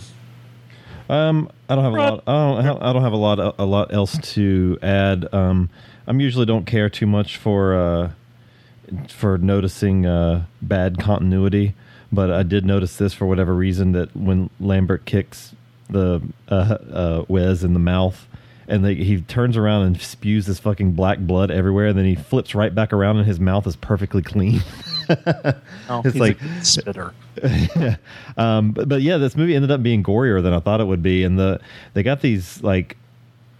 to 1.07 1.13
Um, 1.13 1.49
I 1.67 1.75
don't 1.75 1.83
have 1.83 1.93
a 1.93 1.97
lot. 1.97 2.23
I 2.27 2.31
don't. 2.33 2.63
have- 2.63 2.81
I 2.81 2.93
don't 2.93 3.01
have 3.01 3.13
a 3.13 3.17
lot. 3.17 3.55
A 3.59 3.65
lot 3.65 3.93
else 3.93 4.17
to 4.33 4.77
add. 4.81 5.27
Um, 5.33 5.69
I'm 6.07 6.19
usually 6.19 6.45
don't 6.45 6.65
care 6.65 6.89
too 6.89 7.07
much 7.07 7.37
for 7.37 7.75
uh, 7.75 8.11
for 9.09 9.37
noticing 9.39 10.05
uh, 10.05 10.45
bad 10.61 10.99
continuity, 10.99 11.73
but 12.11 12.29
I 12.31 12.43
did 12.43 12.65
notice 12.65 12.95
this 12.97 13.13
for 13.13 13.25
whatever 13.25 13.55
reason 13.55 13.91
that 13.93 14.15
when 14.15 14.49
Lambert 14.59 15.05
kicks 15.05 15.55
the 15.89 16.21
uh, 16.49 16.53
uh, 16.53 17.25
Wez 17.27 17.63
in 17.63 17.73
the 17.73 17.79
mouth. 17.79 18.27
And 18.67 18.83
they, 18.83 18.95
he 18.95 19.21
turns 19.21 19.57
around 19.57 19.83
and 19.85 20.01
spews 20.01 20.45
this 20.47 20.59
fucking 20.59 20.93
black 20.93 21.19
blood 21.19 21.51
everywhere, 21.51 21.87
and 21.87 21.97
then 21.97 22.05
he 22.05 22.15
flips 22.15 22.55
right 22.55 22.73
back 22.73 22.93
around, 22.93 23.17
and 23.17 23.27
his 23.27 23.39
mouth 23.39 23.67
is 23.67 23.75
perfectly 23.75 24.21
clean. 24.23 24.61
oh, 25.87 26.01
It's 26.03 26.15
like- 26.15 26.39
spitter. 26.63 27.13
um, 28.37 28.71
but, 28.71 28.89
but 28.89 29.01
yeah, 29.01 29.17
this 29.17 29.35
movie 29.35 29.55
ended 29.55 29.71
up 29.71 29.83
being 29.83 30.03
gorier 30.03 30.41
than 30.41 30.53
I 30.53 30.59
thought 30.59 30.81
it 30.81 30.85
would 30.85 31.03
be, 31.03 31.23
and 31.23 31.37
the 31.37 31.59
they 31.93 32.01
got 32.03 32.21
these 32.21 32.61
like 32.63 32.97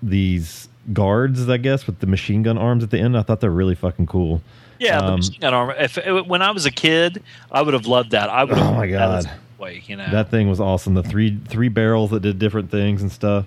these 0.01 0.69
guards, 0.93 1.47
I 1.49 1.57
guess, 1.57 1.85
with 1.87 1.99
the 1.99 2.07
machine 2.07 2.43
gun 2.43 2.57
arms 2.57 2.83
at 2.83 2.89
the 2.91 2.99
end. 2.99 3.17
I 3.17 3.21
thought 3.21 3.41
they're 3.41 3.49
really 3.51 3.75
fucking 3.75 4.07
cool. 4.07 4.41
Yeah, 4.79 4.99
the 5.01 5.07
Um, 5.07 5.15
machine 5.17 5.39
gun 5.41 5.53
armor. 5.53 5.75
If 5.77 5.97
when 6.27 6.41
I 6.41 6.51
was 6.51 6.65
a 6.65 6.71
kid, 6.71 7.21
I 7.51 7.61
would 7.61 7.73
have 7.73 7.85
loved 7.85 8.11
that. 8.11 8.29
I 8.29 8.43
would. 8.43 8.57
Have 8.57 8.67
Oh 8.67 8.73
my 8.73 8.87
God. 8.87 9.29
Way, 9.57 9.83
you 9.87 9.95
know. 9.95 10.07
That 10.11 10.29
thing 10.31 10.49
was 10.49 10.59
awesome. 10.59 10.95
The 10.95 11.03
three 11.03 11.37
three 11.47 11.69
barrels 11.69 12.11
that 12.11 12.21
did 12.21 12.39
different 12.39 12.71
things 12.71 13.01
and 13.01 13.11
stuff. 13.11 13.45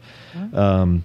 Um, 0.55 1.05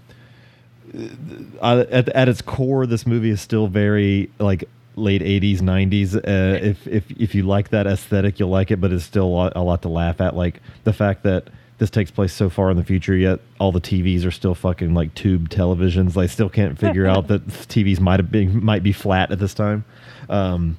at 1.62 2.10
at 2.10 2.30
its 2.30 2.42
core, 2.42 2.86
this 2.86 3.06
movie 3.06 3.30
is 3.30 3.42
still 3.42 3.68
very 3.68 4.30
like 4.40 4.66
late 4.96 5.22
'80s, 5.22 5.60
'90s. 5.60 6.16
Uh, 6.16 6.64
if 6.64 6.88
if 6.88 7.12
if 7.12 7.36
you 7.36 7.44
like 7.44 7.70
that 7.70 7.88
aesthetic, 7.88 8.40
you'll 8.40 8.50
like 8.50 8.72
it. 8.72 8.80
But 8.80 8.92
it's 8.92 9.04
still 9.04 9.26
a 9.26 9.28
lot, 9.28 9.54
a 9.56 9.62
lot 9.62 9.82
to 9.84 9.90
laugh 9.90 10.22
at. 10.22 10.36
Like 10.36 10.62
the 10.84 10.94
fact 10.94 11.24
that 11.24 11.50
this 11.80 11.90
takes 11.90 12.12
place 12.12 12.34
so 12.34 12.50
far 12.50 12.70
in 12.70 12.78
the 12.78 12.84
future, 12.84 13.16
yet 13.16 13.40
all 13.60 13.72
the 13.72 13.82
TVs 13.82 14.26
are 14.26 14.32
still 14.32 14.56
fucking 14.56 14.94
like 14.94 15.14
tube 15.16 15.50
televisions. 15.50 16.14
They 16.14 16.28
still 16.28 16.50
can't 16.50 16.78
figure 16.78 17.08
out 17.08 17.28
that 17.28 17.48
TVs 17.48 18.00
might 18.00 18.20
have 18.20 18.32
been 18.32 18.64
might 18.64 18.84
be 18.84 18.94
flat 18.94 19.32
at 19.32 19.40
this 19.40 19.54
time. 19.54 19.86
Um, 20.30 20.78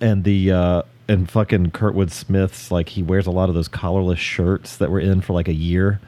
and 0.00 0.24
the 0.24 0.52
uh 0.52 0.82
and 1.08 1.30
fucking 1.30 1.72
Kurtwood 1.72 2.10
Smith's 2.10 2.70
like 2.70 2.90
he 2.90 3.02
wears 3.02 3.26
a 3.26 3.30
lot 3.30 3.48
of 3.48 3.54
those 3.54 3.68
collarless 3.68 4.18
shirts 4.18 4.76
that 4.76 4.90
were 4.90 5.00
in 5.00 5.20
for 5.20 5.32
like 5.32 5.48
a 5.48 5.54
year. 5.54 6.00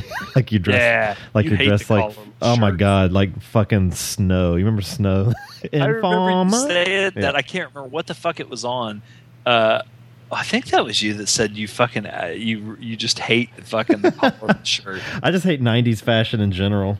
like 0.36 0.52
you 0.52 0.58
dress 0.58 0.78
Yeah, 0.80 1.14
like 1.34 1.44
you 1.44 1.52
you 1.52 1.56
hate 1.56 1.68
dress 1.68 1.86
the 1.86 1.94
like 1.94 2.04
collarless 2.14 2.26
oh 2.42 2.56
my 2.56 2.70
god, 2.70 3.12
like 3.12 3.40
fucking 3.42 3.92
snow. 3.92 4.50
You 4.56 4.64
remember 4.64 4.82
snow? 4.82 5.32
I 5.72 5.76
remember 5.76 5.96
you 6.30 6.40
Informer? 6.40 6.68
saying 6.68 7.12
Yeah. 7.16 7.20
that. 7.22 7.36
I 7.36 7.42
can't 7.42 7.68
remember 7.74 7.88
what 7.88 8.06
the 8.06 8.14
fuck 8.14 8.40
it 8.40 8.48
was 8.48 8.64
on. 8.64 9.02
Uh, 9.46 9.82
I 10.30 10.44
think 10.44 10.66
that 10.66 10.84
was 10.84 11.02
you 11.02 11.12
that 11.14 11.28
said 11.28 11.56
you 11.56 11.68
fucking 11.68 12.06
uh, 12.06 12.32
you 12.34 12.76
you 12.80 12.96
just 12.96 13.18
hate 13.18 13.54
the 13.56 13.62
fucking 13.62 14.00
the 14.02 14.12
collar 14.12 14.58
shirt. 14.64 15.02
I 15.22 15.30
just 15.30 15.44
hate 15.44 15.60
'90s 15.60 16.02
fashion 16.02 16.40
in 16.40 16.52
general. 16.52 16.98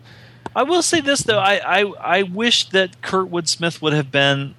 I 0.55 0.65
will 0.65 0.83
say 0.83 1.01
this 1.01 1.21
though, 1.23 1.39
I, 1.39 1.81
I 1.81 2.19
I 2.19 2.23
wish 2.25 2.69
that 2.71 3.01
Kurtwood 3.01 3.49
Smith 3.49 3.81
would 3.81 3.95
have 3.95 4.11
been 4.13 4.55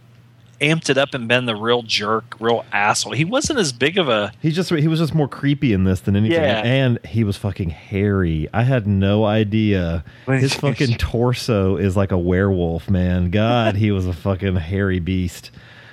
amped 0.67 0.89
it 0.89 0.97
up 0.97 1.13
and 1.13 1.27
been 1.27 1.45
the 1.45 1.55
real 1.55 1.81
jerk, 1.83 2.35
real 2.39 2.65
asshole. 2.71 3.13
He 3.13 3.25
wasn't 3.25 3.59
as 3.59 3.71
big 3.71 3.97
of 3.97 4.09
a 4.09 4.31
He 4.41 4.51
just 4.51 4.69
he 4.69 4.87
was 4.87 4.99
just 4.99 5.13
more 5.13 5.27
creepy 5.27 5.73
in 5.73 5.83
this 5.83 5.99
than 6.01 6.15
anything, 6.15 6.41
Yeah. 6.41 6.61
and 6.63 6.99
he 7.05 7.23
was 7.23 7.37
fucking 7.37 7.69
hairy. 7.71 8.47
I 8.53 8.63
had 8.63 8.87
no 8.87 9.25
idea. 9.25 10.03
His 10.27 10.53
fucking 10.53 10.95
torso 10.97 11.77
is 11.77 11.95
like 11.97 12.11
a 12.11 12.17
werewolf, 12.17 12.89
man. 12.89 13.29
God, 13.29 13.75
he 13.75 13.91
was 13.91 14.05
a 14.07 14.13
fucking 14.13 14.55
hairy 14.57 14.99
beast 14.99 15.51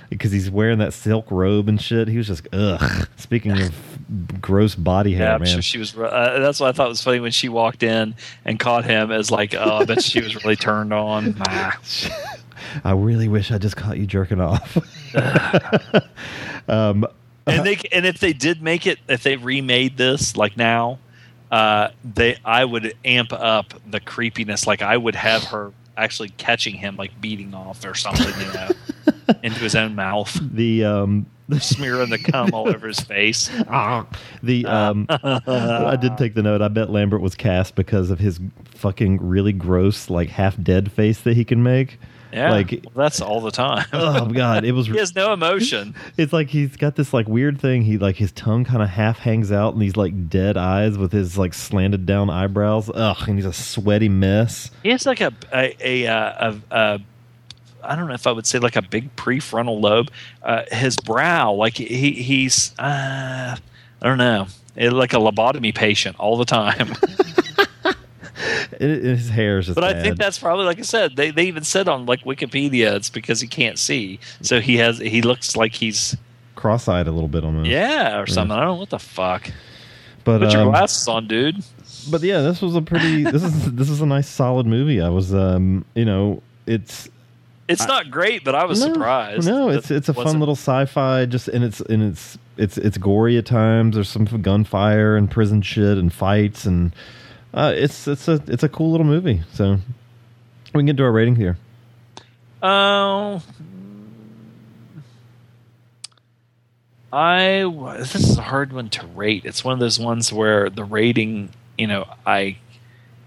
because 0.09 0.33
he's 0.33 0.51
wearing 0.51 0.79
that 0.79 0.93
silk 0.93 1.31
robe 1.31 1.69
and 1.69 1.81
shit. 1.81 2.09
He 2.09 2.17
was 2.19 2.27
just 2.27 2.49
ugh. 2.53 3.09
Speaking 3.17 3.53
of 3.53 3.73
gross 4.41 4.75
body 4.75 5.15
hair, 5.15 5.33
Yeah, 5.33 5.39
man. 5.39 5.47
sure 5.47 5.63
she 5.63 5.79
was. 5.79 5.97
Uh, 5.97 6.39
that's 6.41 6.59
what 6.59 6.69
I 6.69 6.73
thought 6.73 6.89
was 6.89 7.01
funny 7.03 7.21
when 7.21 7.31
she 7.31 7.49
walked 7.49 7.85
in 7.85 8.17
and 8.45 8.59
caught 8.59 8.85
him 8.85 9.13
as 9.13 9.31
like, 9.31 9.55
oh, 9.55 9.77
I 9.79 9.85
bet 9.85 10.03
she 10.03 10.21
was 10.21 10.35
really 10.43 10.57
turned 10.57 10.93
on. 10.93 11.37
Nah. 11.47 11.73
I 12.85 12.93
really 12.93 13.29
wish 13.29 13.51
I 13.51 13.59
just 13.59 13.77
caught 13.77 13.99
you 13.99 14.07
jerking 14.07 14.41
off. 14.41 14.77
um, 16.69 17.07
And 17.47 17.67
they 17.67 17.79
and 17.93 18.07
if 18.07 18.19
they 18.21 18.33
did 18.33 18.63
make 18.63 18.87
it, 18.87 18.99
if 19.09 19.23
they 19.23 19.37
remade 19.37 19.97
this 19.97 20.37
like 20.37 20.57
now, 20.57 20.99
uh, 21.51 21.89
they 22.05 22.37
I 22.45 22.65
would 22.65 22.95
amp 23.05 23.33
up 23.33 23.75
the 23.91 24.01
creepiness. 24.01 24.67
Like 24.67 24.83
I 24.83 24.97
would 24.97 25.15
have 25.15 25.45
her 25.45 25.73
actually 25.97 26.31
catching 26.31 26.75
him, 26.75 26.97
like 26.97 27.21
beating 27.21 27.55
off 27.55 27.85
or 27.85 27.95
something, 27.95 28.33
you 28.41 28.53
know, 28.53 28.69
into 29.43 29.61
his 29.61 29.75
own 29.75 29.95
mouth, 29.95 30.39
The 30.53 30.85
um, 30.85 31.27
smearing 31.59 32.11
the 32.11 32.19
cum 32.19 32.51
all 32.53 32.69
over 32.69 32.87
his 32.87 33.01
face. 33.01 33.51
the 34.43 34.65
um, 34.67 35.07
I 35.09 35.97
did 35.97 36.17
take 36.17 36.35
the 36.35 36.43
note. 36.43 36.63
I 36.63 36.69
bet 36.69 36.91
Lambert 36.91 37.21
was 37.21 37.35
cast 37.35 37.75
because 37.75 38.11
of 38.11 38.19
his 38.19 38.41
fucking 38.75 39.19
really 39.21 39.53
gross, 39.53 40.09
like 40.09 40.29
half 40.31 40.61
dead 40.63 40.91
face 40.93 41.21
that 41.21 41.37
he 41.37 41.45
can 41.45 41.63
make. 41.63 41.99
Yeah, 42.33 42.51
Like- 42.51 42.85
that's 42.95 43.21
all 43.21 43.41
the 43.41 43.51
time. 43.51 43.87
Oh 43.93 44.27
god, 44.27 44.65
it 44.65 44.73
was. 44.73 44.87
he 44.89 44.99
has 44.99 45.15
no 45.15 45.33
emotion. 45.33 45.95
It's 46.17 46.33
like 46.33 46.49
he's 46.49 46.77
got 46.77 46.97
this 46.97 47.13
like 47.13 47.27
weird 47.29 47.61
thing. 47.61 47.83
He 47.83 47.99
like 47.99 48.17
his 48.17 48.33
tongue 48.33 48.65
kind 48.65 48.83
of 48.83 48.89
half 48.89 49.19
hangs 49.19 49.51
out 49.53 49.73
and 49.73 49.83
these 49.83 49.97
like 49.97 50.29
dead 50.29 50.57
eyes 50.57 50.97
with 50.97 51.13
his 51.13 51.37
like 51.39 51.55
slanted 51.55 52.07
down 52.07 52.31
eyebrows. 52.31 52.91
Ugh, 52.95 53.29
and 53.29 53.37
he's 53.37 53.47
a 53.47 53.53
sweaty 53.53 54.09
mess. 54.09 54.71
He 54.83 54.91
has 54.91 55.07
like 55.07 55.21
a 55.21 55.33
a 55.53 55.75
a, 55.81 56.07
uh, 56.07 56.53
a, 56.71 56.77
a 56.77 57.01
I 57.83 57.97
don't 57.97 58.09
know 58.09 58.15
if 58.15 58.27
I 58.27 58.33
would 58.33 58.47
say 58.47 58.59
like 58.59 58.77
a 58.77 58.83
big 58.83 59.15
prefrontal 59.17 59.81
lobe. 59.81 60.11
Uh, 60.43 60.63
his 60.71 60.97
brow, 60.97 61.53
like 61.53 61.75
he 61.79 62.13
he's 62.13 62.79
uh, 62.79 63.57
I 64.03 64.07
don't 64.07 64.19
know, 64.19 64.47
it, 64.77 64.93
like 64.93 65.13
a 65.15 65.17
lobotomy 65.17 65.75
patient 65.75 66.17
all 66.19 66.37
the 66.37 66.45
time. 66.45 66.95
It, 68.81 69.03
his 69.03 69.29
hair 69.29 69.59
is 69.59 69.67
just. 69.67 69.75
but 69.75 69.85
I 69.85 70.03
think 70.03 70.17
that's 70.17 70.39
probably 70.39 70.65
like 70.65 70.79
I 70.79 70.83
said. 70.83 71.15
They 71.15 71.31
they 71.31 71.45
even 71.45 71.65
said 71.65 71.87
on 71.87 72.07
like 72.07 72.25
Wikipedia 72.25 72.95
it's 72.97 73.11
because 73.11 73.41
he 73.41 73.47
can't 73.47 73.79
see, 73.79 74.19
so 74.41 74.59
he 74.59 74.77
has 74.79 74.99
he 74.99 75.21
looks 75.21 75.55
like 75.55 75.75
he's 75.75 76.17
cross-eyed 76.57 77.07
a 77.07 77.13
little 77.13 77.29
bit 77.29 77.45
almost. 77.45 77.69
yeah 77.69 78.19
or 78.19 78.27
something. 78.27 78.57
I 78.57 78.61
don't 78.61 78.69
know 78.69 78.81
what 78.81 78.91
the 78.91 78.99
fuck. 78.99 79.51
but 80.25 80.41
Put 80.41 80.53
your 80.53 80.63
um, 80.63 80.69
glasses 80.71 81.07
on, 81.09 81.29
dude. 81.29 81.63
but 82.11 82.23
yeah, 82.23 82.41
this 82.41 82.63
was 82.63 82.75
a 82.75 82.81
pretty. 82.83 83.23
this 83.25 83.43
is 83.43 83.73
this 83.75 83.91
is 83.91 84.01
a 84.01 84.07
nice 84.07 84.29
solid 84.29 84.67
movie. 84.67 85.01
I 85.03 85.11
was 85.11 85.35
um, 85.35 85.85
you 85.95 86.07
know, 86.07 86.43
it's 86.67 87.09
It's 87.69 87.87
not 87.87 88.11
great, 88.11 88.45
but 88.45 88.55
I 88.55 88.65
was 88.65 88.81
no, 88.81 88.95
surprised. 88.95 89.47
No, 89.47 89.69
it's 89.69 89.91
it's 89.91 90.09
a 90.09 90.15
fun 90.15 90.39
little 90.41 90.57
sci-fi. 90.57 91.27
Just 91.27 91.49
and 91.49 91.63
it's 91.63 91.81
and 91.83 92.03
it's 92.03 92.39
it's 92.57 92.79
it's 92.79 92.97
gory 92.97 93.37
at 93.37 93.45
times. 93.45 93.95
There's 93.95 94.09
some 94.09 94.25
gunfire 94.25 95.17
and 95.17 95.31
prison 95.31 95.61
shit 95.63 95.99
and 95.99 96.11
fights 96.11 96.65
and 96.65 96.95
uh, 97.53 97.73
it's 97.75 98.07
it's 98.07 98.29
a 98.29 98.43
it's 98.47 98.63
a 98.63 98.69
cool 98.69 98.91
little 98.91 99.07
movie. 99.07 99.43
So 99.53 99.79
we 100.75 100.79
can 100.79 100.87
get 100.87 100.97
to 100.99 101.05
our 101.05 101.13
rating 101.13 101.37
here. 101.37 101.59
Oh, 102.63 103.43
I 107.13 107.65
this 107.99 108.15
is 108.15 108.39
a 108.39 108.43
hard 108.43 108.73
one 108.73 108.89
to 108.91 109.07
rate. 109.07 109.45
It's 109.45 109.65
one 109.65 109.75
of 109.75 109.81
those 109.81 109.99
ones 109.99 110.33
where 110.33 110.71
the 110.71 110.85
rating, 110.85 111.51
you 111.77 111.87
know, 111.87 112.07
I 112.25 112.59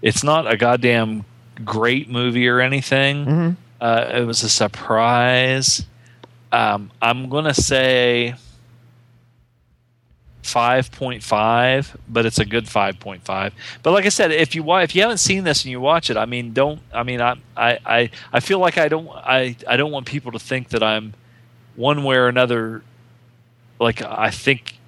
it's 0.00 0.24
not 0.24 0.50
a 0.50 0.56
goddamn 0.56 1.24
great 1.64 2.08
movie 2.08 2.48
or 2.48 2.60
anything. 2.60 3.26
Mm-hmm. 3.26 3.50
Uh, 3.80 4.10
it 4.14 4.26
was 4.26 4.42
a 4.42 4.48
surprise. 4.48 5.84
Um, 6.52 6.90
I'm 7.02 7.28
gonna 7.28 7.54
say 7.54 8.34
five 10.44 10.90
point 10.92 11.22
five, 11.22 11.96
but 12.08 12.26
it's 12.26 12.38
a 12.38 12.44
good 12.44 12.68
five 12.68 12.98
point 13.00 13.24
five. 13.24 13.54
But 13.82 13.92
like 13.92 14.06
I 14.06 14.10
said, 14.10 14.30
if 14.30 14.54
you 14.54 14.64
if 14.76 14.94
you 14.94 15.02
haven't 15.02 15.18
seen 15.18 15.44
this 15.44 15.64
and 15.64 15.70
you 15.70 15.80
watch 15.80 16.10
it, 16.10 16.16
I 16.16 16.26
mean, 16.26 16.52
don't. 16.52 16.80
I 16.92 17.02
mean, 17.02 17.20
I 17.20 17.36
I 17.56 18.10
I, 18.32 18.40
feel 18.40 18.58
like 18.58 18.78
I 18.78 18.88
don't 18.88 19.08
I 19.08 19.56
I 19.66 19.76
don't 19.76 19.90
want 19.90 20.06
people 20.06 20.32
to 20.32 20.38
think 20.38 20.68
that 20.70 20.82
I'm 20.82 21.14
one 21.76 22.04
way 22.04 22.16
or 22.16 22.28
another. 22.28 22.82
Like 23.78 24.02
I 24.02 24.30
think. 24.30 24.78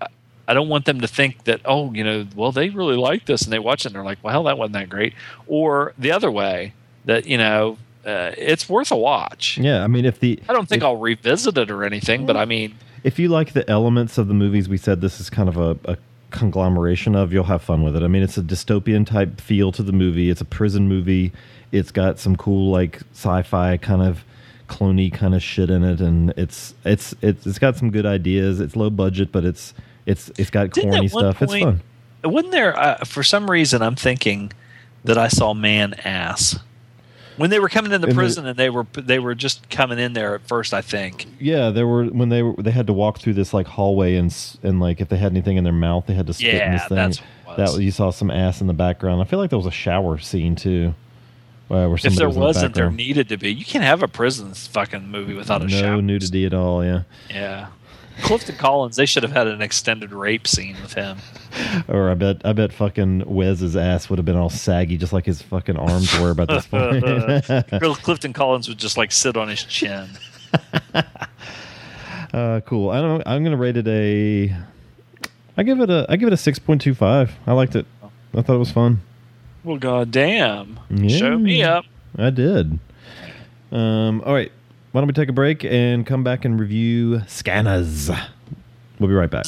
I- 0.00 0.06
I 0.48 0.54
don't 0.54 0.68
want 0.68 0.84
them 0.84 1.00
to 1.00 1.06
think 1.06 1.44
that 1.44 1.60
oh 1.64 1.92
you 1.92 2.02
know 2.02 2.26
well 2.34 2.50
they 2.50 2.70
really 2.70 2.96
like 2.96 3.26
this 3.26 3.42
and 3.42 3.52
they 3.52 3.60
watch 3.60 3.82
it 3.82 3.88
and 3.88 3.94
they're 3.94 4.02
like 4.02 4.18
well 4.24 4.42
that 4.44 4.58
wasn't 4.58 4.72
that 4.72 4.88
great 4.88 5.14
or 5.46 5.94
the 5.96 6.10
other 6.10 6.28
way 6.28 6.72
that 7.04 7.24
you 7.24 7.38
know 7.38 7.78
uh, 8.04 8.32
it's 8.36 8.68
worth 8.68 8.90
a 8.90 8.96
watch. 8.96 9.58
Yeah, 9.58 9.84
I 9.84 9.86
mean, 9.86 10.04
if 10.04 10.20
the 10.20 10.40
I 10.48 10.52
don't 10.52 10.68
think 10.68 10.82
if, 10.82 10.86
I'll 10.86 10.96
revisit 10.96 11.58
it 11.58 11.70
or 11.70 11.84
anything, 11.84 12.26
but 12.26 12.36
I 12.36 12.44
mean, 12.44 12.74
if 13.04 13.18
you 13.18 13.28
like 13.28 13.52
the 13.52 13.68
elements 13.68 14.18
of 14.18 14.28
the 14.28 14.34
movies 14.34 14.68
we 14.68 14.76
said 14.76 15.00
this 15.00 15.20
is 15.20 15.30
kind 15.30 15.48
of 15.48 15.56
a, 15.56 15.78
a 15.84 15.96
conglomeration 16.30 17.14
of, 17.14 17.32
you'll 17.32 17.44
have 17.44 17.62
fun 17.62 17.82
with 17.82 17.96
it. 17.96 18.02
I 18.02 18.08
mean, 18.08 18.22
it's 18.22 18.38
a 18.38 18.42
dystopian 18.42 19.06
type 19.06 19.40
feel 19.40 19.72
to 19.72 19.82
the 19.82 19.92
movie. 19.92 20.30
It's 20.30 20.40
a 20.40 20.44
prison 20.44 20.88
movie. 20.88 21.32
It's 21.72 21.90
got 21.90 22.18
some 22.18 22.36
cool 22.36 22.70
like 22.70 23.00
sci-fi 23.12 23.76
kind 23.76 24.02
of 24.02 24.24
cloney 24.68 25.12
kind 25.12 25.34
of 25.34 25.42
shit 25.42 25.70
in 25.70 25.84
it, 25.84 26.00
and 26.00 26.30
it's 26.36 26.74
it's 26.84 27.14
it's 27.20 27.46
it's 27.46 27.58
got 27.58 27.76
some 27.76 27.90
good 27.90 28.06
ideas. 28.06 28.60
It's 28.60 28.76
low 28.76 28.90
budget, 28.90 29.32
but 29.32 29.44
it's 29.44 29.74
it's 30.06 30.30
it's 30.38 30.50
got 30.50 30.70
Didn't 30.70 30.90
corny 30.90 31.08
stuff. 31.08 31.42
It's 31.42 31.52
fun. 31.52 31.80
wasn't 32.24 32.52
there 32.52 32.78
uh, 32.78 33.04
for 33.04 33.22
some 33.22 33.50
reason 33.50 33.82
I'm 33.82 33.96
thinking 33.96 34.52
that 35.04 35.18
I 35.18 35.28
saw 35.28 35.54
man 35.54 35.94
ass 36.04 36.58
when 37.40 37.48
they 37.48 37.58
were 37.58 37.70
coming 37.70 37.90
into 37.90 38.06
In 38.06 38.10
the- 38.10 38.14
prison 38.20 38.46
and 38.46 38.56
they 38.56 38.68
were 38.68 38.86
they 38.94 39.18
were 39.18 39.34
just 39.34 39.68
coming 39.70 39.98
in 39.98 40.12
there 40.12 40.34
at 40.34 40.46
first. 40.46 40.74
I 40.74 40.82
think 40.82 41.26
Yeah, 41.38 41.70
there 41.70 41.86
were 41.86 42.04
when 42.04 42.28
they 42.28 42.42
were 42.42 42.54
they 42.62 42.70
had 42.70 42.86
to 42.88 42.92
walk 42.92 43.18
through 43.18 43.34
this 43.34 43.54
like 43.54 43.66
hallway 43.66 44.16
and 44.16 44.34
and 44.62 44.78
like 44.80 45.00
if 45.00 45.08
they 45.08 45.16
had 45.16 45.32
anything 45.32 45.56
in 45.56 45.64
their 45.64 45.72
mouth, 45.72 46.04
they 46.06 46.14
had 46.14 46.26
to 46.26 46.34
spit 46.34 46.54
in 46.62 46.72
this 46.72 46.84
thing. 46.86 46.96
that's 46.96 47.18
what 47.44 47.58
it 47.58 47.62
was. 47.62 47.76
That 47.76 47.82
you 47.82 47.90
saw 47.90 48.10
some 48.10 48.30
ass 48.30 48.60
in 48.60 48.66
the 48.66 48.74
background. 48.74 49.22
I 49.22 49.24
feel 49.24 49.38
like 49.38 49.48
there 49.50 49.58
was 49.58 49.66
a 49.66 49.70
shower 49.70 50.18
scene 50.18 50.54
too, 50.54 50.94
uh, 51.70 51.86
where 51.86 51.94
if 51.94 52.02
there 52.14 52.28
was 52.28 52.36
in 52.36 52.40
the 52.40 52.46
wasn't, 52.46 52.74
there 52.74 52.90
needed 52.90 53.28
to 53.30 53.36
be. 53.38 53.52
You 53.52 53.64
can't 53.64 53.84
have 53.84 54.02
a 54.02 54.08
prison 54.08 54.52
fucking 54.54 55.08
movie 55.08 55.34
without 55.34 55.64
a 55.64 55.68
shower. 55.68 55.80
no 55.82 55.86
shower. 55.96 56.02
nudity 56.02 56.44
at 56.46 56.52
all. 56.54 56.84
Yeah, 56.84 57.02
Yeah. 57.30 57.66
Clifton 58.20 58.56
Collins, 58.56 58.96
they 58.96 59.06
should 59.06 59.22
have 59.22 59.32
had 59.32 59.46
an 59.46 59.62
extended 59.62 60.12
rape 60.12 60.46
scene 60.46 60.76
with 60.82 60.94
him. 60.94 61.18
or 61.88 62.10
I 62.10 62.14
bet 62.14 62.42
I 62.44 62.52
bet 62.52 62.72
fucking 62.72 63.24
Wez's 63.26 63.76
ass 63.76 64.08
would 64.08 64.18
have 64.18 64.26
been 64.26 64.36
all 64.36 64.50
saggy, 64.50 64.96
just 64.96 65.12
like 65.12 65.26
his 65.26 65.42
fucking 65.42 65.76
arms 65.76 66.18
were 66.18 66.30
about 66.30 66.48
this 66.48 66.66
point. 66.66 68.02
Clifton 68.02 68.32
Collins 68.32 68.68
would 68.68 68.78
just 68.78 68.96
like 68.96 69.12
sit 69.12 69.36
on 69.36 69.48
his 69.48 69.64
chin. 69.64 70.08
uh, 72.32 72.60
cool. 72.66 72.90
I 72.90 73.00
don't. 73.00 73.22
I'm 73.26 73.44
gonna 73.44 73.56
rate 73.56 73.76
it 73.76 73.88
a. 73.88 74.54
I 75.56 75.62
give 75.62 75.80
it 75.80 75.90
a. 75.90 76.06
I 76.08 76.16
give 76.16 76.26
it 76.28 76.32
a 76.32 76.38
six 76.38 76.58
point 76.58 76.80
two 76.80 76.94
five. 76.94 77.32
I 77.46 77.52
liked 77.52 77.76
it. 77.76 77.86
I 78.34 78.42
thought 78.42 78.54
it 78.54 78.58
was 78.58 78.70
fun. 78.70 79.00
Well, 79.64 79.76
goddamn. 79.76 80.80
Yeah. 80.88 81.16
Show 81.16 81.38
me 81.38 81.62
up. 81.62 81.84
I 82.16 82.30
did. 82.30 82.78
Um, 83.72 84.22
all 84.24 84.32
right. 84.32 84.50
Why 84.92 85.00
don't 85.00 85.06
we 85.06 85.12
take 85.12 85.28
a 85.28 85.32
break 85.32 85.64
and 85.64 86.04
come 86.04 86.24
back 86.24 86.44
and 86.44 86.58
review 86.58 87.20
Scanners? 87.28 88.10
We'll 88.98 89.08
be 89.08 89.14
right 89.14 89.30
back. 89.30 89.46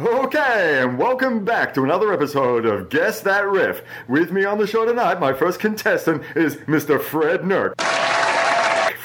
Okay, 0.00 0.82
and 0.82 0.98
welcome 0.98 1.44
back 1.44 1.74
to 1.74 1.82
another 1.82 2.12
episode 2.12 2.64
of 2.64 2.90
Guess 2.90 3.22
That 3.22 3.48
Riff. 3.48 3.82
With 4.06 4.30
me 4.30 4.44
on 4.44 4.58
the 4.58 4.68
show 4.68 4.84
tonight, 4.84 5.18
my 5.18 5.32
first 5.32 5.58
contestant 5.58 6.22
is 6.36 6.54
Mr. 6.68 7.02
Fred 7.02 7.40
Nurk. 7.40 7.74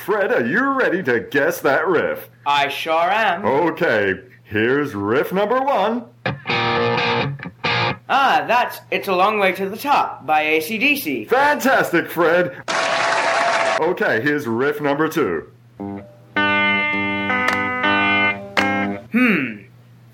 Fred, 0.06 0.32
are 0.32 0.46
you 0.46 0.74
ready 0.78 1.02
to 1.04 1.22
guess 1.22 1.60
that 1.62 1.88
riff? 1.88 2.30
I 2.46 2.68
sure 2.70 2.94
am. 2.94 3.44
Okay, 3.46 4.14
here's 4.44 4.94
riff 4.94 5.34
number 5.34 5.60
one. 5.60 6.06
Ah, 8.10 8.46
that's 8.48 8.80
It's 8.90 9.08
a 9.08 9.14
Long 9.14 9.38
Way 9.40 9.52
to 9.54 9.70
the 9.70 9.78
Top 9.78 10.26
by 10.26 10.44
ACDC. 10.44 11.28
Fantastic, 11.28 12.10
Fred. 12.10 12.56
Okay, 13.80 14.22
here's 14.22 14.48
riff 14.48 14.80
number 14.82 15.08
two. 15.10 15.52
Hmm. 19.12 19.62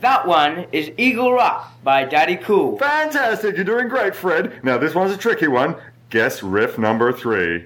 That 0.02 0.28
one 0.28 0.66
is 0.72 0.92
Eagle 0.98 1.32
Rock 1.34 1.72
by 1.84 2.04
Daddy 2.06 2.36
Cool. 2.36 2.78
Fantastic, 2.78 3.56
you're 3.56 3.64
doing 3.64 3.88
great, 3.88 4.16
Fred. 4.16 4.64
Now, 4.64 4.78
this 4.78 4.94
one's 4.96 5.14
a 5.14 5.18
tricky 5.18 5.48
one. 5.48 5.76
Guess 6.10 6.44
riff 6.44 6.78
number 6.78 7.14
three. 7.14 7.66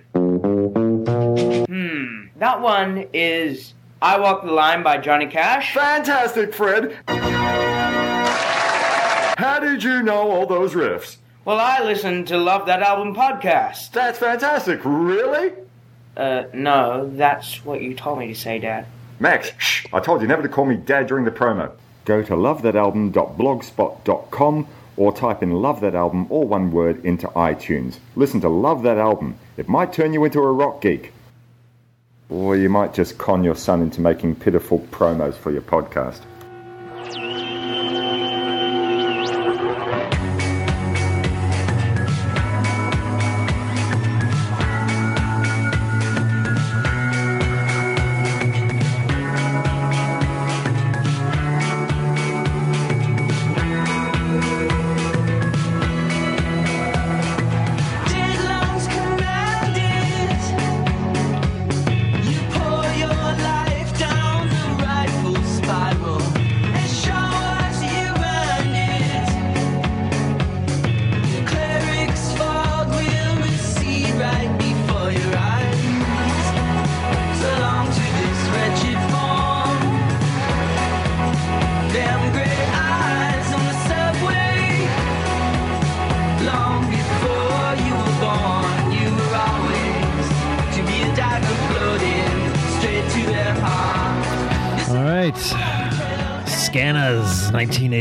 Hmm. 1.66 2.26
That 2.38 2.62
one 2.62 3.08
is 3.14 3.74
I 4.02 4.20
Walk 4.20 4.44
the 4.44 4.52
Line 4.52 4.84
by 4.84 4.98
Johnny 5.00 5.28
Cash. 5.28 5.74
Fantastic, 5.74 6.54
Fred. 6.54 6.96
How 9.38 9.60
did 9.60 9.84
you 9.84 10.02
know 10.02 10.32
all 10.32 10.48
those 10.48 10.74
riffs? 10.74 11.18
Well, 11.46 11.60
I 11.60 11.84
listened 11.84 12.30
to 12.30 12.40
Love 12.40 12.66
That 12.66 12.82
Album 12.82 13.14
podcast. 13.14 13.92
That's 13.92 14.18
fantastic. 14.18 14.80
Really? 14.84 15.54
Uh, 16.18 16.46
no, 16.56 17.08
that's 17.14 17.64
what 17.64 17.84
you 17.84 17.94
told 17.94 18.18
me 18.18 18.30
to 18.30 18.36
say, 18.36 18.58
Dad. 18.58 18.88
Max, 19.20 19.52
shh, 19.60 19.86
I 19.94 20.00
told 20.00 20.24
you 20.24 20.28
never 20.28 20.42
to 20.42 20.50
call 20.50 20.66
me 20.66 20.76
Dad 20.76 21.06
during 21.06 21.24
the 21.24 21.30
promo. 21.30 21.72
Go 22.06 22.24
to 22.24 22.34
lovethatalbum.blogspot.com 22.34 24.68
or 24.96 25.14
type 25.14 25.44
in 25.44 25.52
Love 25.52 25.82
That 25.82 25.94
Album, 25.94 26.26
all 26.32 26.48
one 26.48 26.72
word, 26.72 27.06
into 27.06 27.28
iTunes. 27.28 28.00
Listen 28.16 28.42
to 28.42 28.50
Love 28.50 28.82
That 28.82 28.98
Album. 28.98 29.38
It 29.56 29.70
might 29.70 29.94
turn 29.94 30.14
you 30.14 30.26
into 30.26 30.40
a 30.40 30.52
rock 30.52 30.82
geek. 30.82 31.14
Or 32.32 32.58
you 32.58 32.70
might 32.70 32.96
just 32.96 33.20
con 33.20 33.44
your 33.44 33.56
son 33.56 33.84
into 33.84 34.02
making 34.02 34.38
pitiful 34.38 34.80
promos 34.90 35.36
for 35.36 35.52
your 35.52 35.62
podcast. 35.62 36.22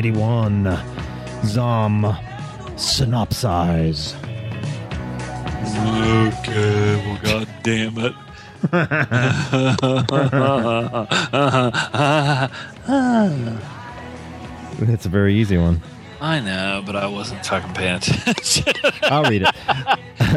1981. 0.02 1.44
Zom. 1.46 2.02
Synopsize. 2.76 4.14
Okay, 6.28 6.96
well, 7.06 7.18
god 7.22 7.48
damn 7.62 7.98
it. 7.98 8.14
It's 14.78 15.06
a 15.06 15.08
very 15.08 15.34
easy 15.34 15.56
one. 15.56 15.80
I 16.20 16.38
know, 16.40 16.82
but 16.84 16.96
I 16.96 17.06
wasn't 17.06 17.46
fucking 17.46 17.72
paying 17.72 17.94
attention. 17.94 18.74
I'll 19.04 19.24
read 19.24 19.42
it. 19.42 19.54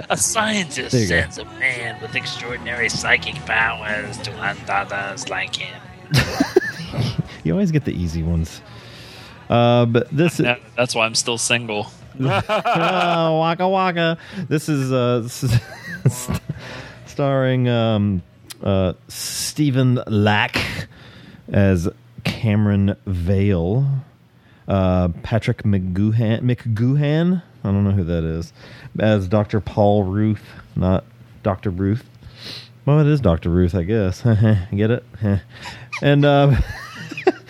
A 0.09 0.15
scientist 0.15 0.93
you 0.93 1.01
go. 1.01 1.19
sends 1.19 1.37
a 1.37 1.43
man 1.45 2.01
with 2.01 2.15
extraordinary 2.15 2.87
psychic 2.87 3.35
powers 3.45 4.17
to 4.19 4.31
hunt 4.31 4.69
others 4.69 5.27
like 5.29 5.55
him. 5.57 5.81
You 7.43 7.53
always 7.53 7.71
get 7.71 7.85
the 7.85 7.93
easy 7.93 8.21
ones. 8.21 8.61
Uh, 9.49 9.85
but 9.85 10.09
this 10.15 10.39
is 10.39 10.45
that's 10.75 10.93
why 10.93 11.05
I'm 11.05 11.15
still 11.15 11.37
single. 11.37 11.87
oh, 12.19 12.25
waka 13.39 13.67
waka. 13.67 14.17
This 14.47 14.69
is 14.69 14.91
uh, 14.91 15.23
is 15.25 15.59
starring 17.07 17.67
um, 17.67 18.21
uh, 18.61 18.93
Stephen 19.07 20.01
Lack 20.05 20.57
as 21.51 21.89
Cameron 22.23 22.95
Vale, 23.07 23.87
uh, 24.67 25.07
Patrick 25.23 25.63
McGoohan, 25.63 26.41
McGoohan. 26.41 27.41
I 27.63 27.67
don't 27.71 27.83
know 27.83 27.91
who 27.91 28.03
that 28.03 28.23
is. 28.23 28.53
As 28.99 29.27
Dr. 29.27 29.59
Paul 29.59 30.03
Ruth, 30.03 30.43
not 30.75 31.03
Dr. 31.43 31.71
Ruth. 31.71 32.05
Well, 32.85 32.99
it 32.99 33.07
is 33.07 33.19
Dr. 33.19 33.49
Ruth, 33.49 33.75
I 33.75 33.83
guess. 33.83 34.21
Get 34.75 34.91
it? 34.91 35.03
and 36.01 36.25
uh, 36.25 36.55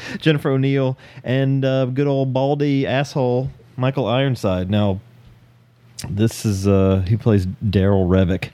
Jennifer 0.19 0.51
O'Neill 0.51 0.97
and 1.23 1.63
uh, 1.63 1.85
good 1.85 2.07
old 2.07 2.33
baldy 2.33 2.85
asshole 2.85 3.49
Michael 3.77 4.07
Ironside. 4.07 4.69
Now, 4.69 4.99
this 6.09 6.45
is 6.45 6.67
uh, 6.67 7.03
he 7.07 7.17
plays 7.17 7.45
Daryl 7.45 8.07
Revok, 8.07 8.49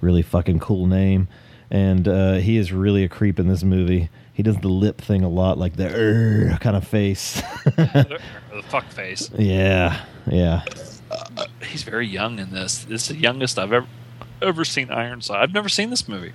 really 0.00 0.22
fucking 0.22 0.60
cool 0.60 0.86
name, 0.86 1.28
and 1.70 2.06
uh, 2.06 2.34
he 2.34 2.56
is 2.56 2.72
really 2.72 3.04
a 3.04 3.08
creep 3.08 3.38
in 3.38 3.48
this 3.48 3.62
movie. 3.62 4.08
He 4.32 4.42
does 4.42 4.56
the 4.58 4.68
lip 4.68 5.00
thing 5.00 5.24
a 5.24 5.28
lot, 5.28 5.58
like 5.58 5.76
the 5.76 6.56
kind 6.60 6.76
of 6.76 6.86
face. 6.86 7.42
the 7.64 8.20
fuck 8.68 8.86
face. 8.86 9.30
yeah, 9.36 10.04
yeah. 10.30 10.62
He's 11.62 11.82
very 11.82 12.06
young 12.06 12.38
in 12.38 12.52
this. 12.52 12.84
This 12.84 13.02
is 13.02 13.16
the 13.16 13.16
youngest 13.16 13.58
I've 13.58 13.72
ever 13.72 13.86
ever 14.40 14.64
seen 14.64 14.90
Ironside. 14.90 15.42
I've 15.42 15.52
never 15.52 15.68
seen 15.68 15.90
this 15.90 16.08
movie. 16.08 16.32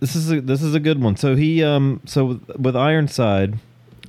This 0.00 0.14
is 0.14 0.30
a, 0.30 0.40
this 0.40 0.62
is 0.62 0.74
a 0.74 0.80
good 0.80 1.02
one. 1.02 1.16
So 1.16 1.34
he 1.34 1.62
um 1.64 2.00
so 2.04 2.24
with, 2.24 2.56
with 2.56 2.76
Ironside, 2.76 3.58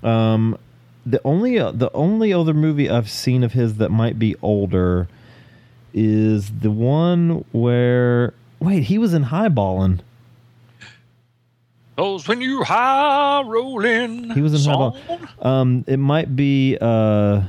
um 0.04 0.58
the 1.06 1.22
only 1.24 1.58
uh, 1.60 1.72
the 1.72 1.92
only 1.94 2.34
other 2.34 2.54
movie 2.54 2.90
I've 2.90 3.10
seen 3.10 3.44
of 3.44 3.54
his 3.54 3.76
that 3.76 3.90
might 3.90 4.20
be 4.20 4.36
older 4.42 5.08
is 5.94 6.52
the 6.60 6.72
one 6.72 7.46
where 7.52 8.34
wait 8.60 8.84
he 8.84 8.98
was 8.98 9.14
in 9.14 9.26
Highballing. 9.26 10.02
Those 11.96 12.28
when 12.28 12.42
you 12.42 12.64
high 12.64 13.42
rolling. 13.42 14.30
He 14.32 14.42
was 14.42 14.54
in 14.54 14.60
song. 14.60 14.94
Highball. 14.94 15.46
Um, 15.46 15.84
it 15.88 15.98
might 15.98 16.36
be 16.36 16.78
uh. 16.80 17.42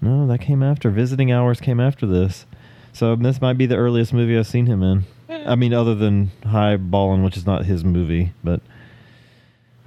No, 0.00 0.26
that 0.26 0.40
came 0.40 0.62
after. 0.62 0.90
Visiting 0.90 1.32
Hours 1.32 1.60
came 1.60 1.80
after 1.80 2.06
this, 2.06 2.44
so 2.92 3.16
this 3.16 3.40
might 3.40 3.56
be 3.56 3.66
the 3.66 3.76
earliest 3.76 4.12
movie 4.12 4.36
I've 4.36 4.46
seen 4.46 4.66
him 4.66 4.82
in. 4.82 5.04
I 5.28 5.54
mean, 5.54 5.72
other 5.72 5.94
than 5.94 6.30
Highballing, 6.42 7.24
which 7.24 7.36
is 7.36 7.46
not 7.46 7.64
his 7.64 7.84
movie, 7.84 8.32
but 8.44 8.60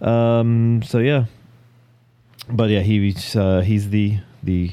um. 0.01 0.81
So 0.83 0.99
yeah, 0.99 1.25
but 2.49 2.69
yeah, 2.69 2.81
he's 2.81 3.35
uh, 3.35 3.61
he's 3.61 3.89
the 3.89 4.19
the 4.43 4.71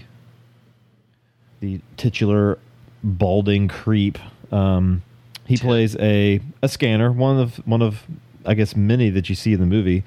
the 1.60 1.80
titular 1.96 2.58
balding 3.02 3.68
creep. 3.68 4.18
Um, 4.52 5.02
he 5.46 5.56
plays 5.56 5.96
a 5.96 6.40
a 6.62 6.68
scanner, 6.68 7.12
one 7.12 7.38
of 7.38 7.56
one 7.66 7.82
of 7.82 8.04
I 8.44 8.54
guess 8.54 8.76
many 8.76 9.10
that 9.10 9.28
you 9.28 9.34
see 9.34 9.52
in 9.52 9.60
the 9.60 9.66
movie. 9.66 10.04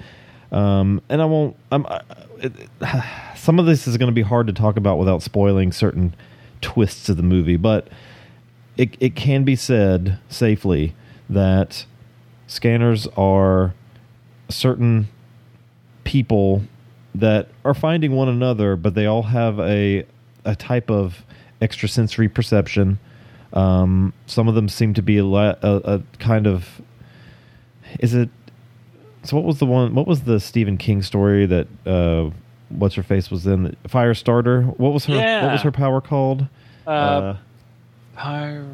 Um, 0.52 1.00
and 1.08 1.22
I 1.22 1.26
won't. 1.26 1.56
I'm, 1.70 1.86
I, 1.86 2.02
it, 2.38 2.52
some 3.36 3.58
of 3.58 3.66
this 3.66 3.86
is 3.86 3.96
going 3.96 4.08
to 4.08 4.14
be 4.14 4.22
hard 4.22 4.46
to 4.48 4.52
talk 4.52 4.76
about 4.76 4.98
without 4.98 5.22
spoiling 5.22 5.72
certain 5.72 6.14
twists 6.60 7.08
of 7.08 7.16
the 7.16 7.22
movie, 7.22 7.56
but 7.56 7.88
it 8.76 8.96
it 9.00 9.14
can 9.14 9.44
be 9.44 9.56
said 9.56 10.18
safely 10.28 10.94
that 11.28 11.84
scanners 12.46 13.06
are 13.16 13.74
certain 14.50 15.08
people 16.04 16.62
that 17.14 17.48
are 17.64 17.74
finding 17.74 18.12
one 18.12 18.28
another, 18.28 18.76
but 18.76 18.94
they 18.94 19.06
all 19.06 19.22
have 19.22 19.58
a 19.60 20.04
a 20.44 20.56
type 20.56 20.90
of 20.90 21.24
extrasensory 21.60 22.28
perception. 22.28 22.98
Um, 23.52 24.12
some 24.26 24.48
of 24.48 24.54
them 24.54 24.68
seem 24.68 24.94
to 24.94 25.02
be 25.02 25.18
a, 25.18 25.24
a, 25.24 25.56
a 25.62 26.02
kind 26.18 26.46
of 26.46 26.80
is 27.98 28.14
it 28.14 28.30
so 29.24 29.36
what 29.36 29.44
was 29.44 29.58
the 29.58 29.66
one 29.66 29.94
what 29.94 30.06
was 30.06 30.22
the 30.22 30.38
Stephen 30.40 30.76
King 30.76 31.02
story 31.02 31.46
that 31.46 31.66
uh 31.84 32.30
what's 32.68 32.94
her 32.94 33.02
face 33.02 33.30
was 33.30 33.46
in? 33.46 33.76
Firestarter? 33.88 34.64
What 34.78 34.92
was 34.92 35.04
her 35.06 35.14
what 35.44 35.52
was 35.52 35.62
her 35.62 35.72
power 35.72 36.00
called? 36.00 36.46
Uh, 36.86 37.36
Pyro. 38.20 38.66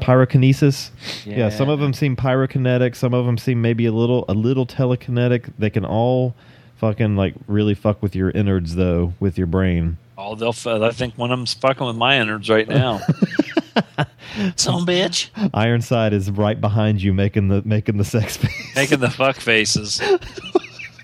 pyrokinesis 0.00 0.90
yeah. 1.24 1.48
some 1.48 1.68
of 1.68 1.80
them 1.80 1.92
seem 1.92 2.14
pyrokinetic 2.16 2.94
some 2.96 3.12
of 3.14 3.26
them 3.26 3.36
seem 3.36 3.60
maybe 3.60 3.86
a 3.86 3.92
little 3.92 4.24
a 4.28 4.34
little 4.34 4.66
telekinetic 4.66 5.52
they 5.58 5.70
can 5.70 5.84
all 5.84 6.34
fucking 6.76 7.16
like 7.16 7.34
really 7.46 7.74
fuck 7.74 8.02
with 8.02 8.14
your 8.14 8.30
innards 8.30 8.74
though 8.76 9.12
with 9.20 9.36
your 9.38 9.46
brain 9.46 9.96
Oh, 10.24 10.36
they'll. 10.36 10.50
f- 10.50 10.66
I 10.68 10.90
think 10.90 11.18
one 11.18 11.32
of 11.32 11.38
them's 11.38 11.54
fucking 11.54 11.84
with 11.84 11.96
my 11.96 12.20
innards 12.20 12.48
right 12.48 12.68
now. 12.68 12.98
Some 14.56 14.86
bitch. 14.86 15.30
Ironside 15.52 16.12
is 16.12 16.30
right 16.30 16.60
behind 16.60 17.02
you 17.02 17.12
making 17.12 17.48
the 17.48 17.62
making 17.64 17.96
the 17.96 18.04
sex 18.04 18.36
face 18.36 18.76
Making 18.76 19.00
the 19.00 19.10
fuck 19.10 19.36
faces. 19.36 20.00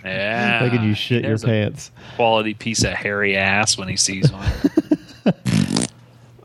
Yeah. 0.05 0.61
making 0.63 0.85
you 0.89 0.95
shit 0.95 1.23
your 1.23 1.31
There's 1.31 1.43
a 1.45 1.47
pants 1.49 1.91
Quality 2.15 2.55
piece 2.55 2.83
of 2.85 2.93
hairy 2.93 3.37
ass 3.37 3.77
when 3.77 3.89
he 3.89 3.97
sees 3.97 4.31
one. 4.33 4.49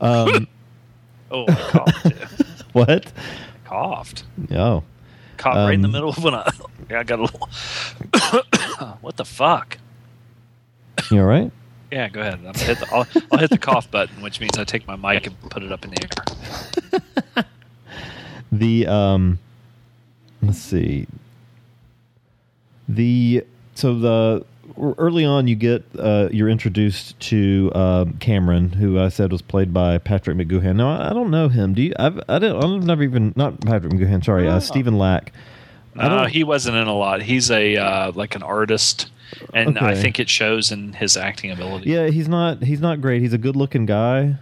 um 0.00 0.48
Oh, 1.34 1.44
I 1.48 1.54
coughed. 1.54 2.62
what 2.72 3.12
coughed. 3.64 4.24
oh 4.52 4.84
Caught 5.36 5.56
right 5.56 5.74
in 5.74 5.80
the 5.82 5.88
Um, 5.88 5.92
middle 5.92 6.08
of 6.10 6.22
when 6.22 6.34
I. 6.34 6.48
Yeah, 6.90 7.00
I 7.00 7.02
got 7.02 7.18
a 7.18 7.22
little. 7.22 7.48
what 9.00 9.16
the 9.16 9.24
fuck? 9.24 9.78
you 11.10 11.18
all 11.18 11.24
right 11.26 11.50
Yeah, 11.92 12.08
go 12.08 12.20
ahead. 12.20 12.40
I'm 12.46 12.54
hit 12.54 12.78
the, 12.78 12.86
I'll, 12.92 13.06
I'll 13.32 13.38
hit 13.38 13.50
the 13.50 13.58
cough 13.58 13.90
button, 13.90 14.20
which 14.22 14.38
means 14.40 14.58
I 14.58 14.64
take 14.64 14.86
my 14.86 14.96
mic 14.96 15.26
and 15.26 15.40
put 15.50 15.62
it 15.62 15.72
up 15.72 15.84
in 15.84 15.90
the 15.92 16.02
air. 17.36 17.44
the 18.52 18.86
um 18.86 19.38
let's 20.42 20.58
see 20.58 21.06
the 22.88 23.44
so 23.74 23.98
the 23.98 24.44
early 24.78 25.24
on 25.24 25.46
you 25.46 25.54
get 25.54 25.84
uh 25.98 26.28
you're 26.32 26.48
introduced 26.48 27.18
to 27.20 27.70
uh, 27.74 28.04
cameron 28.20 28.70
who 28.70 28.98
i 28.98 29.08
said 29.08 29.30
was 29.30 29.40
played 29.42 29.72
by 29.72 29.98
patrick 29.98 30.36
mcgoohan 30.36 30.76
now 30.76 30.90
i, 30.90 31.10
I 31.10 31.12
don't 31.12 31.30
know 31.30 31.48
him. 31.48 31.74
Do 31.74 31.82
you 31.82 31.92
i've 31.98 32.20
i 32.28 32.38
don't 32.38 32.62
i've 32.62 32.84
never 32.84 33.02
even 33.02 33.32
not 33.36 33.60
patrick 33.60 33.92
mcgoohan 33.92 34.24
sorry 34.24 34.48
uh, 34.48 34.58
stephen 34.60 34.98
lack. 34.98 35.32
I 35.96 36.08
No, 36.08 36.24
he 36.24 36.42
wasn't 36.42 36.76
in 36.76 36.88
a 36.88 36.94
lot. 36.94 37.22
He's 37.22 37.52
a 37.52 37.76
uh, 37.76 38.12
like 38.16 38.34
an 38.34 38.42
artist, 38.42 39.10
and 39.52 39.78
I 39.78 39.94
think 39.94 40.18
it 40.18 40.28
shows 40.28 40.72
in 40.72 40.92
his 40.94 41.16
acting 41.16 41.52
ability. 41.52 41.88
yeah 41.88 42.08
he's 42.08 42.26
not 42.28 42.64
he's 42.64 42.80
not 42.80 43.00
great. 43.00 43.22
He's 43.22 43.32
a 43.32 43.38
good 43.38 43.54
looking 43.54 43.86
guy. 43.86 44.34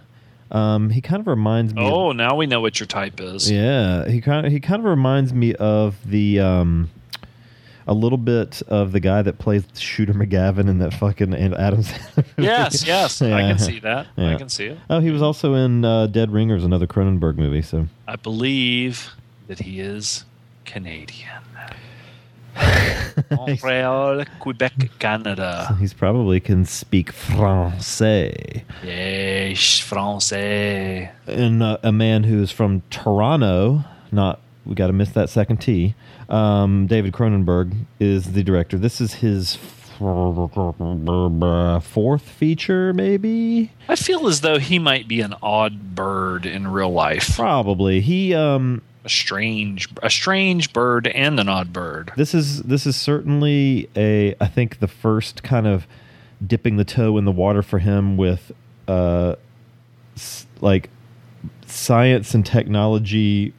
Um 0.49 0.89
he 0.89 0.99
kind 0.99 1.19
of 1.19 1.27
reminds 1.27 1.75
me 1.75 1.85
of- 1.85 1.93
Oh, 1.93 2.11
now 2.11 2.35
we 2.35 2.47
know 2.47 2.59
what 2.59 2.79
your 2.79 2.87
type 2.87 3.19
is. 3.21 3.51
Yeah, 3.51 4.07
he 4.09 4.19
kind 4.19 4.47
of 4.47 4.51
he 4.51 4.59
kind 4.59 4.79
of 4.79 4.85
reminds 4.85 5.31
me 5.31 5.53
of 5.55 5.95
the 6.09 6.39
um 6.39 6.89
a 7.87 7.93
little 7.93 8.17
bit 8.17 8.61
of 8.67 8.91
the 8.91 8.99
guy 8.99 9.21
that 9.21 9.39
plays 9.39 9.63
Shooter 9.75 10.13
McGavin 10.13 10.69
in 10.69 10.79
that 10.79 10.93
fucking 10.93 11.33
and 11.33 11.53
Adams. 11.55 11.91
Yes, 12.37 12.85
yes, 12.85 13.21
I 13.21 13.41
can 13.41 13.59
see 13.59 13.79
that. 13.79 14.07
I 14.17 14.35
can 14.35 14.49
see 14.49 14.65
it. 14.67 14.77
Oh, 14.89 14.99
he 14.99 15.11
was 15.11 15.21
also 15.21 15.53
in 15.53 15.85
uh, 15.85 16.07
Dead 16.07 16.31
Ringers, 16.31 16.63
another 16.63 16.87
Cronenberg 16.87 17.37
movie. 17.37 17.61
So 17.61 17.87
I 18.07 18.15
believe 18.15 19.11
that 19.47 19.59
he 19.59 19.79
is 19.79 20.25
Canadian. 20.65 21.29
Montreal, 23.31 24.25
Quebec, 24.39 24.73
Canada. 24.99 25.75
he's 25.79 25.93
probably 25.93 26.39
can 26.39 26.65
speak 26.65 27.11
Francais. 27.11 28.63
Yes, 28.83 29.57
français. 29.81 31.11
And 31.27 31.63
uh, 31.63 31.77
a 31.83 31.91
man 31.91 32.23
who's 32.23 32.51
from 32.51 32.81
Toronto, 32.89 33.83
not 34.11 34.39
we 34.65 34.75
got 34.75 34.87
to 34.87 34.93
miss 34.93 35.09
that 35.11 35.29
second 35.29 35.57
T. 35.57 35.95
Um, 36.29 36.87
David 36.87 37.13
Cronenberg 37.13 37.73
is 37.99 38.33
the 38.33 38.43
director. 38.43 38.77
This 38.77 39.01
is 39.01 39.15
his 39.15 39.57
fourth 41.81 42.21
feature, 42.23 42.93
maybe. 42.93 43.71
I 43.87 43.95
feel 43.95 44.27
as 44.27 44.41
though 44.41 44.59
he 44.59 44.79
might 44.79 45.07
be 45.07 45.21
an 45.21 45.35
odd 45.41 45.95
bird 45.95 46.45
in 46.45 46.67
real 46.67 46.91
life. 46.91 47.35
Probably 47.35 48.01
he 48.01 48.33
um 48.33 48.81
a 49.05 49.09
strange 49.09 49.89
a 50.01 50.09
strange 50.09 50.71
bird 50.73 51.07
and 51.07 51.39
an 51.39 51.49
odd 51.49 51.73
bird. 51.73 52.11
This 52.15 52.33
is 52.33 52.63
this 52.63 52.85
is 52.85 52.95
certainly 52.95 53.89
a 53.95 54.35
I 54.41 54.47
think 54.47 54.79
the 54.79 54.87
first 54.87 55.43
kind 55.43 55.67
of 55.67 55.85
dipping 56.45 56.77
the 56.77 56.85
toe 56.85 57.17
in 57.17 57.25
the 57.25 57.31
water 57.31 57.61
for 57.61 57.79
him 57.79 58.17
with 58.17 58.51
uh 58.87 59.35
s- 60.15 60.45
like 60.61 60.89
science 61.65 62.33
and 62.33 62.45
technology 62.45 63.53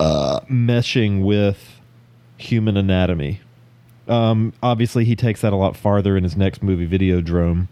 uh 0.00 0.40
meshing 0.40 1.22
with 1.24 1.80
human 2.36 2.76
anatomy. 2.76 3.40
Um 4.06 4.52
obviously 4.62 5.04
he 5.04 5.16
takes 5.16 5.40
that 5.40 5.52
a 5.52 5.56
lot 5.56 5.76
farther 5.76 6.16
in 6.16 6.24
his 6.24 6.36
next 6.36 6.62
movie 6.62 6.86
Videodrome 6.86 7.68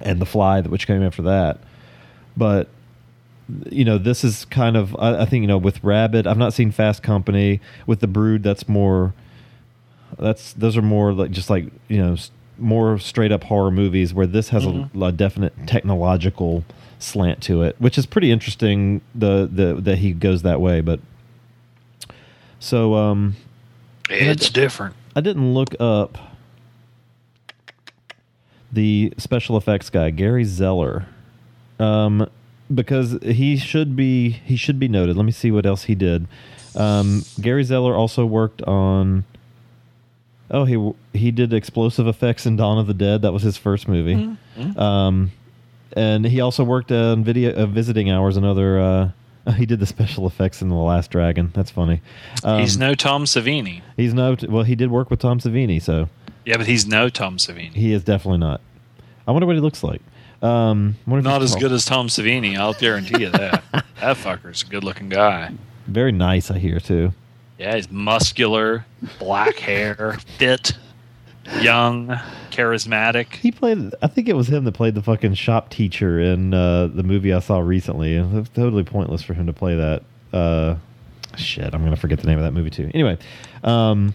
and 0.00 0.20
The 0.20 0.26
Fly 0.26 0.60
which 0.62 0.86
came 0.86 1.02
after 1.02 1.22
that. 1.22 1.58
But 2.36 2.68
you 3.70 3.84
know, 3.84 3.98
this 3.98 4.24
is 4.24 4.44
kind 4.46 4.76
of 4.76 4.94
I, 4.96 5.22
I 5.22 5.24
think 5.24 5.42
you 5.42 5.48
know 5.48 5.58
with 5.58 5.82
Rabid. 5.82 6.26
I've 6.26 6.38
not 6.38 6.52
seen 6.52 6.70
Fast 6.70 7.02
Company 7.02 7.60
with 7.86 8.00
the 8.00 8.06
Brood. 8.06 8.42
That's 8.42 8.68
more. 8.68 9.14
That's 10.18 10.52
those 10.52 10.76
are 10.76 10.82
more 10.82 11.12
like 11.12 11.30
just 11.30 11.50
like 11.50 11.66
you 11.88 11.98
know 11.98 12.16
more 12.58 12.98
straight 12.98 13.32
up 13.32 13.44
horror 13.44 13.70
movies 13.70 14.12
where 14.12 14.26
this 14.26 14.50
has 14.50 14.66
a, 14.66 14.90
a 15.00 15.12
definite 15.12 15.54
technological 15.66 16.64
slant 16.98 17.42
to 17.44 17.62
it, 17.62 17.76
which 17.78 17.96
is 17.96 18.06
pretty 18.06 18.30
interesting. 18.30 19.00
The 19.14 19.48
the 19.50 19.74
that 19.80 19.98
he 19.98 20.12
goes 20.12 20.42
that 20.42 20.60
way, 20.60 20.80
but 20.80 21.00
so 22.60 22.94
um, 22.94 23.34
It's 24.08 24.48
different. 24.50 24.94
I 25.16 25.20
didn't 25.20 25.52
look 25.52 25.74
up 25.80 26.16
the 28.72 29.12
special 29.16 29.56
effects 29.56 29.90
guy, 29.90 30.10
Gary 30.10 30.44
Zeller, 30.44 31.06
um, 31.80 32.28
because 32.72 33.18
he 33.22 33.56
should 33.56 33.96
be 33.96 34.30
he 34.30 34.56
should 34.56 34.78
be 34.78 34.86
noted. 34.86 35.16
Let 35.16 35.24
me 35.26 35.32
see 35.32 35.50
what 35.50 35.66
else 35.66 35.84
he 35.84 35.96
did. 35.96 36.28
Um, 36.76 37.24
Gary 37.40 37.64
Zeller 37.64 37.96
also 37.96 38.24
worked 38.24 38.62
on. 38.62 39.24
Oh, 40.52 40.64
he 40.64 40.92
he 41.18 41.30
did 41.32 41.52
explosive 41.52 42.06
effects 42.06 42.46
in 42.46 42.56
Dawn 42.56 42.78
of 42.78 42.86
the 42.86 42.94
Dead. 42.94 43.22
That 43.22 43.32
was 43.32 43.42
his 43.42 43.56
first 43.56 43.88
movie. 43.88 44.36
Um, 44.76 45.32
and 45.96 46.24
he 46.24 46.40
also 46.40 46.62
worked 46.62 46.92
on 46.92 47.24
video 47.24 47.52
uh, 47.52 47.66
visiting 47.66 48.10
hours. 48.10 48.36
Another. 48.36 48.78
Uh, 48.78 49.10
he 49.56 49.66
did 49.66 49.80
the 49.80 49.86
special 49.86 50.26
effects 50.26 50.62
in 50.62 50.68
the 50.68 50.74
Last 50.74 51.10
Dragon. 51.10 51.50
That's 51.54 51.70
funny. 51.70 52.00
Um, 52.44 52.60
he's 52.60 52.76
no 52.78 52.94
Tom 52.94 53.24
Savini. 53.24 53.82
He's 53.96 54.14
no. 54.14 54.36
Well, 54.48 54.64
he 54.64 54.74
did 54.74 54.90
work 54.90 55.10
with 55.10 55.20
Tom 55.20 55.40
Savini, 55.40 55.80
so 55.82 56.08
Yeah, 56.44 56.56
but 56.56 56.66
he's 56.66 56.86
no 56.86 57.08
Tom 57.08 57.36
Savini. 57.36 57.72
he 57.72 57.92
is 57.92 58.04
definitely 58.04 58.38
not. 58.38 58.60
I 59.26 59.32
wonder 59.32 59.46
what 59.46 59.54
he 59.56 59.60
looks 59.60 59.82
like. 59.82 60.02
Um, 60.42 60.96
I 61.06 61.10
wonder 61.10 61.18
if 61.20 61.24
Not 61.24 61.42
as 61.42 61.54
good 61.54 61.72
as 61.72 61.84
Tom 61.84 62.08
Savini. 62.08 62.56
I'll 62.56 62.72
guarantee 62.72 63.22
you 63.22 63.30
that. 63.30 63.62
that 63.72 64.16
fucker's 64.16 64.62
a 64.62 64.66
good 64.66 64.82
looking 64.84 65.08
guy. 65.08 65.52
Very 65.86 66.12
nice, 66.12 66.50
I 66.50 66.58
hear 66.58 66.80
too. 66.80 67.12
Yeah, 67.58 67.76
he's 67.76 67.90
muscular, 67.90 68.86
black 69.18 69.56
hair, 69.58 70.18
fit, 70.38 70.72
young, 71.60 72.08
charismatic. 72.50 73.34
He 73.34 73.50
played. 73.50 73.94
I 74.02 74.06
think 74.06 74.28
it 74.28 74.36
was 74.36 74.48
him 74.48 74.64
that 74.64 74.72
played 74.72 74.94
the 74.94 75.02
fucking 75.02 75.34
shop 75.34 75.70
teacher 75.70 76.20
in 76.20 76.54
uh, 76.54 76.86
the 76.88 77.02
movie 77.02 77.32
I 77.32 77.40
saw 77.40 77.58
recently. 77.58 78.16
It 78.16 78.26
was 78.26 78.48
totally 78.50 78.84
pointless 78.84 79.22
for 79.22 79.34
him 79.34 79.46
to 79.46 79.52
play 79.52 79.74
that. 79.76 80.02
Uh, 80.32 80.76
shit, 81.36 81.74
I'm 81.74 81.82
gonna 81.84 81.96
forget 81.96 82.20
the 82.20 82.26
name 82.26 82.38
of 82.38 82.44
that 82.44 82.52
movie 82.52 82.70
too. 82.70 82.90
Anyway, 82.94 83.18
um, 83.64 84.14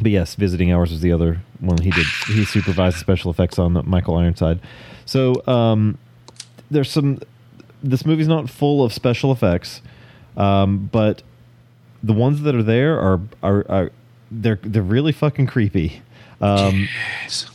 but 0.00 0.10
yes, 0.10 0.34
Visiting 0.34 0.72
Hours 0.72 0.90
was 0.90 1.00
the 1.00 1.12
other 1.12 1.40
one 1.60 1.78
he 1.78 1.90
did. 1.90 2.06
He 2.26 2.44
supervised 2.44 2.96
the 2.96 3.00
special 3.00 3.30
effects 3.30 3.58
on 3.58 3.82
Michael 3.88 4.16
Ironside. 4.16 4.60
So 5.04 5.46
um, 5.46 5.98
there's 6.70 6.90
some. 6.90 7.20
This 7.82 8.04
movie's 8.04 8.28
not 8.28 8.50
full 8.50 8.84
of 8.84 8.92
special 8.92 9.32
effects, 9.32 9.80
um, 10.36 10.88
but 10.92 11.22
the 12.02 12.12
ones 12.12 12.42
that 12.42 12.54
are 12.54 12.62
there 12.62 12.98
are 12.98 13.20
are, 13.42 13.66
are 13.68 13.90
they're 14.30 14.58
they're 14.62 14.82
really 14.82 15.12
fucking 15.12 15.46
creepy. 15.46 16.02
Um, 16.40 16.88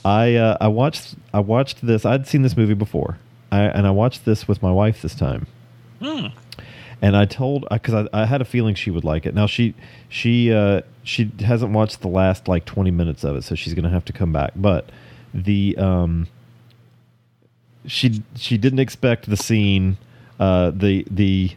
I 0.03 0.35
uh, 0.35 0.57
I 0.61 0.67
watched 0.67 1.15
I 1.33 1.39
watched 1.39 1.85
this. 1.85 2.05
I'd 2.05 2.27
seen 2.27 2.43
this 2.43 2.55
movie 2.55 2.75
before, 2.75 3.17
I, 3.51 3.61
and 3.61 3.87
I 3.87 3.91
watched 3.91 4.25
this 4.25 4.47
with 4.47 4.61
my 4.61 4.71
wife 4.71 5.01
this 5.01 5.15
time. 5.15 5.47
Hmm. 5.99 6.27
And 7.01 7.15
I 7.17 7.25
told 7.25 7.65
because 7.69 8.07
I, 8.13 8.21
I 8.21 8.25
had 8.25 8.41
a 8.41 8.45
feeling 8.45 8.75
she 8.75 8.91
would 8.91 9.03
like 9.03 9.25
it. 9.25 9.33
Now 9.33 9.47
she 9.47 9.73
she 10.07 10.53
uh, 10.53 10.81
she 11.03 11.31
hasn't 11.39 11.71
watched 11.71 12.01
the 12.01 12.07
last 12.07 12.47
like 12.47 12.65
twenty 12.65 12.91
minutes 12.91 13.23
of 13.23 13.35
it, 13.35 13.43
so 13.43 13.55
she's 13.55 13.73
gonna 13.73 13.89
have 13.89 14.05
to 14.05 14.13
come 14.13 14.31
back. 14.31 14.53
But 14.55 14.89
the 15.33 15.75
um, 15.77 16.27
she 17.85 18.23
she 18.35 18.57
didn't 18.57 18.79
expect 18.79 19.29
the 19.29 19.37
scene, 19.37 19.97
uh, 20.39 20.71
the 20.71 21.05
the 21.09 21.55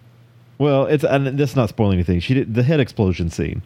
well, 0.59 0.87
it's 0.87 1.05
and 1.05 1.39
that's 1.39 1.55
not 1.55 1.69
spoiling 1.69 1.95
anything. 1.95 2.21
She 2.21 2.35
did 2.35 2.55
the 2.55 2.63
head 2.63 2.81
explosion 2.81 3.31
scene. 3.31 3.63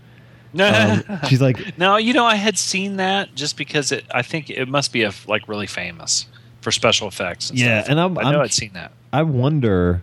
Um, 0.59 1.03
she's 1.29 1.41
like, 1.41 1.79
no, 1.79 1.97
you 1.97 2.13
know, 2.13 2.25
I 2.25 2.35
had 2.35 2.59
seen 2.59 2.97
that 2.97 3.35
just 3.35 3.57
because 3.57 3.93
it. 3.93 4.05
I 4.15 4.23
think 4.23 4.51
it 4.51 4.69
must 4.69 4.93
be 4.93 5.03
a, 5.05 5.13
like 5.27 5.49
really 5.49 5.67
famous 5.67 6.27
for 6.61 6.71
special 6.71 7.09
effects. 7.09 7.51
And 7.51 7.59
Yeah, 7.59 7.81
stuff. 7.83 7.91
and 7.91 8.01
I'm- 8.01 8.19
I 8.19 8.23
know 8.25 8.31
I'm- 8.39 8.41
I'd 8.43 8.53
seen 8.53 8.73
that. 8.75 8.93
I 9.13 9.23
wonder 9.23 10.03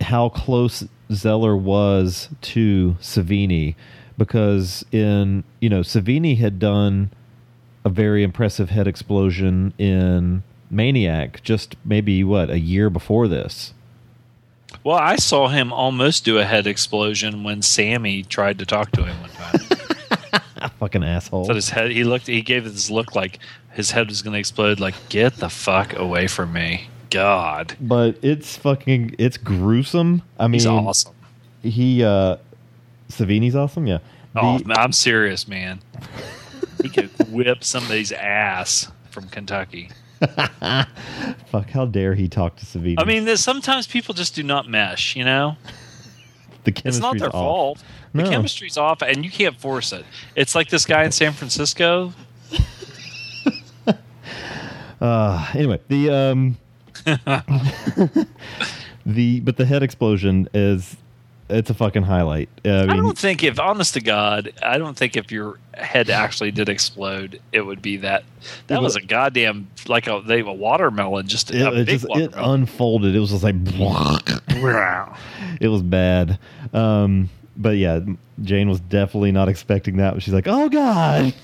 how 0.00 0.28
close 0.30 0.84
Zeller 1.12 1.56
was 1.56 2.28
to 2.42 2.96
Savini 3.00 3.74
because 4.16 4.84
in 4.92 5.44
you 5.60 5.68
know 5.68 5.80
Savini 5.80 6.38
had 6.38 6.58
done 6.58 7.10
a 7.84 7.88
very 7.88 8.22
impressive 8.22 8.70
head 8.70 8.86
explosion 8.86 9.72
in 9.78 10.42
Maniac 10.70 11.42
just 11.42 11.76
maybe 11.84 12.22
what 12.24 12.48
a 12.50 12.58
year 12.60 12.90
before 12.90 13.26
this. 13.28 13.72
Well, 14.84 14.96
I 14.96 15.16
saw 15.16 15.48
him 15.48 15.72
almost 15.72 16.24
do 16.24 16.38
a 16.38 16.44
head 16.44 16.66
explosion 16.66 17.42
when 17.42 17.60
Sammy 17.62 18.22
tried 18.22 18.58
to 18.60 18.66
talk 18.66 18.92
to 18.92 19.04
him 19.04 19.20
one 19.20 19.30
time. 19.30 19.78
Fucking 20.78 21.04
asshole. 21.04 21.44
so 21.44 21.54
his 21.54 21.70
head, 21.70 21.90
he 21.90 22.04
looked, 22.04 22.26
he 22.26 22.42
gave 22.42 22.64
this 22.64 22.90
look 22.90 23.14
like 23.14 23.38
his 23.72 23.90
head 23.90 24.08
was 24.08 24.22
going 24.22 24.32
to 24.34 24.38
explode. 24.38 24.80
Like, 24.80 24.94
get 25.08 25.34
the 25.36 25.48
fuck 25.48 25.94
away 25.96 26.26
from 26.26 26.52
me, 26.52 26.88
God. 27.10 27.76
but 27.80 28.18
it's 28.22 28.56
fucking 28.56 29.14
it's 29.18 29.36
gruesome. 29.36 30.22
I 30.38 30.46
mean, 30.48 30.54
He's 30.54 30.66
awesome. 30.66 31.14
He 31.62 32.02
uh 32.02 32.36
Savini's 33.10 33.54
awesome, 33.56 33.86
yeah. 33.86 33.98
Oh, 34.36 34.58
The- 34.58 34.78
I'm 34.78 34.92
serious, 34.92 35.46
man. 35.48 35.80
He 36.82 36.88
could 36.88 37.10
whip 37.30 37.62
somebody's 37.64 38.12
ass 38.12 38.90
from 39.10 39.28
Kentucky. 39.28 39.90
fuck, 41.46 41.70
how 41.70 41.86
dare 41.86 42.14
he 42.14 42.28
talk 42.28 42.56
to 42.56 42.66
Savini? 42.66 42.96
I 42.98 43.04
mean, 43.04 43.36
sometimes 43.36 43.86
people 43.86 44.14
just 44.14 44.34
do 44.34 44.42
not 44.42 44.68
mesh. 44.68 45.16
You 45.16 45.24
know, 45.24 45.56
the 46.64 46.70
it's 46.70 46.80
chemistry's 46.82 47.00
not 47.00 47.18
their 47.18 47.28
off. 47.28 47.32
fault. 47.32 47.84
The 48.12 48.24
No. 48.24 48.30
chemistry's 48.30 48.76
off, 48.76 49.02
and 49.02 49.24
you 49.24 49.30
can't 49.30 49.58
force 49.60 49.92
it. 49.92 50.04
It's 50.34 50.54
like 50.54 50.68
this 50.68 50.84
guy 50.86 51.04
in 51.04 51.12
San 51.12 51.32
Francisco. 51.32 52.12
Uh, 55.00 55.48
anyway, 55.54 55.80
the 55.88 56.10
um, 56.10 56.58
the 59.06 59.40
but 59.40 59.56
the 59.56 59.64
head 59.64 59.82
explosion 59.82 60.46
is 60.52 60.94
it's 61.48 61.70
a 61.70 61.74
fucking 61.74 62.02
highlight. 62.02 62.50
Uh, 62.66 62.68
I 62.68 62.82
I 62.82 62.86
mean, 62.86 62.96
don't 63.04 63.18
think 63.18 63.42
if, 63.42 63.58
honest 63.58 63.94
to 63.94 64.02
God, 64.02 64.52
I 64.62 64.76
don't 64.76 64.94
think 64.96 65.16
if 65.16 65.32
your 65.32 65.58
head 65.74 66.10
actually 66.10 66.50
did 66.50 66.68
explode, 66.68 67.40
it 67.50 67.62
would 67.62 67.80
be 67.80 67.96
that. 67.96 68.24
That 68.66 68.78
It 68.78 68.82
was 68.82 68.94
a 68.94 69.00
goddamn 69.00 69.68
like 69.88 70.06
a 70.06 70.22
they 70.24 70.40
a 70.40 70.52
watermelon, 70.52 71.26
just 71.26 71.50
it, 71.50 71.62
a 71.62 71.80
it 71.80 71.86
big 71.86 72.00
just 72.00 72.16
it 72.16 72.32
unfolded. 72.36 73.16
It 73.16 73.20
was 73.20 73.30
just 73.30 73.42
like 73.42 73.56
it 75.60 75.68
was 75.68 75.82
bad. 75.82 76.38
Um, 76.74 77.30
but 77.60 77.76
yeah, 77.76 78.00
Jane 78.42 78.68
was 78.68 78.80
definitely 78.80 79.32
not 79.32 79.48
expecting 79.48 79.98
that. 79.98 80.20
She's 80.22 80.34
like, 80.34 80.48
"Oh 80.48 80.68
God." 80.68 81.34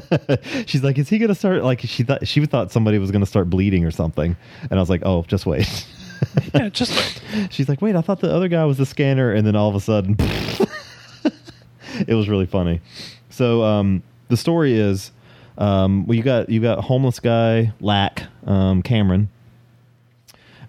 She's 0.66 0.84
like, 0.84 0.98
"Is 0.98 1.08
he 1.08 1.18
gonna 1.18 1.34
start?" 1.34 1.64
Like 1.64 1.80
she 1.80 2.02
thought 2.02 2.28
she 2.28 2.44
thought 2.46 2.70
somebody 2.70 2.98
was 2.98 3.10
gonna 3.10 3.26
start 3.26 3.48
bleeding 3.48 3.84
or 3.84 3.90
something, 3.90 4.36
and 4.62 4.72
I 4.72 4.80
was 4.82 4.90
like, 4.90 5.02
"Oh, 5.04 5.24
just 5.26 5.46
wait." 5.46 5.86
yeah, 6.54 6.68
just 6.68 6.96
wait. 6.96 7.50
She's 7.52 7.68
like, 7.68 7.80
"Wait, 7.80 7.96
I 7.96 8.02
thought 8.02 8.20
the 8.20 8.32
other 8.32 8.48
guy 8.48 8.64
was 8.64 8.76
the 8.78 8.86
scanner," 8.86 9.32
and 9.32 9.46
then 9.46 9.56
all 9.56 9.70
of 9.70 9.74
a 9.74 9.80
sudden, 9.80 10.16
it 12.06 12.14
was 12.14 12.28
really 12.28 12.46
funny. 12.46 12.80
So 13.30 13.62
um, 13.64 14.02
the 14.28 14.36
story 14.36 14.74
is, 14.74 15.10
um, 15.56 16.06
well, 16.06 16.16
you 16.16 16.22
got 16.22 16.50
you 16.50 16.60
got 16.60 16.84
homeless 16.84 17.18
guy 17.18 17.72
Lack 17.80 18.24
um, 18.46 18.82
Cameron, 18.82 19.30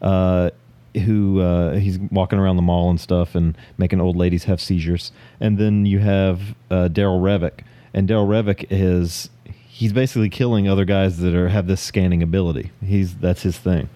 uh, 0.01 0.51
who 0.95 1.41
uh, 1.41 1.76
he's 1.76 1.99
walking 2.11 2.40
around 2.40 2.56
the 2.56 2.61
mall 2.61 2.90
and 2.90 2.99
stuff 2.99 3.36
and 3.36 3.57
making 3.78 3.99
old 4.02 4.15
ladies 4.15 4.45
have 4.45 4.61
seizures, 4.61 5.11
and 5.40 5.57
then 5.57 5.86
you 5.86 5.99
have 5.99 6.56
uh, 6.70 6.90
Daryl 6.91 7.22
Revok, 7.22 7.61
and 7.94 8.07
Daryl 8.07 8.28
Revok 8.28 8.65
is 8.70 9.30
he's 9.68 9.94
basically 9.94 10.30
killing 10.30 10.68
other 10.68 10.86
guys 10.86 11.18
that 11.18 11.34
are 11.34 11.49
have 11.49 11.68
this 11.68 11.82
scanning 11.82 12.22
ability. 12.22 12.72
He's 12.84 13.15
that's 13.15 13.41
his 13.41 13.57
thing. 13.57 13.90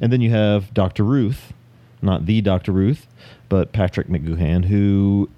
And 0.00 0.12
then 0.12 0.20
you 0.20 0.30
have 0.30 0.72
Dr. 0.72 1.04
Ruth, 1.04 1.52
not 2.00 2.26
the 2.26 2.40
Dr. 2.40 2.72
Ruth, 2.72 3.06
but 3.48 3.72
Patrick 3.72 4.08
McGoohan, 4.08 4.64
who 4.66 5.28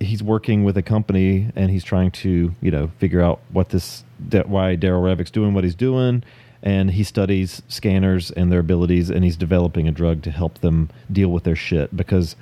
he's 0.00 0.22
working 0.22 0.64
with 0.64 0.76
a 0.76 0.82
company 0.82 1.50
and 1.56 1.70
he's 1.70 1.84
trying 1.84 2.10
to, 2.10 2.54
you 2.60 2.70
know, 2.70 2.90
figure 2.98 3.20
out 3.20 3.40
what 3.50 3.70
this, 3.70 4.04
why 4.46 4.76
Daryl 4.76 5.02
Revok's 5.02 5.30
doing 5.30 5.54
what 5.54 5.64
he's 5.64 5.74
doing. 5.74 6.22
And 6.64 6.90
he 6.92 7.04
studies 7.04 7.60
scanners 7.68 8.30
and 8.30 8.50
their 8.50 8.60
abilities, 8.60 9.10
and 9.10 9.22
he's 9.22 9.36
developing 9.36 9.86
a 9.86 9.92
drug 9.92 10.22
to 10.22 10.30
help 10.32 10.58
them 10.60 10.88
deal 11.12 11.28
with 11.28 11.44
their 11.44 11.54
shit 11.54 11.94
because 11.94 12.34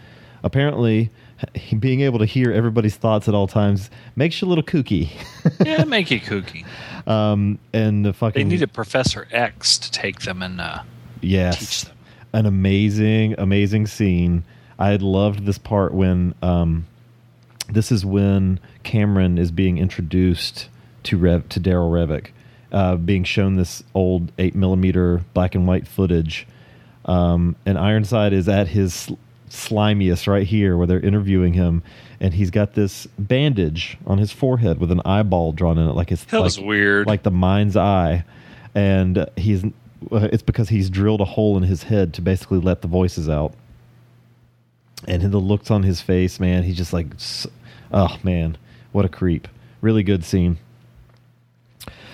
apparently, 0.44 1.10
being 1.80 2.02
able 2.02 2.20
to 2.20 2.24
hear 2.24 2.52
everybody's 2.52 2.94
thoughts 2.94 3.26
at 3.28 3.34
all 3.34 3.48
times 3.48 3.90
makes 4.14 4.40
you 4.40 4.46
a 4.46 4.48
little 4.48 4.62
kooky. 4.62 5.10
yeah, 5.66 5.82
make 5.82 6.12
it 6.12 6.22
kooky. 6.22 6.64
um, 7.08 7.58
and 7.72 8.04
the 8.04 8.12
They 8.12 8.16
fucking 8.18 8.48
needed 8.48 8.72
Professor 8.72 9.26
X 9.32 9.76
to 9.78 9.90
take 9.90 10.20
them 10.20 10.40
and 10.40 10.60
uh, 10.60 10.82
yes, 11.20 11.58
teach 11.58 11.82
them. 11.88 11.96
an 12.32 12.46
amazing, 12.46 13.34
amazing 13.38 13.88
scene. 13.88 14.44
I 14.78 14.90
had 14.90 15.02
loved 15.02 15.46
this 15.46 15.58
part 15.58 15.94
when 15.94 16.34
um, 16.42 16.86
this 17.68 17.90
is 17.90 18.04
when 18.06 18.60
Cameron 18.84 19.36
is 19.36 19.50
being 19.50 19.78
introduced 19.78 20.68
to 21.04 21.16
Rev 21.18 21.48
to 21.48 21.58
Daryl 21.60 21.90
Revok, 21.90 22.28
uh, 22.72 22.96
being 22.96 23.22
shown 23.24 23.56
this 23.56 23.84
old 23.94 24.32
eight 24.38 24.54
millimeter 24.54 25.22
black 25.34 25.54
and 25.54 25.66
white 25.66 25.86
footage, 25.86 26.46
um, 27.04 27.54
and 27.66 27.78
Ironside 27.78 28.32
is 28.32 28.48
at 28.48 28.68
his 28.68 28.92
sl- 28.94 29.14
slimiest 29.50 30.26
right 30.26 30.46
here 30.46 30.76
where 30.76 30.86
they're 30.86 30.98
interviewing 31.00 31.52
him, 31.52 31.82
and 32.20 32.32
he's 32.34 32.50
got 32.50 32.72
this 32.74 33.06
bandage 33.18 33.98
on 34.06 34.16
his 34.18 34.32
forehead 34.32 34.78
with 34.80 34.90
an 34.90 35.02
eyeball 35.04 35.52
drawn 35.52 35.76
in 35.78 35.86
it, 35.88 35.92
like 35.92 36.08
his 36.08 36.24
That 36.24 36.38
like, 36.38 36.44
was 36.44 36.58
weird. 36.60 37.06
like 37.06 37.22
the 37.22 37.30
mind's 37.30 37.76
eye, 37.76 38.24
and 38.74 39.26
he's 39.36 39.64
uh, 40.10 40.28
it's 40.32 40.42
because 40.42 40.68
he's 40.70 40.88
drilled 40.90 41.20
a 41.20 41.24
hole 41.26 41.56
in 41.56 41.62
his 41.62 41.84
head 41.84 42.14
to 42.14 42.22
basically 42.22 42.58
let 42.58 42.80
the 42.82 42.88
voices 42.88 43.28
out. 43.28 43.54
And 45.06 45.22
the 45.30 45.38
looks 45.38 45.70
on 45.70 45.82
his 45.82 46.00
face, 46.00 46.38
man, 46.40 46.62
he's 46.62 46.76
just 46.76 46.92
like, 46.92 47.06
oh 47.92 48.16
man, 48.22 48.56
what 48.92 49.04
a 49.04 49.08
creep! 49.08 49.48
Really 49.80 50.02
good 50.04 50.24
scene. 50.24 50.58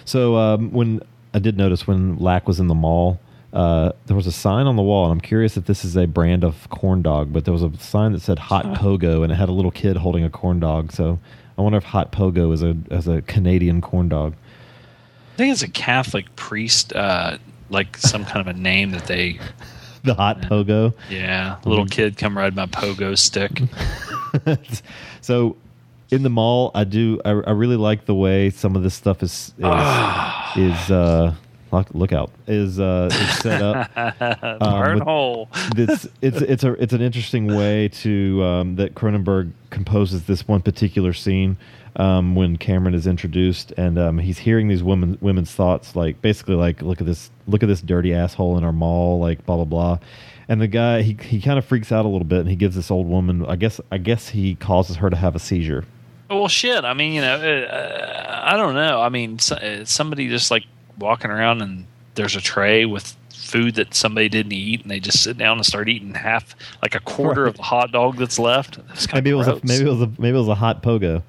So 0.09 0.37
um, 0.37 0.73
when 0.73 1.03
I 1.35 1.39
did 1.39 1.59
notice 1.59 1.87
when 1.87 2.17
Lack 2.17 2.49
was 2.49 2.61
in 2.61 2.67
the 2.69 2.75
mall, 2.75 3.21
uh, 3.53 3.93
there 4.07 4.17
was 4.17 4.27
a 4.27 4.33
sign 4.33 4.67
on 4.67 4.77
the 4.77 4.83
wall, 4.83 5.05
and 5.05 5.13
I'm 5.13 5.21
curious 5.21 5.59
if 5.59 5.67
this 5.67 5.85
is 5.85 5.99
a 5.99 6.07
brand 6.07 6.45
of 6.45 6.69
corn 6.71 7.03
dog, 7.03 7.31
but 7.31 7.45
there 7.45 7.53
was 7.53 7.63
a 7.63 7.77
sign 7.77 8.13
that 8.13 8.23
said 8.23 8.39
"Hot 8.39 8.65
Pogo," 8.79 9.23
and 9.23 9.31
it 9.31 9.35
had 9.35 9.51
a 9.51 9.53
little 9.53 9.71
kid 9.71 9.99
holding 9.99 10.25
a 10.25 10.31
corn 10.31 10.61
dog. 10.61 10.93
So 10.93 11.19
I 11.59 11.63
wonder 11.63 11.77
if 11.77 11.85
Hot 11.85 12.11
Pogo 12.11 12.55
is 12.55 12.63
a 12.63 12.75
as 12.91 13.07
a 13.07 13.21
Canadian 13.23 13.83
corn 13.83 14.09
dog. 14.09 14.35
I 15.35 15.37
think 15.37 15.53
it's 15.53 15.63
a 15.63 15.69
Catholic 15.69 16.35
priest, 16.37 16.95
uh, 16.95 17.37
like 17.69 17.99
some 17.99 18.25
kind 18.25 18.41
of 18.41 18.47
a 18.47 18.59
name 18.59 18.93
that 18.93 19.07
they. 19.07 19.39
The 20.05 20.15
Hot 20.15 20.41
Pogo. 20.43 20.95
Yeah, 21.11 21.57
little 21.65 21.85
kid 21.85 22.17
come 22.17 22.39
ride 22.39 22.55
my 22.55 22.67
pogo 22.67 23.19
stick. 23.19 23.61
so 25.21 25.57
in 26.11 26.23
the 26.23 26.31
mall, 26.31 26.71
I 26.75 26.85
do. 26.85 27.21
I, 27.25 27.31
I 27.31 27.51
really 27.53 27.77
like 27.77 28.07
the 28.07 28.15
way 28.15 28.51
some 28.51 28.77
of 28.77 28.83
this 28.83 28.95
stuff 28.95 29.23
is 29.23 29.53
is, 29.59 30.57
is 30.57 30.91
uh, 30.91 31.35
look, 31.71 31.89
look 31.93 32.13
out 32.13 32.31
is 32.47 32.81
uh, 32.81 33.09
is 33.13 33.39
set 33.41 33.63
up. 33.63 33.91
Um, 34.61 34.81
with- 34.81 35.03
Barnhole. 35.03 35.75
this 35.75 36.09
it's 36.23 36.41
it's 36.41 36.65
a 36.65 36.73
it's 36.83 36.93
an 36.93 37.01
interesting 37.03 37.47
way 37.55 37.89
to 37.89 38.43
um, 38.43 38.77
that 38.77 38.95
Cronenberg 38.95 39.53
composes 39.71 40.25
this 40.25 40.47
one 40.49 40.63
particular 40.63 41.13
scene 41.13 41.57
um, 41.97 42.35
when 42.35 42.57
Cameron 42.57 42.95
is 42.95 43.07
introduced 43.07 43.73
and 43.77 43.99
um, 43.99 44.19
he's 44.19 44.39
hearing 44.39 44.69
these 44.69 44.83
women 44.83 45.19
women's 45.21 45.53
thoughts 45.53 45.95
like 45.95 46.21
basically 46.23 46.55
like 46.55 46.81
look 46.83 47.01
at 47.01 47.07
this 47.07 47.31
look 47.47 47.63
at 47.63 47.67
this 47.69 47.81
dirty 47.83 48.15
asshole 48.15 48.57
in 48.59 48.65
our 48.65 48.73
mall 48.73 49.19
like 49.21 49.45
blah 49.47 49.57
blah 49.57 49.65
blah 49.65 49.99
and 50.49 50.61
the 50.61 50.67
guy 50.69 51.03
he 51.03 51.17
he 51.23 51.41
kind 51.41 51.59
of 51.59 51.65
freaks 51.65 51.93
out 51.93 52.05
a 52.05 52.09
little 52.09 52.27
bit 52.27 52.41
and 52.41 52.49
he 52.49 52.57
gives 52.57 52.75
this 52.75 52.91
old 52.91 53.07
woman 53.07 53.45
I 53.47 53.57
guess 53.57 53.81
I 53.93 53.99
guess 53.99 54.31
he 54.31 54.55
causes 54.55 54.97
her 54.97 55.11
to 55.11 55.17
have 55.17 55.37
a 55.37 55.39
seizure 55.41 55.85
Well, 56.31 56.49
shit. 56.49 56.85
I 56.85 56.95
mean, 56.95 57.13
you 57.13 57.21
know, 57.21 57.37
uh, 57.37 58.43
I 58.45 58.57
don't 58.57 58.75
know. 58.75 59.01
I 59.01 59.09
mean, 59.09 59.39
so, 59.39 59.57
uh, 59.57 59.85
somebody 59.85 60.29
just 60.29 60.51
like 60.51 60.65
walking 60.99 61.31
around 61.31 61.63
and 61.63 61.87
there's 62.15 62.37
a 62.37 62.41
tray 62.41 62.85
with 62.85 63.17
food 63.33 63.77
that 63.77 63.95
somebody 63.95 64.29
didn't 64.29 64.53
eat, 64.53 64.83
and 64.83 64.91
they 64.91 65.01
just 65.01 65.23
sit 65.23 65.39
down 65.39 65.57
and 65.57 65.65
start 65.65 65.89
eating 65.89 66.15
half, 66.15 66.55
like 66.83 66.95
a 66.95 67.01
quarter 67.01 67.47
of 67.47 67.57
the 67.57 67.63
hot 67.63 67.93
dog 67.93 68.17
that's 68.17 68.39
left. 68.39 68.79
That's 68.89 69.11
maybe 69.13 69.31
it 69.31 69.35
was 69.35 69.49
a, 69.49 69.55
maybe 69.65 69.87
it 69.87 69.91
was 69.91 70.03
a 70.03 70.07
maybe 70.19 70.37
it 70.37 70.41
was 70.41 70.49
a 70.49 70.55
hot 70.55 70.83
pogo, 70.83 71.23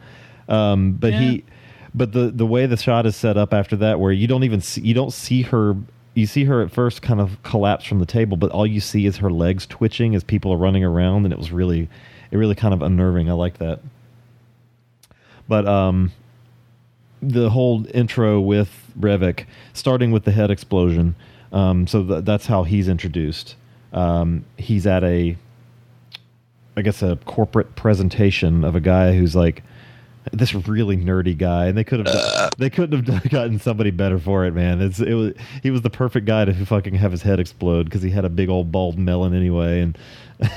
um, 0.49 0.93
but 0.93 1.13
he, 1.13 1.43
but 1.93 2.11
the 2.11 2.31
the 2.31 2.45
way 2.45 2.65
the 2.65 2.75
shot 2.75 3.05
is 3.05 3.15
set 3.15 3.37
up 3.37 3.53
after 3.53 3.75
that, 3.77 3.99
where 3.99 4.11
you 4.11 4.27
don't 4.27 4.43
even 4.43 4.59
see 4.59 4.81
you 4.81 4.93
don't 4.93 5.13
see 5.13 5.43
her. 5.43 5.75
You 6.15 6.25
see 6.25 6.43
her 6.45 6.61
at 6.61 6.71
first 6.71 7.01
kind 7.01 7.21
of 7.21 7.41
collapse 7.43 7.85
from 7.85 7.99
the 7.99 8.05
table, 8.05 8.35
but 8.35 8.51
all 8.51 8.67
you 8.67 8.81
see 8.81 9.05
is 9.05 9.17
her 9.17 9.29
legs 9.31 9.65
twitching 9.65 10.15
as 10.15 10.23
people 10.23 10.51
are 10.51 10.57
running 10.57 10.83
around, 10.83 11.23
and 11.23 11.31
it 11.31 11.37
was 11.37 11.51
really, 11.51 11.87
it 12.31 12.37
really 12.37 12.55
kind 12.55 12.73
of 12.73 12.81
unnerving. 12.81 13.29
I 13.29 13.33
like 13.33 13.59
that. 13.59 13.79
But 15.49 15.67
um, 15.67 16.13
the 17.21 17.49
whole 17.49 17.85
intro 17.93 18.39
with 18.39 18.91
Revok, 18.97 19.45
starting 19.73 20.11
with 20.11 20.23
the 20.23 20.31
head 20.31 20.51
explosion. 20.51 21.15
Um, 21.51 21.87
so 21.87 22.03
th- 22.03 22.23
that's 22.23 22.45
how 22.45 22.63
he's 22.63 22.87
introduced. 22.87 23.55
Um, 23.91 24.45
he's 24.57 24.85
at 24.85 25.03
a, 25.03 25.35
I 26.77 26.81
guess, 26.81 27.01
a 27.01 27.17
corporate 27.25 27.75
presentation 27.75 28.63
of 28.63 28.75
a 28.75 28.79
guy 28.79 29.13
who's 29.13 29.35
like 29.35 29.63
this 30.31 30.53
really 30.53 30.95
nerdy 30.95 31.35
guy, 31.35 31.65
and 31.65 31.77
they 31.77 31.83
could 31.83 32.05
have 32.05 32.51
they 32.57 32.69
couldn't 32.69 33.07
have 33.07 33.29
gotten 33.31 33.59
somebody 33.59 33.89
better 33.89 34.19
for 34.19 34.45
it, 34.45 34.53
man. 34.53 34.79
It's 34.81 34.99
it 34.99 35.15
was 35.15 35.33
he 35.63 35.71
was 35.71 35.81
the 35.81 35.89
perfect 35.89 36.27
guy 36.27 36.45
to 36.45 36.53
fucking 36.65 36.93
have 36.95 37.11
his 37.11 37.23
head 37.23 37.39
explode 37.39 37.85
because 37.85 38.03
he 38.03 38.11
had 38.11 38.25
a 38.25 38.29
big 38.29 38.49
old 38.49 38.71
bald 38.71 38.97
melon 38.97 39.33
anyway, 39.33 39.81
and. 39.81 39.97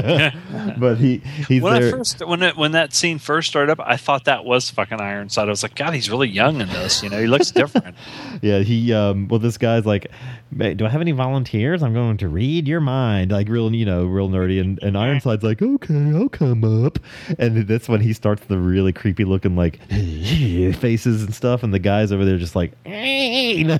but 0.78 0.96
he 0.96 1.18
he's 1.48 1.62
when 1.62 1.80
there. 1.80 1.88
I 1.88 1.90
first 1.90 2.26
when 2.26 2.42
it, 2.42 2.56
when 2.56 2.72
that 2.72 2.94
scene 2.94 3.18
first 3.18 3.48
started 3.48 3.72
up, 3.72 3.80
I 3.80 3.96
thought 3.96 4.24
that 4.24 4.44
was 4.44 4.70
fucking 4.70 5.00
Ironside. 5.00 5.48
I 5.48 5.50
was 5.50 5.62
like, 5.62 5.74
God, 5.74 5.94
he's 5.94 6.10
really 6.10 6.28
young 6.28 6.60
in 6.60 6.68
this. 6.68 7.02
You 7.02 7.10
know, 7.10 7.20
he 7.20 7.26
looks 7.26 7.50
different. 7.50 7.96
Yeah, 8.40 8.60
he 8.60 8.92
um 8.92 9.26
well 9.28 9.40
this 9.40 9.58
guy's 9.58 9.84
like, 9.84 10.10
do 10.56 10.86
I 10.86 10.88
have 10.88 11.00
any 11.00 11.12
volunteers? 11.12 11.82
I'm 11.82 11.92
going 11.92 12.16
to 12.18 12.28
read 12.28 12.68
your 12.68 12.80
mind. 12.80 13.32
Like 13.32 13.48
real, 13.48 13.74
you 13.74 13.84
know, 13.84 14.04
real 14.04 14.28
nerdy 14.28 14.60
and, 14.60 14.78
and 14.82 14.96
Ironside's 14.96 15.42
like, 15.42 15.60
"Okay, 15.60 16.12
I'll 16.14 16.28
come 16.28 16.64
up." 16.86 16.98
And 17.38 17.66
that's 17.66 17.88
when 17.88 18.00
he 18.00 18.12
starts 18.12 18.44
the 18.46 18.58
really 18.58 18.92
creepy 18.92 19.24
looking 19.24 19.56
like 19.56 19.80
faces 19.88 21.24
and 21.24 21.34
stuff 21.34 21.62
and 21.62 21.74
the 21.74 21.78
guys 21.78 22.12
over 22.12 22.24
there 22.24 22.38
just 22.38 22.56
like, 22.56 22.72
you 22.86 23.64
know, 23.64 23.78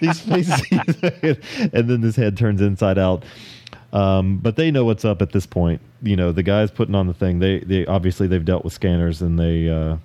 these 0.00 0.20
faces 0.20 0.62
and 1.72 1.88
then 1.88 2.00
this 2.00 2.16
head 2.16 2.36
turns 2.36 2.60
inside 2.60 2.98
out. 2.98 3.24
Um, 3.92 4.38
but 4.38 4.56
they 4.56 4.70
know 4.70 4.84
what's 4.84 5.04
up 5.04 5.22
at 5.22 5.32
this 5.32 5.46
point. 5.46 5.80
You 6.02 6.14
know, 6.16 6.30
the 6.32 6.42
guys 6.42 6.70
putting 6.70 6.94
on 6.94 7.06
the 7.06 7.14
thing, 7.14 7.38
they 7.38 7.60
they 7.60 7.86
obviously 7.86 8.26
they've 8.26 8.44
dealt 8.44 8.64
with 8.64 8.72
scanners 8.74 9.22
and 9.22 9.38
they 9.38 9.68
uh 9.68 9.96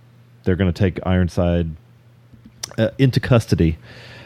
they're 0.44 0.56
going 0.56 0.72
to 0.72 0.78
take 0.78 1.00
Ironside 1.06 1.70
uh, 2.78 2.90
into 2.98 3.20
custody. 3.20 3.78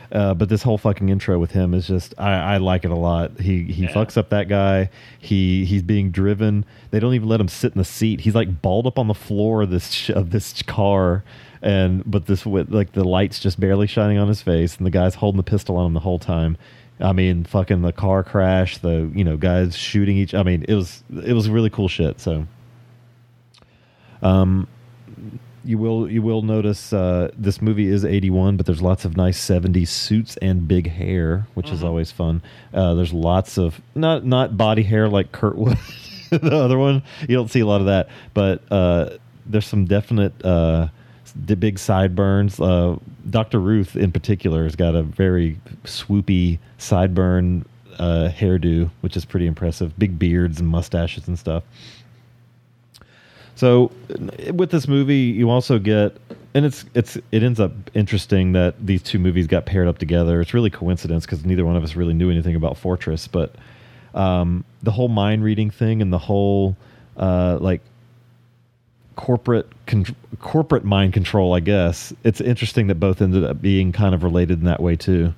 Uh, 0.09 0.33
but 0.33 0.47
this 0.47 0.63
whole 0.63 0.77
fucking 0.77 1.09
intro 1.09 1.37
with 1.37 1.51
him 1.51 1.73
is 1.73 1.85
just 1.87 2.13
I, 2.17 2.53
I 2.53 2.57
like 2.57 2.85
it 2.85 2.91
a 2.91 2.95
lot. 2.95 3.39
He 3.41 3.63
he 3.63 3.83
Yeah. 3.83 3.93
fucks 3.93 4.15
up 4.15 4.29
that 4.29 4.47
guy. 4.47 4.89
He 5.19 5.65
he's 5.65 5.81
being 5.83 6.11
driven. 6.11 6.63
They 6.91 6.99
don't 6.99 7.13
even 7.13 7.27
let 7.27 7.41
him 7.41 7.49
sit 7.49 7.73
in 7.73 7.77
the 7.77 7.83
seat. 7.85 8.21
He's 8.21 8.35
like 8.35 8.61
balled 8.61 8.87
up 8.87 8.97
on 8.97 9.07
the 9.07 9.13
floor 9.13 9.63
of 9.63 9.69
this 9.69 9.91
sh- 9.91 10.09
of 10.11 10.29
this 10.29 10.61
car, 10.63 11.23
and 11.61 12.03
but 12.09 12.27
this 12.27 12.45
with 12.45 12.71
like 12.71 12.93
the 12.93 13.03
lights 13.03 13.39
just 13.39 13.59
barely 13.59 13.85
shining 13.85 14.17
on 14.17 14.29
his 14.29 14.41
face, 14.41 14.77
and 14.77 14.85
the 14.85 14.91
guy's 14.91 15.15
holding 15.15 15.37
the 15.37 15.43
pistol 15.43 15.75
on 15.75 15.87
him 15.87 15.93
the 15.93 15.99
whole 15.99 16.19
time. 16.19 16.55
I 16.99 17.13
mean, 17.13 17.43
fucking 17.43 17.81
the 17.81 17.91
car 17.91 18.23
crash, 18.23 18.79
the 18.79 19.11
you 19.13 19.23
know 19.23 19.37
guys 19.37 19.75
shooting 19.75 20.17
each. 20.17 20.33
I 20.33 20.43
mean, 20.43 20.65
it 20.67 20.75
was 20.75 21.03
it 21.23 21.33
was 21.33 21.49
really 21.49 21.69
cool 21.69 21.87
shit. 21.87 22.19
So, 22.19 22.47
um, 24.21 24.67
you 25.67 25.77
will 25.77 26.09
you 26.09 26.21
will 26.21 26.41
notice 26.41 26.93
uh, 26.93 27.29
this 27.37 27.61
movie 27.61 27.87
is 27.87 28.05
81 28.05 28.55
but 28.55 28.65
there's 28.65 28.81
lots 28.81 29.03
of 29.03 29.17
nice 29.17 29.37
70s 29.37 29.89
suits 29.89 30.37
and 30.37 30.67
big 30.67 30.89
hair 30.89 31.45
which 31.55 31.69
is 31.71 31.83
always 31.83 32.09
fun 32.09 32.41
uh, 32.73 32.93
there's 32.93 33.13
lots 33.13 33.57
of 33.57 33.81
not 33.93 34.25
not 34.25 34.55
body 34.55 34.83
hair 34.83 35.09
like 35.09 35.33
kurtwood 35.33 35.77
the 36.29 36.55
other 36.55 36.77
one 36.77 37.03
you 37.21 37.35
don't 37.35 37.51
see 37.51 37.59
a 37.59 37.65
lot 37.65 37.81
of 37.81 37.87
that 37.87 38.07
but 38.33 38.61
uh, 38.71 39.09
there's 39.45 39.67
some 39.67 39.85
definite 39.85 40.33
uh, 40.45 40.87
the 41.45 41.55
big 41.55 41.77
sideburns 41.79 42.59
uh, 42.59 42.97
dr 43.29 43.59
ruth 43.59 43.95
in 43.95 44.11
particular 44.11 44.63
has 44.63 44.75
got 44.75 44.95
a 44.95 45.03
very 45.03 45.59
swoopy 45.83 46.59
sideburn 46.79 47.65
uh, 47.99 48.29
hairdo 48.29 48.89
which 49.01 49.17
is 49.17 49.25
pretty 49.25 49.47
impressive 49.47 49.97
big 49.97 50.17
beards 50.19 50.59
and 50.59 50.67
mustaches 50.67 51.27
and 51.27 51.37
stuff 51.37 51.63
so 53.57 53.91
with 54.53 54.69
this 54.69 54.87
movie, 54.87 55.15
you 55.15 55.49
also 55.49 55.79
get, 55.79 56.15
and 56.53 56.63
it's 56.63 56.85
it's 56.93 57.17
it 57.31 57.41
ends 57.41 57.59
up 57.59 57.71
interesting 57.95 58.51
that 58.51 58.75
these 58.85 59.01
two 59.01 59.17
movies 59.17 59.47
got 59.47 59.65
paired 59.65 59.87
up 59.87 59.97
together. 59.97 60.39
It's 60.41 60.53
really 60.53 60.69
coincidence 60.69 61.25
because 61.25 61.43
neither 61.43 61.65
one 61.65 61.75
of 61.75 61.83
us 61.83 61.95
really 61.95 62.13
knew 62.13 62.29
anything 62.29 62.55
about 62.55 62.77
Fortress, 62.77 63.27
but 63.27 63.55
um, 64.13 64.63
the 64.83 64.91
whole 64.91 65.07
mind 65.07 65.43
reading 65.43 65.71
thing 65.71 66.03
and 66.03 66.13
the 66.13 66.19
whole 66.19 66.77
uh, 67.17 67.57
like 67.59 67.81
corporate 69.17 69.67
con- 69.85 70.15
corporate 70.39 70.85
mind 70.85 71.11
control. 71.11 71.53
I 71.53 71.59
guess 71.59 72.13
it's 72.23 72.39
interesting 72.39 72.87
that 72.87 72.95
both 72.95 73.21
ended 73.21 73.43
up 73.43 73.61
being 73.61 73.91
kind 73.91 74.15
of 74.15 74.23
related 74.23 74.59
in 74.59 74.65
that 74.65 74.81
way 74.81 74.95
too. 74.95 75.33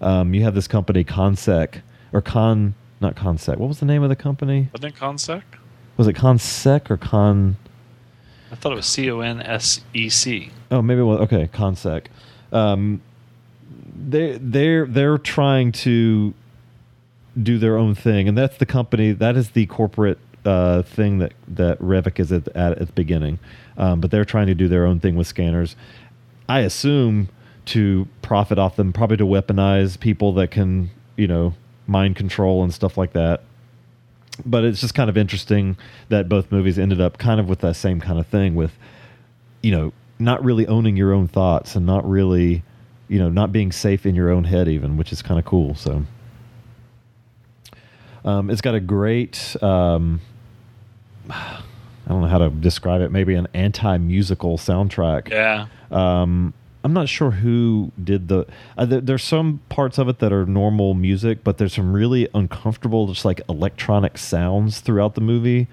Um, 0.00 0.34
you 0.34 0.42
have 0.42 0.56
this 0.56 0.66
company 0.66 1.04
Consec 1.04 1.82
or 2.12 2.20
Con 2.20 2.74
not 3.00 3.14
Consec. 3.14 3.58
What 3.58 3.68
was 3.68 3.78
the 3.78 3.86
name 3.86 4.02
of 4.02 4.08
the 4.08 4.16
company? 4.16 4.70
Wasn't 4.72 4.92
it 4.92 4.98
Consec? 4.98 5.42
Was 5.96 6.08
it 6.08 6.16
Consec 6.16 6.90
or 6.90 6.96
Con? 6.96 7.56
I 8.50 8.56
thought 8.56 8.72
it 8.72 8.76
was 8.76 8.86
C 8.86 9.10
O 9.10 9.20
N 9.20 9.40
S 9.42 9.82
E 9.94 10.08
C. 10.08 10.50
Oh, 10.70 10.82
maybe 10.82 11.00
it 11.00 11.04
was 11.04 11.20
okay. 11.20 11.48
Consec. 11.52 12.06
Um, 12.50 13.02
they 14.08 14.38
they're 14.38 14.86
they're 14.86 15.18
trying 15.18 15.72
to 15.72 16.34
do 17.40 17.58
their 17.58 17.76
own 17.76 17.94
thing, 17.94 18.26
and 18.26 18.36
that's 18.36 18.56
the 18.56 18.66
company. 18.66 19.12
That 19.12 19.36
is 19.36 19.50
the 19.50 19.66
corporate 19.66 20.18
uh, 20.48 20.82
thing 20.82 21.18
that 21.18 21.34
that 21.46 21.78
Revok 21.78 22.18
is 22.18 22.32
at, 22.32 22.48
at 22.48 22.78
at 22.78 22.86
the 22.86 22.92
beginning, 22.92 23.38
um, 23.76 24.00
but 24.00 24.10
they're 24.10 24.24
trying 24.24 24.46
to 24.46 24.54
do 24.54 24.66
their 24.66 24.86
own 24.86 24.98
thing 24.98 25.14
with 25.14 25.26
scanners. 25.26 25.76
I 26.48 26.60
assume 26.60 27.28
to 27.66 28.08
profit 28.22 28.58
off 28.58 28.76
them, 28.76 28.92
probably 28.92 29.18
to 29.18 29.26
weaponize 29.26 30.00
people 30.00 30.32
that 30.34 30.50
can 30.50 30.90
you 31.16 31.26
know 31.26 31.54
mind 31.86 32.16
control 32.16 32.62
and 32.62 32.72
stuff 32.72 32.96
like 32.96 33.12
that. 33.12 33.42
But 34.46 34.64
it's 34.64 34.80
just 34.80 34.94
kind 34.94 35.10
of 35.10 35.18
interesting 35.18 35.76
that 36.08 36.28
both 36.28 36.50
movies 36.50 36.78
ended 36.78 37.00
up 37.00 37.18
kind 37.18 37.40
of 37.40 37.48
with 37.48 37.58
that 37.60 37.74
same 37.74 38.00
kind 38.00 38.18
of 38.18 38.26
thing 38.26 38.54
with 38.54 38.72
you 39.62 39.70
know 39.70 39.92
not 40.18 40.42
really 40.42 40.66
owning 40.66 40.96
your 40.96 41.12
own 41.12 41.28
thoughts 41.28 41.76
and 41.76 41.84
not 41.84 42.08
really 42.08 42.62
you 43.08 43.18
know 43.18 43.28
not 43.28 43.52
being 43.52 43.70
safe 43.70 44.06
in 44.06 44.14
your 44.14 44.30
own 44.30 44.44
head 44.44 44.66
even, 44.66 44.96
which 44.96 45.12
is 45.12 45.20
kind 45.20 45.38
of 45.38 45.44
cool. 45.44 45.74
So. 45.74 46.04
Um, 48.24 48.50
it's 48.50 48.60
got 48.60 48.74
a 48.74 48.80
great, 48.80 49.56
um, 49.62 50.20
I 51.30 51.62
don't 52.08 52.22
know 52.22 52.28
how 52.28 52.38
to 52.38 52.50
describe 52.50 53.00
it. 53.00 53.10
Maybe 53.10 53.34
an 53.34 53.48
anti-musical 53.54 54.58
soundtrack. 54.58 55.30
Yeah. 55.30 55.66
Um, 55.90 56.54
I'm 56.84 56.92
not 56.92 57.08
sure 57.08 57.32
who 57.32 57.92
did 58.02 58.28
the. 58.28 58.46
Uh, 58.76 58.86
there, 58.86 59.00
there's 59.00 59.24
some 59.24 59.60
parts 59.68 59.98
of 59.98 60.08
it 60.08 60.20
that 60.20 60.32
are 60.32 60.46
normal 60.46 60.94
music, 60.94 61.44
but 61.44 61.58
there's 61.58 61.74
some 61.74 61.92
really 61.92 62.28
uncomfortable, 62.34 63.06
just 63.08 63.24
like 63.24 63.40
electronic 63.48 64.16
sounds 64.16 64.80
throughout 64.80 65.14
the 65.14 65.20
movie. 65.20 65.66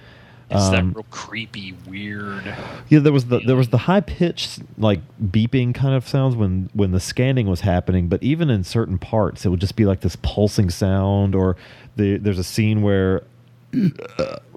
It's 0.49 0.61
Um, 0.61 0.71
that 0.73 0.95
real 0.95 1.05
creepy, 1.09 1.73
weird. 1.87 2.53
Yeah, 2.89 2.99
there 2.99 3.13
was 3.13 3.25
the 3.25 3.39
there 3.39 3.55
was 3.55 3.69
the 3.69 3.79
high 3.79 4.01
pitched 4.01 4.59
like 4.77 4.99
beeping 5.19 5.73
kind 5.73 5.95
of 5.95 6.07
sounds 6.07 6.35
when 6.35 6.69
when 6.73 6.91
the 6.91 6.99
scanning 6.99 7.47
was 7.47 7.61
happening, 7.61 8.09
but 8.09 8.21
even 8.21 8.49
in 8.49 8.63
certain 8.63 8.97
parts, 8.97 9.45
it 9.45 9.49
would 9.49 9.61
just 9.61 9.75
be 9.75 9.85
like 9.85 10.01
this 10.01 10.15
pulsing 10.17 10.69
sound. 10.69 11.33
Or 11.33 11.55
the, 11.95 12.17
there's 12.17 12.39
a 12.39 12.43
scene 12.43 12.81
where, 12.81 13.23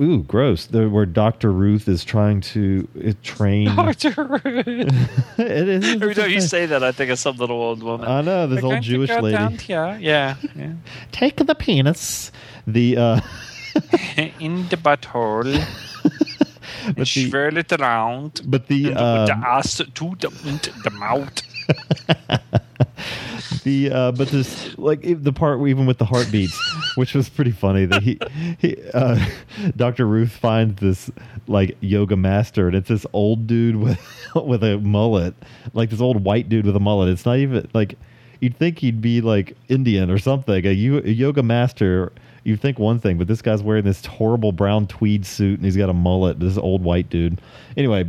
ooh, 0.01 0.23
gross, 0.23 0.67
there, 0.67 0.89
where 0.89 1.07
Doctor 1.07 1.53
Ruth 1.53 1.89
is 1.89 2.05
trying 2.05 2.41
to 2.43 2.89
uh, 3.07 3.13
train. 3.23 3.67
Doctor 3.77 4.13
Ruth. 4.25 4.67
it 5.39 5.69
is. 5.69 5.85
Every 5.95 6.15
time 6.15 6.31
you 6.31 6.41
say 6.41 6.67
that, 6.67 6.83
I 6.83 6.93
think 6.93 7.11
of 7.11 7.19
some 7.19 7.37
little 7.37 7.61
old 7.61 7.83
woman. 7.83 8.09
I 8.09 8.21
know 8.23 8.47
this 8.47 8.63
We're 8.63 8.75
old 8.75 8.83
Jewish 8.83 9.11
lady. 9.11 9.37
down 9.37 9.59
here. 9.59 9.99
Yeah, 10.01 10.37
yeah. 10.55 10.73
Take 11.13 11.37
the 11.37 11.55
penis. 11.55 12.31
The 12.67 12.97
uh, 12.97 13.21
In 14.39 14.69
the 14.69 14.77
butthole. 14.77 15.65
but 16.87 16.97
the 16.97 17.05
Swirl 17.05 17.57
it 17.57 17.73
around. 17.73 18.41
but 18.45 18.67
the 18.69 18.93
and 18.93 18.95
with 18.95 19.27
the 19.27 19.35
um, 19.35 19.45
ass 19.45 19.77
to 19.77 19.85
the, 19.85 20.73
the 20.85 20.91
mouth. 20.91 21.43
The 23.69 23.91
uh, 23.91 24.13
but 24.13 24.29
this 24.29 24.77
like 24.79 25.03
the 25.03 25.33
part 25.33 25.61
even 25.69 25.85
with 25.85 25.99
the 25.99 26.05
heartbeats, 26.05 26.59
which 26.97 27.15
was 27.15 27.29
pretty 27.29 27.51
funny 27.51 27.85
that 27.85 28.03
he 28.03 28.19
he 28.59 28.77
uh, 28.95 29.23
Dr. 29.77 30.07
Ruth 30.07 30.33
finds 30.33 30.81
this 30.81 31.11
like 31.47 31.77
yoga 31.81 32.17
master 32.17 32.69
and 32.69 32.77
it's 32.77 32.89
this 32.89 33.05
old 33.13 33.47
dude 33.47 33.77
with 33.85 34.01
with 34.35 34.65
a 34.65 34.79
mullet, 34.79 35.35
like 35.75 35.91
this 35.91 36.01
old 36.01 36.25
white 36.25 36.49
dude 36.49 36.65
with 36.65 36.77
a 36.77 36.81
mullet. 36.81 37.11
It's 37.11 37.27
not 37.27 37.37
even 37.37 37.69
like 37.75 37.99
you'd 38.41 38.57
think 38.57 38.79
he'd 38.79 39.03
be 39.03 39.21
like 39.21 39.57
Indian 39.69 40.11
or 40.11 40.19
something. 40.19 40.65
A, 40.65 40.71
a 40.71 40.73
yoga 40.73 41.43
master. 41.43 42.13
You 42.45 42.57
think 42.57 42.79
one 42.79 42.99
thing, 42.99 43.19
but 43.19 43.27
this 43.27 43.43
guy's 43.43 43.63
wearing 43.63 43.85
this 43.85 44.07
horrible 44.07 44.53
brown 44.53 44.87
tweed 44.87 45.27
suit 45.27 45.59
and 45.59 45.67
he's 45.67 45.77
got 45.77 45.91
a 45.91 45.95
mullet. 45.95 46.41
This 46.41 46.57
old 46.57 46.83
white 46.83 47.11
dude. 47.11 47.43
Anyway, 47.77 48.09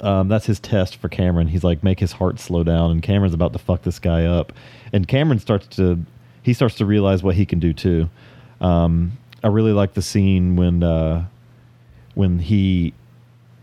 um, 0.00 0.28
that's 0.28 0.46
his 0.46 0.60
test 0.60 0.96
for 0.96 1.08
Cameron. 1.08 1.48
He's 1.48 1.64
like, 1.64 1.82
make 1.82 2.00
his 2.00 2.12
heart 2.12 2.38
slow 2.40 2.62
down, 2.64 2.90
and 2.90 3.02
Cameron's 3.02 3.34
about 3.34 3.52
to 3.52 3.58
fuck 3.58 3.82
this 3.82 3.98
guy 3.98 4.24
up. 4.24 4.52
And 4.92 5.06
Cameron 5.08 5.38
starts 5.38 5.66
to, 5.76 5.98
he 6.42 6.52
starts 6.52 6.76
to 6.76 6.86
realize 6.86 7.22
what 7.22 7.34
he 7.34 7.44
can 7.46 7.58
do 7.58 7.72
too. 7.72 8.08
Um, 8.60 9.12
I 9.42 9.48
really 9.48 9.72
like 9.72 9.94
the 9.94 10.02
scene 10.02 10.56
when, 10.56 10.82
uh, 10.82 11.26
when 12.14 12.38
he, 12.40 12.92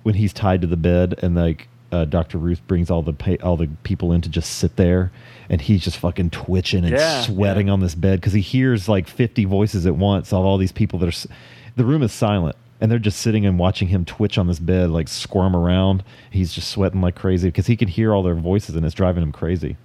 when 0.03 0.15
he's 0.15 0.33
tied 0.33 0.61
to 0.61 0.67
the 0.67 0.77
bed, 0.77 1.19
and 1.21 1.35
like 1.35 1.67
uh, 1.91 2.05
Doctor 2.05 2.37
Ruth 2.37 2.65
brings 2.67 2.89
all 2.89 3.01
the 3.01 3.13
pa- 3.13 3.37
all 3.43 3.57
the 3.57 3.69
people 3.83 4.11
in 4.11 4.21
to 4.21 4.29
just 4.29 4.53
sit 4.57 4.75
there, 4.75 5.11
and 5.49 5.61
he's 5.61 5.83
just 5.83 5.97
fucking 5.97 6.29
twitching 6.31 6.83
and 6.85 6.93
Yeah, 6.93 7.21
sweating 7.23 7.69
on 7.69 7.79
this 7.79 7.95
bed 7.95 8.19
because 8.21 8.33
he 8.33 8.41
hears 8.41 8.87
like 8.89 9.07
fifty 9.07 9.45
voices 9.45 9.85
at 9.85 9.95
once 9.95 10.31
of 10.33 10.43
all 10.45 10.57
these 10.57 10.71
people 10.71 10.99
that 10.99 11.05
are. 11.05 11.09
s- 11.09 11.27
The 11.75 11.85
room 11.85 12.03
is 12.03 12.11
silent, 12.13 12.55
and 12.85 12.91
they're 12.91 12.99
just 12.99 13.19
sitting 13.19 13.47
and 13.47 13.57
watching 13.57 13.87
him 13.87 14.05
twitch 14.05 14.37
on 14.37 14.45
this 14.45 14.59
bed, 14.59 14.91
like 14.91 15.07
squirm 15.07 15.55
around. 15.55 16.03
He's 16.29 16.53
just 16.53 16.69
sweating 16.69 17.01
like 17.01 17.15
crazy 17.15 17.47
because 17.47 17.65
he 17.65 17.75
can 17.75 17.87
hear 17.87 18.13
all 18.13 18.21
their 18.21 18.35
voices, 18.35 18.75
and 18.75 18.85
it's 18.85 18.93
driving 18.93 19.23
him 19.23 19.31
crazy. 19.31 19.75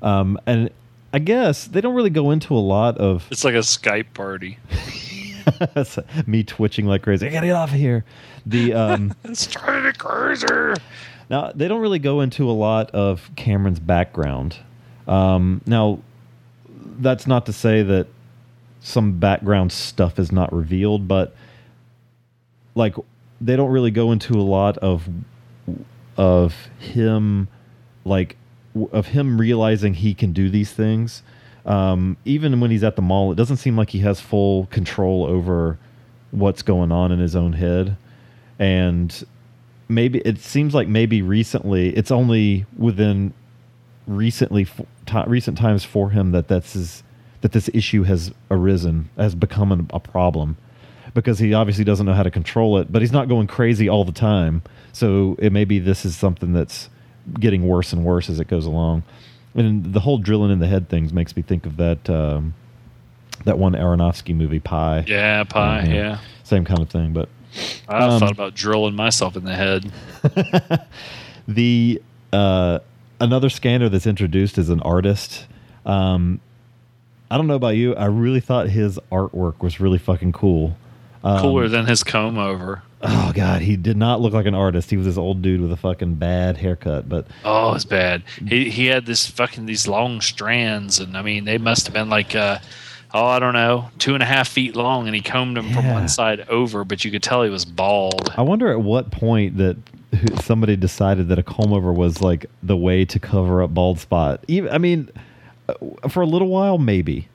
Um, 0.00 0.38
and 0.46 0.70
I 1.12 1.18
guess 1.18 1.66
they 1.66 1.80
don't 1.80 1.96
really 1.96 2.08
go 2.08 2.30
into 2.30 2.54
a 2.54 2.62
lot 2.62 2.98
of 2.98 3.26
It's 3.32 3.42
like 3.42 3.54
a 3.54 3.64
Skype 3.64 4.14
party. 4.14 4.60
me 6.28 6.44
twitching 6.44 6.86
like 6.86 7.02
crazy. 7.02 7.26
I 7.26 7.30
gotta 7.30 7.48
get 7.48 7.56
off 7.56 7.70
of 7.70 7.78
here. 7.80 8.04
The 8.46 8.72
um, 8.74 9.12
It's 9.24 9.48
driving 9.48 9.86
me 9.86 9.92
crazy. 9.98 10.46
Now 11.28 11.50
they 11.52 11.66
don't 11.66 11.80
really 11.80 11.98
go 11.98 12.20
into 12.20 12.48
a 12.48 12.52
lot 12.52 12.92
of 12.92 13.28
Cameron's 13.34 13.80
background. 13.80 14.56
Um, 15.08 15.62
now, 15.66 15.98
that's 17.00 17.26
not 17.26 17.46
to 17.46 17.52
say 17.52 17.82
that 17.82 18.06
some 18.80 19.18
background 19.18 19.72
stuff 19.72 20.18
is 20.18 20.32
not 20.32 20.52
revealed, 20.52 21.06
but 21.06 21.34
like 22.74 22.94
they 23.40 23.56
don't 23.56 23.70
really 23.70 23.90
go 23.90 24.12
into 24.12 24.34
a 24.34 24.42
lot 24.42 24.78
of 24.78 25.08
of 26.16 26.68
him, 26.78 27.48
like 28.04 28.36
of 28.92 29.08
him 29.08 29.38
realizing 29.38 29.94
he 29.94 30.14
can 30.14 30.32
do 30.32 30.50
these 30.50 30.72
things. 30.72 31.22
Um, 31.66 32.16
even 32.24 32.60
when 32.60 32.70
he's 32.70 32.84
at 32.84 32.96
the 32.96 33.02
mall, 33.02 33.32
it 33.32 33.34
doesn't 33.36 33.58
seem 33.58 33.76
like 33.76 33.90
he 33.90 33.98
has 34.00 34.20
full 34.20 34.66
control 34.66 35.26
over 35.26 35.78
what's 36.30 36.62
going 36.62 36.90
on 36.90 37.12
in 37.12 37.18
his 37.18 37.36
own 37.36 37.52
head, 37.52 37.96
and 38.58 39.24
maybe 39.88 40.20
it 40.20 40.38
seems 40.38 40.74
like 40.74 40.88
maybe 40.88 41.20
recently 41.20 41.90
it's 41.96 42.10
only 42.10 42.64
within 42.78 43.34
recently 44.06 44.66
recent 45.26 45.58
times 45.58 45.84
for 45.84 46.10
him 46.10 46.32
that 46.32 46.48
that's 46.48 46.72
his, 46.72 47.02
that 47.42 47.52
this 47.52 47.70
issue 47.72 48.02
has 48.04 48.32
arisen 48.50 49.08
has 49.16 49.34
become 49.34 49.72
an, 49.72 49.86
a 49.92 50.00
problem 50.00 50.56
because 51.14 51.38
he 51.38 51.52
obviously 51.54 51.84
doesn't 51.84 52.06
know 52.06 52.12
how 52.14 52.22
to 52.22 52.30
control 52.30 52.78
it 52.78 52.92
but 52.92 53.02
he's 53.02 53.12
not 53.12 53.28
going 53.28 53.46
crazy 53.46 53.88
all 53.88 54.04
the 54.04 54.12
time 54.12 54.62
so 54.92 55.36
it 55.38 55.52
maybe 55.52 55.78
this 55.78 56.04
is 56.04 56.16
something 56.16 56.52
that's 56.52 56.88
getting 57.38 57.66
worse 57.66 57.92
and 57.92 58.04
worse 58.04 58.28
as 58.30 58.38
it 58.40 58.48
goes 58.48 58.66
along 58.66 59.02
and 59.54 59.92
the 59.92 60.00
whole 60.00 60.18
drilling 60.18 60.50
in 60.52 60.58
the 60.60 60.66
head 60.66 60.88
things 60.88 61.12
makes 61.12 61.34
me 61.36 61.42
think 61.42 61.66
of 61.66 61.76
that 61.78 62.08
um, 62.10 62.54
that 63.44 63.58
one 63.58 63.72
Aronofsky 63.72 64.34
movie 64.34 64.60
Pi 64.60 65.04
Yeah, 65.08 65.44
pie. 65.44 65.84
Mhm. 65.86 65.94
Yeah. 65.94 66.18
same 66.44 66.64
kind 66.64 66.80
of 66.80 66.88
thing 66.90 67.12
but 67.12 67.28
I 67.88 68.06
Um, 68.06 68.20
thought 68.20 68.30
about 68.30 68.54
drilling 68.54 68.94
myself 68.94 69.36
in 69.36 69.42
the 69.44 69.56
head. 69.56 69.90
the 71.48 72.00
uh, 72.32 72.78
another 73.20 73.48
scanner 73.50 73.88
that's 73.88 74.06
introduced 74.06 74.56
is 74.58 74.68
an 74.68 74.80
artist. 74.82 75.46
Um, 75.84 76.40
I 77.30 77.36
don't 77.36 77.46
know 77.46 77.54
about 77.54 77.76
you. 77.76 77.94
I 77.94 78.06
really 78.06 78.40
thought 78.40 78.68
his 78.68 78.98
artwork 79.12 79.60
was 79.62 79.80
really 79.80 79.98
fucking 79.98 80.32
cool. 80.32 80.76
Um, 81.22 81.40
Cooler 81.40 81.68
than 81.68 81.86
his 81.86 82.02
comb 82.02 82.38
over. 82.38 82.82
Oh 83.02 83.32
god, 83.34 83.62
he 83.62 83.76
did 83.76 83.96
not 83.96 84.20
look 84.20 84.32
like 84.32 84.46
an 84.46 84.54
artist. 84.54 84.90
He 84.90 84.96
was 84.96 85.06
this 85.06 85.16
old 85.16 85.40
dude 85.42 85.60
with 85.60 85.72
a 85.72 85.76
fucking 85.76 86.16
bad 86.16 86.56
haircut. 86.58 87.08
But 87.08 87.26
Oh, 87.44 87.72
it's 87.74 87.84
bad. 87.84 88.22
He 88.46 88.68
he 88.70 88.86
had 88.86 89.06
this 89.06 89.26
fucking 89.26 89.66
these 89.66 89.86
long 89.88 90.20
strands, 90.20 90.98
and 90.98 91.16
I 91.16 91.22
mean 91.22 91.44
they 91.44 91.56
must 91.58 91.86
have 91.86 91.94
been 91.94 92.10
like 92.10 92.34
uh, 92.34 92.58
oh 93.14 93.26
I 93.26 93.38
don't 93.38 93.54
know 93.54 93.90
two 93.98 94.14
and 94.14 94.22
a 94.22 94.26
half 94.26 94.48
feet 94.48 94.76
long, 94.76 95.06
and 95.06 95.14
he 95.14 95.22
combed 95.22 95.56
them 95.56 95.70
from 95.72 95.90
one 95.90 96.08
side 96.08 96.40
over, 96.48 96.84
but 96.84 97.04
you 97.04 97.10
could 97.10 97.22
tell 97.22 97.42
he 97.42 97.50
was 97.50 97.64
bald. 97.64 98.32
I 98.36 98.42
wonder 98.42 98.70
at 98.70 98.80
what 98.82 99.10
point 99.10 99.56
that 99.58 99.76
somebody 100.42 100.76
decided 100.76 101.28
that 101.28 101.38
a 101.38 101.42
comb 101.42 101.72
over 101.72 101.92
was 101.92 102.20
like 102.20 102.46
the 102.62 102.76
way 102.76 103.04
to 103.06 103.18
cover 103.18 103.62
up 103.62 103.72
bald 103.72 103.98
spot. 103.98 104.44
Even 104.48 104.70
I 104.72 104.78
mean, 104.78 105.10
Uh, 106.02 106.08
for 106.08 106.22
a 106.22 106.26
little 106.26 106.48
while 106.48 106.78
maybe. 106.78 107.28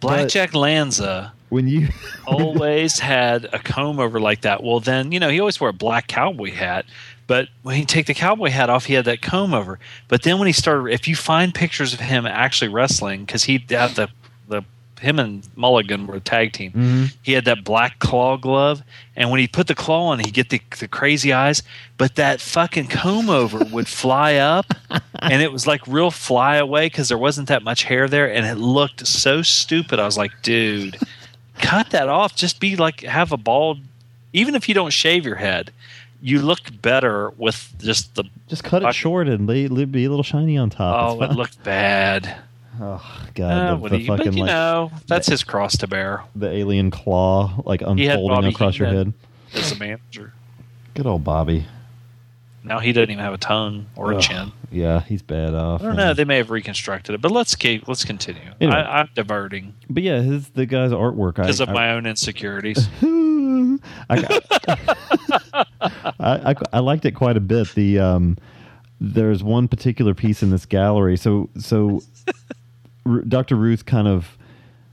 Blackjack 0.00 0.54
Lanza 0.54 1.32
When 1.48 1.68
you 1.68 1.88
always 2.26 2.98
had 2.98 3.48
a 3.52 3.58
comb 3.58 3.98
over 3.98 4.20
like 4.20 4.42
that. 4.42 4.62
Well, 4.62 4.80
then 4.80 5.12
you 5.12 5.20
know 5.20 5.28
he 5.28 5.40
always 5.40 5.60
wore 5.60 5.70
a 5.70 5.74
black 5.74 6.06
cowboy 6.08 6.52
hat. 6.52 6.86
But 7.26 7.48
when 7.62 7.76
he 7.76 7.84
take 7.84 8.06
the 8.06 8.14
cowboy 8.14 8.48
hat 8.48 8.70
off, 8.70 8.86
he 8.86 8.94
had 8.94 9.04
that 9.04 9.20
comb 9.20 9.52
over. 9.52 9.78
But 10.08 10.22
then 10.22 10.38
when 10.38 10.46
he 10.46 10.52
started, 10.52 10.94
if 10.94 11.06
you 11.06 11.14
find 11.14 11.54
pictures 11.54 11.92
of 11.92 12.00
him 12.00 12.24
actually 12.24 12.68
wrestling, 12.68 13.26
because 13.26 13.44
he 13.44 13.62
had 13.68 13.90
the 13.96 14.08
him 14.98 15.18
and 15.18 15.46
Mulligan 15.56 16.06
were 16.06 16.16
a 16.16 16.20
tag 16.20 16.52
team. 16.52 16.70
Mm-hmm. 16.72 17.04
He 17.22 17.32
had 17.32 17.44
that 17.46 17.64
black 17.64 17.98
claw 17.98 18.36
glove, 18.36 18.82
and 19.16 19.30
when 19.30 19.40
he 19.40 19.48
put 19.48 19.66
the 19.66 19.74
claw 19.74 20.08
on, 20.08 20.18
he 20.18 20.30
get 20.30 20.50
the 20.50 20.60
the 20.78 20.88
crazy 20.88 21.32
eyes. 21.32 21.62
But 21.96 22.16
that 22.16 22.40
fucking 22.40 22.88
comb 22.88 23.30
over 23.30 23.64
would 23.64 23.88
fly 24.02 24.36
up, 24.36 24.66
and 25.20 25.42
it 25.42 25.52
was 25.52 25.66
like 25.66 25.86
real 25.86 26.10
fly 26.10 26.56
away 26.56 26.86
because 26.86 27.08
there 27.08 27.18
wasn't 27.18 27.48
that 27.48 27.62
much 27.62 27.84
hair 27.84 28.08
there, 28.08 28.32
and 28.32 28.46
it 28.46 28.56
looked 28.56 29.06
so 29.06 29.42
stupid. 29.42 29.98
I 29.98 30.04
was 30.04 30.18
like, 30.18 30.32
dude 30.42 30.98
cut 31.58 31.90
that 31.90 32.08
off. 32.08 32.34
Just 32.34 32.60
be 32.60 32.76
like 32.76 33.00
have 33.02 33.32
a 33.32 33.36
bald. 33.36 33.80
Even 34.32 34.54
if 34.54 34.68
you 34.68 34.74
don't 34.74 34.92
shave 34.92 35.24
your 35.24 35.36
head, 35.36 35.70
you 36.20 36.40
look 36.40 36.60
better 36.82 37.30
with 37.36 37.74
just 37.78 38.14
the. 38.14 38.24
just 38.48 38.64
cut 38.64 38.82
it 38.82 38.94
short 38.94 39.28
and 39.28 39.46
be 39.46 39.66
a 39.66 39.68
little 39.68 40.22
shiny 40.22 40.56
on 40.56 40.70
top. 40.70 41.18
Oh, 41.18 41.22
it 41.22 41.32
looked 41.32 41.62
bad. 41.62 42.36
Oh 42.80 43.02
God, 43.34 43.50
Uh, 43.52 43.70
the, 43.70 43.76
what 43.76 43.90
the 43.90 43.98
you, 44.00 44.06
but 44.06 44.24
you 44.26 44.30
like 44.42 44.46
know, 44.50 44.90
that's 45.06 45.26
his 45.26 45.42
cross 45.44 45.76
to 45.78 45.86
bear 45.86 46.22
the 46.36 46.50
alien 46.50 46.90
claw 46.90 47.62
like 47.64 47.80
unfolding 47.82 48.44
across 48.50 48.78
your 48.78 48.88
head. 48.88 49.12
as 49.54 49.72
a 49.72 49.76
manager. 49.78 50.32
Good 50.94 51.06
old 51.06 51.24
Bobby. 51.24 51.66
Now 52.64 52.80
he 52.80 52.92
doesn't 52.92 53.10
even 53.10 53.22
have 53.24 53.32
a 53.32 53.38
tongue 53.38 53.86
or 53.96 54.12
a 54.12 54.20
chin. 54.20 54.52
Yeah, 54.70 55.00
he's 55.00 55.22
bad 55.22 55.54
off. 55.54 55.80
I 55.80 55.84
don't 55.86 55.96
know. 55.96 56.12
They 56.12 56.24
may 56.24 56.36
have 56.36 56.50
reconstructed 56.50 57.14
it, 57.14 57.20
but 57.20 57.30
let's 57.30 57.54
keep 57.54 57.88
let's 57.88 58.04
continue. 58.04 58.42
Anyway. 58.60 58.76
I, 58.76 59.00
I'm 59.00 59.08
diverting 59.14 59.74
But 59.88 60.02
yeah, 60.02 60.20
his 60.20 60.48
the 60.50 60.66
guy's 60.66 60.90
artwork. 60.90 61.38
I- 61.38 61.42
because 61.42 61.60
of 61.60 61.70
I, 61.70 61.72
my 61.72 61.90
own 61.92 62.04
insecurities. 62.06 62.88
I, 64.10 64.40
I, 65.60 65.64
I, 66.20 66.54
I 66.72 66.78
liked 66.80 67.04
it 67.04 67.12
quite 67.12 67.36
a 67.36 67.40
bit. 67.40 67.74
The 67.74 67.98
um, 68.00 68.36
there's 69.00 69.42
one 69.42 69.68
particular 69.68 70.14
piece 70.14 70.42
in 70.42 70.50
this 70.50 70.66
gallery. 70.66 71.16
So 71.16 71.48
so, 71.58 72.02
Dr. 73.28 73.56
Ruth 73.56 73.84
kind 73.86 74.08
of 74.08 74.36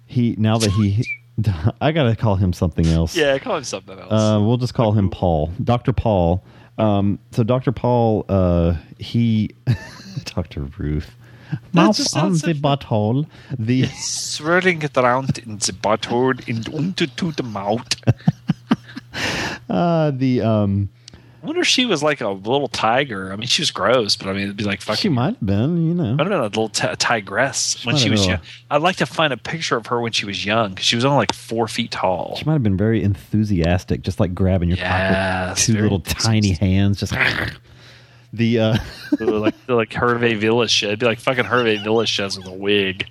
he 0.05 0.35
now 0.37 0.57
that 0.57 0.71
he 0.71 1.03
I 1.81 1.91
gotta 1.91 2.15
call 2.15 2.35
him 2.35 2.53
something 2.53 2.85
else. 2.87 3.15
yeah, 3.15 3.37
call 3.39 3.57
him 3.57 3.63
something 3.63 3.97
else. 3.99 4.11
Uh, 4.11 4.39
we'll 4.41 4.57
just 4.57 4.73
call 4.73 4.93
him 4.93 5.09
Paul, 5.09 5.51
Dr. 5.63 5.93
Paul. 5.93 6.43
Um, 6.77 7.19
so 7.31 7.43
Dr. 7.43 7.71
Paul, 7.71 8.25
uh, 8.27 8.75
he, 8.97 9.51
Dr. 10.25 10.63
Ruth, 10.77 11.11
That 11.51 11.59
mouth 11.73 11.97
just 11.97 12.15
on 12.15 12.35
sounds 12.35 12.41
the 12.41 12.53
butthole. 12.53 13.27
The 13.57 13.85
Swirling 13.87 14.81
it 14.81 14.97
around 14.97 15.37
in 15.39 15.57
the 15.57 15.73
butthole 15.73 16.47
and 16.47 16.67
into 16.67 17.07
to 17.07 17.31
the 17.31 17.43
mouth. 17.43 17.87
uh, 19.69 20.11
the 20.11 20.41
um, 20.41 20.89
I 21.04 21.04
wonder 21.45 21.61
if 21.61 21.67
she 21.67 21.85
was 21.85 22.03
like 22.03 22.21
a 22.21 22.29
little 22.29 22.67
tiger. 22.67 23.31
I 23.31 23.35
mean, 23.35 23.47
she 23.47 23.61
was 23.61 23.71
gross, 23.71 24.15
but 24.15 24.27
I 24.27 24.33
mean, 24.33 24.43
it'd 24.43 24.57
be 24.57 24.63
like 24.63 24.81
fucking. 24.81 24.99
she 24.99 25.09
might 25.09 25.35
have 25.35 25.45
been, 25.45 25.87
you 25.87 25.93
know. 25.93 26.13
I 26.13 26.17
don't 26.17 26.29
know, 26.29 26.41
a 26.41 26.45
little 26.45 26.69
t- 26.69 26.87
tigress 26.97 27.85
when 27.85 27.95
she 27.95 28.09
was 28.09 28.25
young. 28.25 28.39
I'd 28.69 28.81
like 28.81 28.97
to 28.97 29.05
find 29.05 29.31
a 29.31 29.37
picture 29.37 29.77
of 29.77 29.87
her 29.87 30.01
when 30.01 30.11
she 30.11 30.25
was 30.25 30.45
young 30.45 30.71
because 30.71 30.85
she 30.85 30.95
was 30.95 31.05
only 31.05 31.17
like 31.17 31.33
four 31.33 31.67
feet 31.67 31.91
tall. 31.91 32.35
She 32.37 32.45
might 32.45 32.53
have 32.53 32.63
been 32.63 32.77
very 32.77 33.03
enthusiastic, 33.03 34.01
just 34.01 34.19
like 34.19 34.33
grabbing 34.33 34.69
your 34.69 34.77
pocket, 34.77 35.57
two 35.57 35.73
very 35.73 35.83
little 35.83 36.01
tiny 36.01 36.53
hands, 36.53 36.99
just 36.99 37.13
the 38.33 38.59
uh, 38.59 38.77
like 39.19 39.65
the 39.65 39.75
like 39.75 39.89
Hervé 39.89 40.39
Villechaize. 40.39 40.83
It'd 40.83 40.99
be 40.99 41.05
like 41.05 41.19
fucking 41.19 41.45
Hervé 41.45 41.83
Villechaize 41.83 42.37
with 42.37 42.47
a 42.47 42.53
wig, 42.53 43.07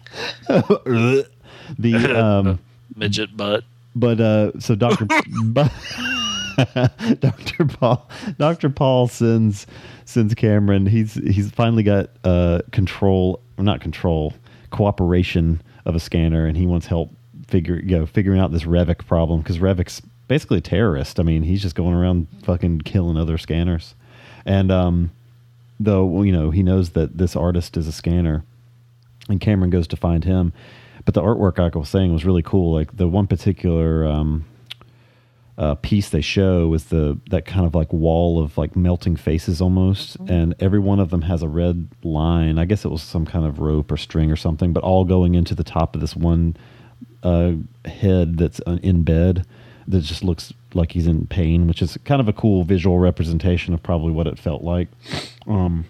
the 1.78 2.16
um, 2.16 2.58
midget 2.96 3.36
butt. 3.36 3.64
but 3.94 4.20
uh, 4.20 4.58
so 4.60 4.74
Doctor 4.74 5.06
Doctor 7.20 7.64
Paul 7.64 8.08
Doctor 8.38 8.70
Paul 8.70 9.08
sends 9.08 9.66
sends 10.04 10.34
Cameron. 10.34 10.86
He's 10.86 11.14
he's 11.14 11.50
finally 11.50 11.82
got 11.82 12.10
uh, 12.24 12.60
control, 12.72 13.40
not 13.58 13.80
control, 13.80 14.34
cooperation 14.70 15.62
of 15.84 15.94
a 15.94 16.00
scanner, 16.00 16.46
and 16.46 16.56
he 16.56 16.66
wants 16.66 16.86
help 16.86 17.10
figure 17.46 17.76
you 17.76 17.98
know 17.98 18.06
figuring 18.06 18.40
out 18.40 18.52
this 18.52 18.64
Revok 18.64 19.06
problem 19.06 19.40
because 19.40 19.58
Revok's 19.58 20.00
basically 20.28 20.58
a 20.58 20.62
terrorist. 20.62 21.20
I 21.20 21.22
mean, 21.22 21.42
he's 21.42 21.62
just 21.62 21.74
going 21.74 21.94
around 21.94 22.26
fucking 22.44 22.82
killing 22.82 23.16
other 23.16 23.38
scanners, 23.38 23.94
and 24.44 24.70
um, 24.70 25.10
though 25.80 26.22
you 26.22 26.32
know 26.32 26.50
he 26.50 26.62
knows 26.62 26.90
that 26.90 27.18
this 27.18 27.36
artist 27.36 27.76
is 27.76 27.86
a 27.86 27.92
scanner, 27.92 28.44
and 29.28 29.40
Cameron 29.40 29.70
goes 29.70 29.88
to 29.88 29.96
find 29.96 30.24
him. 30.24 30.52
But 31.04 31.14
the 31.14 31.22
artwork, 31.22 31.58
like 31.58 31.76
I 31.76 31.78
was 31.78 31.90
saying, 31.90 32.12
was 32.12 32.24
really 32.24 32.42
cool. 32.42 32.72
Like 32.72 32.96
the 32.96 33.08
one 33.08 33.26
particular 33.26 34.06
um, 34.06 34.46
uh, 35.56 35.76
piece 35.76 36.08
they 36.08 36.20
show 36.20 36.74
is 36.74 36.86
the 36.86 37.18
that 37.30 37.44
kind 37.44 37.64
of 37.64 37.74
like 37.74 37.92
wall 37.92 38.42
of 38.42 38.58
like 38.58 38.74
melting 38.74 39.16
faces 39.16 39.60
almost, 39.60 40.16
and 40.28 40.54
every 40.58 40.80
one 40.80 40.98
of 40.98 41.10
them 41.10 41.22
has 41.22 41.42
a 41.42 41.48
red 41.48 41.88
line. 42.02 42.58
I 42.58 42.64
guess 42.64 42.84
it 42.84 42.88
was 42.88 43.02
some 43.02 43.24
kind 43.24 43.44
of 43.44 43.60
rope 43.60 43.92
or 43.92 43.96
string 43.96 44.30
or 44.30 44.36
something, 44.36 44.72
but 44.72 44.82
all 44.82 45.04
going 45.04 45.34
into 45.34 45.54
the 45.54 45.64
top 45.64 45.94
of 45.94 46.00
this 46.00 46.16
one 46.16 46.56
uh, 47.22 47.52
head 47.84 48.36
that's 48.36 48.60
uh, 48.66 48.78
in 48.82 49.02
bed 49.02 49.46
that 49.86 50.00
just 50.00 50.24
looks 50.24 50.52
like 50.72 50.92
he's 50.92 51.06
in 51.06 51.26
pain, 51.26 51.66
which 51.66 51.82
is 51.82 51.96
kind 52.04 52.20
of 52.20 52.28
a 52.28 52.32
cool 52.32 52.64
visual 52.64 52.98
representation 52.98 53.74
of 53.74 53.82
probably 53.82 54.12
what 54.12 54.26
it 54.26 54.38
felt 54.38 54.62
like. 54.62 54.88
Um, 55.46 55.84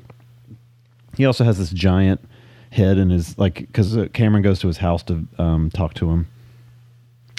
he 1.17 1.25
also 1.25 1.45
has 1.45 1.59
this 1.59 1.71
giant 1.71 2.21
head 2.71 2.99
in 2.99 3.11
his 3.11 3.39
like 3.39 3.61
because 3.61 3.97
Cameron 4.13 4.43
goes 4.43 4.59
to 4.61 4.67
his 4.67 4.79
house 4.79 5.03
to 5.05 5.27
um, 5.39 5.71
talk 5.71 5.95
to 5.95 6.11
him. 6.11 6.27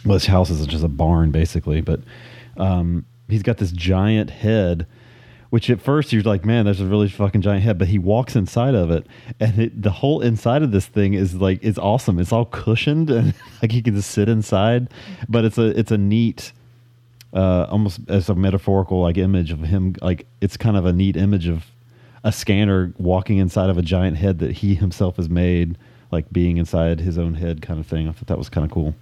Well, 0.06 0.14
his 0.14 0.28
house 0.28 0.50
is 0.50 0.66
just 0.68 0.84
a 0.84 0.90
barn 0.90 1.32
basically, 1.32 1.82
but 1.82 2.00
um, 2.58 3.06
he's 3.28 3.44
got 3.44 3.58
this 3.58 3.72
giant 3.72 4.30
head. 4.30 4.88
Which 5.52 5.70
at 5.70 5.80
first 5.80 6.12
you're 6.12 6.24
like, 6.24 6.44
man, 6.44 6.66
there's 6.66 6.82
a 6.82 6.86
really 6.86 7.08
fucking 7.08 7.42
giant 7.42 7.64
head, 7.64 7.78
but 7.78 7.88
he 7.88 7.98
walks 7.98 8.36
inside 8.36 8.76
of 8.76 8.92
it, 8.92 9.08
and 9.40 9.58
it, 9.58 9.82
the 9.82 9.92
whole 9.92 10.20
inside 10.20 10.64
of 10.64 10.72
this 10.72 10.86
thing 10.86 11.14
is 11.14 11.36
like 11.36 11.60
it's 11.62 11.78
awesome. 11.78 12.20
It's 12.20 12.34
all 12.34 12.46
cushioned, 12.46 13.10
and 13.12 13.34
like 13.62 13.72
he 13.72 13.82
can 13.82 13.96
just 13.96 14.12
sit 14.12 14.28
inside. 14.28 14.90
But 15.30 15.46
it's 15.46 15.58
a 15.58 15.68
it's 15.80 15.92
a 15.92 15.98
neat, 15.98 16.52
uh, 17.32 17.68
almost 17.70 18.02
as 18.10 18.28
a 18.28 18.36
metaphorical 18.36 19.02
like 19.02 19.18
image 19.18 19.52
of 19.52 19.60
him. 19.60 19.96
Like 20.02 20.26
it's 20.42 20.58
kind 20.58 20.76
of 20.76 20.86
a 20.86 20.92
neat 20.92 21.16
image 21.16 21.48
of 21.48 21.66
a 22.26 22.34
scanner 22.34 22.92
walking 22.98 23.38
inside 23.38 23.70
of 23.70 23.78
a 23.78 23.84
giant 23.84 24.18
head 24.18 24.40
that 24.40 24.52
he 24.52 24.76
himself 24.76 25.16
has 25.16 25.30
made, 25.30 25.78
like 26.12 26.30
being 26.34 26.58
inside 26.58 27.00
his 27.00 27.18
own 27.18 27.36
head 27.36 27.62
kind 27.62 27.80
of 27.80 27.88
thing. 27.88 28.10
I 28.10 28.12
thought 28.12 28.28
that 28.28 28.38
was 28.38 28.50
kind 28.50 28.66
of 28.66 28.72
cool. 28.72 28.96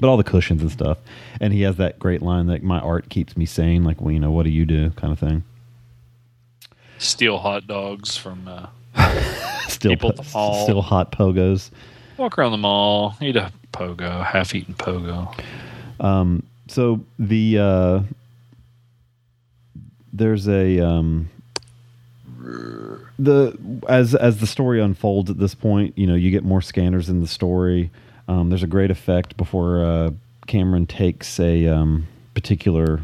But 0.00 0.08
all 0.08 0.16
the 0.16 0.24
cushions 0.24 0.62
and 0.62 0.70
stuff, 0.72 0.98
and 1.40 1.52
he 1.52 1.62
has 1.62 1.76
that 1.76 1.98
great 1.98 2.22
line 2.22 2.46
that 2.46 2.62
"My 2.62 2.80
art 2.80 3.08
keeps 3.10 3.36
me 3.36 3.44
sane," 3.44 3.84
like 3.84 4.00
well, 4.00 4.10
you 4.12 4.18
know, 4.20 4.30
what 4.30 4.44
do 4.44 4.50
you 4.50 4.64
do, 4.64 4.90
kind 4.90 5.12
of 5.12 5.18
thing. 5.18 5.44
Steal 6.98 7.38
hot 7.38 7.66
dogs 7.66 8.16
from 8.16 8.48
uh, 8.48 8.66
Still, 9.68 9.92
People 9.92 10.10
at 10.10 10.16
the 10.16 10.26
mall. 10.32 10.62
still 10.64 10.82
hot 10.82 11.12
pogos. 11.12 11.70
walk 12.16 12.38
around 12.38 12.52
the 12.52 12.58
mall, 12.58 13.16
eat 13.20 13.36
a 13.36 13.52
pogo, 13.72 14.24
half-eaten 14.24 14.74
pogo. 14.74 15.34
Um, 16.00 16.42
so 16.68 17.00
the 17.18 17.58
uh, 17.58 18.00
there's 20.12 20.48
a 20.48 20.80
um, 20.80 21.28
the 23.18 23.56
as 23.88 24.14
as 24.14 24.38
the 24.38 24.46
story 24.46 24.80
unfolds 24.80 25.30
at 25.30 25.38
this 25.38 25.54
point, 25.54 25.96
you 25.98 26.06
know, 26.06 26.14
you 26.14 26.30
get 26.30 26.44
more 26.44 26.62
scanners 26.62 27.08
in 27.08 27.20
the 27.20 27.26
story. 27.26 27.90
Um, 28.28 28.48
there's 28.48 28.62
a 28.62 28.68
great 28.68 28.90
effect 28.90 29.36
before 29.36 29.84
uh, 29.84 30.10
Cameron 30.46 30.86
takes 30.86 31.38
a 31.40 31.66
um, 31.66 32.06
particular 32.34 33.00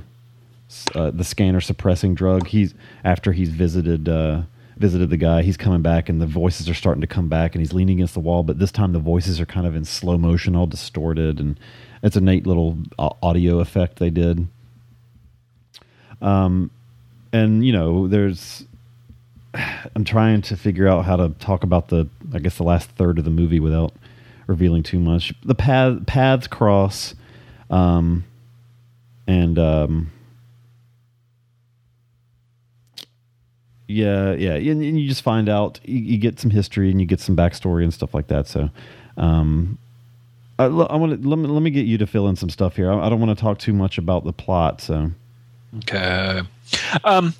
uh, 0.95 1.11
the 1.11 1.25
scanner 1.25 1.61
suppressing 1.61 2.15
drug. 2.15 2.47
He's 2.47 2.75
after 3.05 3.33
he's 3.33 3.49
visited 3.49 4.09
uh, 4.09 4.43
visited 4.77 5.11
the 5.11 5.17
guy. 5.17 5.43
He's 5.43 5.57
coming 5.57 5.83
back, 5.83 6.09
and 6.09 6.21
the 6.21 6.27
voices 6.27 6.69
are 6.69 6.75
starting 6.75 7.01
to 7.01 7.07
come 7.07 7.29
back, 7.29 7.55
and 7.55 7.61
he's 7.61 7.73
leaning 7.73 7.97
against 7.97 8.15
the 8.15 8.21
wall. 8.21 8.43
But 8.43 8.59
this 8.59 8.71
time, 8.71 8.93
the 8.93 8.99
voices 8.99 9.41
are 9.41 9.47
kind 9.47 9.67
of 9.67 9.75
in 9.75 9.85
slow 9.85 10.19
motion, 10.19 10.55
all 10.55 10.67
distorted, 10.67 11.41
and 11.41 11.59
it's 12.03 12.17
a 12.17 12.21
neat 12.21 12.47
little 12.47 12.79
au- 12.99 13.17
audio 13.23 13.61
effect 13.61 13.99
they 13.99 14.11
did. 14.11 14.47
Um, 16.21 16.71
and 17.33 17.65
you 17.65 17.73
know, 17.73 18.09
there's. 18.09 18.65
I'm 19.95 20.05
trying 20.05 20.43
to 20.43 20.57
figure 20.57 20.87
out 20.87 21.07
how 21.07 21.17
to 21.17 21.31
talk 21.31 21.65
about 21.65 21.89
the, 21.89 22.07
I 22.35 22.39
guess, 22.39 22.59
the 22.59 22.65
last 22.65 22.91
third 22.91 23.19
of 23.19 23.25
the 23.25 23.31
movie 23.31 23.61
without 23.61 23.93
revealing 24.49 24.83
too 24.83 24.99
much. 24.99 25.33
The 25.45 25.55
path 25.55 26.05
paths 26.07 26.49
cross, 26.49 27.15
um, 27.71 28.25
and 29.29 29.57
um, 29.57 30.11
yeah, 33.87 34.33
yeah, 34.33 34.55
and, 34.55 34.83
and 34.83 35.01
you 35.01 35.09
just 35.09 35.23
find 35.23 35.49
out 35.49 35.79
you, 35.85 35.99
you 35.99 36.19
get 36.19 36.41
some 36.41 36.51
history 36.51 36.91
and 36.91 37.01
you 37.01 37.07
get 37.07 37.21
some 37.21 37.37
backstory 37.37 37.85
and 37.85 37.95
stuff 37.95 38.13
like 38.13 38.27
that. 38.27 38.49
So, 38.49 38.71
um, 39.17 39.79
I, 40.59 40.65
I 40.65 40.97
want 40.97 41.23
to 41.23 41.29
let 41.29 41.39
me 41.39 41.47
let 41.47 41.63
me 41.63 41.71
get 41.71 41.87
you 41.87 41.99
to 41.99 42.07
fill 42.09 42.27
in 42.27 42.35
some 42.35 42.51
stuff 42.51 42.75
here. 42.75 42.91
I, 42.91 43.07
I 43.07 43.09
don't 43.09 43.21
want 43.21 43.39
to 43.39 43.41
talk 43.41 43.61
too 43.61 43.73
much 43.73 43.99
about 43.99 44.25
the 44.25 44.33
plot. 44.33 44.81
So, 44.81 45.13
Okay. 45.77 46.43
Um, 47.05 47.35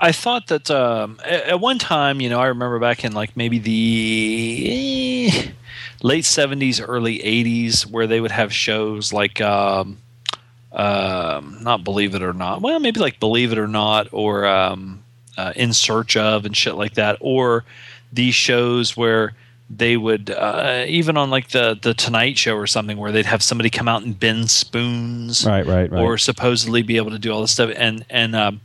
I 0.00 0.12
thought 0.12 0.48
that 0.48 0.70
um, 0.70 1.18
at, 1.24 1.60
one 1.60 1.78
time, 1.78 2.20
you 2.20 2.28
know, 2.28 2.40
I 2.40 2.46
remember 2.46 2.78
back 2.78 3.04
in 3.04 3.12
like 3.12 3.36
maybe 3.36 3.58
the 3.58 5.28
eh, 5.28 5.50
late 6.06 6.24
'70s, 6.24 6.82
early 6.86 7.18
'80s, 7.18 7.84
where 7.84 8.06
they 8.06 8.20
would 8.20 8.30
have 8.30 8.52
shows 8.52 9.12
like, 9.12 9.40
um, 9.40 9.98
um, 10.72 11.58
not 11.62 11.84
Believe 11.84 12.14
It 12.14 12.22
or 12.22 12.32
Not. 12.32 12.60
Well, 12.62 12.78
maybe 12.80 13.00
like 13.00 13.18
Believe 13.20 13.52
It 13.52 13.58
or 13.58 13.68
Not, 13.68 14.08
or 14.12 14.46
um, 14.46 15.02
uh, 15.36 15.52
In 15.56 15.72
Search 15.72 16.16
of, 16.16 16.44
and 16.44 16.56
shit 16.56 16.74
like 16.74 16.94
that, 16.94 17.16
or 17.20 17.64
these 18.12 18.34
shows 18.34 18.96
where 18.96 19.32
they 19.68 19.96
would 19.96 20.30
uh, 20.30 20.84
even 20.86 21.16
on 21.16 21.28
like 21.30 21.48
the 21.48 21.76
the 21.80 21.92
Tonight 21.94 22.38
Show 22.38 22.54
or 22.56 22.66
something 22.68 22.96
where 22.98 23.10
they'd 23.10 23.26
have 23.26 23.42
somebody 23.42 23.68
come 23.70 23.88
out 23.88 24.02
and 24.04 24.18
bend 24.18 24.48
spoons, 24.50 25.44
Right, 25.44 25.66
right, 25.66 25.90
right. 25.90 26.00
or 26.02 26.18
supposedly 26.18 26.82
be 26.82 26.96
able 26.98 27.10
to 27.10 27.18
do 27.18 27.32
all 27.32 27.40
this 27.40 27.52
stuff, 27.52 27.72
and 27.76 28.04
and 28.10 28.36
um, 28.36 28.60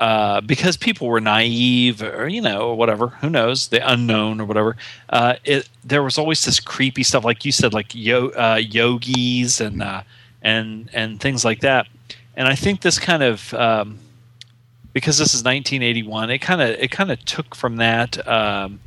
uh, 0.00 0.40
because 0.40 0.76
people 0.76 1.06
were 1.06 1.20
naive 1.20 2.02
or 2.02 2.26
you 2.26 2.40
know 2.40 2.70
or 2.70 2.76
whatever, 2.76 3.08
who 3.20 3.30
knows, 3.30 3.68
the 3.68 3.80
unknown 3.92 4.40
or 4.40 4.46
whatever. 4.46 4.76
Uh, 5.10 5.34
it 5.44 5.68
there 5.84 6.02
was 6.02 6.18
always 6.18 6.44
this 6.44 6.58
creepy 6.58 7.02
stuff, 7.04 7.24
like 7.24 7.44
you 7.44 7.52
said, 7.52 7.72
like 7.74 7.94
yo, 7.94 8.28
uh, 8.30 8.56
yogis 8.60 9.60
and 9.60 9.82
uh, 9.82 10.02
and 10.42 10.90
and 10.92 11.20
things 11.20 11.44
like 11.44 11.60
that. 11.60 11.86
And 12.34 12.48
I 12.48 12.54
think 12.54 12.80
this 12.80 12.98
kind 12.98 13.22
of 13.22 13.52
um, 13.54 13.98
because 14.92 15.18
this 15.18 15.34
is 15.34 15.44
1981, 15.44 16.30
it 16.30 16.38
kind 16.38 16.60
of 16.62 16.70
it 16.70 16.90
kind 16.90 17.10
of 17.12 17.22
took 17.24 17.54
from 17.54 17.76
that. 17.76 18.26
Um, 18.26 18.80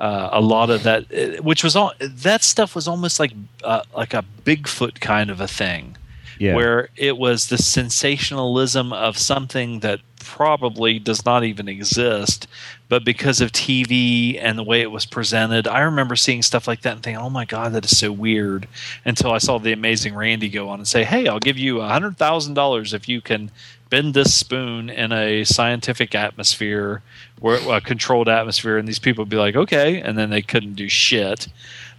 uh, 0.00 0.28
a 0.32 0.40
lot 0.40 0.70
of 0.70 0.84
that, 0.84 1.04
uh, 1.12 1.42
which 1.42 1.64
was 1.64 1.74
all 1.74 1.92
that 2.00 2.44
stuff 2.44 2.76
was 2.76 2.86
almost 2.86 3.18
like 3.18 3.32
uh, 3.64 3.82
like 3.96 4.14
a 4.14 4.24
Bigfoot 4.44 5.00
kind 5.00 5.28
of 5.28 5.40
a 5.40 5.48
thing, 5.48 5.96
Yeah. 6.38 6.54
where 6.54 6.88
it 6.96 7.16
was 7.18 7.48
the 7.48 7.58
sensationalism 7.58 8.92
of 8.92 9.18
something 9.18 9.80
that 9.80 9.98
probably 10.28 10.98
does 10.98 11.24
not 11.24 11.42
even 11.42 11.68
exist, 11.68 12.46
but 12.90 13.02
because 13.02 13.40
of 13.40 13.50
TV 13.50 14.38
and 14.38 14.58
the 14.58 14.62
way 14.62 14.82
it 14.82 14.90
was 14.90 15.06
presented, 15.06 15.66
I 15.66 15.80
remember 15.80 16.16
seeing 16.16 16.42
stuff 16.42 16.68
like 16.68 16.82
that 16.82 16.92
and 16.92 17.02
thinking, 17.02 17.20
"Oh 17.20 17.30
my 17.30 17.46
god, 17.46 17.72
that 17.72 17.86
is 17.86 17.96
so 17.96 18.12
weird." 18.12 18.68
Until 19.06 19.32
I 19.32 19.38
saw 19.38 19.58
the 19.58 19.72
amazing 19.72 20.14
Randi 20.14 20.50
go 20.50 20.68
on 20.68 20.80
and 20.80 20.86
say, 20.86 21.04
"Hey, 21.04 21.26
I'll 21.26 21.40
give 21.40 21.56
you 21.56 21.80
a 21.80 21.88
hundred 21.88 22.18
thousand 22.18 22.54
dollars 22.54 22.92
if 22.92 23.08
you 23.08 23.20
can." 23.20 23.50
Bend 23.90 24.12
this 24.12 24.34
spoon 24.34 24.90
in 24.90 25.12
a 25.12 25.44
scientific 25.44 26.14
atmosphere, 26.14 27.00
where 27.40 27.58
a 27.74 27.80
controlled 27.80 28.28
atmosphere, 28.28 28.76
and 28.76 28.86
these 28.86 28.98
people 28.98 29.22
would 29.22 29.30
be 29.30 29.38
like, 29.38 29.56
"Okay," 29.56 30.02
and 30.02 30.18
then 30.18 30.28
they 30.28 30.42
couldn't 30.42 30.74
do 30.74 30.90
shit. 30.90 31.48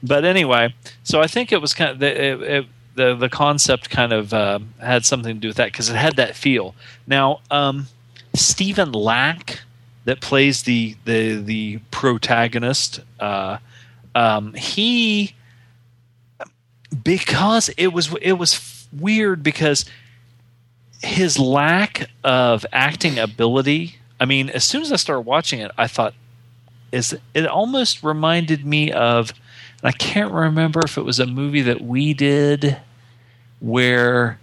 But 0.04 0.24
anyway, 0.24 0.76
so 1.02 1.20
I 1.20 1.26
think 1.26 1.52
it 1.52 1.60
was 1.60 1.74
kind 1.74 1.90
of 1.90 1.98
the 1.98 2.24
it, 2.24 2.42
it, 2.44 2.66
the 2.94 3.16
the 3.16 3.30
concept 3.30 3.90
kind 3.90 4.14
of 4.14 4.34
uh, 4.34 4.60
had 4.80 5.04
something 5.04 5.36
to 5.36 5.40
do 5.40 5.48
with 5.48 5.58
that 5.58 5.72
because 5.72 5.90
it 5.90 5.96
had 5.96 6.18
that 6.18 6.36
feel. 6.36 6.76
Now, 7.08 7.40
um, 7.50 7.88
Stephen 8.40 8.92
Lack, 8.92 9.62
that 10.06 10.22
plays 10.22 10.64
the 10.64 10.96
the 11.06 11.36
the 11.36 11.80
protagonist, 11.92 13.02
uh, 13.20 13.58
um, 14.16 14.54
he 14.54 15.36
because 17.04 17.70
it 17.78 17.88
was 17.88 18.14
it 18.22 18.34
was 18.34 18.88
weird 18.92 19.44
because 19.44 19.86
his 21.02 21.38
lack 21.38 22.10
of 22.24 22.66
acting 22.72 23.20
ability. 23.20 23.96
I 24.20 24.26
mean, 24.26 24.50
as 24.50 24.64
soon 24.64 24.82
as 24.82 24.92
I 24.92 24.98
started 24.98 25.22
watching 25.22 25.60
it, 25.60 25.72
I 25.78 25.88
thought 25.88 26.14
is 26.92 27.16
it 27.34 27.46
almost 27.46 28.04
reminded 28.04 28.66
me 28.66 28.92
of 28.92 29.32
and 29.82 29.90
I 29.90 29.92
can't 29.92 30.34
remember 30.34 30.82
if 30.84 30.98
it 30.98 31.04
was 31.04 31.20
a 31.20 31.26
movie 31.26 31.62
that 31.62 31.82
we 31.82 32.14
did 32.14 32.78
where 33.60 34.40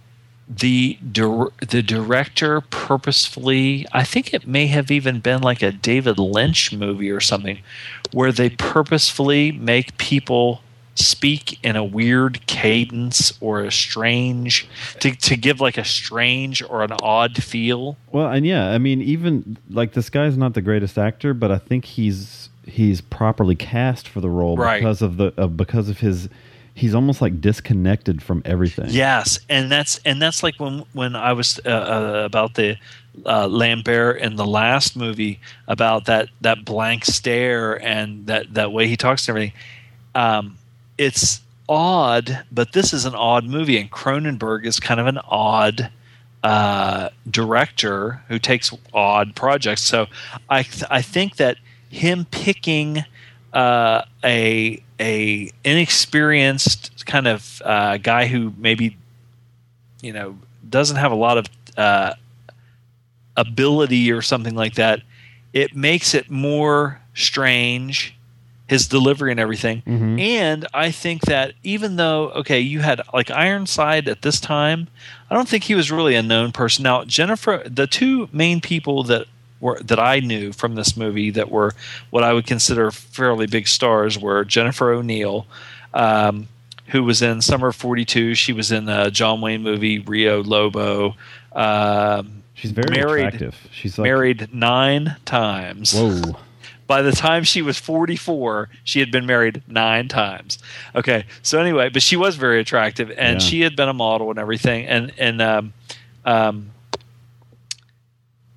the 0.49 0.97
dir- 1.11 1.49
the 1.67 1.81
director 1.83 2.61
purposefully 2.61 3.85
I 3.91 4.03
think 4.03 4.33
it 4.33 4.47
may 4.47 4.67
have 4.67 4.89
even 4.91 5.19
been 5.19 5.41
like 5.41 5.61
a 5.61 5.71
David 5.71 6.17
Lynch 6.19 6.71
movie 6.73 7.09
or 7.11 7.19
something 7.19 7.59
where 8.13 8.31
they 8.31 8.49
purposefully 8.49 9.51
make 9.51 9.97
people 9.97 10.61
speak 10.95 11.59
in 11.63 11.75
a 11.75 11.83
weird 11.83 12.45
cadence 12.47 13.31
or 13.39 13.61
a 13.61 13.71
strange 13.71 14.67
to, 14.99 15.11
to 15.15 15.35
give 15.35 15.59
like 15.61 15.77
a 15.77 15.85
strange 15.85 16.63
or 16.63 16.81
an 16.83 16.93
odd 17.03 17.43
feel 17.43 17.97
Well, 18.11 18.29
and 18.31 18.45
yeah, 18.47 18.71
I 18.71 18.77
mean, 18.77 19.01
even 19.01 19.57
like 19.69 19.93
this 19.93 20.09
guy's 20.09 20.37
not 20.37 20.53
the 20.53 20.61
greatest 20.61 20.97
actor, 20.97 21.33
but 21.33 21.51
I 21.51 21.57
think 21.59 21.85
he's 21.85 22.49
he's 22.65 22.99
properly 23.01 23.55
cast 23.55 24.07
for 24.07 24.21
the 24.21 24.29
role 24.29 24.57
Right. 24.57 24.79
because 24.79 25.01
of 25.01 25.17
the 25.17 25.33
uh, 25.37 25.47
because 25.47 25.89
of 25.89 25.99
his. 25.99 26.29
He's 26.77 26.93
almost 26.93 27.23
like 27.23 27.41
disconnected 27.41 28.21
from 28.21 28.43
everything. 28.45 28.85
Yes, 28.89 29.39
and 29.49 29.71
that's 29.71 29.99
and 30.05 30.21
that's 30.21 30.43
like 30.43 30.59
when 30.59 30.85
when 30.93 31.15
I 31.15 31.33
was 31.33 31.59
uh, 31.65 31.69
uh, 31.69 32.21
about 32.23 32.53
the 32.53 32.77
uh, 33.25 33.47
Lambert 33.47 34.21
in 34.21 34.35
the 34.35 34.45
last 34.45 34.95
movie 34.95 35.39
about 35.67 36.05
that 36.05 36.29
that 36.41 36.63
blank 36.65 37.03
stare 37.03 37.81
and 37.83 38.27
that 38.27 38.53
that 38.53 38.71
way 38.71 38.87
he 38.87 38.95
talks 38.95 39.25
to 39.25 39.31
everything. 39.31 39.53
Um, 40.13 40.59
it's 40.99 41.41
odd, 41.67 42.45
but 42.51 42.73
this 42.73 42.93
is 42.93 43.05
an 43.05 43.15
odd 43.15 43.45
movie, 43.45 43.79
and 43.79 43.89
Cronenberg 43.89 44.63
is 44.63 44.79
kind 44.79 44.99
of 44.99 45.07
an 45.07 45.17
odd 45.17 45.89
uh, 46.43 47.09
director 47.27 48.21
who 48.27 48.37
takes 48.37 48.71
odd 48.93 49.35
projects. 49.35 49.81
So 49.81 50.05
I 50.47 50.61
th- 50.61 50.83
I 50.91 51.01
think 51.01 51.37
that 51.37 51.57
him 51.89 52.27
picking 52.29 53.03
uh, 53.51 54.03
a 54.23 54.83
a 54.99 55.51
inexperienced 55.63 57.05
kind 57.05 57.27
of 57.27 57.61
uh, 57.65 57.97
guy 57.97 58.27
who 58.27 58.53
maybe 58.57 58.97
you 60.01 60.13
know 60.13 60.37
doesn't 60.69 60.97
have 60.97 61.11
a 61.11 61.15
lot 61.15 61.37
of 61.37 61.45
uh, 61.77 62.13
ability 63.35 64.11
or 64.11 64.21
something 64.21 64.55
like 64.55 64.75
that, 64.75 65.01
it 65.53 65.75
makes 65.75 66.13
it 66.13 66.29
more 66.29 66.99
strange. 67.13 68.13
His 68.69 68.85
delivery 68.89 69.31
and 69.31 69.39
everything, 69.39 69.81
Mhm. 69.87 70.19
and 70.19 70.67
I 70.73 70.91
think 70.91 71.21
that 71.21 71.53
even 71.63 71.95
though 71.95 72.31
okay, 72.31 72.59
you 72.59 72.81
had 72.81 72.99
like 73.13 73.31
Ironside 73.31 74.09
at 74.09 74.23
this 74.23 74.41
time, 74.41 74.89
I 75.29 75.35
don't 75.35 75.47
think 75.47 75.63
he 75.63 75.73
was 75.73 75.89
really 75.89 76.15
a 76.15 76.21
known 76.21 76.51
person. 76.51 76.83
Now 76.83 77.05
Jennifer, 77.05 77.61
the 77.65 77.87
two 77.87 78.27
main 78.33 78.59
people 78.59 79.03
that 79.03 79.27
were 79.59 79.79
that 79.83 79.99
I 79.99 80.19
knew 80.19 80.51
from 80.53 80.75
this 80.75 80.95
movie 80.97 81.31
that 81.31 81.49
were 81.51 81.73
what 82.09 82.23
I 82.23 82.33
would 82.33 82.45
consider 82.45 82.91
fairly 82.91 83.47
big 83.47 83.67
stars 83.67 84.17
were 84.19 84.43
Jennifer 84.45 84.91
O'Neill, 84.91 85.45
um, 85.93 86.47
who 86.87 87.03
was 87.03 87.21
in 87.21 87.41
Summer 87.41 87.69
of 87.69 87.75
'42. 87.75 88.35
She 88.35 88.53
was 88.53 88.71
in 88.71 88.87
a 88.89 89.09
John 89.11 89.41
Wayne 89.41 89.63
movie 89.63 89.99
Rio 89.99 90.43
Lobo. 90.43 91.15
Um, 91.53 92.43
She's 92.53 92.71
very 92.71 92.89
married, 92.95 93.25
attractive. 93.25 93.67
She's 93.71 93.97
like, 93.97 94.03
married 94.07 94.49
nine 94.53 95.15
times. 95.25 95.93
Whoa. 95.93 96.37
By 96.87 97.01
the 97.01 97.11
time 97.11 97.43
she 97.43 97.61
was 97.61 97.77
44, 97.77 98.69
she 98.85 99.01
had 99.01 99.11
been 99.11 99.25
married 99.25 99.61
nine 99.67 100.07
times. 100.07 100.57
Okay, 100.95 101.25
so 101.41 101.59
anyway, 101.59 101.89
but 101.89 102.01
she 102.01 102.15
was 102.15 102.37
very 102.37 102.61
attractive, 102.61 103.11
and 103.11 103.41
Yeah. 103.41 103.47
she 103.47 103.61
had 103.61 103.75
been 103.75 103.89
a 103.89 103.93
model 103.93 104.29
and 104.29 104.39
everything, 104.39 104.85
and 104.87 105.11
and 105.17 105.41
um, 105.41 105.73
um, 106.25 106.71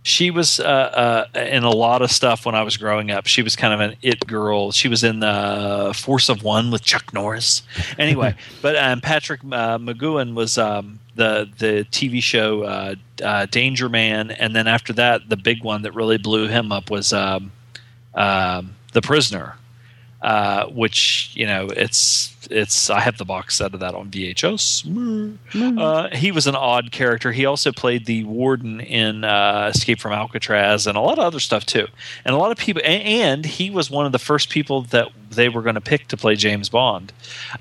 she 0.03 0.31
was 0.31 0.61
uh, 0.61 1.27
uh, 1.35 1.39
in 1.39 1.63
a 1.63 1.71
lot 1.71 2.01
of 2.01 2.11
stuff 2.11 2.47
when 2.47 2.55
I 2.55 2.63
was 2.63 2.77
growing 2.77 3.11
up. 3.11 3.27
She 3.27 3.43
was 3.43 3.55
kind 3.55 3.75
of 3.75 3.81
an 3.81 3.97
it 4.01 4.27
girl. 4.27 4.73
She 4.73 4.89
was 4.89 5.05
in 5.05 5.21
the 5.21 5.93
Force 5.95 6.29
of 6.29 6.43
One 6.43 6.71
with 6.71 6.83
Chuck 6.83 7.13
Norris. 7.13 7.63
Anyway, 7.99 8.35
but 8.63 8.77
um, 8.77 9.01
Patrick 9.01 9.41
uh, 9.45 9.79
McGoohan 9.79 10.35
was 10.35 10.57
um, 10.57 11.01
the 11.17 11.49
the 11.59 11.87
TV 11.91 12.23
show 12.23 12.63
uh, 12.63 12.95
uh, 13.23 13.47
Danger 13.47 13.89
Man, 13.89 14.31
and 14.31 14.57
then 14.57 14.67
after 14.67 14.93
that, 14.95 15.29
the 15.29 15.37
big 15.37 15.63
one 15.63 15.83
that 15.83 15.95
really 15.95 16.19
blew 16.19 16.49
him 16.49 16.73
up 16.73 16.91
was 16.91 17.13
um, 17.13 17.53
um, 18.15 18.75
The 18.93 19.03
Prisoner. 19.03 19.57
Uh, 20.23 20.67
which 20.67 21.31
you 21.35 21.47
know, 21.47 21.67
it's 21.75 22.37
it's. 22.51 22.91
I 22.91 23.01
have 23.01 23.17
the 23.17 23.25
box 23.25 23.57
set 23.57 23.73
of 23.73 23.81
that 23.81 23.95
on 23.95 24.11
VHS. 24.11 24.85
Uh, 25.81 26.15
he 26.15 26.31
was 26.31 26.47
an 26.47 26.55
odd 26.55 26.93
character. 26.93 27.33
He 27.33 27.47
also 27.47 27.73
played 27.73 28.05
the 28.05 28.25
warden 28.25 28.81
in 28.81 29.25
uh, 29.25 29.71
Escape 29.75 29.99
from 29.99 30.13
Alcatraz 30.13 30.87
and 30.87 30.97
a 30.97 31.01
lot 31.01 31.19
of 31.19 31.25
other 31.25 31.41
stuff 31.41 31.65
too. 31.65 31.87
And 32.25 32.35
a 32.35 32.39
lot 32.39 32.51
of 32.53 32.59
people, 32.59 32.83
a- 32.83 32.87
and 33.23 33.47
he 33.47 33.71
was 33.71 33.91
one 33.91 34.05
of 34.05 34.13
the 34.13 34.19
first 34.19 34.51
people 34.51 34.83
that 34.83 35.09
they 35.31 35.49
were 35.49 35.63
going 35.63 35.77
to 35.77 35.81
pick 35.81 36.09
to 36.09 36.17
play 36.19 36.35
James 36.37 36.69
Bond. 36.69 37.13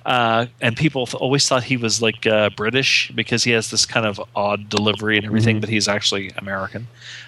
Uh, 0.05 0.47
and 0.59 0.75
people 0.75 1.07
always 1.13 1.47
thought 1.47 1.63
he 1.63 1.77
was 1.77 2.01
like 2.01 2.25
uh, 2.27 2.49
British 2.57 3.11
because 3.15 3.43
he 3.45 3.51
has 3.51 3.71
this 3.71 3.85
kind 3.85 4.05
of 4.05 4.19
odd 4.35 4.67
delivery 4.69 5.15
and 5.17 5.25
everything, 5.25 5.59
but 5.61 5.69
he's 5.69 5.87
actually 5.87 6.31
American. 6.37 6.87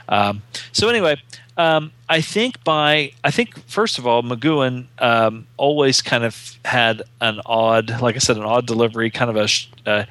Um, 0.09 0.41
so 0.73 0.89
anyway, 0.89 1.21
um, 1.57 1.91
I 2.07 2.21
think 2.21 2.63
by 2.63 3.11
I 3.23 3.31
think 3.31 3.57
first 3.67 3.97
of 3.99 4.07
all, 4.07 4.23
McGoohan 4.23 4.85
um, 4.99 5.47
always 5.57 6.01
kind 6.01 6.23
of 6.23 6.57
had 6.65 7.03
an 7.19 7.41
odd, 7.45 8.01
like 8.01 8.15
I 8.15 8.19
said, 8.19 8.37
an 8.37 8.43
odd 8.43 8.65
delivery, 8.65 9.09
kind 9.09 9.29
of 9.29 9.37
a. 9.37 9.89
Uh, 9.89 10.05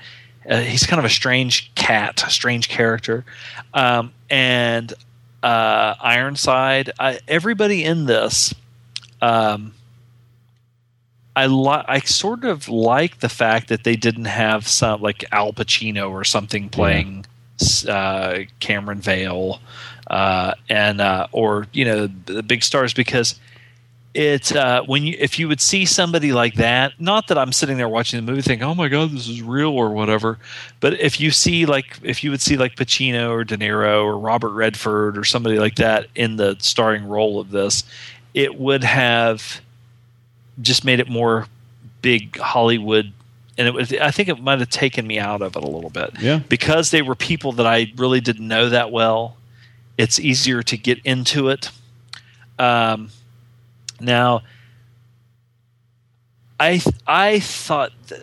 uh, 0.49 0.61
he's 0.62 0.87
kind 0.87 0.99
of 0.99 1.05
a 1.05 1.11
strange 1.11 1.73
cat, 1.75 2.25
a 2.27 2.31
strange 2.31 2.69
character, 2.69 3.25
um, 3.75 4.12
and 4.31 4.93
uh, 5.43 5.95
Ironside. 6.01 6.91
I, 6.99 7.21
everybody 7.29 7.85
in 7.85 8.07
this, 8.07 8.55
um, 9.21 9.75
I 11.37 11.47
li- 11.47 11.85
I 11.87 12.01
sort 12.01 12.45
of 12.45 12.69
like 12.69 13.21
the 13.21 13.29
fact 13.29 13.69
that 13.69 13.85
they 13.85 13.97
didn't 13.97 14.25
have 14.25 14.67
some 14.67 15.03
like 15.03 15.25
Al 15.31 15.53
Pacino 15.53 16.11
or 16.11 16.25
something 16.25 16.69
playing 16.71 17.27
uh, 17.87 18.41
Cameron 18.61 19.01
Vale, 19.01 19.61
uh, 20.11 20.53
and 20.69 21.01
uh, 21.01 21.27
or 21.32 21.66
you 21.73 21.85
know 21.87 22.07
the 22.27 22.43
big 22.43 22.62
stars 22.62 22.93
because 22.93 23.39
it 24.12 24.55
uh, 24.57 24.82
when 24.82 25.05
you 25.05 25.16
if 25.20 25.39
you 25.39 25.47
would 25.47 25.61
see 25.61 25.85
somebody 25.87 26.32
like 26.32 26.55
that 26.55 26.93
not 26.99 27.28
that 27.28 27.39
i'm 27.39 27.53
sitting 27.53 27.77
there 27.77 27.89
watching 27.89 28.19
the 28.19 28.28
movie 28.28 28.43
thinking 28.43 28.66
oh 28.66 28.74
my 28.74 28.89
god 28.89 29.12
this 29.12 29.28
is 29.28 29.41
real 29.41 29.69
or 29.70 29.91
whatever 29.91 30.37
but 30.81 30.95
if 30.99 31.20
you 31.20 31.31
see 31.31 31.65
like 31.65 31.97
if 32.03 32.24
you 32.24 32.31
would 32.32 32.41
see 32.41 32.57
like 32.57 32.74
pacino 32.74 33.31
or 33.31 33.45
de 33.45 33.57
niro 33.57 34.03
or 34.03 34.19
robert 34.19 34.51
redford 34.51 35.16
or 35.16 35.23
somebody 35.23 35.61
like 35.61 35.77
that 35.77 36.09
in 36.16 36.35
the 36.35 36.57
starring 36.59 37.07
role 37.07 37.39
of 37.39 37.53
this 37.53 37.85
it 38.35 38.59
would 38.59 38.82
have 38.82 39.61
just 40.61 40.85
made 40.85 40.99
it 40.99 41.09
more 41.09 41.47
big 42.03 42.37
hollywood 42.39 43.12
and 43.59 43.69
it 43.69 43.74
was 43.74 43.93
i 43.93 44.11
think 44.11 44.28
it 44.28 44.43
might 44.43 44.59
have 44.59 44.70
taken 44.70 45.07
me 45.07 45.20
out 45.20 45.41
of 45.41 45.55
it 45.55 45.62
a 45.62 45.69
little 45.70 45.91
bit 45.91 46.11
Yeah. 46.19 46.41
because 46.49 46.91
they 46.91 47.03
were 47.03 47.15
people 47.15 47.53
that 47.53 47.66
i 47.66 47.93
really 47.97 48.20
didn't 48.20 48.49
know 48.49 48.70
that 48.70 48.91
well 48.91 49.37
it's 50.02 50.18
easier 50.18 50.62
to 50.62 50.77
get 50.77 50.98
into 51.05 51.48
it 51.48 51.70
um, 52.59 53.09
now, 54.01 54.43
I 56.59 56.81
I 57.06 57.40
thought 57.40 57.93
th- 58.09 58.20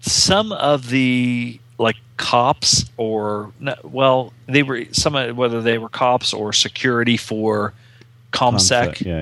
some 0.00 0.52
of 0.52 0.90
the 0.90 1.58
like 1.78 1.96
cops 2.16 2.84
or 2.96 3.52
well 3.82 4.32
they 4.46 4.62
were 4.62 4.84
some 4.92 5.16
of- 5.16 5.36
whether 5.36 5.60
they 5.60 5.78
were 5.78 5.88
cops 5.88 6.32
or 6.32 6.52
security 6.52 7.16
for 7.16 7.72
Consec 8.32 9.04
Yeah, 9.04 9.20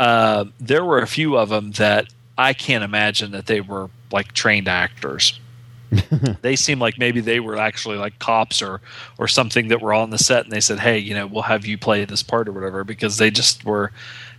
yeah. 0.00 0.04
uh, 0.04 0.44
there 0.58 0.84
were 0.84 0.98
a 0.98 1.06
few 1.06 1.36
of 1.36 1.48
them 1.50 1.70
that 1.72 2.06
I 2.36 2.54
can't 2.54 2.82
imagine 2.82 3.30
that 3.32 3.46
they 3.46 3.60
were 3.60 3.88
like 4.10 4.32
trained 4.32 4.68
actors. 4.68 5.38
they 6.42 6.56
seem 6.56 6.78
like 6.78 6.98
maybe 6.98 7.20
they 7.20 7.40
were 7.40 7.56
actually 7.56 7.96
like 7.96 8.18
cops 8.18 8.60
or 8.60 8.80
or 9.18 9.26
something 9.26 9.68
that 9.68 9.80
were 9.80 9.94
on 9.94 10.10
the 10.10 10.18
set 10.18 10.44
and 10.44 10.52
they 10.52 10.60
said 10.60 10.78
hey 10.78 10.98
you 10.98 11.14
know 11.14 11.26
we'll 11.26 11.42
have 11.42 11.64
you 11.64 11.78
play 11.78 12.04
this 12.04 12.22
part 12.22 12.48
or 12.48 12.52
whatever 12.52 12.84
because 12.84 13.16
they 13.16 13.30
just 13.30 13.64
were 13.64 13.90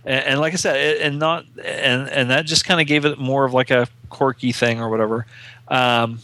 and, 0.04 0.24
and 0.24 0.40
like 0.40 0.52
i 0.52 0.56
said 0.56 0.76
it, 0.76 1.02
and 1.02 1.18
not 1.18 1.44
and 1.64 2.08
and 2.10 2.30
that 2.30 2.46
just 2.46 2.64
kind 2.64 2.80
of 2.80 2.86
gave 2.86 3.04
it 3.04 3.18
more 3.18 3.44
of 3.44 3.52
like 3.52 3.70
a 3.70 3.88
quirky 4.10 4.52
thing 4.52 4.80
or 4.80 4.88
whatever. 4.88 5.26
Um 5.68 6.20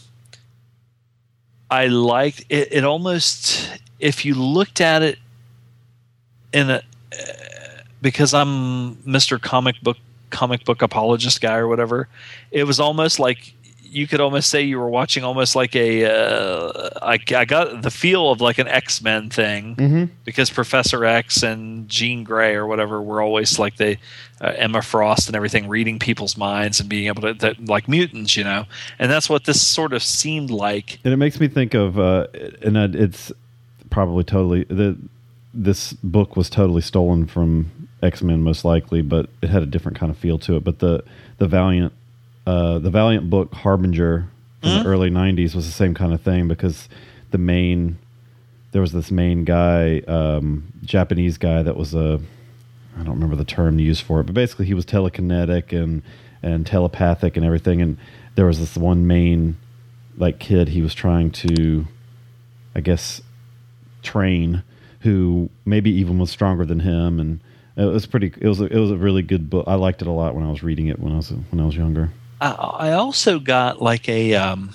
i 1.69 1.87
liked 1.87 2.45
it 2.49 2.69
it 2.71 2.83
almost 2.85 3.69
if 3.99 4.23
you 4.23 4.33
looked 4.33 4.79
at 4.79 5.01
it 5.01 5.19
in 6.53 6.69
a 6.69 6.81
because 8.01 8.33
i'm 8.33 8.95
mr 8.97 9.41
comic 9.41 9.81
book 9.81 9.97
comic 10.29 10.63
book 10.63 10.81
apologist 10.81 11.41
guy 11.41 11.55
or 11.55 11.67
whatever 11.67 12.07
it 12.51 12.63
was 12.63 12.79
almost 12.79 13.19
like 13.19 13.53
you 13.89 14.07
could 14.07 14.19
almost 14.21 14.49
say 14.49 14.61
you 14.61 14.77
were 14.79 14.89
watching 14.89 15.23
almost 15.23 15.55
like 15.55 15.75
a. 15.75 16.05
Uh, 16.05 16.89
I, 17.01 17.19
I 17.35 17.45
got 17.45 17.81
the 17.81 17.91
feel 17.91 18.31
of 18.31 18.41
like 18.41 18.57
an 18.57 18.67
X 18.67 19.01
Men 19.01 19.29
thing 19.29 19.75
Mm-hmm. 19.75 20.03
because 20.25 20.49
Professor 20.49 21.05
X 21.05 21.43
and 21.43 21.87
Jean 21.89 22.23
Grey 22.23 22.55
or 22.55 22.65
whatever 22.67 23.01
were 23.01 23.21
always 23.21 23.57
like 23.59 23.77
they 23.77 23.97
uh, 24.41 24.53
Emma 24.55 24.81
Frost 24.81 25.27
and 25.27 25.35
everything 25.35 25.67
reading 25.67 25.99
people's 25.99 26.37
minds 26.37 26.79
and 26.79 26.87
being 26.89 27.07
able 27.07 27.21
to 27.23 27.33
that, 27.35 27.65
like 27.65 27.87
mutants, 27.87 28.35
you 28.37 28.43
know, 28.43 28.65
and 28.99 29.11
that's 29.11 29.29
what 29.29 29.45
this 29.45 29.65
sort 29.65 29.93
of 29.93 30.03
seemed 30.03 30.49
like. 30.51 30.99
And 31.03 31.13
it 31.13 31.17
makes 31.17 31.39
me 31.39 31.47
think 31.47 31.73
of, 31.73 31.97
uh, 31.97 32.27
and 32.61 32.77
it's 32.95 33.31
probably 33.89 34.23
totally 34.23 34.63
the 34.65 34.97
this 35.53 35.93
book 35.93 36.35
was 36.35 36.49
totally 36.49 36.81
stolen 36.81 37.25
from 37.25 37.71
X 38.03 38.21
Men, 38.21 38.43
most 38.43 38.63
likely, 38.63 39.01
but 39.01 39.29
it 39.41 39.49
had 39.49 39.63
a 39.63 39.65
different 39.65 39.97
kind 39.97 40.11
of 40.11 40.17
feel 40.17 40.37
to 40.39 40.55
it. 40.57 40.63
But 40.63 40.79
the 40.79 41.03
the 41.39 41.47
Valiant, 41.47 41.93
uh, 42.47 42.79
the 42.79 42.89
Valiant 42.89 43.29
book 43.29 43.53
Harbinger 43.53 44.29
from 44.61 44.69
the 44.69 44.85
early 44.85 45.09
'90s 45.09 45.53
was 45.53 45.65
the 45.65 45.73
same 45.73 45.93
kind 45.93 46.13
of 46.13 46.21
thing 46.21 46.47
because 46.47 46.87
the 47.31 47.37
main 47.37 47.99
there 48.71 48.81
was 48.81 48.91
this 48.91 49.11
main 49.11 49.43
guy, 49.43 49.99
um, 50.07 50.71
Japanese 50.83 51.37
guy 51.37 51.61
that 51.63 51.75
was 51.75 51.93
a 51.93 52.21
I 52.97 53.03
don't 53.03 53.15
remember 53.15 53.35
the 53.35 53.43
term 53.45 53.79
used 53.79 54.03
for 54.03 54.21
it, 54.21 54.25
but 54.25 54.33
basically 54.33 54.65
he 54.65 54.73
was 54.73 54.85
telekinetic 54.85 55.77
and 55.77 56.03
and 56.41 56.65
telepathic 56.65 57.35
and 57.35 57.45
everything. 57.45 57.81
And 57.81 57.97
there 58.35 58.45
was 58.45 58.59
this 58.59 58.77
one 58.77 59.07
main 59.07 59.57
like 60.17 60.39
kid 60.39 60.69
he 60.69 60.81
was 60.81 60.93
trying 60.93 61.31
to, 61.31 61.85
I 62.75 62.79
guess, 62.79 63.21
train 64.03 64.63
who 65.01 65.49
maybe 65.65 65.91
even 65.91 66.17
was 66.17 66.31
stronger 66.31 66.65
than 66.65 66.79
him. 66.79 67.19
And 67.19 67.39
it 67.75 67.85
was 67.85 68.05
pretty. 68.05 68.33
It 68.39 68.47
was 68.47 68.61
a, 68.61 68.65
it 68.65 68.79
was 68.79 68.91
a 68.91 68.97
really 68.97 69.21
good 69.21 69.49
book. 69.49 69.65
I 69.67 69.75
liked 69.75 70.01
it 70.01 70.07
a 70.07 70.11
lot 70.11 70.33
when 70.33 70.45
I 70.45 70.49
was 70.49 70.63
reading 70.63 70.87
it 70.87 70.97
when 70.97 71.11
I 71.11 71.17
was 71.17 71.29
when 71.31 71.59
I 71.59 71.65
was 71.65 71.75
younger. 71.75 72.09
I, 72.39 72.51
I 72.51 72.91
also 72.93 73.39
got 73.39 73.81
like 73.81 74.07
a 74.09 74.35
um, 74.35 74.71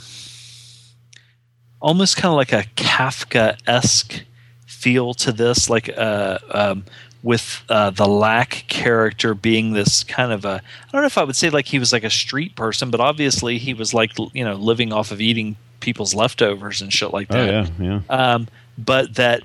almost 1.80 2.16
kind 2.16 2.30
of 2.32 2.36
like 2.36 2.52
a 2.52 2.64
Kafka 2.76 3.58
esque 3.66 4.24
feel 4.66 5.14
to 5.14 5.32
this, 5.32 5.70
like 5.70 5.90
uh, 5.96 6.38
um, 6.50 6.84
with 7.22 7.62
uh, 7.68 7.90
the 7.90 8.06
Lack 8.06 8.64
character 8.68 9.34
being 9.34 9.72
this 9.72 10.02
kind 10.02 10.32
of 10.32 10.44
a 10.44 10.62
I 10.88 10.92
don't 10.92 11.02
know 11.02 11.06
if 11.06 11.18
I 11.18 11.24
would 11.24 11.36
say 11.36 11.50
like 11.50 11.66
he 11.66 11.78
was 11.78 11.92
like 11.92 12.04
a 12.04 12.10
street 12.10 12.56
person, 12.56 12.90
but 12.90 13.00
obviously 13.00 13.58
he 13.58 13.74
was 13.74 13.94
like 13.94 14.12
you 14.32 14.44
know 14.44 14.54
living 14.54 14.92
off 14.92 15.12
of 15.12 15.20
eating 15.20 15.56
people's 15.80 16.14
leftovers 16.14 16.82
and 16.82 16.92
shit 16.92 17.12
like 17.12 17.28
that. 17.28 17.48
Oh 17.48 17.62
that. 17.62 17.72
yeah, 17.78 18.00
yeah. 18.08 18.34
Um, 18.34 18.48
but 18.78 19.14
that 19.14 19.42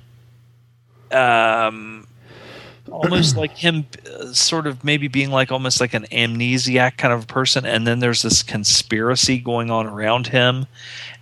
um, 1.11 2.06
almost 2.89 3.35
like 3.35 3.51
him 3.51 3.85
uh, 4.05 4.31
sort 4.33 4.67
of 4.67 4.83
maybe 4.83 5.07
being 5.07 5.31
like 5.31 5.51
almost 5.51 5.81
like 5.81 5.93
an 5.93 6.05
amnesiac 6.11 6.97
kind 6.97 7.13
of 7.13 7.27
person 7.27 7.65
and 7.65 7.85
then 7.85 7.99
there's 7.99 8.21
this 8.21 8.43
conspiracy 8.43 9.39
going 9.39 9.69
on 9.69 9.85
around 9.85 10.27
him 10.27 10.65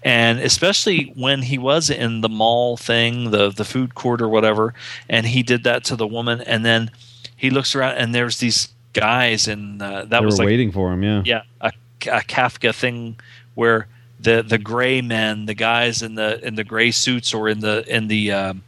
and 0.03 0.39
especially 0.39 1.11
when 1.15 1.41
he 1.41 1.57
was 1.57 1.89
in 1.89 2.21
the 2.21 2.29
mall 2.29 2.77
thing 2.77 3.31
the 3.31 3.49
the 3.49 3.65
food 3.65 3.95
court 3.95 4.21
or 4.21 4.29
whatever 4.29 4.73
and 5.09 5.25
he 5.25 5.43
did 5.43 5.63
that 5.63 5.83
to 5.83 5.95
the 5.95 6.07
woman 6.07 6.41
and 6.41 6.65
then 6.65 6.91
he 7.35 7.49
looks 7.49 7.75
around 7.75 7.97
and 7.97 8.13
there's 8.13 8.37
these 8.37 8.69
guys 8.95 9.47
and 9.47 9.81
uh, 9.81 10.05
that 10.05 10.21
they 10.21 10.25
was 10.25 10.39
like 10.39 10.47
waiting 10.47 10.71
for 10.71 10.91
him. 10.91 11.03
Yeah. 11.03 11.21
yeah 11.25 11.41
a, 11.61 11.71
a 12.07 12.21
Kafka 12.21 12.73
thing 12.73 13.19
where 13.53 13.87
the 14.19 14.41
the 14.41 14.57
gray 14.57 15.01
men, 15.01 15.45
the 15.45 15.53
guys 15.53 16.01
in 16.01 16.15
the 16.15 16.43
in 16.45 16.55
the 16.55 16.63
gray 16.63 16.89
suits 16.89 17.33
or 17.33 17.47
in 17.47 17.59
the 17.59 17.85
in 17.93 18.07
the 18.07 18.31
um, 18.31 18.63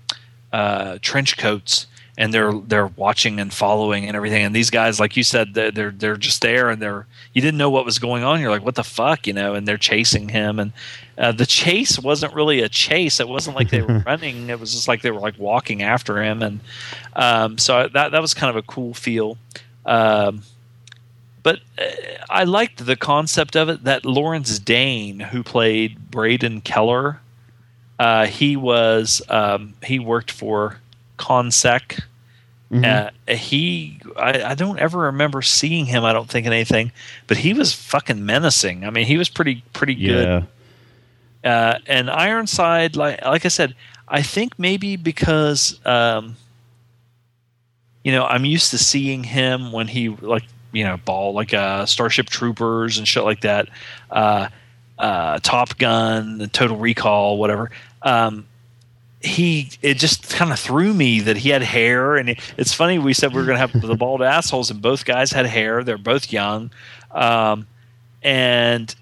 uh, 0.54 1.00
trench 1.02 1.38
coats, 1.38 1.88
and 2.18 2.34
they're 2.34 2.54
they're 2.54 2.88
watching 2.88 3.40
and 3.40 3.54
following 3.54 4.06
and 4.06 4.16
everything. 4.16 4.44
And 4.44 4.56
these 4.56 4.70
guys, 4.70 5.00
like 5.00 5.16
you 5.16 5.24
said, 5.24 5.54
they're 5.54 5.72
they're, 5.72 5.92
they're 5.92 6.18
just 6.18 6.42
there 6.42 6.70
and 6.70 6.82
they're 6.82 7.06
you 7.34 7.42
didn't 7.42 7.58
know 7.58 7.70
what 7.70 7.86
was 7.86 8.00
going 8.00 8.24
on. 8.24 8.42
You're 8.42 8.50
like, 8.50 8.66
what 8.66 8.76
the 8.76 8.84
fuck, 8.84 9.28
you 9.28 9.34
know? 9.34 9.54
And 9.54 9.68
they're 9.68 9.78
chasing 9.78 10.30
him 10.30 10.60
and. 10.60 10.74
Uh, 11.20 11.32
the 11.32 11.48
chase 11.48 11.98
wasn't 11.98 12.32
really 12.36 12.62
a 12.62 12.70
chase. 12.70 13.20
It 13.20 13.28
wasn't 13.28 13.56
like 13.56 13.72
they 13.72 13.82
were 13.82 13.98
running. 14.06 14.52
It 14.52 14.60
was 14.60 14.72
just 14.72 14.88
like 14.88 15.02
they 15.02 15.10
were 15.10 15.20
like 15.20 15.40
walking 15.40 15.82
after 15.82 16.22
him, 16.22 16.44
and 16.44 16.60
um, 17.16 17.58
so 17.58 17.88
that 17.88 18.12
that 18.12 18.22
was 18.22 18.36
kind 18.36 18.52
of 18.52 18.56
a 18.56 18.62
cool 18.62 18.94
feel. 18.94 19.36
Um, 19.84 20.44
but 21.42 21.62
uh, 21.80 21.86
I 22.30 22.44
liked 22.44 22.86
the 22.86 22.96
concept 22.96 23.56
of 23.56 23.68
it. 23.68 23.84
That 23.84 24.06
Lawrence 24.06 24.60
Dane, 24.60 25.20
who 25.20 25.42
played 25.42 26.12
Braden 26.12 26.62
Keller, 26.62 27.20
uh, 27.98 28.28
he 28.28 28.56
was 28.56 29.22
um, 29.30 29.74
he 29.84 29.98
worked 29.98 30.30
for 30.30 30.80
Consec. 31.18 32.02
Uh, 32.70 33.10
he, 33.30 33.98
I, 34.18 34.44
I 34.44 34.56
don't 34.56 34.78
ever 34.78 35.00
remember 35.00 35.42
seeing 35.42 35.86
him. 35.86 36.04
I 36.04 36.12
don't 36.12 36.30
think 36.30 36.46
in 36.46 36.52
anything, 36.52 36.92
but 37.26 37.38
he 37.38 37.54
was 37.54 37.74
fucking 37.74 38.26
menacing. 38.26 38.84
I 38.84 38.90
mean, 38.90 39.06
he 39.06 39.18
was 39.18 39.30
pretty 39.30 39.64
pretty 39.72 39.96
good. 39.96 40.46
Yeah. 41.44 41.50
Uh, 41.50 41.80
and 41.88 42.10
Ironside, 42.10 42.98
like 42.98 43.24
like 43.24 43.46
I 43.46 43.48
said, 43.48 43.74
I 44.08 44.22
think 44.22 44.60
maybe 44.60 44.98
because 44.98 45.80
um, 45.86 46.36
you 48.04 48.12
know 48.12 48.26
I'm 48.26 48.44
used 48.44 48.72
to 48.72 48.78
seeing 48.78 49.24
him 49.24 49.72
when 49.72 49.88
he 49.88 50.10
like 50.10 50.44
you 50.74 50.84
know 50.84 50.98
ball 50.98 51.34
like 51.34 51.54
uh, 51.54 51.86
Starship 51.86 52.28
Troopers 52.28 52.98
and 52.98 53.08
shit 53.08 53.24
like 53.24 53.42
that, 53.42 53.70
uh, 54.12 54.50
uh, 55.00 55.40
Top 55.42 55.78
Gun, 55.78 56.50
Total 56.52 56.76
Recall, 56.76 57.38
whatever. 57.38 57.72
Um, 58.02 58.46
he 59.20 59.72
it 59.82 59.96
just 59.96 60.30
kind 60.30 60.52
of 60.52 60.60
threw 60.60 60.94
me 60.94 61.20
that 61.22 61.38
he 61.38 61.50
had 61.50 61.64
hair 61.64 62.18
and 62.18 62.30
it, 62.30 62.40
it's 62.56 62.74
funny 62.74 63.00
we 63.00 63.14
said 63.14 63.32
we 63.32 63.40
were 63.40 63.46
going 63.46 63.58
to 63.58 63.68
have 63.68 63.82
the 63.82 63.96
bald 63.96 64.22
assholes 64.22 64.70
and 64.70 64.82
both 64.82 65.06
guys 65.06 65.32
had 65.32 65.46
hair 65.46 65.84
they're 65.84 65.98
both 65.98 66.32
young 66.32 66.70
um, 67.12 67.66
and 68.22 68.96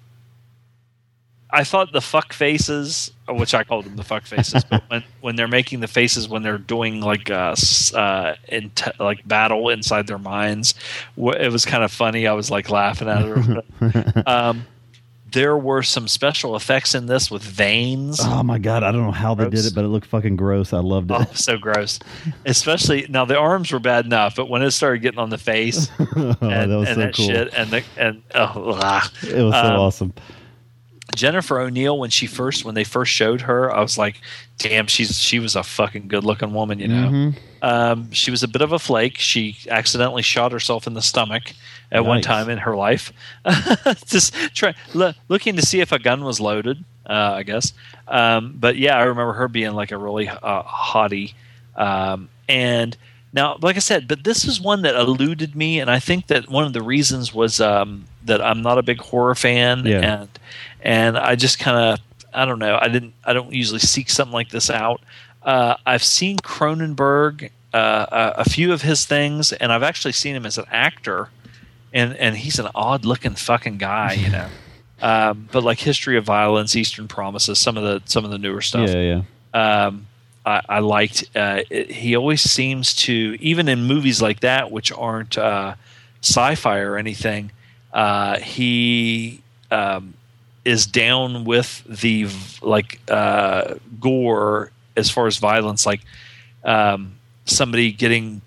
I 1.50 1.64
thought 1.64 1.92
the 1.92 2.00
fuck 2.00 2.32
faces, 2.32 3.12
which 3.28 3.54
I 3.54 3.64
called 3.64 3.84
them 3.84 3.96
the 3.96 4.04
fuck 4.04 4.26
faces, 4.26 4.64
but 4.64 4.82
when, 4.88 5.04
when 5.20 5.36
they're 5.36 5.48
making 5.48 5.80
the 5.80 5.88
faces 5.88 6.28
when 6.28 6.42
they're 6.42 6.58
doing 6.58 7.00
like 7.00 7.30
uh, 7.30 7.54
uh 7.94 8.34
in 8.48 8.72
like 8.98 9.26
battle 9.26 9.68
inside 9.68 10.06
their 10.06 10.18
minds, 10.18 10.74
it 11.16 11.52
was 11.52 11.64
kind 11.64 11.84
of 11.84 11.92
funny. 11.92 12.26
I 12.26 12.32
was 12.32 12.50
like 12.50 12.68
laughing 12.68 13.08
at 13.08 13.22
it. 13.24 14.26
um, 14.26 14.66
there 15.36 15.58
were 15.58 15.82
some 15.82 16.08
special 16.08 16.56
effects 16.56 16.94
in 16.94 17.04
this 17.04 17.30
with 17.30 17.42
veins. 17.42 18.20
Oh 18.22 18.42
my 18.42 18.56
god, 18.56 18.82
I 18.82 18.90
don't 18.90 19.02
know 19.02 19.12
how 19.12 19.34
they 19.34 19.50
did 19.50 19.66
it, 19.66 19.74
but 19.74 19.84
it 19.84 19.88
looked 19.88 20.06
fucking 20.06 20.34
gross. 20.34 20.72
I 20.72 20.78
loved 20.78 21.10
it. 21.10 21.14
Oh, 21.20 21.26
so 21.34 21.58
gross. 21.58 21.98
Especially 22.46 23.06
now, 23.10 23.26
the 23.26 23.36
arms 23.36 23.70
were 23.70 23.78
bad 23.78 24.06
enough, 24.06 24.34
but 24.34 24.48
when 24.48 24.62
it 24.62 24.70
started 24.70 25.00
getting 25.00 25.18
on 25.20 25.28
the 25.28 25.36
face 25.36 25.90
oh, 26.00 26.36
and, 26.40 26.40
that 26.40 26.70
and 26.70 26.86
so 26.88 26.94
that 26.94 27.14
cool. 27.14 27.26
shit, 27.26 27.52
and 27.54 27.70
the 27.70 27.84
and 27.98 28.22
oh. 28.34 28.70
It 29.22 29.42
was 29.42 29.52
so 29.54 29.60
Um, 29.60 29.80
awesome. 29.80 30.14
Jennifer 31.16 31.58
O'Neill 31.60 31.98
when 31.98 32.10
she 32.10 32.26
first 32.26 32.64
when 32.64 32.74
they 32.76 32.84
first 32.84 33.10
showed 33.12 33.40
her, 33.42 33.74
I 33.74 33.80
was 33.80 33.98
like, 33.98 34.20
damn, 34.58 34.86
she's 34.86 35.18
she 35.18 35.38
was 35.40 35.56
a 35.56 35.62
fucking 35.64 36.08
good 36.08 36.22
looking 36.24 36.52
woman, 36.54 36.78
you 36.78 36.88
know. 36.88 37.08
Mhm. 37.08 37.36
Um, 37.62 38.12
she 38.12 38.30
was 38.30 38.42
a 38.42 38.48
bit 38.48 38.62
of 38.62 38.70
a 38.72 38.78
flake. 38.78 39.18
She 39.18 39.56
accidentally 39.68 40.22
shot 40.22 40.52
herself 40.52 40.86
in 40.86 40.94
the 40.94 41.02
stomach 41.02 41.52
at 41.90 42.04
one 42.04 42.20
time 42.20 42.48
in 42.50 42.58
her 42.58 42.76
life, 42.76 43.12
just 44.06 44.34
try 44.54 44.74
lo- 44.94 45.12
looking 45.28 45.56
to 45.56 45.62
see 45.62 45.80
if 45.80 45.92
a 45.92 45.98
gun 45.98 46.24
was 46.24 46.40
loaded. 46.40 46.84
Uh, 47.08 47.34
I 47.36 47.42
guess, 47.44 47.72
um, 48.08 48.54
but 48.58 48.76
yeah, 48.76 48.96
I 48.98 49.04
remember 49.04 49.32
her 49.34 49.46
being 49.48 49.72
like 49.72 49.92
a 49.92 49.96
really 49.98 50.28
uh, 50.28 50.62
hottie. 50.64 51.34
Um, 51.76 52.28
and 52.48 52.96
now, 53.32 53.58
like 53.62 53.76
I 53.76 53.80
said, 53.80 54.08
but 54.08 54.24
this 54.24 54.44
is 54.44 54.60
one 54.60 54.82
that 54.82 54.96
eluded 54.96 55.54
me, 55.54 55.78
and 55.78 55.88
I 55.90 56.00
think 56.00 56.26
that 56.28 56.48
one 56.48 56.64
of 56.64 56.72
the 56.72 56.82
reasons 56.82 57.32
was 57.32 57.60
um, 57.60 58.06
that 58.24 58.42
I'm 58.42 58.60
not 58.62 58.78
a 58.78 58.82
big 58.82 58.98
horror 59.00 59.34
fan, 59.36 59.86
Yeah. 59.86 60.20
and 60.22 60.28
and 60.86 61.18
I 61.18 61.34
just 61.34 61.58
kind 61.58 61.76
of 61.76 62.00
I 62.32 62.44
don't 62.44 62.58
know. 62.58 62.78
I 62.80 62.88
didn't. 62.88 63.14
I 63.24 63.32
don't 63.32 63.52
usually 63.52 63.80
seek 63.80 64.08
something 64.08 64.32
like 64.32 64.50
this 64.50 64.70
out. 64.70 65.00
Uh, 65.42 65.76
I've 65.86 66.04
seen 66.04 66.38
Cronenberg, 66.38 67.50
uh, 67.72 68.06
a, 68.36 68.40
a 68.40 68.44
few 68.44 68.72
of 68.72 68.82
his 68.82 69.04
things, 69.04 69.52
and 69.52 69.72
I've 69.72 69.82
actually 69.82 70.12
seen 70.12 70.36
him 70.36 70.44
as 70.44 70.58
an 70.58 70.66
actor, 70.70 71.30
and 71.92 72.14
and 72.16 72.36
he's 72.36 72.58
an 72.58 72.68
odd 72.74 73.04
looking 73.04 73.34
fucking 73.34 73.78
guy, 73.78 74.12
you 74.12 74.30
know. 74.30 74.48
um, 75.02 75.48
but 75.50 75.64
like 75.64 75.80
History 75.80 76.18
of 76.18 76.24
Violence, 76.24 76.76
Eastern 76.76 77.08
Promises, 77.08 77.58
some 77.58 77.76
of 77.76 77.82
the 77.82 78.02
some 78.08 78.24
of 78.24 78.30
the 78.30 78.38
newer 78.38 78.60
stuff 78.60 78.90
Yeah, 78.90 79.22
yeah. 79.54 79.86
um, 79.86 80.06
I, 80.44 80.60
I 80.68 80.78
liked. 80.80 81.24
Uh, 81.34 81.62
it, 81.70 81.90
he 81.90 82.14
always 82.14 82.42
seems 82.42 82.94
to, 82.94 83.36
even 83.40 83.68
in 83.68 83.84
movies 83.84 84.22
like 84.22 84.40
that, 84.40 84.70
which 84.70 84.92
aren't 84.92 85.36
uh, 85.38 85.74
sci-fi 86.20 86.78
or 86.80 86.96
anything. 86.98 87.50
Uh, 87.94 88.38
he 88.38 89.40
um, 89.70 90.14
is 90.66 90.84
down 90.84 91.44
with 91.44 91.84
the 91.84 92.28
like 92.60 93.00
uh, 93.08 93.76
gore 94.00 94.72
as 94.96 95.08
far 95.08 95.28
as 95.28 95.36
violence, 95.38 95.86
like 95.86 96.00
um, 96.64 97.14
somebody 97.44 97.92
getting 97.92 98.42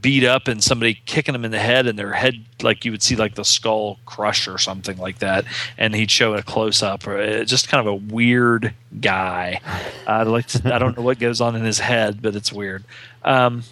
beat 0.00 0.24
up 0.24 0.48
and 0.48 0.62
somebody 0.62 0.94
kicking 1.06 1.32
them 1.32 1.44
in 1.44 1.50
the 1.50 1.58
head 1.58 1.86
and 1.86 1.98
their 1.98 2.12
head 2.12 2.36
like 2.62 2.84
you 2.84 2.92
would 2.92 3.02
see 3.02 3.16
like 3.16 3.34
the 3.34 3.44
skull 3.44 3.98
crush 4.06 4.46
or 4.46 4.56
something 4.56 4.96
like 4.96 5.18
that 5.18 5.44
and 5.76 5.92
he'd 5.94 6.10
show 6.10 6.34
a 6.34 6.42
close 6.42 6.84
up 6.84 7.04
or 7.06 7.18
uh, 7.18 7.42
just 7.42 7.68
kind 7.68 7.80
of 7.80 7.92
a 7.92 7.94
weird 7.94 8.72
guy. 9.00 9.60
I 10.06 10.22
like 10.22 10.46
to, 10.48 10.72
i 10.72 10.78
don't 10.78 10.96
know 10.96 11.02
what 11.02 11.18
goes 11.18 11.40
on 11.40 11.56
in 11.56 11.64
his 11.64 11.80
head 11.80 12.22
but 12.22 12.36
it's 12.36 12.52
weird. 12.52 12.84
Um, 13.24 13.64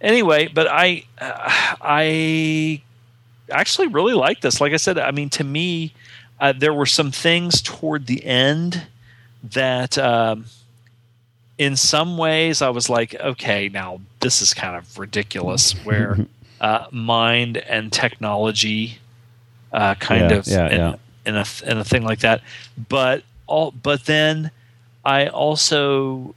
anyway 0.00 0.48
but 0.48 0.66
i 0.68 1.04
uh, 1.20 1.76
i 1.80 2.82
actually 3.50 3.86
really 3.86 4.14
like 4.14 4.40
this. 4.40 4.60
Like 4.60 4.72
i 4.72 4.78
said 4.78 4.98
i 4.98 5.12
mean 5.12 5.30
to 5.30 5.44
me 5.44 5.92
uh, 6.40 6.52
there 6.52 6.72
were 6.74 6.86
some 6.86 7.10
things 7.10 7.62
toward 7.62 8.06
the 8.06 8.24
end 8.24 8.86
that 9.42 9.96
um, 9.98 10.46
in 11.58 11.76
some 11.76 12.18
ways 12.18 12.60
I 12.62 12.68
was 12.70 12.88
like, 12.90 13.14
okay, 13.14 13.68
now 13.68 14.00
this 14.20 14.42
is 14.42 14.52
kind 14.54 14.76
of 14.76 14.98
ridiculous 14.98 15.72
where 15.84 16.18
uh, 16.60 16.86
mind 16.90 17.56
and 17.58 17.92
technology 17.92 18.98
uh, 19.72 19.94
kind 19.96 20.30
Yeah, 20.30 20.36
of 20.36 20.46
yeah, 20.46 20.68
in, 20.68 20.78
yeah. 20.78 20.94
in 21.26 21.36
a 21.36 21.44
in 21.70 21.78
a 21.78 21.84
thing 21.84 22.02
like 22.02 22.20
that. 22.20 22.42
But 22.88 23.22
all 23.46 23.70
but 23.70 24.04
then 24.06 24.50
I 25.04 25.28
also 25.28 26.34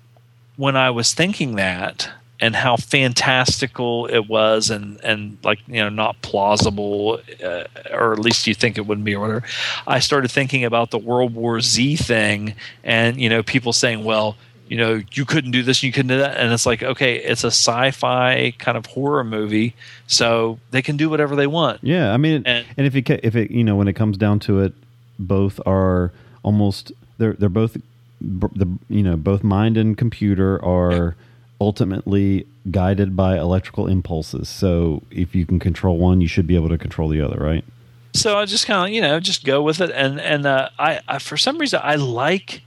when 0.57 0.75
I 0.75 0.89
was 0.91 1.13
thinking 1.13 1.55
that 1.55 2.09
and 2.41 2.55
how 2.55 2.77
fantastical 2.77 4.05
it 4.07 4.27
was 4.29 4.69
and 4.69 4.99
and 5.03 5.37
like 5.43 5.59
you 5.67 5.75
know 5.81 5.89
not 5.89 6.21
plausible 6.21 7.19
uh, 7.43 7.63
or 7.91 8.13
at 8.13 8.19
least 8.19 8.47
you 8.47 8.53
think 8.53 8.77
it 8.77 8.81
wouldn't 8.87 9.05
be 9.05 9.15
or 9.15 9.19
whatever. 9.19 9.43
I 9.87 9.99
started 9.99 10.31
thinking 10.31 10.63
about 10.63 10.91
the 10.91 10.97
world 10.97 11.33
war 11.35 11.59
z 11.61 11.95
thing 11.95 12.55
and 12.83 13.19
you 13.19 13.29
know 13.29 13.43
people 13.43 13.73
saying 13.73 14.03
well 14.03 14.37
you 14.67 14.77
know 14.77 15.01
you 15.13 15.25
couldn't 15.25 15.51
do 15.51 15.63
this 15.63 15.79
and 15.79 15.83
you 15.83 15.91
couldn't 15.91 16.09
do 16.09 16.19
that. 16.19 16.37
And 16.37 16.53
it's 16.53 16.65
like 16.65 16.81
okay 16.83 17.15
it's 17.17 17.43
a 17.43 17.47
sci-fi 17.51 18.53
kind 18.57 18.77
of 18.77 18.85
horror 18.85 19.23
movie 19.23 19.73
so 20.07 20.59
they 20.71 20.81
can 20.81 20.95
do 20.97 21.09
whatever 21.09 21.35
they 21.35 21.47
want. 21.47 21.79
Yeah, 21.83 22.13
I 22.13 22.17
mean, 22.17 22.43
And- 22.45 22.65
and, 22.77 22.87
if 22.87 22.95
it 22.95 23.09
if 23.23 23.35
it 23.35 23.51
you 23.51 23.63
know 23.63 23.75
when 23.75 23.87
it 23.87 23.93
comes 23.93 24.17
down 24.17 24.39
to 24.41 24.59
it, 24.61 24.73
both 25.17 25.59
are 25.65 26.11
almost 26.43 26.91
they're 27.17 27.33
they're 27.33 27.49
both 27.49 27.75
the 28.21 28.67
you 28.89 29.03
know 29.03 29.15
both 29.17 29.43
mind 29.43 29.75
and 29.77 29.97
computer 29.97 30.63
are 30.63 31.15
ultimately 31.61 32.47
guided 32.71 33.15
by 33.15 33.37
electrical 33.37 33.87
impulses. 33.87 34.47
So 34.49 35.01
if 35.11 35.35
you 35.35 35.45
can 35.45 35.59
control 35.59 35.97
one, 35.97 36.21
you 36.21 36.27
should 36.27 36.47
be 36.47 36.55
able 36.55 36.69
to 36.69 36.77
control 36.77 37.09
the 37.09 37.21
other, 37.21 37.37
right? 37.37 37.65
so 38.13 38.37
I 38.37 38.45
just 38.45 38.65
kind 38.65 38.89
of 38.89 38.93
you 38.93 39.01
know 39.01 39.19
just 39.19 39.45
go 39.45 39.61
with 39.61 39.81
it, 39.81 39.91
and 39.91 40.19
and 40.19 40.45
uh, 40.45 40.69
I, 40.77 41.01
I 41.07 41.19
for 41.19 41.37
some 41.37 41.57
reason 41.57 41.79
I 41.83 41.95
like 41.95 42.63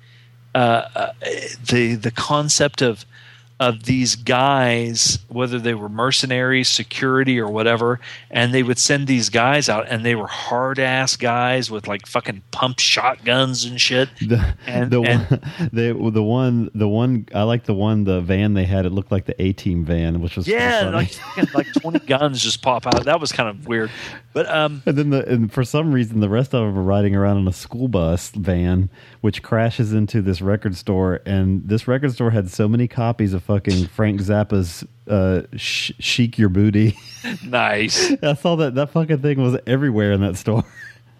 uh, 0.54 0.88
uh, 0.94 1.12
the 1.68 1.94
the 1.94 2.10
concept 2.10 2.82
of 2.82 3.04
of 3.68 3.84
these 3.84 4.16
guys, 4.16 5.18
whether 5.28 5.58
they 5.58 5.74
were 5.74 5.88
mercenaries, 5.88 6.68
security, 6.68 7.38
or 7.38 7.48
whatever, 7.48 8.00
and 8.30 8.52
they 8.52 8.62
would 8.62 8.78
send 8.78 9.06
these 9.06 9.28
guys 9.30 9.68
out, 9.68 9.86
and 9.88 10.04
they 10.04 10.14
were 10.14 10.26
hard 10.26 10.78
ass 10.78 11.16
guys 11.16 11.70
with 11.70 11.86
like 11.88 12.06
fucking 12.06 12.42
pump 12.50 12.78
shotguns 12.80 13.64
and 13.64 13.80
shit. 13.80 14.08
The 14.32 14.54
And- 14.66 14.90
the 14.90 15.02
and- 15.02 15.30
one 15.30 15.70
the 15.72 16.10
the 16.12 16.22
one 16.22 16.70
the 16.74 16.88
one 16.88 17.26
I 17.34 17.42
like 17.44 17.64
the 17.64 17.74
one 17.74 18.04
the 18.04 18.20
van 18.20 18.54
they 18.54 18.64
had. 18.64 18.86
It 18.86 18.90
looked 18.90 19.12
like 19.12 19.26
the 19.26 19.40
A 19.42 19.52
team 19.52 19.84
van, 19.84 20.20
which 20.20 20.36
was 20.36 20.46
Yeah, 20.48 20.90
like 20.92 21.14
like 21.54 21.72
twenty 21.74 21.98
guns 22.06 22.42
just 22.42 22.62
pop 22.62 22.86
out. 22.86 23.04
That 23.04 23.20
was 23.20 23.32
kind 23.32 23.48
of 23.48 23.66
weird, 23.68 23.90
but 24.32 24.48
um, 24.48 24.82
And 24.86 24.96
then 24.96 25.10
the 25.10 25.26
and 25.28 25.52
for 25.52 25.64
some 25.64 25.92
reason 25.92 26.20
the 26.20 26.28
rest 26.28 26.54
of 26.54 26.60
them 26.66 26.78
are 26.78 26.82
riding 26.82 27.14
around 27.14 27.38
in 27.38 27.48
a 27.48 27.52
school 27.52 27.88
bus 27.88 28.30
van, 28.30 28.90
which 29.20 29.42
crashes 29.42 29.92
into 29.92 30.20
this 30.22 30.40
record 30.40 30.76
store. 30.76 31.20
And 31.26 31.68
this 31.68 31.86
record 31.86 32.12
store 32.12 32.30
had 32.30 32.50
so 32.50 32.68
many 32.68 32.88
copies 32.88 33.32
of 33.34 33.42
fucking 33.54 33.86
Frank 33.88 34.20
Zappa's 34.20 34.84
uh, 35.08 35.42
sh- 35.56 35.92
"Sheik 35.98 36.36
Yerbouti." 36.36 36.96
nice. 37.44 38.12
I 38.22 38.34
saw 38.34 38.56
that 38.56 38.74
that 38.74 38.90
fucking 38.90 39.18
thing 39.18 39.42
was 39.42 39.58
everywhere 39.66 40.12
in 40.12 40.20
that 40.22 40.36
store. 40.36 40.64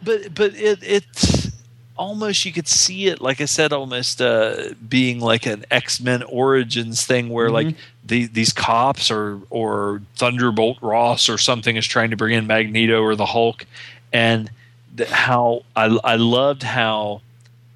but 0.02 0.34
but 0.34 0.54
it 0.54 0.78
it's 0.82 1.50
almost 1.96 2.44
you 2.44 2.52
could 2.52 2.66
see 2.66 3.06
it 3.06 3.20
like 3.20 3.40
i 3.40 3.44
said 3.44 3.70
almost 3.70 4.20
uh 4.22 4.70
being 4.88 5.20
like 5.20 5.44
an 5.44 5.62
x-men 5.70 6.22
origins 6.24 7.04
thing 7.04 7.28
where 7.28 7.50
like 7.50 7.76
the, 8.04 8.26
these 8.26 8.50
cops 8.52 9.10
or 9.10 9.40
or 9.50 10.00
thunderbolt 10.16 10.78
ross 10.80 11.28
or 11.28 11.36
something 11.36 11.76
is 11.76 11.86
trying 11.86 12.10
to 12.10 12.16
bring 12.16 12.34
in 12.34 12.46
magneto 12.46 13.02
or 13.02 13.14
the 13.14 13.26
hulk 13.26 13.66
and 14.10 14.50
the, 14.96 15.06
how 15.06 15.62
i 15.76 15.84
i 16.02 16.16
loved 16.16 16.62
how 16.62 17.20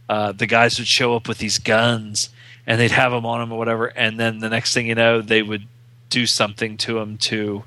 uh 0.08 0.32
the 0.32 0.46
guys 0.46 0.78
would 0.78 0.88
show 0.88 1.14
up 1.14 1.28
with 1.28 1.38
these 1.38 1.58
guns 1.58 2.30
and 2.66 2.80
they'd 2.80 2.90
have 2.90 3.12
them 3.12 3.24
on 3.26 3.40
them 3.40 3.52
or 3.52 3.58
whatever 3.58 3.86
and 3.86 4.18
then 4.18 4.38
the 4.38 4.48
next 4.48 4.74
thing 4.74 4.86
you 4.86 4.94
know 4.94 5.20
they 5.20 5.42
would 5.42 5.66
do 6.10 6.26
something 6.26 6.76
to 6.76 6.94
them 6.94 7.16
to 7.18 7.62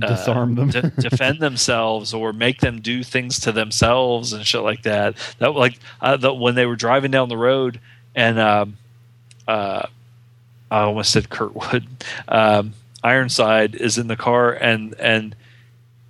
uh, 0.00 0.06
Disarm 0.06 0.54
them. 0.54 0.70
de- 0.70 0.90
defend 0.98 1.40
themselves 1.40 2.14
or 2.14 2.32
make 2.32 2.60
them 2.60 2.80
do 2.80 3.02
things 3.02 3.40
to 3.40 3.52
themselves 3.52 4.32
and 4.32 4.46
shit 4.46 4.62
like 4.62 4.84
that. 4.84 5.16
That 5.38 5.54
like 5.54 5.78
uh, 6.00 6.16
the, 6.16 6.32
when 6.32 6.54
they 6.54 6.64
were 6.64 6.76
driving 6.76 7.10
down 7.10 7.28
the 7.28 7.36
road 7.36 7.78
and 8.14 8.38
um, 8.38 8.78
uh, 9.46 9.86
I 10.70 10.80
almost 10.80 11.10
said 11.12 11.28
Kurtwood. 11.28 11.86
Um, 12.28 12.72
Ironside 13.04 13.74
is 13.74 13.98
in 13.98 14.06
the 14.06 14.16
car 14.16 14.52
and 14.52 14.94
and 14.98 15.34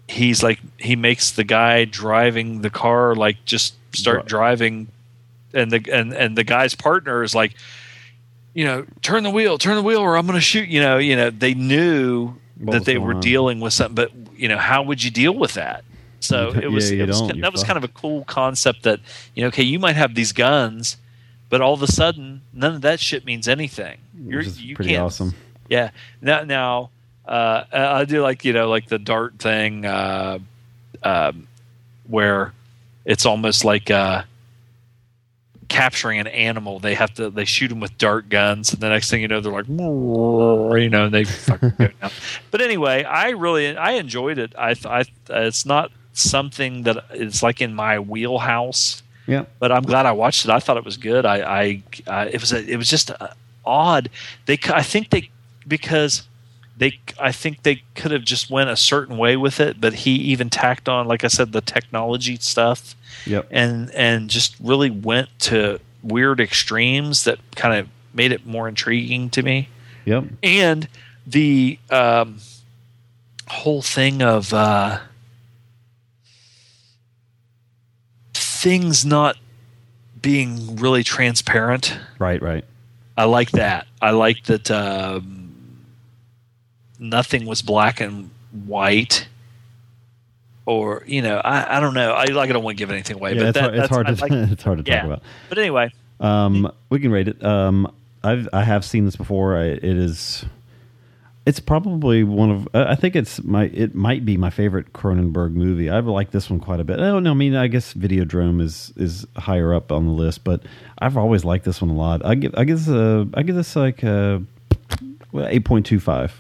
he's 0.07 0.43
like 0.43 0.61
he 0.79 0.95
makes 0.95 1.31
the 1.33 1.43
guy 1.43 1.85
driving 1.85 2.61
the 2.61 2.71
car 2.71 3.15
like 3.15 3.45
just 3.45 3.75
start 3.95 4.27
driving 4.27 4.89
and 5.55 5.71
the 5.71 5.93
and 5.93 6.13
and 6.13 6.37
the 6.37 6.45
guy's 6.45 6.75
partner 6.75 7.23
is 7.23 7.35
like 7.35 7.55
you 8.55 8.65
know 8.65 8.85
turn 9.03 9.23
the 9.23 9.31
wheel 9.31 9.59
turn 9.59 9.77
the 9.77 9.83
wheel 9.83 10.01
or 10.01 10.17
i'm 10.17 10.27
going 10.27 10.37
to 10.37 10.41
shoot 10.41 10.69
you 10.69 10.81
know 10.81 10.99
you 10.99 11.17
know 11.17 11.31
they 11.31 11.55
knew 11.55 12.35
What 12.59 12.73
that 12.73 12.85
they 12.85 12.99
were 12.99 13.15
on? 13.15 13.21
dealing 13.21 13.61
with 13.61 13.73
something 13.73 13.95
but 13.95 14.13
you 14.39 14.49
know 14.49 14.59
how 14.59 14.83
would 14.83 15.03
you 15.03 15.11
deal 15.11 15.35
with 15.35 15.55
that 15.55 15.85
so 16.21 16.51
it 16.51 16.71
was, 16.71 16.93
yeah, 16.93 17.03
it 17.03 17.09
was 17.09 17.27
that 17.27 17.37
You're 17.37 17.51
was 17.51 17.65
kind 17.65 17.77
of 17.77 17.85
a 17.85 17.89
cool 17.89 18.25
concept 18.25 18.83
that 18.85 19.01
you 19.35 19.43
know 19.43 19.49
okay 19.49 19.63
you 19.63 19.79
might 19.79 19.97
have 19.97 20.15
these 20.15 20.33
guns 20.33 20.97
but 21.49 21.61
all 21.61 21.75
of 21.75 21.83
a 21.83 21.87
sudden 21.87 22.43
none 22.53 22.75
of 22.75 22.81
that 22.83 23.01
shit 23.01 23.25
means 23.25 23.49
anything 23.49 23.99
You're, 24.25 24.43
you 24.43 24.75
pretty 24.77 24.93
can't 24.93 25.05
awesome. 25.05 25.35
yeah. 25.69 25.91
Now, 26.21 26.45
now 26.45 26.91
uh, 27.27 27.65
I 27.73 28.05
do 28.05 28.23
like 28.23 28.45
you 28.45 28.53
know 28.53 28.69
like 28.69 28.87
the 28.89 28.99
dart 28.99 29.39
thing, 29.39 29.87
uh, 29.87 30.39
um, 31.03 31.47
where 32.07 32.53
it's 33.05 33.27
almost 33.27 33.65
like 33.65 33.91
uh, 33.91 34.23
capturing 35.73 36.21
an 36.21 36.27
animal. 36.29 36.79
They 36.79 36.95
have 36.95 37.15
to 37.15 37.31
they 37.31 37.45
shoot 37.45 37.69
them 37.69 37.81
with 37.81 37.97
dart 37.99 38.29
guns, 38.29 38.73
and 38.73 38.81
the 38.83 38.89
next 38.89 39.11
thing 39.11 39.23
you 39.23 39.29
know, 39.29 39.41
they're 39.41 39.53
like, 39.53 39.69
you 39.69 40.89
know, 40.91 41.05
and 41.07 41.15
they 41.15 41.25
fucking 41.25 41.73
go 41.79 41.89
down. 41.89 42.11
But 42.51 42.61
anyway, 42.61 43.05
I 43.05 43.31
really 43.31 43.77
I 43.77 43.93
enjoyed 43.93 44.39
it. 44.39 44.53
I, 44.59 44.75
I 44.85 45.05
it's 45.31 45.65
not 45.67 45.91
something 46.13 46.83
that 46.83 47.05
it's 47.11 47.43
like 47.43 47.61
in 47.63 47.75
my 47.75 47.99
wheelhouse 47.99 49.03
Yeah. 49.27 49.45
but 49.59 49.73
I'm 49.73 49.83
glad 49.83 50.05
I 50.07 50.13
watched 50.13 50.45
it. 50.45 50.51
I 50.51 50.59
thought 50.61 50.77
it 50.77 50.85
was 50.85 50.99
good. 50.99 51.25
I, 51.25 51.37
I, 51.61 51.83
uh, 52.07 52.29
it 52.31 52.39
was, 52.41 52.53
a, 52.53 52.63
it 52.71 52.77
was 52.77 52.89
just 52.89 53.11
uh, 53.11 53.29
odd. 53.65 54.11
They, 54.45 54.59
I 54.67 54.83
think 54.83 55.09
they, 55.09 55.31
because 55.67 56.25
they, 56.77 56.99
I 57.19 57.33
think 57.33 57.63
they 57.63 57.83
could 57.95 58.11
have 58.11 58.25
just 58.25 58.51
went 58.51 58.69
a 58.69 58.77
certain 58.77 59.17
way 59.17 59.39
with 59.39 59.59
it, 59.59 59.81
but 59.81 59.95
he 60.05 60.11
even 60.17 60.51
tacked 60.51 60.87
on, 60.87 61.07
like 61.09 61.25
I 61.25 61.29
said, 61.29 61.53
the 61.53 61.63
technology 61.63 62.37
stuff, 62.37 62.95
Yep. 63.27 63.49
and 63.51 63.91
and 63.93 64.29
just 64.31 64.57
really 64.61 64.91
went 64.91 65.29
to 65.41 65.79
weird 66.03 66.41
extremes 66.41 67.25
that 67.25 67.39
kind 67.55 67.79
of 67.79 67.89
made 68.15 68.33
it 68.33 68.45
more 68.47 68.69
intriguing 68.69 69.31
to 69.31 69.43
me 69.43 69.69
Yep. 70.05 70.25
and 70.43 70.89
the 71.27 71.79
um, 71.91 72.39
whole 73.49 73.83
thing 73.83 74.21
of 74.23 74.53
uh, 74.53 74.99
things 78.35 79.05
not 79.05 79.37
being 80.21 80.77
really 80.77 81.03
transparent. 81.03 81.99
Right. 82.19 82.41
Right. 82.43 82.65
I 83.17 83.25
like 83.25 83.51
that. 83.53 83.87
I 84.01 84.11
like 84.13 84.45
that 84.45 84.71
um, 84.71 85.55
nothing 86.99 87.45
was 87.45 87.61
black 87.63 88.01
and 88.01 88.31
white. 88.67 89.29
Or 90.67 91.03
you 91.07 91.23
know, 91.23 91.39
I, 91.39 91.79
I 91.79 91.81
don't 91.81 91.95
know. 91.95 92.13
I 92.13 92.25
like 92.27 92.51
I 92.51 92.53
don't 92.53 92.63
want 92.63 92.77
to 92.77 92.83
give 92.83 92.91
anything 92.91 93.17
away, 93.17 93.35
Yeah, 93.35 93.39
but 93.41 93.49
it's, 93.49 93.55
that, 93.59 93.63
hard, 93.65 93.79
it's 93.79 93.89
hard 93.91 94.07
to 94.07 94.15
like- 94.43 94.51
it's 94.53 94.63
hard 94.63 94.85
to 94.85 94.91
yeah. 94.91 94.97
talk 94.99 95.07
about. 95.07 95.23
But 95.49 95.59
anyway, 95.59 95.93
Um, 96.21 96.71
we 96.89 97.01
can 97.01 97.11
rate 97.11 97.27
it. 97.29 97.45
Um, 97.45 97.93
I've 98.23 98.49
I 98.53 98.63
have 98.63 98.85
seen 98.85 99.05
this 99.05 99.17
before. 99.17 99.57
I, 99.57 99.65
it 99.65 99.83
is. 99.85 100.45
It's 101.45 101.59
probably 101.59 102.23
one 102.23 102.51
of. 102.53 102.69
I 102.73 102.93
I 102.93 102.95
think 102.95 103.17
it's 103.17 103.43
my. 103.43 103.65
It 103.65 103.97
might 103.97 104.25
be 104.25 104.37
my 104.37 104.51
favorite 104.51 104.93
Cronenberg 104.93 105.55
movie. 105.55 105.91
I 105.91 105.99
like 105.99 106.31
this 106.31 106.49
one 106.49 106.61
quite 106.61 106.79
a 106.79 106.85
bit. 106.85 107.01
I 107.01 107.07
don't 107.09 107.25
know. 107.25 107.33
I 107.33 107.35
mean 107.35 107.57
I 107.57 107.67
guess 107.67 107.95
Videodrome 107.95 108.63
is 108.63 108.93
is 108.97 109.27
higher 109.37 109.75
up 109.75 109.91
on 109.91 110.07
the 110.07 110.13
list, 110.13 110.45
but 110.45 110.63
I've 111.01 111.17
always 111.17 111.45
liked 111.45 111.65
this 111.65 111.83
one 111.83 111.91
a 111.91 111.95
lot. 111.95 112.25
I 112.25 112.37
give 112.37 112.55
I 112.57 112.63
give 112.63 112.79
this 112.79 112.87
a 112.89 113.27
I 113.35 113.43
give 113.43 113.57
this 113.57 113.75
like 113.75 114.05
a 114.05 114.41
eight 115.35 115.65
point 115.65 115.87
two 115.87 115.99
five. 115.99 116.33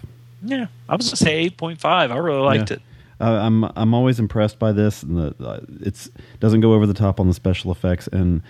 yeah, 0.44 0.66
I 0.88 0.94
was 0.94 1.06
gonna 1.08 1.16
say 1.16 1.34
eight 1.38 1.56
point 1.56 1.80
five. 1.80 2.12
I 2.12 2.18
really 2.18 2.42
liked 2.42 2.70
Yeah. 2.70 2.76
it. 2.76 2.82
Uh, 3.22 3.38
I'm 3.40 3.64
I'm 3.76 3.94
always 3.94 4.18
impressed 4.18 4.58
by 4.58 4.72
this, 4.72 5.02
and 5.02 5.16
the 5.16 5.34
uh, 5.46 5.60
it's 5.80 6.10
doesn't 6.40 6.60
go 6.60 6.74
over 6.74 6.86
the 6.86 6.94
top 6.94 7.20
on 7.20 7.28
the 7.28 7.34
special 7.34 7.70
effects, 7.70 8.08
and 8.08 8.42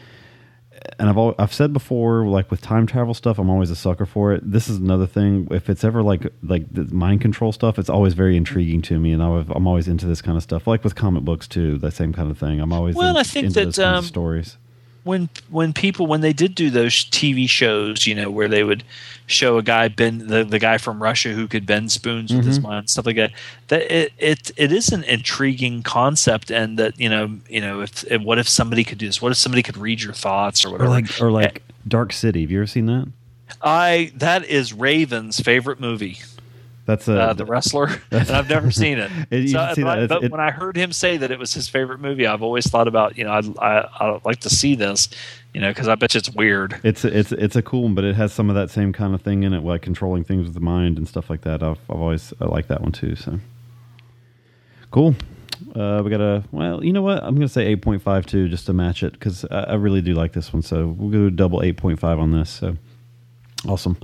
and 0.98 1.08
I've 1.10 1.34
I've 1.38 1.52
said 1.52 1.72
before, 1.72 2.26
like 2.26 2.50
with 2.50 2.60
time 2.62 2.86
travel 2.86 3.14
stuff, 3.14 3.38
I'm 3.38 3.50
always 3.50 3.70
a 3.70 3.76
sucker 3.76 4.06
for 4.06 4.32
it. 4.32 4.50
This 4.50 4.68
is 4.68 4.78
another 4.78 5.06
thing. 5.06 5.46
If 5.50 5.68
it's 5.68 5.84
ever 5.84 6.02
like 6.02 6.32
like 6.42 6.72
the 6.72 6.84
mind 6.94 7.20
control 7.20 7.52
stuff, 7.52 7.78
it's 7.78 7.90
always 7.90 8.14
very 8.14 8.36
intriguing 8.36 8.82
to 8.82 8.98
me, 8.98 9.12
and 9.12 9.22
I, 9.22 9.44
I'm 9.50 9.66
always 9.66 9.88
into 9.88 10.06
this 10.06 10.22
kind 10.22 10.36
of 10.36 10.42
stuff. 10.42 10.66
Like 10.66 10.82
with 10.84 10.94
comic 10.94 11.24
books 11.24 11.46
too, 11.46 11.78
that 11.78 11.92
same 11.92 12.12
kind 12.12 12.30
of 12.30 12.38
thing. 12.38 12.60
I'm 12.60 12.72
always 12.72 12.94
Well, 12.96 13.10
in- 13.10 13.16
I 13.16 13.22
think 13.24 13.52
that, 13.54 13.78
um, 13.78 14.04
stories. 14.04 14.56
When 15.04 15.28
when 15.50 15.72
people 15.72 16.06
when 16.06 16.20
they 16.20 16.32
did 16.32 16.54
do 16.54 16.70
those 16.70 17.04
TV 17.06 17.48
shows, 17.48 18.06
you 18.06 18.14
know, 18.14 18.30
where 18.30 18.48
they 18.48 18.62
would 18.64 18.84
show 19.26 19.56
a 19.56 19.62
guy 19.62 19.88
bend 19.88 20.22
the, 20.22 20.44
the 20.44 20.58
guy 20.58 20.78
from 20.78 21.02
Russia 21.02 21.30
who 21.32 21.48
could 21.48 21.64
bend 21.64 21.90
spoons 21.90 22.32
with 22.34 22.44
his 22.44 22.58
Mhm. 22.58 22.62
mind, 22.62 22.90
stuff 22.90 23.06
like 23.06 23.16
that. 23.16 23.32
That 23.68 23.82
it, 23.90 24.12
it 24.18 24.50
it 24.56 24.72
is 24.72 24.90
an 24.90 25.04
intriguing 25.04 25.82
concept, 25.82 26.50
and 26.50 26.78
that 26.78 26.98
you 27.00 27.08
know 27.08 27.38
you 27.48 27.60
know 27.60 27.80
if, 27.80 28.04
if 28.10 28.22
what 28.22 28.38
if 28.38 28.48
somebody 28.48 28.84
could 28.84 28.98
do 28.98 29.06
this? 29.06 29.20
What 29.22 29.32
if 29.32 29.38
somebody 29.38 29.62
could 29.62 29.76
read 29.76 30.02
your 30.02 30.12
thoughts 30.12 30.64
or 30.64 30.68
Or 30.68 30.72
whatever? 30.72 30.90
like 30.90 31.20
or 31.20 31.30
like 31.30 31.62
Dark 31.88 32.12
City. 32.12 32.42
Have 32.42 32.50
you 32.50 32.58
ever 32.58 32.66
seen 32.66 32.86
that? 32.86 33.08
I 33.62 34.12
that 34.16 34.44
is 34.44 34.72
Raven's 34.72 35.40
favorite 35.40 35.80
movie. 35.80 36.18
That's 36.84 37.06
a 37.06 37.20
uh, 37.20 37.32
the 37.32 37.44
wrestler, 37.44 37.88
and 38.10 38.28
I've 38.30 38.48
never 38.48 38.70
seen 38.72 38.98
it. 38.98 39.10
You 39.30 39.48
So, 39.48 39.72
see 39.74 39.82
but, 39.84 40.08
but 40.08 40.24
It- 40.24 40.32
when 40.32 40.40
I 40.40 40.50
heard 40.50 40.76
him 40.76 40.92
say 40.92 41.16
that 41.16 41.30
it 41.30 41.38
was 41.38 41.54
his 41.54 41.68
favorite 41.68 42.00
movie, 42.00 42.26
I've 42.26 42.42
always 42.42 42.68
thought 42.68 42.88
about 42.88 43.16
you 43.16 43.24
know 43.24 43.32
I'd, 43.32 43.56
I 43.58 43.88
I'd 44.00 44.24
like 44.24 44.40
to 44.40 44.50
see 44.50 44.74
this, 44.74 45.08
you 45.54 45.60
know, 45.60 45.70
because 45.70 45.86
I 45.86 45.94
bet 45.94 46.14
you 46.14 46.18
it's 46.18 46.30
weird. 46.30 46.80
It's 46.82 47.04
it's 47.04 47.30
it's 47.30 47.54
a 47.54 47.62
cool 47.62 47.84
one, 47.84 47.94
but 47.94 48.02
it 48.04 48.16
has 48.16 48.32
some 48.32 48.48
of 48.50 48.56
that 48.56 48.68
same 48.70 48.92
kind 48.92 49.14
of 49.14 49.22
thing 49.22 49.44
in 49.44 49.52
it, 49.52 49.60
like 49.62 49.82
controlling 49.82 50.24
things 50.24 50.44
with 50.44 50.54
the 50.54 50.60
mind 50.60 50.98
and 50.98 51.06
stuff 51.06 51.30
like 51.30 51.42
that. 51.42 51.62
I've 51.62 51.78
I've 51.88 52.00
always 52.00 52.32
I 52.40 52.46
like 52.46 52.66
that 52.66 52.80
one 52.82 52.90
too. 52.92 53.14
So 53.14 53.38
cool. 54.90 55.14
Uh, 55.76 56.02
we 56.04 56.10
got 56.10 56.20
a 56.20 56.42
well, 56.50 56.84
you 56.84 56.92
know 56.92 57.02
what? 57.02 57.22
I'm 57.22 57.34
gonna 57.34 57.48
say 57.48 57.64
eight 57.66 57.82
point 57.82 58.02
five 58.02 58.26
two 58.26 58.48
just 58.48 58.66
to 58.66 58.72
match 58.72 59.02
it 59.02 59.12
because 59.12 59.44
I, 59.50 59.60
I 59.62 59.74
really 59.74 60.00
do 60.00 60.14
like 60.14 60.32
this 60.32 60.52
one. 60.52 60.62
So 60.62 60.88
we'll 60.88 61.10
go 61.10 61.30
double 61.30 61.62
eight 61.62 61.76
point 61.76 62.00
five 62.00 62.18
on 62.18 62.32
this. 62.32 62.50
So 62.50 62.76
awesome. 63.68 63.96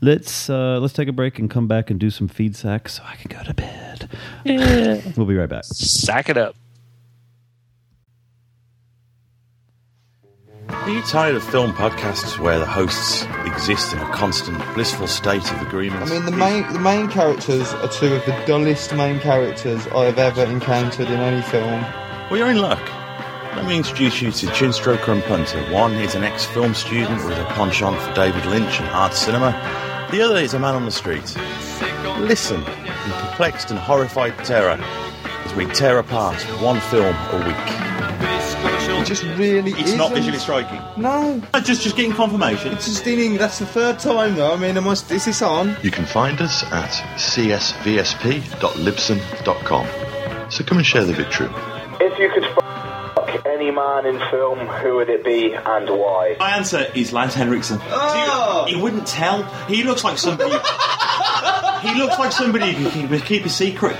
Let's 0.00 0.48
uh, 0.48 0.78
let's 0.80 0.92
take 0.94 1.08
a 1.08 1.12
break 1.12 1.38
and 1.38 1.50
come 1.50 1.66
back 1.66 1.90
and 1.90 1.98
do 1.98 2.10
some 2.10 2.28
feed 2.28 2.54
sacks 2.54 2.94
so 2.94 3.02
I 3.04 3.16
can 3.16 3.36
go 3.36 3.42
to 3.44 3.54
bed. 3.54 4.08
Yeah. 4.44 5.00
We'll 5.16 5.26
be 5.26 5.36
right 5.36 5.48
back. 5.48 5.64
Sack 5.64 6.28
it 6.28 6.36
up. 6.36 6.54
Are 10.68 10.90
you 10.90 11.02
tired 11.02 11.34
of 11.34 11.42
film 11.42 11.72
podcasts 11.72 12.38
where 12.38 12.58
the 12.58 12.66
hosts 12.66 13.24
exist 13.46 13.92
in 13.92 13.98
a 13.98 14.10
constant 14.12 14.58
blissful 14.74 15.06
state 15.06 15.50
of 15.50 15.62
agreement? 15.62 16.02
I 16.02 16.10
mean, 16.10 16.24
the 16.26 16.32
main 16.32 16.72
the 16.72 16.78
main 16.78 17.08
characters 17.08 17.72
are 17.74 17.88
two 17.88 18.14
of 18.14 18.24
the 18.26 18.32
dullest 18.46 18.94
main 18.94 19.18
characters 19.18 19.86
I 19.88 20.04
have 20.04 20.18
ever 20.18 20.44
encountered 20.44 21.08
in 21.08 21.20
any 21.20 21.42
film. 21.42 21.82
Well, 22.30 22.36
you're 22.36 22.50
in 22.50 22.58
luck. 22.58 22.80
Let 23.56 23.66
me 23.66 23.76
introduce 23.76 24.22
you 24.22 24.30
to 24.30 24.46
Chinstroker 24.48 25.08
and 25.08 25.22
Punter. 25.24 25.60
One 25.72 25.94
is 25.94 26.14
an 26.14 26.22
ex-film 26.22 26.74
student 26.74 27.24
with 27.24 27.38
a 27.38 27.44
penchant 27.46 27.98
for 28.00 28.14
David 28.14 28.44
Lynch 28.46 28.78
and 28.78 28.88
art 28.90 29.14
cinema. 29.14 29.50
The 30.10 30.22
other 30.22 30.36
is 30.38 30.54
a 30.54 30.58
man 30.58 30.74
on 30.74 30.86
the 30.86 30.90
street. 30.90 31.36
Listen 32.20 32.60
in 32.62 33.12
perplexed 33.12 33.70
and 33.70 33.78
horrified 33.78 34.32
terror 34.44 34.78
as 34.80 35.54
we 35.54 35.66
tear 35.66 35.98
apart 35.98 36.40
one 36.62 36.80
film 36.80 37.14
a 37.14 37.36
week. 37.46 37.54
It 39.00 39.04
just 39.06 39.22
really 39.38 39.72
It's 39.72 39.92
not 39.94 40.10
isn't. 40.12 40.24
visually 40.24 40.38
striking. 40.38 40.80
No. 40.96 41.40
Just 41.62 41.82
just 41.82 41.94
getting 41.96 42.12
confirmation. 42.12 42.72
It's 42.72 42.86
just 42.86 43.06
in 43.06 43.36
That's 43.36 43.58
the 43.58 43.66
third 43.66 43.98
time 43.98 44.34
though. 44.34 44.54
I 44.54 44.56
mean, 44.56 44.76
am 44.78 44.88
I, 44.88 44.92
is 44.92 45.02
this 45.06 45.42
on? 45.42 45.76
You 45.82 45.90
can 45.90 46.06
find 46.06 46.40
us 46.40 46.62
at 46.72 46.88
csvsp.libsyn.com. 47.16 49.86
So 50.50 50.64
come 50.64 50.78
and 50.78 50.86
share 50.86 51.04
the 51.04 51.12
victory. 51.12 51.50
If 52.00 52.18
you 52.18 52.30
could 53.68 53.74
fuck 53.74 54.02
any 54.04 54.04
man 54.04 54.06
in 54.06 54.30
film, 54.30 54.66
who 54.66 54.96
would 54.96 55.08
it 55.08 55.24
be 55.24 55.54
and 55.54 55.88
why? 55.88 56.36
My 56.38 56.56
answer 56.56 56.86
is 56.94 57.12
Lance 57.12 57.34
Henriksen. 57.34 57.78
Oh! 57.82 58.66
He 58.68 58.76
wouldn't 58.76 59.06
tell. 59.06 59.42
He 59.66 59.82
looks 59.82 60.04
like 60.04 60.18
somebody. 60.18 60.50
he 61.82 61.94
looks 61.94 62.18
like 62.18 62.32
somebody 62.32 62.72
who 62.72 62.90
can 62.90 63.08
keep, 63.08 63.24
keep 63.24 63.44
a 63.44 63.48
secret. 63.48 63.96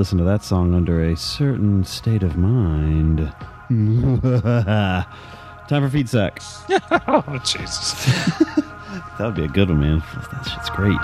Listen 0.00 0.16
to 0.16 0.24
that 0.24 0.42
song 0.42 0.72
under 0.72 1.04
a 1.04 1.14
certain 1.14 1.84
state 1.84 2.22
of 2.22 2.34
mind. 2.34 3.18
Time 3.68 5.04
for 5.68 5.90
feed 5.90 6.08
sack. 6.08 6.40
oh 7.06 7.38
Jesus! 7.44 8.08
That 9.18 9.26
would 9.26 9.34
be 9.34 9.44
a 9.44 9.48
good 9.48 9.68
one, 9.68 9.80
man. 9.80 10.02
That 10.32 10.48
shit's 10.48 10.70
great. 10.70 10.98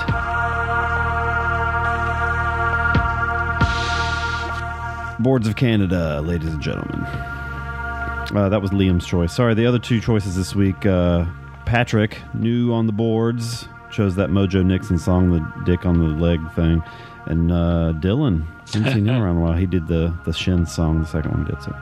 Boards 5.22 5.46
of 5.46 5.56
Canada, 5.56 6.22
ladies 6.22 6.54
and 6.54 6.62
gentlemen. 6.62 7.02
Uh, 7.02 8.48
that 8.48 8.62
was 8.62 8.70
Liam's 8.70 9.06
choice. 9.06 9.34
Sorry, 9.34 9.52
the 9.52 9.66
other 9.66 9.78
two 9.78 10.00
choices 10.00 10.34
this 10.34 10.54
week. 10.54 10.86
Uh, 10.86 11.26
Patrick, 11.66 12.22
new 12.32 12.72
on 12.72 12.86
the 12.86 12.94
boards, 12.94 13.68
chose 13.92 14.16
that 14.16 14.30
Mojo 14.30 14.64
Nixon 14.64 14.98
song, 14.98 15.32
the 15.32 15.62
dick 15.66 15.84
on 15.84 15.98
the 15.98 16.06
leg 16.06 16.40
thing. 16.52 16.82
And 17.26 17.52
uh, 17.52 17.92
Dylan, 17.98 18.46
haven't 18.72 18.92
seen 18.92 19.06
him 19.06 19.22
around 19.22 19.36
a 19.36 19.40
while. 19.40 19.52
He 19.54 19.66
did 19.66 19.86
the, 19.86 20.14
the 20.24 20.32
Shin 20.32 20.66
song, 20.66 21.00
the 21.00 21.06
second 21.06 21.30
one 21.32 21.44
we 21.44 21.50
did. 21.50 21.62
So, 21.62 21.72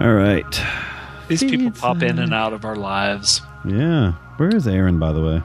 All 0.00 0.14
right. 0.14 0.62
These 1.28 1.44
people 1.44 1.70
pop 1.70 2.02
in 2.02 2.18
and 2.18 2.34
out 2.34 2.52
of 2.52 2.64
our 2.64 2.76
lives. 2.76 3.40
Yeah. 3.64 4.12
Where 4.36 4.54
is 4.54 4.66
Aaron, 4.66 4.98
by 4.98 5.12
the 5.12 5.22
way? 5.22 5.42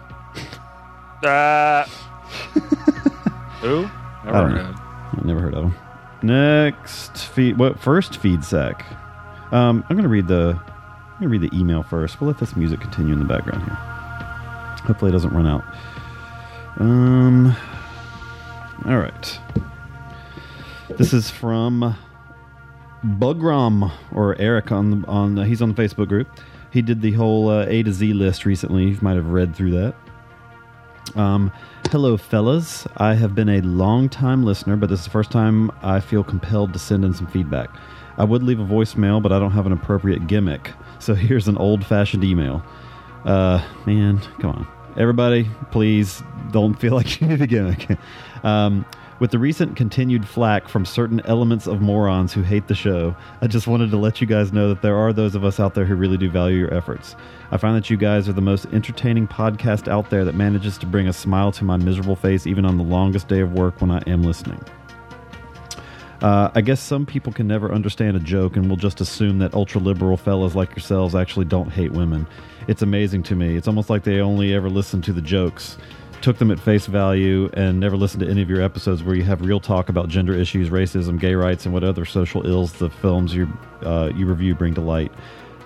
Uh, 1.24 1.84
who? 3.62 3.86
I 4.24 4.32
don't 4.32 4.52
heard. 4.52 4.56
know. 4.56 4.76
I 4.78 5.22
never 5.24 5.40
heard 5.40 5.54
of 5.54 5.64
him. 5.66 5.76
Next 6.24 7.18
feed. 7.18 7.58
What 7.58 7.80
first 7.80 8.18
feed 8.18 8.44
sec? 8.44 8.86
Um, 9.52 9.84
I'm 9.90 9.96
gonna 9.96 10.08
read 10.10 10.28
the. 10.28 10.60
I'm 10.60 11.16
gonna 11.20 11.30
read 11.30 11.42
the 11.42 11.56
email 11.58 11.84
first. 11.84 12.20
We'll 12.20 12.28
let 12.30 12.40
this 12.40 12.56
music 12.56 12.82
continue 12.82 13.14
in 13.14 13.20
the 13.20 13.26
background 13.26 13.64
here. 13.64 13.76
Hopefully, 14.86 15.10
it 15.10 15.14
doesn't 15.14 15.34
run 15.34 15.48
out. 15.48 15.64
Um. 16.80 17.56
All 18.86 18.98
right. 18.98 19.40
This 20.96 21.12
is 21.12 21.30
from 21.30 21.96
Bugram 23.04 23.92
or 24.14 24.40
Eric 24.40 24.72
on 24.72 25.02
the, 25.02 25.08
on. 25.08 25.38
he's 25.46 25.62
on 25.62 25.74
the 25.74 25.82
Facebook 25.82 26.08
group. 26.08 26.30
He 26.72 26.82
did 26.82 27.02
the 27.02 27.12
whole 27.12 27.50
uh, 27.50 27.66
A 27.68 27.84
to 27.84 27.92
Z 27.92 28.14
list 28.14 28.46
recently. 28.46 28.86
You 28.86 28.98
might 29.02 29.16
have 29.16 29.28
read 29.28 29.54
through 29.54 29.72
that. 29.72 29.96
Um, 31.16 31.52
hello, 31.92 32.16
fellas. 32.16 32.88
I 32.98 33.16
have 33.16 33.36
been 33.36 33.50
a 33.50 33.62
long 33.62 34.08
time 34.08 34.46
listener, 34.46 34.78
but 34.78 34.90
this 34.90 35.00
is 35.00 35.06
the 35.06 35.12
first 35.12 35.30
time 35.30 35.72
I 35.82 36.00
feel 36.00 36.24
compelled 36.24 36.72
to 36.74 36.80
send 36.80 37.04
in 37.04 37.14
some 37.14 37.28
feedback. 37.28 37.70
I 38.18 38.24
would 38.24 38.42
leave 38.42 38.60
a 38.60 38.66
voicemail, 38.66 39.22
but 39.22 39.32
I 39.34 39.40
don't 39.40 39.52
have 39.52 39.66
an 39.66 39.74
appropriate 39.74 40.28
gimmick. 40.28 40.72
So 41.00 41.14
here's 41.16 41.50
an 41.50 41.58
old 41.58 41.86
fashioned 41.86 42.24
email. 42.24 42.64
Uh, 43.26 43.62
man, 43.86 44.20
come 44.40 44.52
on. 44.52 44.68
Everybody, 44.96 45.50
please 45.70 46.24
don't 46.52 46.74
feel 46.74 46.94
like 46.96 47.20
you 47.20 47.28
need 47.28 47.42
a 47.42 47.48
gimmick. 47.48 47.90
Um, 48.44 48.86
With 49.20 49.32
the 49.32 49.40
recent 49.40 49.76
continued 49.76 50.28
flack 50.28 50.70
from 50.70 50.86
certain 50.86 51.22
elements 51.22 51.66
of 51.66 51.82
morons 51.82 52.34
who 52.34 52.44
hate 52.44 52.68
the 52.68 52.76
show, 52.76 53.16
I 53.42 53.48
just 53.48 53.66
wanted 53.66 53.90
to 53.90 53.98
let 53.98 54.22
you 54.22 54.28
guys 54.28 54.54
know 54.54 54.70
that 54.70 54.84
there 54.84 54.96
are 54.96 55.12
those 55.12 55.34
of 55.34 55.44
us 55.44 55.60
out 55.60 55.74
there 55.74 55.86
who 55.86 55.96
really 55.96 56.18
do 56.18 56.30
value 56.30 56.60
your 56.60 56.72
efforts. 56.72 57.16
I 57.50 57.58
find 57.58 57.76
that 57.76 57.90
you 57.90 57.98
guys 57.98 58.30
are 58.30 58.34
the 58.34 58.42
most 58.42 58.68
entertaining 58.68 59.28
podcast 59.28 59.88
out 59.88 60.12
there 60.12 60.24
that 60.24 60.36
manages 60.36 60.78
to 60.78 60.86
bring 60.86 61.08
a 61.08 61.14
smile 61.14 61.52
to 61.54 61.64
my 61.64 61.78
miserable 61.78 62.16
face 62.16 62.46
even 62.46 62.64
on 62.64 62.78
the 62.78 62.84
longest 62.84 63.28
day 63.28 63.40
of 63.40 63.54
work 63.54 63.82
when 63.82 63.90
I 63.90 64.04
am 64.06 64.22
listening. 64.22 64.64
Uh, 66.22 66.52
I 66.54 66.62
guess 66.62 66.80
some 66.80 67.06
people 67.06 67.34
can 67.34 67.48
never 67.48 67.72
understand 67.72 68.18
a 68.18 68.20
joke 68.20 68.56
and 68.56 68.70
will 68.70 68.78
just 68.78 69.02
assume 69.02 69.40
that 69.40 69.56
ultra 69.56 69.82
liberal 69.82 70.18
fellas 70.18 70.54
like 70.54 70.72
yourselves 70.72 71.16
actually 71.16 71.46
don't 71.46 71.70
hate 71.70 71.92
women. 71.92 72.28
It's 72.68 72.84
amazing 72.84 73.24
to 73.24 73.36
me. 73.36 73.56
It's 73.56 73.68
almost 73.68 73.90
like 73.90 74.04
they 74.04 74.20
only 74.20 74.54
ever 74.54 74.70
listen 74.70 75.02
to 75.04 75.14
the 75.14 75.22
jokes, 75.22 75.78
took 76.22 76.38
them 76.38 76.52
at 76.52 76.60
face 76.60 76.86
value, 76.86 77.50
and 77.54 77.80
never 77.80 77.98
listened 77.98 78.22
to 78.22 78.30
any 78.30 78.42
of 78.42 78.50
your 78.50 78.62
episodes 78.62 79.04
where 79.04 79.16
you 79.16 79.24
have 79.24 79.42
real 79.42 79.60
talk 79.60 79.90
about 79.90 80.10
gender 80.10 80.34
issues, 80.34 80.70
racism, 80.70 81.20
gay 81.20 81.36
rights, 81.36 81.66
and 81.66 81.74
what 81.74 81.84
other 81.84 82.06
social 82.06 82.46
ills 82.46 82.74
the 82.74 82.90
films 82.90 83.34
you 83.34 83.48
uh, 83.84 84.12
you 84.16 84.26
review 84.26 84.56
bring 84.56 84.74
to 84.74 84.82
light. 84.82 85.12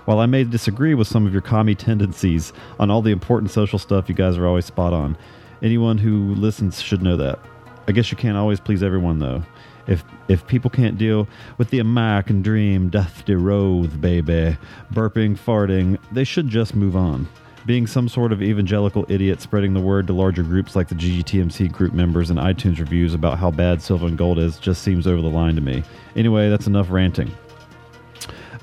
While 0.05 0.19
I 0.19 0.25
may 0.25 0.43
disagree 0.43 0.93
with 0.93 1.07
some 1.07 1.25
of 1.27 1.33
your 1.33 1.41
commie 1.41 1.75
tendencies 1.75 2.53
on 2.79 2.89
all 2.89 3.01
the 3.01 3.11
important 3.11 3.51
social 3.51 3.79
stuff, 3.79 4.09
you 4.09 4.15
guys 4.15 4.37
are 4.37 4.47
always 4.47 4.65
spot 4.65 4.93
on. 4.93 5.15
Anyone 5.61 5.97
who 5.99 6.33
listens 6.35 6.81
should 6.81 7.03
know 7.03 7.17
that. 7.17 7.39
I 7.87 7.91
guess 7.91 8.11
you 8.11 8.17
can't 8.17 8.37
always 8.37 8.59
please 8.59 8.83
everyone, 8.83 9.19
though. 9.19 9.43
If 9.87 10.03
if 10.27 10.45
people 10.47 10.69
can't 10.69 10.97
deal 10.97 11.27
with 11.57 11.69
the 11.69 11.79
American 11.79 12.41
dream, 12.41 12.89
death 12.89 13.25
de 13.25 13.37
rose, 13.37 13.89
baby, 13.89 14.57
burping, 14.93 15.37
farting, 15.37 15.99
they 16.11 16.23
should 16.23 16.47
just 16.47 16.75
move 16.75 16.95
on. 16.95 17.27
Being 17.65 17.85
some 17.85 18.09
sort 18.09 18.31
of 18.31 18.41
evangelical 18.41 19.05
idiot 19.07 19.39
spreading 19.41 19.73
the 19.73 19.79
word 19.79 20.07
to 20.07 20.13
larger 20.13 20.43
groups 20.43 20.75
like 20.75 20.87
the 20.87 20.95
GGTMC 20.95 21.71
group 21.71 21.93
members 21.93 22.29
and 22.29 22.39
iTunes 22.39 22.79
reviews 22.79 23.13
about 23.13 23.37
how 23.37 23.51
bad 23.51 23.81
Silver 23.81 24.07
and 24.07 24.17
Gold 24.17 24.39
is 24.39 24.57
just 24.57 24.81
seems 24.81 25.05
over 25.05 25.21
the 25.21 25.29
line 25.29 25.55
to 25.55 25.61
me. 25.61 25.83
Anyway, 26.15 26.49
that's 26.49 26.67
enough 26.67 26.89
ranting. 26.89 27.31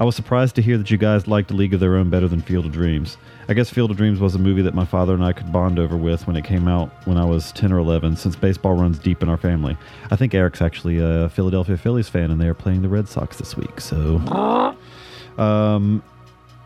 I 0.01 0.05
was 0.05 0.15
surprised 0.15 0.55
to 0.57 0.63
hear 0.63 0.79
that 0.79 0.91
you 0.91 0.97
guys 0.97 1.27
liked 1.27 1.51
League 1.51 1.75
of 1.75 1.81
Their 1.81 1.97
Own 1.97 2.09
better 2.09 2.29
than 2.29 2.41
Field 2.41 2.67
of 2.67 2.73
Dreams. 2.73 3.17
I 3.49 3.55
guess 3.55 3.69
Field 3.69 3.91
of 3.91 3.97
Dreams 3.97 4.21
was 4.21 4.35
a 4.35 4.39
movie 4.39 4.63
that 4.63 4.75
my 4.75 4.85
father 4.85 5.15
and 5.15 5.25
I 5.25 5.33
could 5.33 5.53
bond 5.53 5.79
over 5.79 5.97
with 5.97 6.27
when 6.27 6.37
it 6.37 6.45
came 6.45 6.69
out 6.69 6.91
when 7.07 7.17
I 7.17 7.25
was 7.25 7.51
10 7.53 7.73
or 7.73 7.79
11, 7.79 8.15
since 8.17 8.37
baseball 8.37 8.75
runs 8.75 8.99
deep 8.99 9.23
in 9.23 9.29
our 9.29 9.37
family. 9.37 9.77
I 10.11 10.17
think 10.17 10.35
Eric's 10.35 10.63
actually 10.63 10.99
a 10.99 11.29
Philadelphia 11.31 11.77
Phillies 11.77 12.09
fan, 12.09 12.31
and 12.31 12.41
they 12.41 12.47
are 12.47 12.55
playing 12.55 12.83
the 12.83 12.89
Red 12.89 13.09
Sox 13.09 13.39
this 13.39 13.57
week, 13.57 13.81
so. 13.81 14.75
Um, 15.39 16.03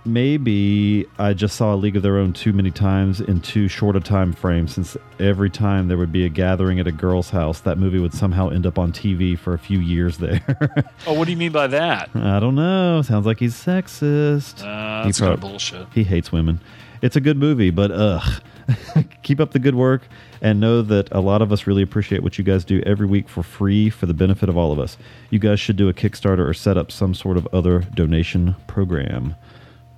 maybe 0.04 1.06
I 1.18 1.32
just 1.32 1.56
saw 1.56 1.74
A 1.74 1.76
League 1.76 1.96
of 1.96 2.02
Their 2.02 2.18
Own 2.18 2.32
too 2.32 2.52
many 2.52 2.70
times 2.70 3.20
in 3.20 3.40
too 3.40 3.68
short 3.68 3.96
a 3.96 4.00
time 4.00 4.32
frame, 4.32 4.68
since 4.68 4.96
every 5.18 5.50
time 5.50 5.88
there 5.88 5.96
would 5.98 6.12
be 6.12 6.24
a 6.24 6.28
gathering 6.28 6.80
at 6.80 6.86
a 6.86 6.92
girl's 6.92 7.30
house, 7.30 7.60
that 7.60 7.78
movie 7.78 7.98
would 7.98 8.14
somehow 8.14 8.48
end 8.48 8.66
up 8.66 8.78
on 8.78 8.92
TV 8.92 9.38
for 9.38 9.54
a 9.54 9.58
few 9.58 9.78
years 9.78 10.18
there. 10.18 10.40
Oh, 11.06 11.14
what 11.14 11.24
do 11.24 11.32
you 11.32 11.36
mean 11.36 11.50
by 11.50 11.66
that? 11.66 12.10
I 12.14 12.38
don't 12.38 12.54
know. 12.54 13.02
Sounds 13.02 13.26
like 13.26 13.40
he's 13.40 13.54
sexist. 13.54 14.62
Uh, 14.62 15.02
He 15.02 15.08
that's 15.08 15.18
kind 15.18 15.32
of 15.32 15.40
bullshit. 15.40 15.86
He 15.92 16.04
hates 16.04 16.30
women. 16.30 16.60
It's 17.02 17.16
a 17.16 17.20
good 17.20 17.36
movie, 17.36 17.70
but 17.70 17.90
ugh. 17.90 18.42
Keep 19.24 19.40
up 19.40 19.50
the 19.50 19.58
good 19.58 19.74
work 19.74 20.02
and 20.40 20.60
know 20.60 20.80
that 20.82 21.08
a 21.10 21.18
lot 21.20 21.42
of 21.42 21.50
us 21.50 21.66
really 21.66 21.82
appreciate 21.82 22.22
what 22.22 22.38
you 22.38 22.44
guys 22.44 22.64
do 22.64 22.80
every 22.86 23.06
week 23.06 23.28
for 23.28 23.42
free 23.42 23.90
for 23.90 24.06
the 24.06 24.14
benefit 24.14 24.48
of 24.48 24.56
all 24.56 24.70
of 24.70 24.78
us. 24.78 24.96
You 25.30 25.40
guys 25.40 25.58
should 25.58 25.76
do 25.76 25.88
a 25.88 25.92
Kickstarter 25.94 26.46
or 26.48 26.54
set 26.54 26.76
up 26.78 26.92
some 26.92 27.14
sort 27.14 27.36
of 27.36 27.48
other 27.52 27.80
donation 27.80 28.54
program. 28.68 29.34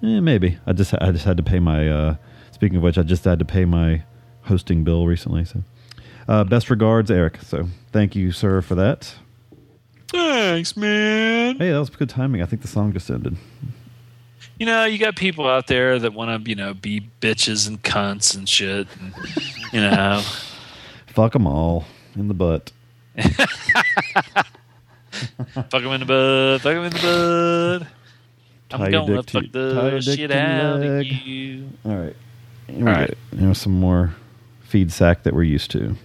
Eh, 0.02 0.20
maybe. 0.20 0.58
I 0.66 0.72
just 0.72 0.94
I 0.94 1.12
just 1.12 1.24
had 1.24 1.36
to 1.36 1.42
pay 1.42 1.60
my 1.60 1.88
uh 1.88 2.16
speaking 2.52 2.76
of 2.76 2.82
which 2.82 2.98
I 2.98 3.02
just 3.02 3.24
had 3.24 3.38
to 3.38 3.44
pay 3.44 3.64
my 3.64 4.02
hosting 4.42 4.84
bill 4.84 5.06
recently, 5.06 5.44
so 5.44 5.62
uh, 6.28 6.44
best 6.44 6.70
regards, 6.70 7.10
Eric. 7.10 7.38
So 7.42 7.68
thank 7.92 8.16
you, 8.16 8.32
sir, 8.32 8.60
for 8.62 8.74
that. 8.76 9.14
Thanks, 10.08 10.76
man. 10.76 11.58
Hey, 11.58 11.70
that 11.70 11.78
was 11.78 11.90
good 11.90 12.08
timing. 12.08 12.40
I 12.42 12.46
think 12.46 12.62
the 12.62 12.68
song 12.68 12.92
just 12.92 13.10
ended. 13.10 13.36
You 14.58 14.66
know, 14.66 14.84
you 14.84 14.98
got 14.98 15.16
people 15.16 15.48
out 15.48 15.66
there 15.66 15.98
that 15.98 16.14
want 16.14 16.44
to, 16.44 16.48
you 16.48 16.54
know, 16.54 16.74
be 16.74 17.08
bitches 17.20 17.66
and 17.66 17.82
cunts 17.82 18.36
and 18.36 18.48
shit. 18.48 18.86
And, 19.00 19.12
you 19.72 19.80
know, 19.80 20.22
Fuck 21.08 21.32
them 21.32 21.46
all 21.46 21.84
in 22.16 22.28
the 22.28 22.34
butt. 22.34 22.72
fuck 23.20 23.36
them 25.70 25.86
in 25.92 26.00
the 26.00 26.06
butt. 26.06 26.60
fuck 26.60 26.74
them 26.74 26.84
in 26.84 26.92
the 26.92 26.98
bud. 27.00 27.86
I'm 28.72 28.80
your 28.80 28.90
gonna 29.02 29.16
dick 29.16 29.26
to- 29.26 29.32
fuck 29.32 29.52
tie 29.52 29.58
your 29.58 29.90
the 29.90 30.00
dick 30.00 30.02
shit 30.18 30.30
to 30.30 30.36
your 30.36 30.42
out 30.44 30.82
of 30.82 31.04
you. 31.06 31.68
All 31.84 31.92
right. 31.96 32.16
Here 32.66 32.76
we 32.76 32.90
All 32.90 33.06
go. 33.06 33.14
right. 33.48 33.56
Some 33.56 33.72
more 33.78 34.14
feed 34.62 34.90
sack 34.92 35.22
that 35.24 35.34
we're 35.34 35.42
used 35.42 35.70
to. 35.72 35.96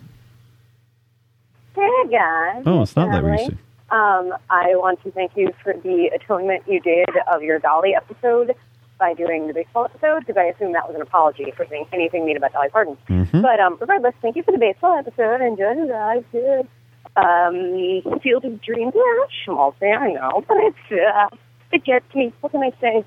Hey 1.76 2.07
guys. 2.11 2.64
Oh, 2.65 2.81
it's 2.81 2.95
not 2.95 3.11
that 3.11 3.23
we're 3.23 3.31
used 3.38 3.44
Family. 3.52 3.57
Um, 3.91 4.38
I 4.52 4.76
want 4.76 5.02
to 5.03 5.11
thank 5.11 5.31
you 5.36 5.52
for 5.64 5.73
the 5.73 6.11
atonement 6.14 6.64
you 6.68 6.80
did 6.80 7.10
of 7.31 7.41
your 7.41 7.57
Dolly 7.60 7.95
episode 7.95 8.53
by 8.99 9.14
doing 9.14 9.48
the 9.48 9.53
baseball 9.53 9.86
episode 9.86 10.19
because 10.19 10.38
I 10.38 10.44
assume 10.44 10.73
that 10.73 10.86
was 10.88 10.95
an 10.95 11.02
apology 11.02 11.52
for 11.56 11.65
saying 11.68 11.88
anything 11.94 12.26
mean 12.26 12.38
about 12.38 12.52
Dolly 12.53 12.69
Parton. 12.69 12.98
Mhm. 13.07 13.41
But 13.41 13.60
um, 13.60 13.77
regardless, 13.80 14.14
thank 14.22 14.36
you 14.36 14.44
for 14.44 14.52
the 14.52 14.57
baseball 14.60 14.98
episode. 14.98 15.41
I 15.41 15.48
enjoyed 15.48 15.77
it. 15.77 15.90
I 15.91 16.18
was 16.18 16.26
good. 16.31 16.68
Um, 17.15 18.19
Field 18.22 18.45
of 18.45 18.61
Dreams, 18.61 18.94
yeah, 18.95 19.26
small 19.45 19.72
thing, 19.80 19.94
I 19.95 20.11
know, 20.11 20.44
but 20.48 20.57
it's 20.57 20.77
uh, 20.91 21.36
it 21.72 21.84
gets 21.84 22.14
me. 22.16 22.34
What 22.41 22.52
can 22.52 22.62
I 22.64 22.72
say? 22.82 23.06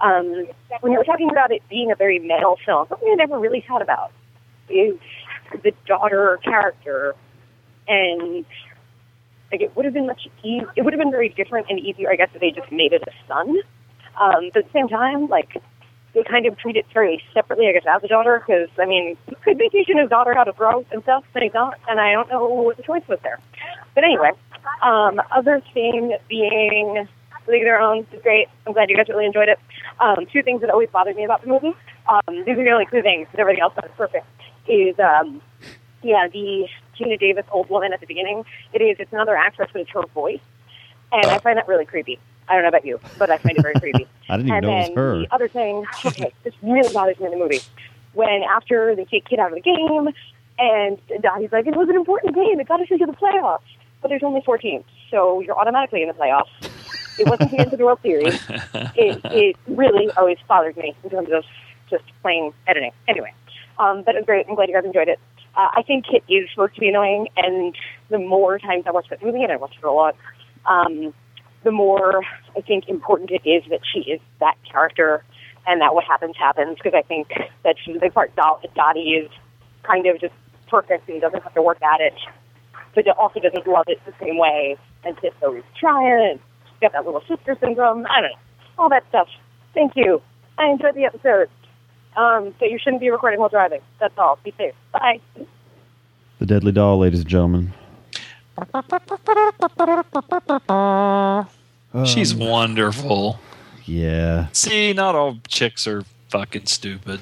Um, 0.00 0.46
when 0.80 0.92
you 0.92 0.98
were 0.98 1.04
talking 1.04 1.30
about 1.30 1.52
it 1.52 1.62
being 1.68 1.92
a 1.92 1.94
very 1.94 2.18
male 2.18 2.56
film, 2.64 2.86
something 2.88 3.08
I 3.10 3.14
never 3.14 3.38
really 3.38 3.64
thought 3.66 3.82
about 3.82 4.12
is 4.68 4.98
the 5.62 5.72
daughter 5.86 6.38
character 6.42 7.14
and 7.86 8.44
like 9.52 9.60
it 9.60 9.76
would 9.76 9.84
have 9.84 9.94
been 9.94 10.06
much 10.06 10.26
e- 10.42 10.62
it 10.74 10.82
would 10.82 10.92
have 10.92 11.00
been 11.00 11.10
very 11.10 11.28
different 11.28 11.66
and 11.70 11.78
easier 11.78 12.10
I 12.10 12.16
guess 12.16 12.30
if 12.34 12.40
they 12.40 12.50
just 12.50 12.72
made 12.72 12.92
it 12.92 13.02
a 13.06 13.12
son. 13.28 13.56
Um, 14.20 14.50
but 14.52 14.64
at 14.64 14.72
the 14.72 14.72
same 14.72 14.88
time, 14.88 15.28
like 15.28 15.56
they 16.14 16.22
kind 16.22 16.46
of 16.46 16.56
treat 16.58 16.76
it 16.76 16.86
very 16.94 17.22
separately, 17.34 17.68
I 17.68 17.72
guess, 17.72 17.82
as 17.88 18.02
a 18.04 18.08
daughter 18.08 18.42
because 18.44 18.68
I 18.78 18.86
mean, 18.86 19.16
he 19.28 19.34
could 19.36 19.58
be 19.58 19.68
teaching 19.68 19.98
his 19.98 20.08
daughter 20.08 20.34
how 20.34 20.44
to 20.44 20.52
grow 20.52 20.84
and 20.92 21.02
stuff, 21.02 21.24
but 21.32 21.42
he's 21.42 21.54
not, 21.54 21.78
and 21.88 22.00
I 22.00 22.12
don't 22.12 22.28
know 22.28 22.46
what 22.46 22.76
the 22.76 22.82
choice 22.82 23.06
was 23.08 23.18
there. 23.22 23.38
But 23.94 24.04
anyway, 24.04 24.30
um, 24.82 25.20
other 25.30 25.60
thing 25.72 26.16
being 26.28 27.08
League 27.46 27.62
of 27.62 27.66
Their 27.66 27.80
Own 27.80 28.06
is 28.12 28.22
great. 28.22 28.48
I'm 28.66 28.72
glad 28.72 28.90
you 28.90 28.96
guys 28.96 29.08
really 29.08 29.26
enjoyed 29.26 29.48
it. 29.48 29.58
Um, 30.00 30.26
two 30.32 30.42
things 30.42 30.60
that 30.60 30.70
always 30.70 30.88
bothered 30.90 31.16
me 31.16 31.24
about 31.24 31.42
the 31.42 31.48
movie. 31.48 31.74
Um, 32.08 32.44
these 32.44 32.58
are 32.58 32.64
the 32.64 32.70
only 32.70 32.86
two 32.90 33.02
things. 33.02 33.28
Everything 33.36 33.62
else 33.62 33.74
is 33.82 33.90
perfect. 33.96 34.26
Is 34.66 34.98
um, 34.98 35.42
yeah, 36.02 36.28
the 36.32 36.68
Geena 36.98 37.18
Davis 37.18 37.44
old 37.50 37.68
woman 37.70 37.92
at 37.92 38.00
the 38.00 38.06
beginning. 38.06 38.44
It 38.72 38.82
is. 38.82 38.96
It's 38.98 39.12
another 39.12 39.36
actress, 39.36 39.70
but 39.72 39.82
it's 39.82 39.90
her 39.90 40.06
voice, 40.14 40.40
and 41.12 41.26
I 41.26 41.38
find 41.38 41.58
that 41.58 41.68
really 41.68 41.84
creepy. 41.84 42.18
I 42.48 42.54
don't 42.54 42.62
know 42.62 42.68
about 42.68 42.84
you, 42.84 43.00
but 43.18 43.30
I 43.30 43.38
find 43.38 43.56
it 43.56 43.62
very 43.62 43.74
creepy. 43.74 44.06
I 44.28 44.36
didn't 44.36 44.52
even 44.52 44.64
and 44.64 44.66
know 44.66 44.72
it 44.72 44.80
was 44.80 44.96
her. 44.96 45.18
The 45.20 45.34
other 45.34 45.48
thing, 45.48 45.86
okay, 46.04 46.32
this 46.44 46.54
really 46.62 46.92
bothers 46.92 47.18
me 47.18 47.26
in 47.26 47.32
the 47.32 47.38
movie. 47.38 47.60
When 48.12 48.42
after 48.42 48.94
they 48.94 49.04
take 49.04 49.26
Kit 49.26 49.38
out 49.38 49.52
of 49.52 49.54
the 49.54 49.60
game, 49.60 50.14
and 50.58 50.98
Dottie's 51.20 51.52
like, 51.52 51.66
it 51.66 51.74
was 51.74 51.88
an 51.88 51.96
important 51.96 52.34
game. 52.34 52.60
It 52.60 52.68
got 52.68 52.80
us 52.80 52.88
into 52.90 53.06
the 53.06 53.12
playoffs. 53.12 53.60
But 54.00 54.08
there's 54.08 54.22
only 54.22 54.42
four 54.44 54.58
teams, 54.58 54.84
so 55.10 55.40
you're 55.40 55.58
automatically 55.58 56.02
in 56.02 56.08
the 56.08 56.14
playoffs. 56.14 56.50
It 57.18 57.28
wasn't 57.28 57.50
the 57.50 57.58
end 57.58 57.72
of 57.72 57.78
the 57.78 57.84
World 57.84 58.00
Series. 58.02 58.40
It, 58.96 59.20
it 59.24 59.56
really 59.66 60.08
always 60.16 60.38
bothers 60.48 60.76
me 60.76 60.94
in 61.02 61.10
terms 61.10 61.28
of 61.32 61.44
just 61.90 62.04
plain 62.22 62.52
editing. 62.66 62.92
Anyway, 63.08 63.32
um, 63.78 64.02
but 64.02 64.14
it 64.14 64.18
was 64.18 64.26
great. 64.26 64.46
I'm 64.48 64.54
glad 64.54 64.68
you 64.68 64.74
guys 64.74 64.84
enjoyed 64.84 65.08
it. 65.08 65.18
Uh, 65.56 65.68
I 65.76 65.82
think 65.82 66.06
Kit 66.06 66.22
is 66.28 66.48
supposed 66.50 66.74
to 66.74 66.80
be 66.80 66.88
annoying, 66.88 67.28
and 67.36 67.74
the 68.08 68.18
more 68.18 68.58
times 68.58 68.84
I 68.86 68.90
watch 68.92 69.06
that 69.10 69.22
movie, 69.22 69.42
and 69.42 69.52
I 69.52 69.56
watched 69.56 69.78
it 69.78 69.84
a 69.84 69.90
lot, 69.90 70.16
um, 70.66 71.12
the 71.64 71.72
more 71.72 72.22
I 72.56 72.60
think 72.60 72.88
important 72.88 73.30
it 73.30 73.42
is 73.48 73.62
that 73.70 73.80
she 73.92 74.00
is 74.00 74.20
that 74.40 74.56
character 74.70 75.24
and 75.66 75.80
that 75.80 75.94
what 75.94 76.04
happens 76.04 76.36
happens. 76.36 76.76
Because 76.76 76.94
I 76.94 77.02
think 77.02 77.28
that 77.64 77.76
she's 77.84 77.96
a 77.96 78.00
big 78.00 78.14
part. 78.14 78.34
Dot- 78.36 78.64
Dottie 78.74 79.14
is 79.14 79.30
kind 79.82 80.06
of 80.06 80.20
just 80.20 80.34
perfect 80.68 81.08
and 81.08 81.20
doesn't 81.20 81.42
have 81.42 81.54
to 81.54 81.62
work 81.62 81.80
at 81.82 82.00
it, 82.00 82.14
but 82.94 83.06
also 83.16 83.40
doesn't 83.40 83.66
love 83.66 83.84
it 83.88 84.00
the 84.06 84.14
same 84.20 84.38
way. 84.38 84.76
And 85.04 85.20
Kit's 85.20 85.36
always 85.42 85.64
trying. 85.78 86.38
She's 86.74 86.80
got 86.80 86.92
that 86.92 87.04
little 87.04 87.22
sister 87.28 87.56
syndrome. 87.60 88.06
I 88.06 88.20
don't 88.20 88.30
know. 88.30 88.36
All 88.78 88.88
that 88.90 89.04
stuff. 89.08 89.28
Thank 89.74 89.92
you. 89.96 90.20
I 90.58 90.66
enjoyed 90.68 90.94
the 90.94 91.04
episode. 91.04 91.48
Um, 92.16 92.54
so 92.60 92.64
you 92.66 92.78
shouldn't 92.78 93.00
be 93.00 93.10
recording 93.10 93.40
while 93.40 93.48
driving. 93.48 93.80
That's 94.00 94.16
all. 94.18 94.38
Be 94.44 94.52
safe. 94.56 94.74
Bye. 94.92 95.20
The 96.38 96.46
Deadly 96.46 96.72
Doll, 96.72 96.98
ladies 96.98 97.20
and 97.20 97.28
gentlemen. 97.28 97.72
She's 102.06 102.32
Um, 102.32 102.38
wonderful. 102.38 103.38
Yeah. 103.84 104.48
See, 104.52 104.92
not 104.92 105.14
all 105.14 105.38
chicks 105.48 105.86
are 105.86 106.04
fucking 106.30 106.66
stupid. 106.66 107.20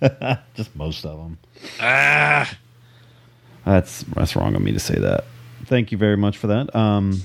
Just 0.54 0.74
most 0.76 1.04
of 1.04 1.16
them. 1.18 1.38
Ah. 1.80 2.56
That's 3.64 4.02
that's 4.14 4.36
wrong 4.36 4.54
of 4.54 4.60
me 4.62 4.72
to 4.72 4.78
say 4.80 4.98
that. 4.98 5.24
Thank 5.66 5.90
you 5.92 5.98
very 5.98 6.16
much 6.16 6.36
for 6.36 6.48
that. 6.48 6.74
Um, 6.76 7.22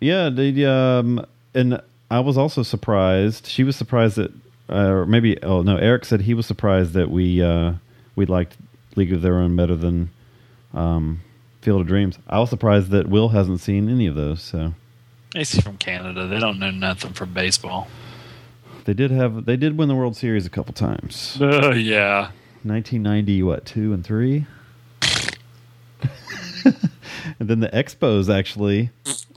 yeah, 0.00 0.28
the 0.30 0.66
um, 0.66 1.24
and 1.54 1.80
I 2.10 2.20
was 2.20 2.36
also 2.36 2.62
surprised. 2.62 3.46
She 3.46 3.64
was 3.64 3.76
surprised 3.76 4.16
that, 4.16 4.32
uh, 4.68 4.88
or 4.88 5.06
maybe 5.06 5.42
oh 5.42 5.62
no, 5.62 5.76
Eric 5.76 6.04
said 6.04 6.22
he 6.22 6.34
was 6.34 6.46
surprised 6.46 6.92
that 6.92 7.10
we 7.10 7.42
uh, 7.42 7.74
we 8.16 8.26
liked 8.26 8.56
League 8.96 9.12
of 9.12 9.22
Their 9.22 9.36
Own 9.38 9.56
better 9.56 9.76
than 9.76 10.10
um, 10.72 11.20
Field 11.62 11.80
of 11.80 11.86
Dreams. 11.86 12.18
I 12.28 12.38
was 12.38 12.50
surprised 12.50 12.90
that 12.90 13.08
Will 13.08 13.30
hasn't 13.30 13.60
seen 13.60 13.88
any 13.88 14.06
of 14.06 14.14
those. 14.14 14.42
So 14.42 14.74
He's 15.34 15.60
from 15.60 15.76
Canada. 15.78 16.26
They 16.26 16.38
don't 16.38 16.58
know 16.58 16.70
nothing 16.70 17.12
from 17.12 17.32
baseball. 17.32 17.88
they 18.84 18.94
did 18.94 19.10
have 19.10 19.46
they 19.46 19.56
did 19.56 19.76
win 19.76 19.88
the 19.88 19.94
World 19.94 20.16
Series 20.16 20.46
a 20.46 20.50
couple 20.50 20.72
times. 20.74 21.38
Uh, 21.40 21.70
yeah. 21.70 22.30
1990, 22.62 23.42
what 23.42 23.64
two 23.66 23.92
and 23.92 24.02
three, 24.04 24.46
and 26.64 27.48
then 27.48 27.60
the 27.60 27.68
Expos 27.68 28.34
actually 28.34 28.90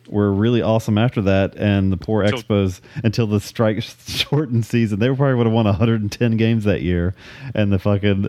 were 0.09 0.31
really 0.33 0.61
awesome 0.61 0.97
after 0.97 1.21
that. 1.23 1.55
And 1.55 1.91
the 1.91 1.97
poor 1.97 2.23
Until- 2.23 2.39
Expos 2.41 2.79
until 3.03 3.27
the 3.27 3.39
strike 3.39 3.81
shortened 4.07 4.65
season, 4.65 4.99
they 4.99 5.07
probably 5.07 5.35
would 5.35 5.45
have 5.47 5.53
won 5.53 5.65
110 5.65 6.37
games 6.37 6.63
that 6.65 6.81
year. 6.81 7.13
And 7.53 7.71
the 7.71 7.79
fucking 7.79 8.27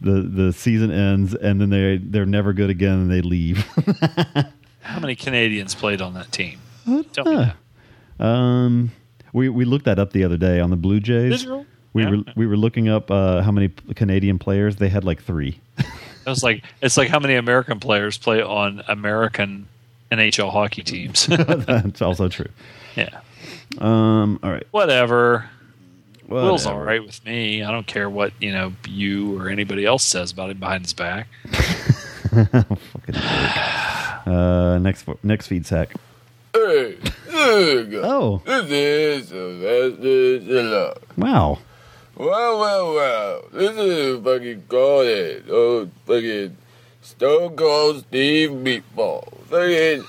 the 0.00 0.20
the 0.22 0.52
season 0.52 0.90
ends, 0.92 1.34
and 1.34 1.60
then 1.60 1.70
they 1.70 1.98
they're 1.98 2.26
never 2.26 2.52
good 2.52 2.70
again, 2.70 2.94
and 3.00 3.10
they 3.10 3.20
leave. 3.20 3.58
How 4.80 5.00
many 5.00 5.16
Canadians 5.16 5.74
played 5.74 6.00
on 6.00 6.14
that 6.14 6.30
team? 6.32 6.60
Tell 7.12 7.24
me 7.24 7.34
Huh. 8.20 8.24
Um, 8.24 8.90
we 9.32 9.48
we 9.48 9.64
looked 9.64 9.84
that 9.84 9.98
up 9.98 10.12
the 10.12 10.24
other 10.24 10.36
day 10.36 10.60
on 10.60 10.70
the 10.70 10.76
Blue 10.76 11.00
Jays. 11.00 11.46
We 11.92 12.02
Yeah. 12.04 12.10
were 12.10 12.16
we 12.36 12.46
were 12.46 12.56
looking 12.56 12.88
up 12.88 13.10
uh, 13.10 13.42
how 13.42 13.50
many 13.52 13.68
Canadian 13.94 14.38
players 14.38 14.76
they 14.76 14.88
had, 14.88 15.04
like 15.04 15.22
three. 15.22 15.60
It 15.78 15.86
was 16.26 16.42
like 16.42 16.64
it's 16.82 16.96
like 16.96 17.08
how 17.08 17.18
many 17.18 17.34
American 17.34 17.80
players 17.80 18.18
play 18.18 18.42
on 18.42 18.82
American 18.88 19.68
NHL 20.10 20.50
hockey 20.50 20.82
teams. 20.82 21.26
That's 21.26 22.02
also 22.02 22.28
true. 22.28 22.48
yeah. 22.96 23.20
Um, 23.78 24.40
all 24.42 24.50
right. 24.50 24.66
Whatever. 24.70 25.48
Will's 26.26 26.66
all 26.66 26.78
right 26.78 27.02
with 27.02 27.24
me. 27.24 27.62
I 27.62 27.70
don't 27.70 27.86
care 27.86 28.10
what 28.10 28.32
you 28.38 28.52
know 28.52 28.72
you 28.86 29.40
or 29.40 29.48
anybody 29.48 29.86
else 29.86 30.04
says 30.04 30.30
about 30.30 30.50
him 30.50 30.58
behind 30.58 30.84
his 30.84 30.92
back. 30.92 31.26
Fucking 32.28 32.76
dick. 33.06 34.26
uh, 34.26 34.78
next 34.78 35.06
next 35.22 35.46
feed 35.46 35.64
sack. 35.66 35.94
Hey. 36.52 36.96
Oh. 37.30 38.42
This 38.44 38.70
is 38.70 39.28
Sylvester 39.28 40.40
Stallone. 40.40 40.98
Wow. 41.16 41.58
Well, 42.16 42.58
well, 42.60 42.94
well. 42.94 43.42
This 43.52 43.76
is 43.76 44.22
fucking 44.24 44.64
Gordon. 44.68 45.44
Oh, 45.48 45.88
fucking 46.04 46.56
Stone 47.00 47.56
Cold 47.56 48.00
Steve 48.08 48.50
Meatball. 48.50 49.37
Fucking, 49.48 50.04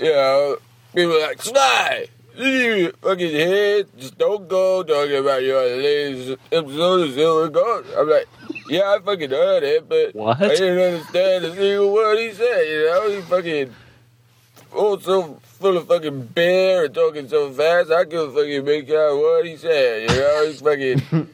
you 0.00 0.12
know, 0.12 0.56
people 0.94 1.20
like, 1.20 1.42
Sly! 1.42 2.06
You 2.34 2.90
fucking 3.02 3.18
hear 3.28 3.84
Stone 3.98 4.48
Cold 4.48 4.88
talking 4.88 5.16
about 5.18 5.42
your 5.42 5.62
latest 5.76 6.40
episode 6.50 7.08
of 7.08 7.14
Silver 7.14 7.48
Gold? 7.50 7.84
I'm 7.94 8.08
like, 8.08 8.26
yeah, 8.70 8.96
I 8.96 8.98
fucking 9.04 9.28
heard 9.28 9.62
it, 9.62 9.86
but 9.86 10.14
What? 10.14 10.40
I 10.40 10.48
didn't 10.48 10.94
understand 10.94 11.44
a 11.44 11.54
single 11.54 11.92
word 11.92 12.16
he 12.18 12.32
said, 12.32 12.62
you 12.66 12.86
know? 12.86 13.10
He 13.10 13.20
fucking 13.20 13.74
oh, 14.72 14.98
so 14.98 15.38
full 15.42 15.76
of 15.76 15.86
fucking 15.88 16.26
beer 16.28 16.86
and 16.86 16.94
talking 16.94 17.28
so 17.28 17.50
fast, 17.52 17.90
I 17.90 18.04
couldn't 18.04 18.34
fucking 18.34 18.64
make 18.64 18.88
out 18.90 19.16
what 19.16 19.44
he 19.44 19.56
said. 19.58 20.10
You 20.10 20.16
know, 20.16 20.46
he's 20.46 20.60
fucking 20.60 21.00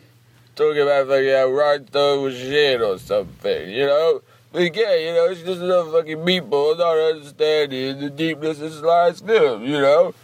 talking 0.57 0.83
about 0.83 1.07
fucking 1.07 1.31
how 1.31 1.51
Rod 1.53 1.89
Stone 1.89 2.25
was 2.25 2.37
shit 2.37 2.83
or 2.83 2.99
something. 2.99 3.71
You 3.71 3.87
know, 3.87 4.23
but 4.53 4.75
yeah, 4.75 4.95
you 4.97 5.13
know, 5.15 5.27
it's 5.27 5.43
just 5.43 5.61
another 5.61 5.91
fucking 5.91 6.19
meatball 6.19 6.79
not 6.79 6.97
understanding 6.97 8.01
the 8.01 8.11
deepness 8.11 8.61
of 8.61 8.73
Sly's 8.73 9.21
film. 9.21 9.65
You 9.65 9.81
know, 9.81 10.15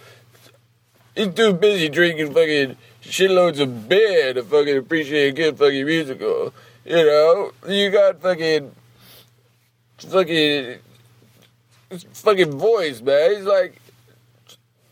he's 1.14 1.34
too 1.34 1.52
busy 1.52 1.88
drinking 1.88 2.32
fucking 2.32 2.76
shitloads 3.02 3.60
of 3.60 3.88
beer 3.88 4.32
to 4.34 4.42
fucking 4.42 4.76
appreciate 4.76 5.28
a 5.28 5.32
good 5.32 5.58
fucking 5.58 5.84
musical. 5.84 6.54
You 6.84 6.96
know, 6.96 7.52
you 7.68 7.90
got 7.90 8.20
fucking 8.20 8.72
fucking 9.98 10.78
fucking 12.12 12.58
voice, 12.58 13.00
man. 13.00 13.36
He's 13.36 13.44
like, 13.44 13.80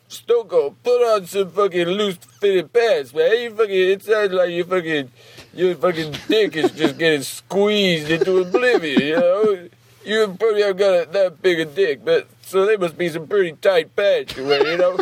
Stoko, 0.08 0.74
put 0.82 1.02
on 1.14 1.26
some 1.26 1.50
fucking 1.50 1.86
loose 1.86 2.16
fitted 2.16 2.72
pants, 2.72 3.14
man. 3.14 3.40
You 3.40 3.50
fucking, 3.54 3.74
it 3.74 4.02
sounds 4.02 4.32
like 4.32 4.50
you 4.50 4.64
fucking, 4.64 5.10
your 5.54 5.74
fucking 5.74 6.14
dick 6.28 6.56
is 6.56 6.70
just 6.72 6.98
getting 6.98 7.22
squeezed 7.22 8.10
into 8.10 8.38
oblivion, 8.38 9.00
you 9.00 9.16
know? 9.16 9.68
You 10.04 10.36
probably 10.38 10.62
haven't 10.62 10.78
got 10.78 10.94
a, 10.94 11.12
that 11.12 11.42
big 11.42 11.60
a 11.60 11.64
dick, 11.64 12.04
but 12.04 12.26
so 12.42 12.66
they 12.66 12.76
must 12.76 12.98
be 12.98 13.08
some 13.08 13.26
pretty 13.26 13.52
tight 13.52 13.94
pants 13.94 14.36
you 14.36 14.44
wear, 14.44 14.66
you 14.66 14.76
know? 14.76 14.98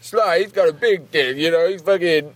Sly, 0.00 0.40
he's 0.40 0.52
got 0.52 0.68
a 0.68 0.72
big 0.72 1.10
dick, 1.10 1.36
you 1.36 1.50
know? 1.50 1.68
He's 1.68 1.82
fucking, 1.82 2.34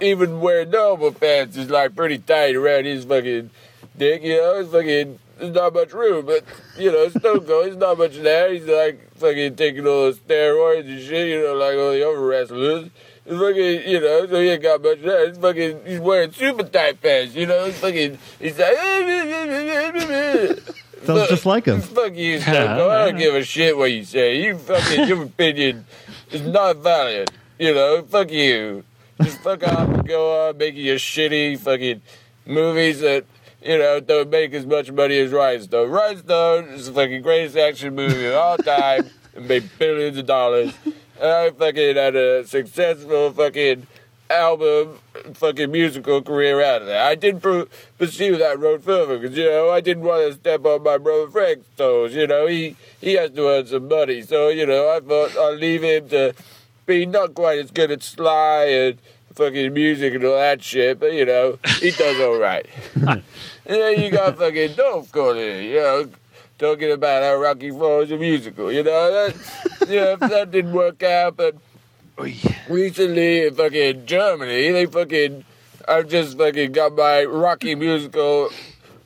even 0.00 0.40
wearing 0.40 0.70
normal 0.70 1.12
pants 1.12 1.56
is 1.56 1.70
like 1.70 1.94
pretty 1.94 2.18
tight 2.18 2.56
around 2.56 2.86
his 2.86 3.04
fucking 3.04 3.50
dick, 3.96 4.22
you 4.22 4.36
know? 4.36 4.60
It's 4.60 4.70
fucking, 4.70 5.18
there's 5.38 5.54
not 5.54 5.74
much 5.74 5.92
room, 5.92 6.26
but, 6.26 6.44
you 6.78 6.90
know, 6.90 7.08
Stone 7.10 7.46
Cold, 7.46 7.66
there's 7.66 7.76
not 7.76 7.98
much 7.98 8.16
there. 8.16 8.52
He's 8.52 8.66
like 8.66 9.14
fucking 9.16 9.56
taking 9.56 9.86
all 9.86 10.10
the 10.10 10.18
steroids 10.18 10.88
and 10.88 11.00
shit, 11.00 11.28
you 11.28 11.42
know, 11.42 11.54
like 11.54 11.76
all 11.76 11.92
the 11.92 12.08
other 12.08 12.20
wrestlers. 12.20 12.90
It's 13.28 13.40
fucking, 13.40 13.92
you 13.92 14.00
know, 14.00 14.26
so 14.26 14.40
he 14.40 14.48
ain't 14.50 14.62
got 14.62 14.82
much 14.82 15.02
there. 15.02 15.26
He's 15.26 15.36
fucking, 15.38 15.80
he's 15.84 15.98
wearing 15.98 16.30
super 16.30 16.62
tight 16.62 17.02
pants, 17.02 17.34
you 17.34 17.46
know? 17.46 17.64
He's 17.64 17.78
fucking, 17.78 18.18
he's 18.38 18.56
like, 18.58 18.76
Sounds 21.04 21.28
just 21.28 21.46
like 21.46 21.66
him. 21.66 21.80
Fuck 21.80 22.14
you, 22.14 22.40
Stone 22.40 22.78
Cold. 22.78 22.90
I 22.90 23.06
don't 23.06 23.18
give 23.18 23.34
a 23.34 23.44
shit 23.44 23.76
what 23.76 23.92
you 23.92 24.04
say. 24.04 24.42
You 24.42 24.58
fucking, 24.58 25.08
your 25.08 25.22
opinion 25.24 25.86
is 26.30 26.42
not 26.42 26.76
valid. 26.76 27.30
You 27.58 27.74
know, 27.74 28.02
fuck 28.02 28.30
you. 28.30 28.84
Just 29.22 29.40
fuck 29.40 29.62
off 29.64 29.88
and 29.88 30.06
go 30.06 30.48
on 30.48 30.58
making 30.58 30.84
your 30.84 30.96
shitty 30.96 31.58
fucking 31.58 32.02
movies 32.44 33.00
that, 33.00 33.24
you 33.62 33.78
know, 33.78 33.98
don't 33.98 34.30
make 34.30 34.52
as 34.52 34.66
much 34.66 34.92
money 34.92 35.18
as 35.18 35.32
Rhinestone. 35.32 35.90
Rhinestone 35.90 36.64
is 36.68 36.86
the 36.86 36.92
fucking 36.92 37.22
greatest 37.22 37.56
action 37.56 37.94
movie 37.94 38.26
of 38.26 38.34
all 38.34 38.58
time 38.58 39.10
and 39.34 39.48
made 39.48 39.68
billions 39.78 40.18
of 40.18 40.26
dollars. 40.26 40.74
I 41.20 41.50
fucking 41.50 41.96
had 41.96 42.16
a 42.16 42.46
successful 42.46 43.32
fucking 43.32 43.86
album, 44.28 44.98
fucking 45.34 45.70
musical 45.70 46.22
career 46.22 46.62
out 46.62 46.82
of 46.82 46.88
that. 46.88 47.06
I 47.06 47.14
didn't 47.14 47.40
pr- 47.40 47.62
pursue 47.98 48.36
that 48.36 48.58
road 48.58 48.84
further 48.84 49.18
because, 49.18 49.36
you 49.36 49.44
know, 49.44 49.70
I 49.70 49.80
didn't 49.80 50.04
want 50.04 50.26
to 50.26 50.34
step 50.34 50.64
on 50.64 50.82
my 50.82 50.98
brother 50.98 51.30
Frank's 51.30 51.66
toes. 51.76 52.14
You 52.14 52.26
know, 52.26 52.46
he, 52.46 52.76
he 53.00 53.14
has 53.14 53.30
to 53.32 53.48
earn 53.48 53.66
some 53.66 53.88
money. 53.88 54.22
So, 54.22 54.48
you 54.48 54.66
know, 54.66 54.90
I 54.90 55.00
thought 55.00 55.36
I'd 55.36 55.58
leave 55.58 55.82
him 55.82 56.08
to 56.10 56.34
be 56.86 57.06
not 57.06 57.34
quite 57.34 57.58
as 57.58 57.70
good 57.70 57.90
at 57.90 58.02
Sly 58.02 58.64
and 58.64 58.98
fucking 59.34 59.72
music 59.72 60.14
and 60.14 60.24
all 60.24 60.36
that 60.36 60.62
shit, 60.62 60.98
but, 60.98 61.12
you 61.12 61.24
know, 61.24 61.58
he 61.80 61.90
does 61.90 62.20
all 62.20 62.38
right. 62.38 62.66
and 62.94 63.22
then 63.66 64.00
you 64.00 64.10
got 64.10 64.38
fucking 64.38 64.74
Dolph 64.74 65.14
in, 65.14 65.64
you 65.64 65.74
know, 65.76 66.08
talking 66.58 66.90
about 66.90 67.22
how 67.22 67.36
Rocky 67.36 67.70
Four 67.70 68.02
is 68.02 68.10
a 68.10 68.16
musical. 68.16 68.72
You 68.72 68.82
know, 68.82 69.12
that, 69.12 69.88
you 69.88 69.96
know, 69.96 70.16
that 70.28 70.50
didn't 70.50 70.72
work 70.72 71.02
out, 71.02 71.36
but 71.36 71.56
recently 72.68 73.46
in 73.46 73.54
fucking 73.54 74.06
Germany, 74.06 74.70
they 74.70 74.86
fucking, 74.86 75.44
I've 75.86 76.08
just 76.08 76.38
fucking 76.38 76.72
got 76.72 76.94
my 76.94 77.24
Rocky 77.24 77.74
musical 77.74 78.50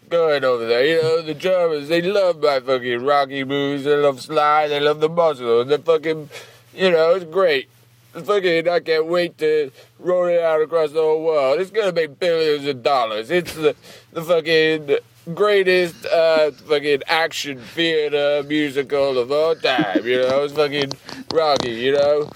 going 0.08 0.44
over 0.44 0.66
there. 0.66 0.84
You 0.84 1.02
know, 1.02 1.22
the 1.22 1.34
Germans, 1.34 1.88
they 1.88 2.02
love 2.02 2.42
my 2.42 2.60
fucking 2.60 3.04
Rocky 3.04 3.44
movies. 3.44 3.84
They 3.84 3.96
love 3.96 4.20
Sly. 4.20 4.68
They 4.68 4.80
love 4.80 5.00
the 5.00 5.08
muscle. 5.08 5.62
And 5.62 5.70
the 5.70 5.78
fucking, 5.78 6.28
you 6.74 6.90
know, 6.90 7.14
it's 7.14 7.24
great. 7.24 7.68
It's 8.14 8.26
fucking, 8.26 8.68
I 8.68 8.80
can't 8.80 9.06
wait 9.06 9.38
to 9.38 9.70
roll 10.00 10.26
it 10.26 10.40
out 10.40 10.60
across 10.60 10.90
the 10.90 11.00
whole 11.00 11.24
world. 11.24 11.60
It's 11.60 11.70
gonna 11.70 11.92
make 11.92 12.18
billions 12.18 12.66
of 12.66 12.82
dollars. 12.82 13.30
It's 13.30 13.54
the, 13.54 13.76
the 14.12 14.22
fucking 14.22 14.98
greatest 15.34 16.06
uh, 16.06 16.50
fucking 16.50 17.02
action 17.06 17.60
theater 17.60 18.42
musical 18.46 19.18
of 19.18 19.30
all 19.30 19.54
time. 19.54 20.06
You 20.06 20.22
know, 20.22 20.44
it's 20.44 20.54
fucking 20.54 20.92
Rocky. 21.32 21.72
You 21.72 21.92
know. 21.94 22.30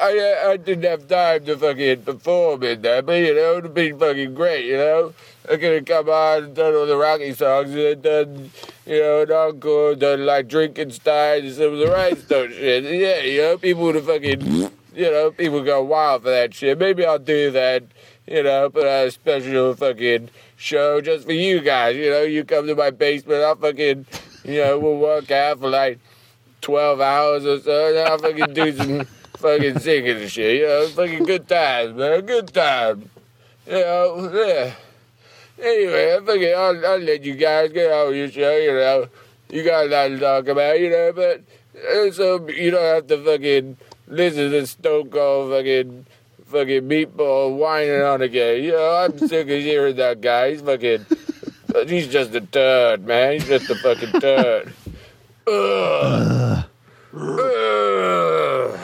I 0.00 0.50
I 0.50 0.56
didn't 0.56 0.84
have 0.84 1.08
time 1.08 1.44
to 1.46 1.56
fucking 1.56 2.02
perform 2.02 2.62
in 2.62 2.82
that, 2.82 3.04
but 3.04 3.14
you 3.14 3.34
know, 3.34 3.58
it'd 3.58 3.74
be 3.74 3.90
fucking 3.90 4.32
great, 4.34 4.66
you 4.66 4.76
know. 4.76 5.12
I 5.50 5.56
could 5.56 5.74
have 5.74 5.84
come 5.86 6.08
on 6.08 6.44
and 6.44 6.54
done 6.54 6.74
all 6.74 6.86
the 6.86 6.96
Rocky 6.96 7.32
songs 7.32 7.74
and 7.74 8.02
done, 8.02 8.50
you 8.86 9.00
know, 9.00 9.22
an 9.22 9.32
encore, 9.32 9.94
done 9.96 10.24
like 10.24 10.46
Drinkenstein 10.46 11.46
and 11.46 11.54
some 11.54 11.72
of 11.72 11.78
the 11.78 11.86
Rhinestone 11.86 12.50
shit. 12.50 12.84
Yeah, 12.84 13.22
you 13.22 13.42
know, 13.42 13.58
people 13.58 13.82
would 13.84 13.96
have 13.96 14.06
fucking, 14.06 14.70
you 14.94 15.10
know, 15.10 15.32
people 15.32 15.64
go 15.64 15.82
wild 15.82 16.22
for 16.22 16.30
that 16.30 16.54
shit. 16.54 16.78
Maybe 16.78 17.04
I'll 17.04 17.18
do 17.18 17.50
that, 17.50 17.82
you 18.30 18.42
know, 18.42 18.68
put 18.68 18.86
out 18.86 19.06
a 19.06 19.10
special 19.10 19.74
fucking 19.74 20.28
show 20.56 21.00
just 21.00 21.26
for 21.26 21.32
you 21.32 21.60
guys. 21.60 21.96
You 21.96 22.10
know, 22.10 22.22
you 22.22 22.44
come 22.44 22.66
to 22.66 22.74
my 22.74 22.90
basement, 22.90 23.42
I'll 23.42 23.56
fucking, 23.56 24.06
you 24.44 24.60
know, 24.60 24.78
we'll 24.78 24.98
work 24.98 25.30
out 25.30 25.60
for 25.60 25.70
like 25.70 25.98
12 26.60 27.00
hours 27.00 27.46
or 27.46 27.60
so, 27.60 27.88
and 27.88 27.98
I'll 28.08 28.18
fucking 28.18 28.54
do 28.54 28.72
some 28.72 29.04
fucking 29.38 29.78
singing 29.78 30.16
and 30.18 30.30
shit. 30.30 30.60
You 30.60 30.66
know, 30.66 30.88
fucking 30.88 31.24
good 31.24 31.48
times, 31.48 31.96
man. 31.96 32.26
Good 32.26 32.52
time. 32.52 33.08
You 33.66 33.72
know, 33.72 34.30
yeah. 34.34 34.74
Anyway, 35.60 36.14
I 36.14 36.20
fucking, 36.20 36.54
I'll, 36.54 36.86
I'll 36.86 36.98
let 36.98 37.24
you 37.24 37.34
guys 37.34 37.72
get 37.72 37.90
on 37.90 38.08
with 38.08 38.16
your 38.16 38.30
show, 38.30 38.56
you 38.56 38.72
know. 38.72 39.08
You 39.50 39.64
got 39.64 39.86
a 39.86 39.88
lot 39.88 40.08
to 40.08 40.18
talk 40.18 40.48
about, 40.48 40.78
you 40.78 40.90
know, 40.90 41.12
but 41.14 41.42
uh, 41.74 42.10
so 42.12 42.46
you 42.48 42.70
don't 42.70 42.82
have 42.82 43.06
to 43.06 43.24
fucking 43.24 43.76
listen 44.06 44.50
to 44.50 44.66
Stone 44.66 45.10
Cold 45.10 45.50
fucking 45.50 46.06
fucking 46.48 46.88
meatball 46.88 47.56
whining 47.56 48.02
on 48.02 48.22
again. 48.22 48.62
You 48.64 48.72
know, 48.72 48.96
I'm 48.96 49.18
sick 49.18 49.42
of 49.48 49.60
hearing 49.60 49.96
that 49.96 50.20
guy. 50.20 50.50
He's 50.52 50.60
fucking, 50.62 51.06
he's 51.86 52.08
just 52.08 52.34
a 52.34 52.40
turd, 52.40 53.06
man. 53.06 53.34
He's 53.34 53.46
just 53.46 53.70
a 53.70 53.74
fucking 53.76 54.20
turd. 54.20 54.72
Ugh. 55.46 56.64
Ugh. 57.14 58.80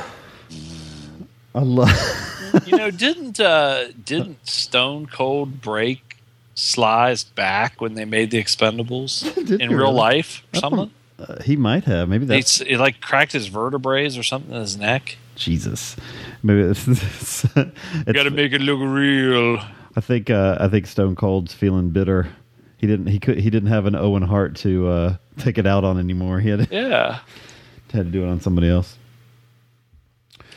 I 1.56 1.60
love. 1.60 2.62
you 2.66 2.76
know, 2.76 2.90
didn't 2.90 3.38
uh, 3.40 3.88
didn't 4.04 4.46
Stone 4.48 5.06
Cold 5.06 5.60
break 5.60 6.16
Sly's 6.54 7.24
back 7.24 7.80
when 7.80 7.94
they 7.94 8.04
made 8.04 8.30
the 8.30 8.42
Expendables 8.42 9.24
in 9.60 9.70
real 9.70 9.78
really? 9.78 9.92
life 9.92 10.42
or 10.54 10.58
something? 10.60 10.90
Uh, 11.18 11.40
he 11.42 11.54
might 11.56 11.84
have. 11.84 12.08
Maybe 12.08 12.24
that's 12.26 12.60
It's, 12.60 12.70
it 12.70 12.78
like 12.78 13.00
cracked 13.00 13.32
his 13.32 13.46
vertebrae 13.46 14.06
or 14.06 14.22
something 14.24 14.52
in 14.52 14.60
his 14.60 14.76
neck. 14.76 15.16
Jesus. 15.36 15.96
Maybe 16.44 16.60
it's. 16.60 16.86
it's, 16.88 17.42
Got 17.46 18.24
to 18.24 18.30
make 18.30 18.52
it 18.52 18.60
look 18.60 18.78
real. 18.80 19.58
I 19.96 20.00
think. 20.00 20.28
Uh, 20.28 20.58
I 20.60 20.68
think 20.68 20.86
Stone 20.86 21.16
Cold's 21.16 21.54
feeling 21.54 21.88
bitter. 21.88 22.28
He 22.76 22.86
didn't. 22.86 23.06
He 23.06 23.18
could. 23.18 23.38
He 23.38 23.48
didn't 23.48 23.70
have 23.70 23.86
an 23.86 23.94
Owen 23.94 24.22
Hart 24.22 24.54
to 24.56 24.86
uh, 24.88 25.16
take 25.38 25.56
it 25.56 25.66
out 25.66 25.84
on 25.84 25.98
anymore. 25.98 26.40
He 26.40 26.50
had, 26.50 26.68
Yeah. 26.70 27.20
had 27.92 28.06
to 28.06 28.10
do 28.10 28.22
it 28.22 28.28
on 28.28 28.40
somebody 28.42 28.68
else. 28.68 28.98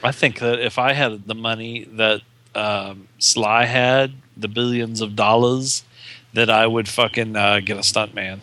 I 0.04 0.12
think 0.12 0.40
that 0.40 0.60
if 0.60 0.78
I 0.78 0.92
had 0.92 1.26
the 1.26 1.36
money 1.36 1.86
that 1.94 2.22
um, 2.54 3.08
Sly 3.18 3.66
had, 3.66 4.12
the 4.36 4.50
billions 4.50 5.00
of 5.00 5.16
dollars, 5.16 5.86
that 6.34 6.50
I 6.50 6.68
would 6.68 6.90
fucking 6.90 7.36
uh, 7.36 7.62
get 7.62 7.78
a 7.78 7.82
stuntman. 7.82 8.42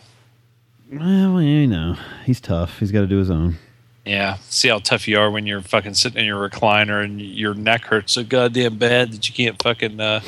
Well, 0.91 1.41
you 1.41 1.67
know, 1.67 1.95
he's 2.25 2.41
tough. 2.41 2.79
He's 2.79 2.91
got 2.91 3.01
to 3.01 3.07
do 3.07 3.17
his 3.17 3.29
own. 3.29 3.57
Yeah, 4.05 4.37
see 4.49 4.69
how 4.69 4.79
tough 4.79 5.07
you 5.07 5.17
are 5.17 5.31
when 5.31 5.47
you're 5.47 5.61
fucking 5.61 5.95
sitting 5.95 6.19
in 6.19 6.25
your 6.25 6.47
recliner 6.47 7.03
and 7.03 7.19
your 7.19 7.55
neck 7.55 7.85
hurts 7.85 8.13
so 8.13 8.23
goddamn 8.23 8.77
bad 8.77 9.11
that 9.11 9.27
you 9.27 9.33
can't 9.33 9.61
fucking. 9.61 9.99
Uh, 9.99 10.21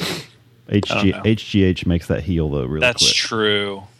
HG. 0.69 1.23
HGH 1.23 1.85
makes 1.85 2.07
that 2.07 2.23
heal 2.23 2.49
though 2.49 2.65
really 2.65 2.81
that's 2.81 3.03
quick. 3.03 3.15
true. 3.15 3.83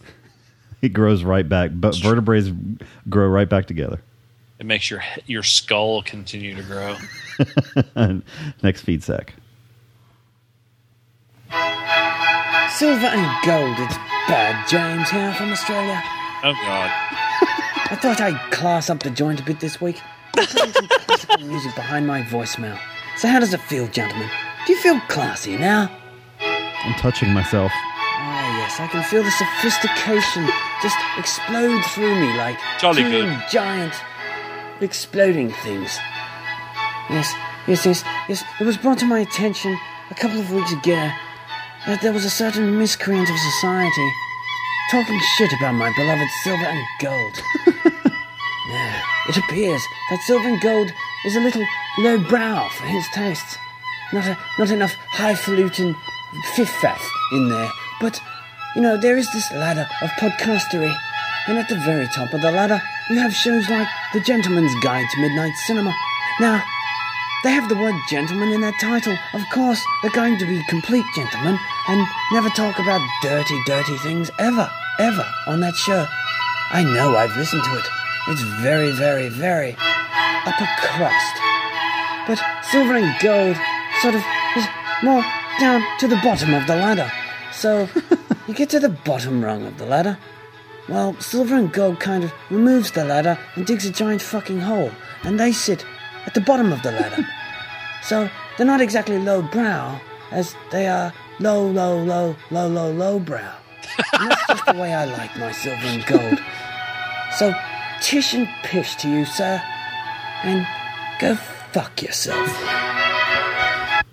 It 0.80 0.90
grows 0.90 1.24
right 1.24 1.48
back, 1.49 1.72
but 1.74 1.95
vertebrae 1.95 2.54
grow 3.10 3.28
right 3.28 3.49
back 3.49 3.66
together. 3.66 3.99
It 4.60 4.68
makes 4.68 4.91
your 4.91 5.04
your 5.26 5.41
skull 5.41 6.04
continue 6.04 6.56
to 6.56 6.62
grow. 6.62 6.95
Next 8.62 8.82
feed 8.82 9.04
sack. 9.04 9.34
Silver 12.70 13.08
and 13.08 13.45
gold, 13.45 13.76
it's 13.80 13.98
Bad 14.28 14.68
James 14.68 15.10
here 15.10 15.34
from 15.34 15.52
Australia. 15.52 15.99
Oh 16.44 16.54
God. 16.54 16.91
I 17.89 17.95
thought 17.95 18.19
I'd 18.19 18.51
class 18.51 18.89
up 18.89 18.99
the 19.01 19.09
joint 19.09 19.39
a 19.39 19.43
bit 19.43 19.59
this 19.59 19.80
week. 19.80 20.01
I'm 20.35 20.45
putting 20.45 20.73
some 20.73 20.88
classical 20.88 21.38
music 21.47 21.73
behind 21.76 22.05
my 22.05 22.22
voicemail. 22.23 22.77
So 23.18 23.27
how 23.27 23.39
does 23.39 23.53
it 23.53 23.61
feel, 23.61 23.88
gentlemen? 23.88 24.30
Do 24.65 24.73
you 24.73 24.80
feel 24.80 24.99
classy 25.07 25.57
now? 25.57 25.89
I'm 26.41 26.93
touching 26.95 27.34
myself. 27.34 27.72
Ah, 27.73 28.57
yes, 28.57 28.80
I 28.80 28.88
can 28.88 29.03
feel 29.03 29.23
the 29.23 29.31
sophistication 29.31 30.47
just 30.81 30.97
explode 31.18 31.81
through 31.93 32.15
me 32.19 32.35
like 32.38 32.57
Jolly 32.80 33.03
two 33.03 33.09
good. 33.09 33.43
giant 33.49 33.93
exploding 34.81 35.51
things. 35.64 35.97
Yes, 37.09 37.34
yes, 37.68 37.85
yes, 37.85 38.03
yes. 38.27 38.43
It 38.59 38.65
was 38.65 38.77
brought 38.77 38.99
to 38.99 39.05
my 39.05 39.19
attention 39.19 39.77
a 40.11 40.15
couple 40.15 40.39
of 40.39 40.51
weeks 40.51 40.73
ago 40.73 41.09
that 41.85 42.01
there 42.01 42.11
was 42.11 42.26
a 42.26 42.30
certain 42.30 42.77
miscreant 42.77 43.30
of 43.30 43.38
society 43.38 44.11
talking 44.89 45.19
shit 45.35 45.51
about 45.53 45.73
my 45.73 45.91
beloved 45.95 46.30
silver 46.43 46.65
and 46.65 46.85
gold. 47.01 47.41
now, 48.69 49.01
it 49.27 49.38
appears 49.38 49.81
that 50.09 50.22
silver 50.26 50.47
and 50.47 50.61
gold 50.61 50.91
is 51.26 51.35
a 51.35 51.41
little 51.41 51.65
lowbrow 51.99 52.69
for 52.69 52.85
his 52.85 53.05
tastes. 53.14 53.57
Not 54.14 54.26
a, 54.26 54.38
not 54.57 54.72
enough 54.72 54.95
highfalutin 55.09 55.95
fiff-faff 56.55 57.01
in 57.34 57.49
there. 57.49 57.69
But, 57.99 58.22
you 58.76 58.81
know, 58.81 58.95
there 58.95 59.18
is 59.18 59.31
this 59.34 59.51
ladder 59.51 59.88
of 60.01 60.09
podcastery, 60.11 60.95
and 61.47 61.57
at 61.57 61.68
the 61.68 61.76
very 61.76 62.07
top 62.07 62.34
of 62.34 62.41
the 62.41 62.51
ladder, 62.51 62.81
you 63.09 63.18
have 63.18 63.34
shows 63.34 63.69
like 63.69 63.88
The 64.14 64.22
Gentleman's 64.22 64.73
Guide 64.81 65.07
to 65.11 65.22
Midnight 65.22 65.55
Cinema. 65.65 65.93
Now, 66.39 66.64
they 67.44 67.52
have 67.52 67.68
the 67.68 67.76
word 67.76 67.95
gentleman 68.10 68.52
in 68.52 68.62
their 68.62 68.76
title. 68.79 69.18
Of 69.34 69.41
course, 69.52 69.84
they're 70.02 70.12
going 70.12 70.37
to 70.39 70.45
be 70.45 70.63
complete 70.70 71.05
gentlemen 71.15 71.60
and 71.88 72.07
never 72.32 72.49
talk 72.49 72.80
about 72.80 73.02
dirty, 73.22 73.60
dirty 73.66 73.98
things 73.98 74.30
ever, 74.40 74.70
ever 74.99 75.26
on 75.48 75.62
that 75.62 75.76
show. 75.76 76.06
I 76.72 76.84
know, 76.84 77.16
I've 77.16 77.36
listened 77.38 77.64
to 77.64 77.78
it. 77.78 77.86
It's 78.28 78.41
very, 78.62 78.91
very, 78.91 79.30
very 79.30 79.76
upper 80.46 80.68
crust. 80.80 81.36
But 82.28 82.41
silver 82.70 82.96
and 82.96 83.18
gold 83.22 83.56
sort 84.02 84.16
of 84.16 84.24
is 84.57 84.66
more 85.02 85.24
down 85.60 85.82
to 85.99 86.07
the 86.07 86.18
bottom 86.18 86.54
of 86.54 86.68
the 86.68 86.76
ladder. 86.76 87.10
So 87.54 87.88
you 88.48 88.54
get 88.54 88.70
to 88.72 88.80
the 88.80 88.90
bottom 88.90 89.44
rung 89.44 89.66
of 89.66 89.78
the 89.78 89.86
ladder. 89.86 90.18
Well, 90.90 91.20
silver 91.20 91.56
and 91.56 91.72
gold 91.72 91.99
kind 91.99 92.24
of 92.24 92.34
removes 92.49 92.91
the 92.91 93.06
ladder 93.06 93.38
and 93.56 93.66
digs 93.66 93.86
a 93.86 93.91
giant 93.91 94.22
fucking 94.22 94.60
hole, 94.60 94.91
and 95.24 95.40
they 95.40 95.52
sit 95.52 95.86
at 96.26 96.34
the 96.34 96.41
bottom 96.41 96.72
of 96.72 96.82
the 96.82 96.91
ladder. 96.91 97.26
so 98.04 98.30
they're 98.57 98.66
not 98.66 98.82
exactly 98.82 99.20
low 99.20 99.41
brow, 99.41 99.99
as 100.32 100.56
they 100.72 100.88
are 100.88 101.14
low, 101.40 101.68
low, 101.68 102.04
low, 102.04 102.36
low, 102.52 102.68
low, 102.68 102.91
low 102.91 103.20
brow. 103.20 103.56
And 104.14 104.32
that's 104.32 104.48
just 104.48 104.66
the 104.66 104.74
way 104.74 104.94
I 104.94 105.06
like 105.06 105.36
my 105.38 105.52
silver 105.52 105.86
and 105.86 106.06
gold. 106.06 106.40
So 107.38 107.54
tish 108.02 108.34
and 108.34 108.48
pish 108.64 108.96
to 108.98 109.10
you, 109.10 109.26
sir, 109.26 109.62
and 110.44 110.68
go 111.20 111.36
fuck 111.36 112.02
yourself. 112.02 112.48
I 112.64 114.04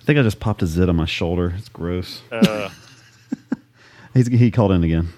think 0.00 0.18
I 0.18 0.22
just 0.22 0.40
popped 0.40 0.62
a 0.62 0.66
zit 0.66 0.88
on 0.88 0.96
my 0.96 1.06
shoulder. 1.06 1.54
It's 1.56 1.68
gross. 1.68 2.22
Uh, 2.30 2.68
He's, 4.14 4.28
he 4.28 4.50
called 4.50 4.70
in 4.72 4.84
again. 4.84 5.08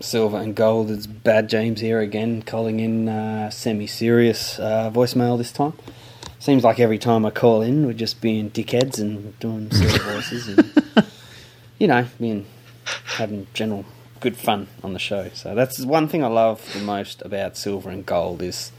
Silver 0.00 0.38
and 0.38 0.54
gold. 0.54 0.90
It's 0.90 1.06
Bad 1.06 1.48
James 1.48 1.80
here 1.80 2.00
again, 2.00 2.42
calling 2.42 2.80
in 2.80 3.08
uh, 3.08 3.50
semi-serious 3.50 4.58
uh, 4.58 4.90
voicemail 4.90 5.36
this 5.36 5.52
time. 5.52 5.74
Seems 6.40 6.64
like 6.64 6.80
every 6.80 6.98
time 6.98 7.24
I 7.26 7.30
call 7.30 7.60
in, 7.62 7.86
we're 7.86 7.92
just 7.92 8.20
being 8.20 8.50
dickheads 8.50 8.98
and 8.98 9.38
doing 9.40 9.70
silly 9.70 9.98
voices, 10.14 10.48
and 10.48 10.72
you 11.78 11.86
know, 11.86 12.06
being 12.18 12.46
having 13.04 13.46
general 13.54 13.84
good 14.20 14.36
fun 14.36 14.66
on 14.82 14.92
the 14.94 14.98
show. 14.98 15.28
So 15.34 15.54
that's 15.54 15.80
one 15.84 16.08
thing 16.08 16.24
I 16.24 16.28
love 16.28 16.66
the 16.72 16.80
most 16.80 17.22
about 17.22 17.56
silver 17.58 17.90
and 17.90 18.04
gold 18.06 18.40
is 18.42 18.72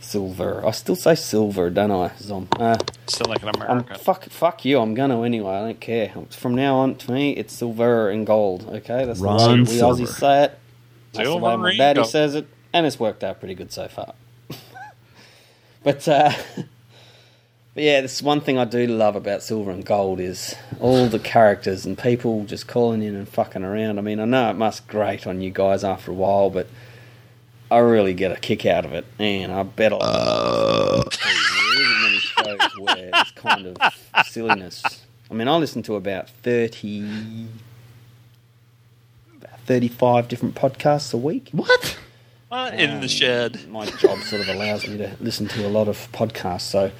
silver. 0.00 0.64
I 0.66 0.70
still 0.70 0.96
say 0.96 1.14
silver, 1.14 1.68
don't 1.70 1.90
I, 1.90 2.12
Zom? 2.18 2.48
Uh, 2.58 2.78
Still 3.06 3.26
like 3.28 3.42
an 3.42 3.48
um, 3.48 3.54
American. 3.60 3.96
fuck, 3.98 4.24
fuck 4.24 4.64
you. 4.64 4.80
I'm 4.80 4.94
gonna 4.94 5.20
anyway. 5.22 5.52
I 5.52 5.60
don't 5.60 5.80
care. 5.80 6.12
From 6.30 6.54
now 6.54 6.76
on, 6.76 6.94
to 6.96 7.12
me, 7.12 7.32
it's 7.32 7.52
silver 7.52 8.08
and 8.08 8.26
gold. 8.26 8.66
Okay, 8.68 9.04
that's 9.04 9.20
Ron 9.20 9.38
the 9.38 9.46
way 9.48 9.60
we 9.60 9.66
Silver. 9.66 10.02
Aussies 10.02 10.18
say 10.18 10.44
it. 10.44 10.58
That's 11.12 11.28
the 11.28 11.36
way 11.36 11.56
my 11.56 11.68
and 11.70 11.78
daddy 11.78 11.98
gold. 11.98 12.08
says 12.08 12.34
it, 12.34 12.46
and 12.72 12.86
it's 12.86 12.98
worked 12.98 13.22
out 13.22 13.38
pretty 13.38 13.54
good 13.54 13.70
so 13.70 13.86
far. 13.88 14.14
but, 15.82 16.08
uh, 16.08 16.32
but 17.74 17.84
yeah, 17.84 18.00
this 18.02 18.22
one 18.22 18.40
thing 18.40 18.58
I 18.58 18.64
do 18.64 18.86
love 18.86 19.16
about 19.16 19.42
silver 19.42 19.70
and 19.70 19.84
gold 19.84 20.20
is 20.20 20.54
all 20.80 21.06
the 21.08 21.18
characters 21.18 21.86
and 21.86 21.96
people 21.96 22.44
just 22.44 22.66
calling 22.66 23.02
in 23.02 23.14
and 23.14 23.28
fucking 23.28 23.64
around. 23.64 23.98
I 23.98 24.02
mean, 24.02 24.20
I 24.20 24.26
know 24.26 24.50
it 24.50 24.56
must 24.56 24.86
grate 24.88 25.26
on 25.26 25.40
you 25.40 25.50
guys 25.50 25.82
after 25.82 26.10
a 26.10 26.14
while, 26.14 26.50
but 26.50 26.66
I 27.70 27.78
really 27.78 28.12
get 28.12 28.30
a 28.30 28.36
kick 28.36 28.66
out 28.66 28.84
of 28.84 28.92
it, 28.92 29.06
and 29.18 29.50
I 29.50 29.62
bet 29.62 29.94
I'll. 29.94 31.04
there 31.04 31.80
isn't 31.80 32.02
many 32.02 32.18
shows 32.18 32.78
where 32.78 33.10
this 33.10 33.30
kind 33.30 33.66
of 33.66 34.26
silliness. 34.26 34.82
I 35.30 35.34
mean, 35.34 35.48
I 35.48 35.56
listen 35.56 35.82
to 35.84 35.94
about 35.96 36.28
30, 36.28 37.48
about 39.38 39.60
35 39.60 40.28
different 40.28 40.54
podcasts 40.54 41.14
a 41.14 41.16
week. 41.16 41.48
What? 41.52 41.98
What? 42.48 42.74
in 42.74 43.00
the 43.00 43.08
shed. 43.08 43.66
My 43.70 43.86
job 43.86 44.18
sort 44.18 44.42
of 44.42 44.48
allows 44.48 44.86
me 44.86 44.98
to 44.98 45.16
listen 45.20 45.48
to 45.48 45.66
a 45.66 45.70
lot 45.70 45.88
of 45.88 45.96
podcasts, 46.12 46.68
so 46.68 46.90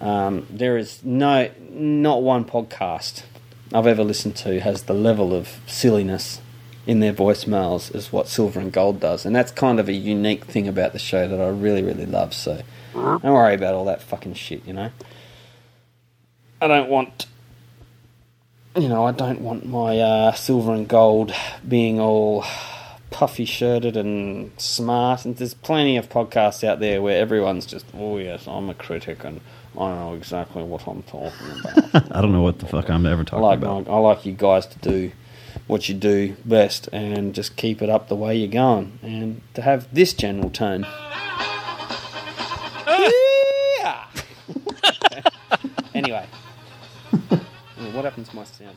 um, 0.00 0.46
there 0.50 0.76
is 0.76 1.04
no 1.04 1.50
not 1.70 2.22
one 2.22 2.44
podcast 2.44 3.24
I've 3.72 3.86
ever 3.86 4.04
listened 4.04 4.36
to 4.36 4.60
has 4.60 4.84
the 4.84 4.94
level 4.94 5.34
of 5.34 5.60
silliness 5.66 6.40
in 6.86 7.00
their 7.00 7.12
voicemails 7.12 7.94
as 7.94 8.12
what 8.12 8.28
Silver 8.28 8.60
and 8.60 8.72
Gold 8.72 9.00
does, 9.00 9.26
and 9.26 9.36
that's 9.36 9.52
kind 9.52 9.78
of 9.78 9.88
a 9.88 9.92
unique 9.92 10.44
thing 10.44 10.66
about 10.66 10.92
the 10.92 10.98
show 10.98 11.28
that 11.28 11.40
I 11.40 11.48
really 11.48 11.82
really 11.82 12.06
love. 12.06 12.32
So 12.34 12.62
don't 12.94 13.22
worry 13.22 13.54
about 13.54 13.74
all 13.74 13.84
that 13.86 14.02
fucking 14.02 14.34
shit, 14.34 14.66
you 14.66 14.72
know. 14.72 14.90
I 16.60 16.66
don't 16.66 16.88
want, 16.88 17.26
you 18.76 18.88
know, 18.88 19.04
I 19.04 19.12
don't 19.12 19.40
want 19.40 19.64
my 19.66 19.98
uh, 19.98 20.32
Silver 20.32 20.72
and 20.72 20.88
Gold 20.88 21.32
being 21.66 22.00
all 22.00 22.44
puffy 23.10 23.44
shirted 23.44 23.96
and 23.96 24.50
smart. 24.60 25.24
And 25.24 25.36
there's 25.36 25.54
plenty 25.54 25.96
of 25.96 26.08
podcasts 26.08 26.64
out 26.64 26.80
there 26.80 27.00
where 27.00 27.20
everyone's 27.20 27.66
just, 27.66 27.86
oh 27.94 28.18
yes, 28.18 28.46
I'm 28.46 28.68
a 28.70 28.74
critic 28.74 29.24
and 29.24 29.40
I 29.78 29.90
don't 29.90 29.98
know 30.00 30.14
exactly 30.14 30.64
what 30.64 30.88
I'm 30.88 31.04
talking 31.04 31.46
about. 31.60 32.12
I 32.16 32.20
don't 32.20 32.32
know 32.32 32.42
what 32.42 32.58
the 32.58 32.66
fuck 32.66 32.90
I'm 32.90 33.06
ever 33.06 33.22
I 33.22 33.24
talking 33.24 33.42
like 33.42 33.58
about. 33.58 33.88
I 33.88 33.96
like 33.98 34.26
you 34.26 34.32
guys 34.32 34.66
to 34.66 34.78
do 34.80 35.12
what 35.68 35.88
you 35.88 35.94
do 35.94 36.34
best 36.44 36.88
and 36.92 37.32
just 37.32 37.54
keep 37.56 37.80
it 37.80 37.88
up 37.88 38.08
the 38.08 38.16
way 38.16 38.36
you're 38.36 38.48
going 38.48 38.98
and 39.02 39.40
to 39.54 39.62
have 39.62 39.86
this 39.94 40.12
general 40.12 40.50
tone. 40.50 40.84
Ah! 42.88 44.10
Yeah. 45.00 45.22
anyway, 45.94 46.26
what 47.92 48.04
happens 48.04 48.30
to 48.30 48.36
my 48.36 48.42
sound? 48.44 48.76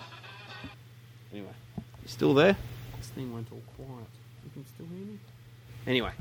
Anyway, 1.31 1.49
you 1.77 2.07
still 2.07 2.35
there? 2.35 2.55
This 2.97 3.09
thing 3.09 3.33
went 3.33 3.47
all 3.51 3.63
quiet. 3.75 4.07
You 4.43 4.51
can 4.53 4.65
still 4.67 4.85
hear 4.85 5.05
me. 5.05 5.17
Anyway, 5.87 6.11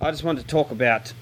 I 0.00 0.10
just 0.10 0.24
wanted 0.24 0.40
to 0.40 0.48
talk 0.48 0.72
about 0.72 1.12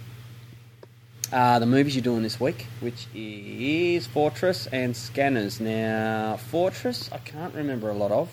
uh, 1.32 1.58
the 1.58 1.66
movies 1.66 1.94
you're 1.94 2.02
doing 2.02 2.22
this 2.22 2.40
week, 2.40 2.66
which 2.80 3.06
is 3.14 4.06
Fortress 4.06 4.66
and 4.68 4.96
Scanners. 4.96 5.60
Now, 5.60 6.36
Fortress, 6.36 7.10
I 7.12 7.18
can't 7.18 7.54
remember 7.54 7.90
a 7.90 7.94
lot 7.94 8.10
of. 8.10 8.32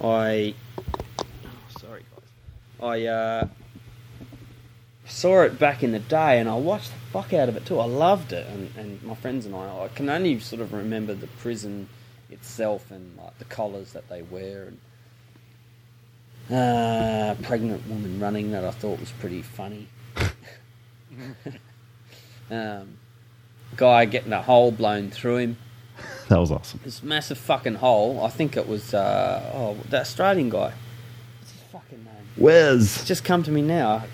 I. 0.00 0.54
Oh, 0.78 1.24
sorry, 1.78 2.02
guys. 2.10 2.28
I 2.82 3.06
uh, 3.06 3.48
saw 5.06 5.42
it 5.42 5.58
back 5.58 5.82
in 5.82 5.92
the 5.92 6.00
day 6.00 6.40
and 6.40 6.48
I 6.48 6.56
watched 6.56 6.90
the 6.90 6.98
fuck 7.12 7.32
out 7.32 7.48
of 7.48 7.56
it 7.56 7.66
too. 7.66 7.78
I 7.78 7.86
loved 7.86 8.32
it, 8.32 8.46
and, 8.48 8.74
and 8.76 9.02
my 9.02 9.14
friends 9.14 9.46
and 9.46 9.54
I, 9.54 9.84
I 9.84 9.88
can 9.88 10.08
only 10.08 10.40
sort 10.40 10.60
of 10.60 10.72
remember 10.72 11.14
the 11.14 11.28
prison 11.28 11.88
itself 12.30 12.90
and 12.90 13.16
like 13.16 13.38
the 13.38 13.44
collars 13.44 13.92
that 13.92 14.08
they 14.08 14.22
wear 14.22 14.72
and 16.48 16.58
uh, 16.58 17.34
pregnant 17.42 17.86
woman 17.88 18.18
running 18.18 18.50
that 18.50 18.64
I 18.64 18.70
thought 18.72 18.98
was 18.98 19.12
pretty 19.12 19.42
funny. 19.42 19.88
um, 22.50 22.98
guy 23.76 24.04
getting 24.04 24.32
a 24.32 24.42
hole 24.42 24.70
blown 24.70 25.10
through 25.10 25.36
him. 25.38 25.56
That 26.28 26.38
was 26.38 26.50
awesome. 26.50 26.80
This 26.84 27.02
massive 27.02 27.38
fucking 27.38 27.76
hole. 27.76 28.24
I 28.24 28.28
think 28.28 28.56
it 28.56 28.66
was 28.66 28.94
uh, 28.94 29.50
oh 29.54 29.76
the 29.88 30.00
Australian 30.00 30.48
guy. 30.48 30.72
What's 31.38 31.52
his 31.52 31.62
fucking 31.70 32.04
name? 32.04 32.26
Wez. 32.38 32.80
It's 32.80 33.04
just 33.04 33.24
come 33.24 33.42
to 33.42 33.50
me 33.50 33.62
now. 33.62 34.04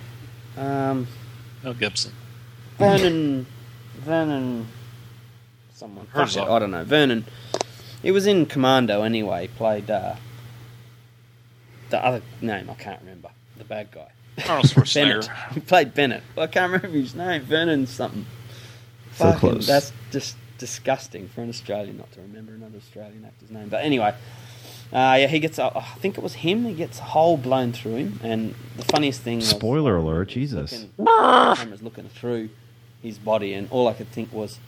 Um, 0.57 1.07
Mel 1.63 1.75
Gibson. 1.75 2.13
Vernon, 2.79 3.47
Vernon, 3.99 4.67
someone. 5.75 6.07
Fuck 6.07 6.15
it, 6.15 6.19
Herzog. 6.19 6.49
I 6.49 6.59
don't 6.59 6.71
know. 6.71 6.85
Vernon. 6.85 7.25
He 8.03 8.11
was 8.11 8.27
in 8.27 8.47
Commando 8.47 9.03
anyway. 9.03 9.49
Played 9.49 9.91
uh, 9.91 10.17
the 11.91 12.05
other 12.05 12.23
name 12.41 12.71
I 12.71 12.75
can't 12.75 13.01
remember. 13.01 13.31
The 13.59 13.65
bad 13.65 13.91
guy. 13.91 14.09
Arnold 14.49 14.67
Schwarzenegger. 14.67 15.27
Bennett. 15.27 15.31
He 15.55 15.61
played 15.61 15.95
Bennett. 15.95 16.23
I 16.39 16.47
can't 16.47 16.73
remember 16.73 16.97
his 16.99 17.15
name. 17.15 17.43
Vernon 17.43 17.87
something. 17.87 18.27
So 19.17 19.25
Fucking- 19.33 19.39
close. 19.41 19.67
That's 19.67 19.93
just 20.11 20.37
disgusting 20.59 21.29
for 21.29 21.41
an 21.43 21.49
Australian 21.49 21.97
not 21.99 22.13
to 22.13 22.21
remember 22.21 22.53
another 22.55 22.79
Australian 22.79 23.25
actor's 23.25 23.51
name. 23.51 23.69
But 23.69 23.83
anyway, 23.85 24.15
uh, 24.93 25.17
yeah, 25.21 25.27
he 25.27 25.39
gets. 25.41 25.59
A, 25.59 25.73
I 25.77 25.83
think 26.01 26.17
it 26.19 26.23
was 26.23 26.35
him. 26.35 26.65
He 26.65 26.75
gets 26.75 26.99
a 27.01 27.03
hole 27.05 27.37
blown 27.37 27.73
through 27.73 27.97
him, 27.97 28.21
and 28.23 28.55
the 28.77 28.85
funniest 28.85 29.23
thing 29.23 29.39
was 29.39 29.49
Spoiler 29.49 29.97
alert, 29.97 30.29
Jesus. 30.29 30.87
the 30.97 31.55
camera's 31.57 31.83
looking 31.83 32.09
through 32.09 32.51
his 33.03 33.19
body, 33.19 33.55
and 33.55 33.69
all 33.71 33.89
I 33.89 33.95
could 33.95 34.09
think 34.09 34.33
was 34.33 34.59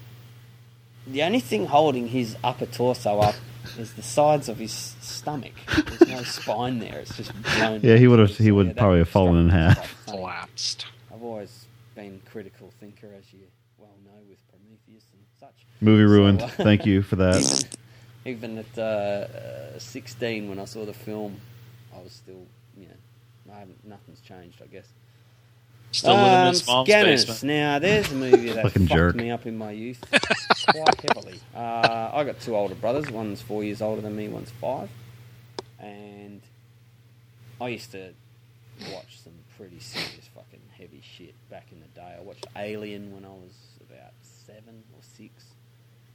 the 1.06 1.22
only 1.22 1.40
thing 1.40 1.66
holding 1.66 2.08
his 2.08 2.36
upper 2.44 2.66
torso 2.66 3.18
up 3.20 3.34
is 3.78 3.92
the 3.94 4.02
sides 4.02 4.48
of 4.48 4.58
his 4.58 4.72
stomach. 5.00 5.52
There's 5.86 6.08
no 6.10 6.22
spine 6.22 6.78
there; 6.78 7.00
it's 7.00 7.16
just 7.16 7.32
blown. 7.42 7.80
Yeah, 7.82 7.96
he 7.96 8.06
would 8.08 8.18
have. 8.18 8.36
He 8.36 8.50
would 8.50 8.68
yeah, 8.68 8.72
probably 8.74 8.98
have 8.98 9.08
fallen 9.08 9.36
in 9.38 9.48
half. 9.48 10.04
Collapsed. 10.06 10.86
I've 11.12 11.22
always 11.22 11.66
been 11.94 12.20
critical 12.30 12.72
thinker, 12.80 13.08
as 13.18 13.32
you 13.32 13.40
well 13.78 13.90
know, 14.04 14.18
with 14.28 14.38
Prometheus 14.48 15.04
and 15.12 15.22
such. 15.38 15.66
Movie 15.80 16.04
So, 16.04 16.08
ruined. 16.10 16.42
uh, 16.42 16.48
Thank 16.48 16.86
you 16.86 17.02
for 17.02 17.16
that. 17.16 17.64
Even 18.24 18.58
at 18.58 18.78
uh, 18.78 18.82
uh, 18.82 19.78
16, 19.78 20.48
when 20.48 20.58
I 20.60 20.64
saw 20.64 20.84
the 20.84 20.94
film, 20.94 21.40
I 21.94 22.00
was 22.00 22.12
still, 22.12 22.46
you 22.76 22.86
know, 22.86 23.52
I 23.54 23.64
nothing's 23.84 24.20
changed, 24.20 24.62
I 24.62 24.66
guess. 24.66 24.86
Still 25.92 26.14
living 26.14 26.26
in 26.32 26.38
Um, 26.40 26.48
his 26.48 26.66
mom's 26.66 26.88
Scanners. 26.88 27.24
basement. 27.26 27.54
Now, 27.56 27.78
there's 27.78 28.10
a 28.12 28.14
movie 28.14 28.52
that 28.52 28.62
Fucking 28.64 28.86
fucked 28.88 28.92
jerk. 28.98 29.14
me 29.16 29.30
up 29.30 29.46
in 29.46 29.56
my 29.58 29.70
youth 29.72 30.00
quite 30.10 31.00
heavily. 31.00 31.38
Uh, 31.54 32.10
I 32.12 32.24
got 32.24 32.40
two 32.40 32.56
older 32.56 32.74
brothers. 32.74 33.10
One's 33.10 33.40
four 33.42 33.62
years 33.62 33.82
older 33.82 34.00
than 34.00 34.16
me. 34.16 34.28
One's 34.28 34.50
five. 34.60 34.88
And 35.78 36.40
I 37.60 37.68
used 37.68 37.92
to 37.92 38.12
watch 38.92 39.20
some 39.22 39.32
pretty 39.56 39.78
serious 39.80 40.28
fucking 40.34 40.60
heavy 40.78 41.02
shit 41.02 41.34
back 41.50 41.66
in 41.70 41.80
the 41.80 41.86
day. 41.88 42.14
I 42.18 42.22
watched 42.22 42.46
Alien 42.56 43.12
when 43.12 43.24
I 43.24 43.28
was 43.28 43.52
about 43.88 44.12
seven 44.22 44.82
or 44.94 45.00
six. 45.16 45.44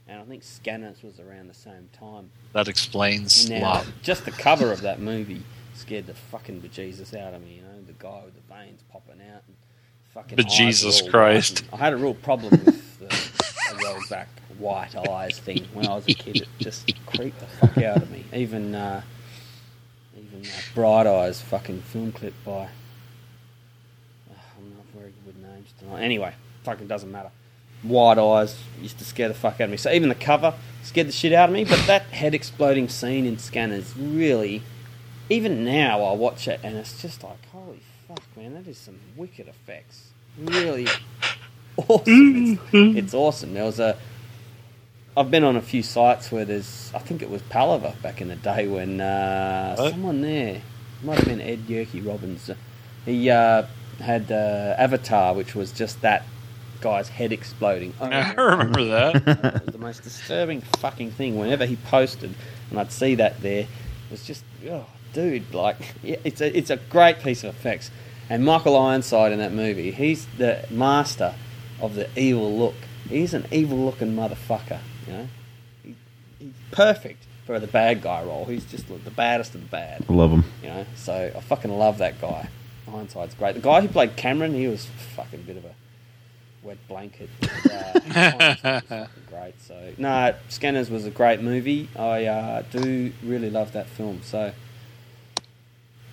And 0.08 0.20
I 0.20 0.24
think 0.24 0.42
Scanners 0.42 1.02
was 1.02 1.20
around 1.20 1.48
the 1.48 1.54
same 1.54 1.88
time. 1.92 2.30
That 2.54 2.66
explains 2.66 3.44
a 3.48 3.58
Now, 3.58 3.60
lot. 3.60 3.86
just 4.02 4.24
the 4.24 4.30
cover 4.30 4.72
of 4.72 4.80
that 4.80 5.00
movie 5.00 5.42
scared 5.74 6.06
the 6.06 6.14
fucking 6.14 6.62
bejesus 6.62 7.14
out 7.14 7.34
of 7.34 7.42
me. 7.44 7.56
You 7.56 7.62
know, 7.62 7.82
the 7.86 7.92
guy 7.92 8.22
with 8.24 8.34
the 8.34 8.54
veins 8.54 8.80
popping 8.90 9.20
out 9.20 9.42
and 9.46 9.54
fucking. 10.18 10.38
Bejesus 10.38 11.02
all. 11.02 11.10
Christ. 11.10 11.64
I 11.72 11.76
had 11.76 11.92
a 11.92 11.96
real 11.96 12.14
problem 12.14 12.50
with 12.50 12.98
the, 12.98 13.06
the 13.06 13.84
rolled 13.84 14.08
back 14.08 14.28
white 14.58 14.96
eyes 14.96 15.38
thing 15.38 15.66
when 15.72 15.86
I 15.86 15.94
was 15.94 16.08
a 16.08 16.14
kid. 16.14 16.38
It 16.38 16.48
just 16.58 16.92
creeped 17.06 17.38
the 17.40 17.46
fuck 17.46 17.78
out 17.78 17.98
of 17.98 18.10
me. 18.10 18.24
Even 18.32 18.74
uh, 18.74 19.02
even 20.16 20.42
uh, 20.44 20.50
Bright 20.74 21.06
Eyes 21.06 21.40
fucking 21.40 21.82
film 21.82 22.12
clip 22.12 22.34
by. 22.44 22.52
Uh, 22.52 22.66
I'm 24.58 24.74
not 24.74 24.86
very 24.94 25.10
good 25.10 25.26
with 25.26 25.36
names 25.36 25.72
tonight. 25.78 26.02
Anyway, 26.02 26.34
fucking 26.64 26.86
doesn't 26.86 27.10
matter. 27.10 27.30
Wide 27.84 28.18
eyes 28.18 28.58
used 28.80 28.98
to 28.98 29.04
scare 29.04 29.28
the 29.28 29.34
fuck 29.34 29.54
out 29.54 29.62
of 29.62 29.70
me. 29.70 29.76
So 29.76 29.92
even 29.92 30.08
the 30.08 30.16
cover 30.16 30.54
scared 30.82 31.06
the 31.06 31.12
shit 31.12 31.32
out 31.32 31.48
of 31.48 31.54
me. 31.54 31.64
But 31.64 31.86
that 31.86 32.02
head 32.06 32.34
exploding 32.34 32.88
scene 32.88 33.24
in 33.24 33.38
Scanners 33.38 33.96
really, 33.96 34.62
even 35.30 35.64
now 35.64 36.02
I 36.02 36.12
watch 36.14 36.48
it 36.48 36.58
and 36.64 36.76
it's 36.76 37.00
just 37.00 37.22
like, 37.22 37.46
holy 37.52 37.82
fuck, 38.08 38.22
man, 38.36 38.54
that 38.54 38.66
is 38.66 38.78
some 38.78 38.98
wicked 39.16 39.48
effects. 39.48 40.08
Really 40.38 40.86
awesome. 41.76 42.58
It's, 42.72 42.98
it's 42.98 43.14
awesome. 43.14 43.54
There 43.54 43.64
was 43.64 43.78
a. 43.78 43.96
I've 45.16 45.30
been 45.30 45.44
on 45.44 45.56
a 45.56 45.62
few 45.62 45.82
sites 45.82 46.32
where 46.32 46.44
there's. 46.44 46.90
I 46.94 46.98
think 47.00 47.22
it 47.22 47.30
was 47.30 47.42
Palaver 47.42 47.94
back 48.02 48.20
in 48.20 48.28
the 48.28 48.36
day 48.36 48.66
when 48.66 49.00
uh, 49.00 49.76
someone 49.90 50.22
there 50.22 50.62
might 51.02 51.18
have 51.18 51.26
been 51.26 51.40
Ed 51.40 51.66
Yerke 51.66 52.06
Robbins. 52.06 52.50
He 53.04 53.30
uh, 53.30 53.64
had 54.00 54.30
uh, 54.30 54.74
Avatar, 54.78 55.34
which 55.34 55.54
was 55.54 55.72
just 55.72 56.00
that 56.02 56.24
guy's 56.80 57.08
head 57.08 57.32
exploding. 57.32 57.94
I 58.00 58.32
remember 58.34 58.84
that. 58.84 59.16
it 59.56 59.64
was 59.66 59.72
the 59.72 59.78
most 59.78 60.02
disturbing 60.02 60.60
fucking 60.78 61.10
thing. 61.12 61.36
Whenever 61.36 61.66
he 61.66 61.76
posted, 61.76 62.34
and 62.70 62.78
I'd 62.78 62.92
see 62.92 63.16
that 63.16 63.40
there, 63.42 63.62
it 63.62 64.10
was 64.10 64.24
just, 64.24 64.44
oh, 64.70 64.86
dude, 65.12 65.52
like, 65.54 65.94
yeah, 66.02 66.16
it's 66.24 66.40
a 66.40 66.56
it's 66.56 66.70
a 66.70 66.76
great 66.76 67.20
piece 67.20 67.44
of 67.44 67.54
effects. 67.54 67.90
And 68.30 68.44
Michael 68.44 68.76
Ironside 68.76 69.32
in 69.32 69.38
that 69.38 69.52
movie, 69.52 69.90
he's 69.90 70.26
the 70.36 70.66
master 70.70 71.34
of 71.80 71.94
the 71.94 72.08
evil 72.18 72.56
look. 72.56 72.74
He's 73.08 73.32
an 73.32 73.46
evil 73.50 73.78
looking 73.78 74.14
motherfucker, 74.14 74.80
you 75.06 75.12
know. 75.12 75.28
He, 75.82 75.94
he's 76.38 76.52
perfect 76.70 77.24
for 77.46 77.58
the 77.58 77.66
bad 77.66 78.02
guy 78.02 78.22
role. 78.22 78.44
He's 78.44 78.66
just 78.66 78.86
the 78.88 79.10
baddest 79.10 79.54
of 79.54 79.62
the 79.62 79.68
bad. 79.68 80.04
I 80.06 80.12
love 80.12 80.30
him. 80.30 80.44
You 80.62 80.68
know, 80.68 80.86
so 80.96 81.32
I 81.34 81.40
fucking 81.40 81.70
love 81.70 81.96
that 81.98 82.20
guy. 82.20 82.50
Ironside's 82.86 83.34
great. 83.34 83.54
The 83.54 83.60
guy 83.60 83.80
who 83.80 83.88
played 83.88 84.16
Cameron, 84.16 84.52
he 84.52 84.68
was 84.68 84.86
fucking 85.16 85.42
bit 85.42 85.56
of 85.56 85.64
a 85.64 85.74
wet 86.62 86.76
blanket. 86.88 87.30
And, 87.70 87.72
uh, 87.72 88.00
Ironside 88.10 88.64
was 88.64 88.82
fucking 88.82 89.08
great. 89.30 89.62
So 89.62 89.92
no, 89.96 90.34
Scanners 90.50 90.90
was 90.90 91.06
a 91.06 91.10
great 91.10 91.40
movie. 91.40 91.88
I 91.96 92.26
uh, 92.26 92.62
do 92.70 93.12
really 93.22 93.50
love 93.50 93.72
that 93.72 93.86
film. 93.86 94.20
So, 94.22 94.52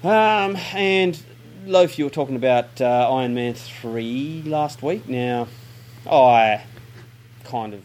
um, 0.04 0.56
and 0.74 1.22
Loaf, 1.66 1.98
you 1.98 2.06
were 2.06 2.12
talking 2.12 2.36
about 2.36 2.80
uh, 2.80 3.10
Iron 3.12 3.34
Man 3.34 3.54
three 3.54 4.44
last 4.46 4.84
week. 4.84 5.08
Now, 5.08 5.48
I 6.10 6.64
kind 7.44 7.74
of 7.74 7.84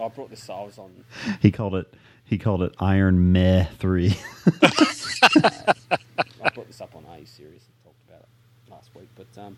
I 0.00 0.08
brought 0.08 0.30
this. 0.30 0.48
I 0.48 0.62
was 0.62 0.78
on 0.78 1.04
He 1.40 1.50
called 1.50 1.74
it. 1.74 1.92
He 2.24 2.38
called 2.38 2.62
it 2.62 2.74
Iron 2.78 3.32
Meh 3.32 3.64
Three. 3.78 4.16
I 4.62 6.50
brought 6.54 6.66
this 6.66 6.80
up 6.80 6.94
on 6.94 7.04
A 7.04 7.26
series 7.26 7.62
and 7.62 7.84
talked 7.84 8.02
about 8.08 8.20
it 8.20 8.70
last 8.70 8.90
week, 8.94 9.08
but 9.16 9.40
um, 9.40 9.56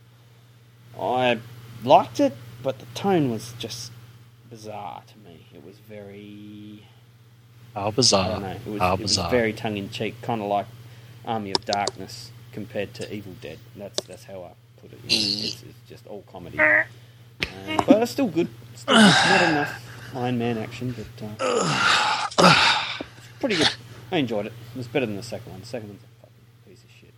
I 0.99 1.39
liked 1.85 2.21
it, 2.21 2.37
but 2.63 2.79
the 2.79 2.87
tone 2.95 3.31
was 3.31 3.55
just 3.59 3.93
bizarre 4.49 5.03
to 5.07 5.19
me. 5.29 5.47
It 5.55 5.65
was 5.65 5.77
very 5.79 6.87
How 7.75 7.91
bizarre. 7.91 8.27
I 8.27 8.33
don't 8.33 8.43
know. 8.43 8.49
It 8.51 8.67
was, 8.67 8.81
How 8.81 8.95
it 8.95 9.01
was 9.01 9.17
very 9.17 9.53
tongue 9.53 9.77
in 9.77 9.91
cheek, 9.91 10.21
kind 10.23 10.41
of 10.41 10.49
like 10.49 10.67
Army 11.25 11.51
of 11.53 11.65
Darkness 11.65 12.33
compared 12.53 12.95
to 12.95 13.13
Evil 13.15 13.35
Dead. 13.41 13.59
That's 13.77 14.05
that's 14.07 14.25
how 14.25 14.43
I 14.43 14.81
put 14.81 14.93
it. 14.93 14.99
It's, 15.05 15.63
it's 15.63 15.89
just 15.89 16.07
all 16.07 16.23
comedy, 16.31 16.59
um, 16.59 16.85
but 17.87 18.03
it's 18.03 18.13
still 18.13 18.29
good. 18.29 18.49
Still 18.75 18.95
good. 18.95 19.03
Not 19.03 19.43
enough 19.43 19.83
Iron 20.15 20.39
Man 20.39 20.59
action, 20.59 20.95
but 20.97 21.07
uh, 22.39 22.97
pretty 23.39 23.57
good. 23.57 23.71
I 24.13 24.17
enjoyed 24.19 24.47
it. 24.47 24.53
It 24.75 24.79
was 24.79 24.89
better 24.89 25.07
than 25.07 25.17
the 25.17 25.23
second 25.23 25.53
one. 25.53 25.61
The 25.61 25.67
second 25.67 25.89
one's 25.91 26.03
a 26.03 26.21
fucking 26.21 26.35
piece 26.69 26.83
of 26.83 26.91
shit. 27.01 27.15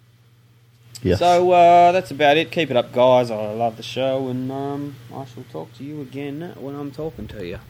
Yes. 1.03 1.19
So 1.21 1.51
uh, 1.51 1.93
that's 1.93 2.11
about 2.11 2.37
it. 2.37 2.51
Keep 2.51 2.71
it 2.71 2.77
up, 2.77 2.93
guys. 2.93 3.31
I 3.31 3.53
love 3.53 3.77
the 3.79 3.83
show, 3.83 4.29
and 4.29 4.53
um, 4.53 4.97
I 5.15 5.25
shall 5.25 5.45
talk 5.51 5.73
to 5.75 5.85
you 5.85 6.03
again 6.03 6.55
when 6.59 6.75
I'm 6.75 6.91
talking 6.91 7.27
to 7.29 7.47
you. 7.47 7.61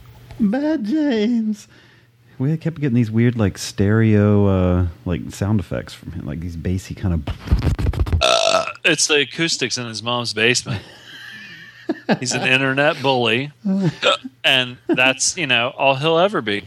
Bad 0.41 0.85
James. 0.85 1.69
We 2.39 2.57
kept 2.57 2.81
getting 2.81 2.95
these 2.95 3.11
weird, 3.11 3.37
like 3.37 3.59
stereo, 3.59 4.47
uh, 4.47 4.87
like 5.05 5.31
sound 5.31 5.61
effects 5.61 5.95
from 5.95 6.13
him, 6.13 6.27
like 6.27 6.41
these 6.41 6.57
bassy 6.57 6.95
kind 6.95 7.15
of. 7.15 8.19
Uh, 8.21 8.67
it's 8.85 9.07
the 9.07 9.21
acoustics 9.21 9.79
in 9.79 9.87
his 9.87 10.03
mom's 10.03 10.33
basement. 10.35 10.83
He's 12.21 12.33
an 12.33 12.43
internet 12.47 13.01
bully, 13.03 13.53
and 14.45 14.77
that's 14.87 15.37
you 15.37 15.47
know 15.47 15.73
all 15.77 15.95
he'll 15.95 16.19
ever 16.19 16.41
be. 16.41 16.65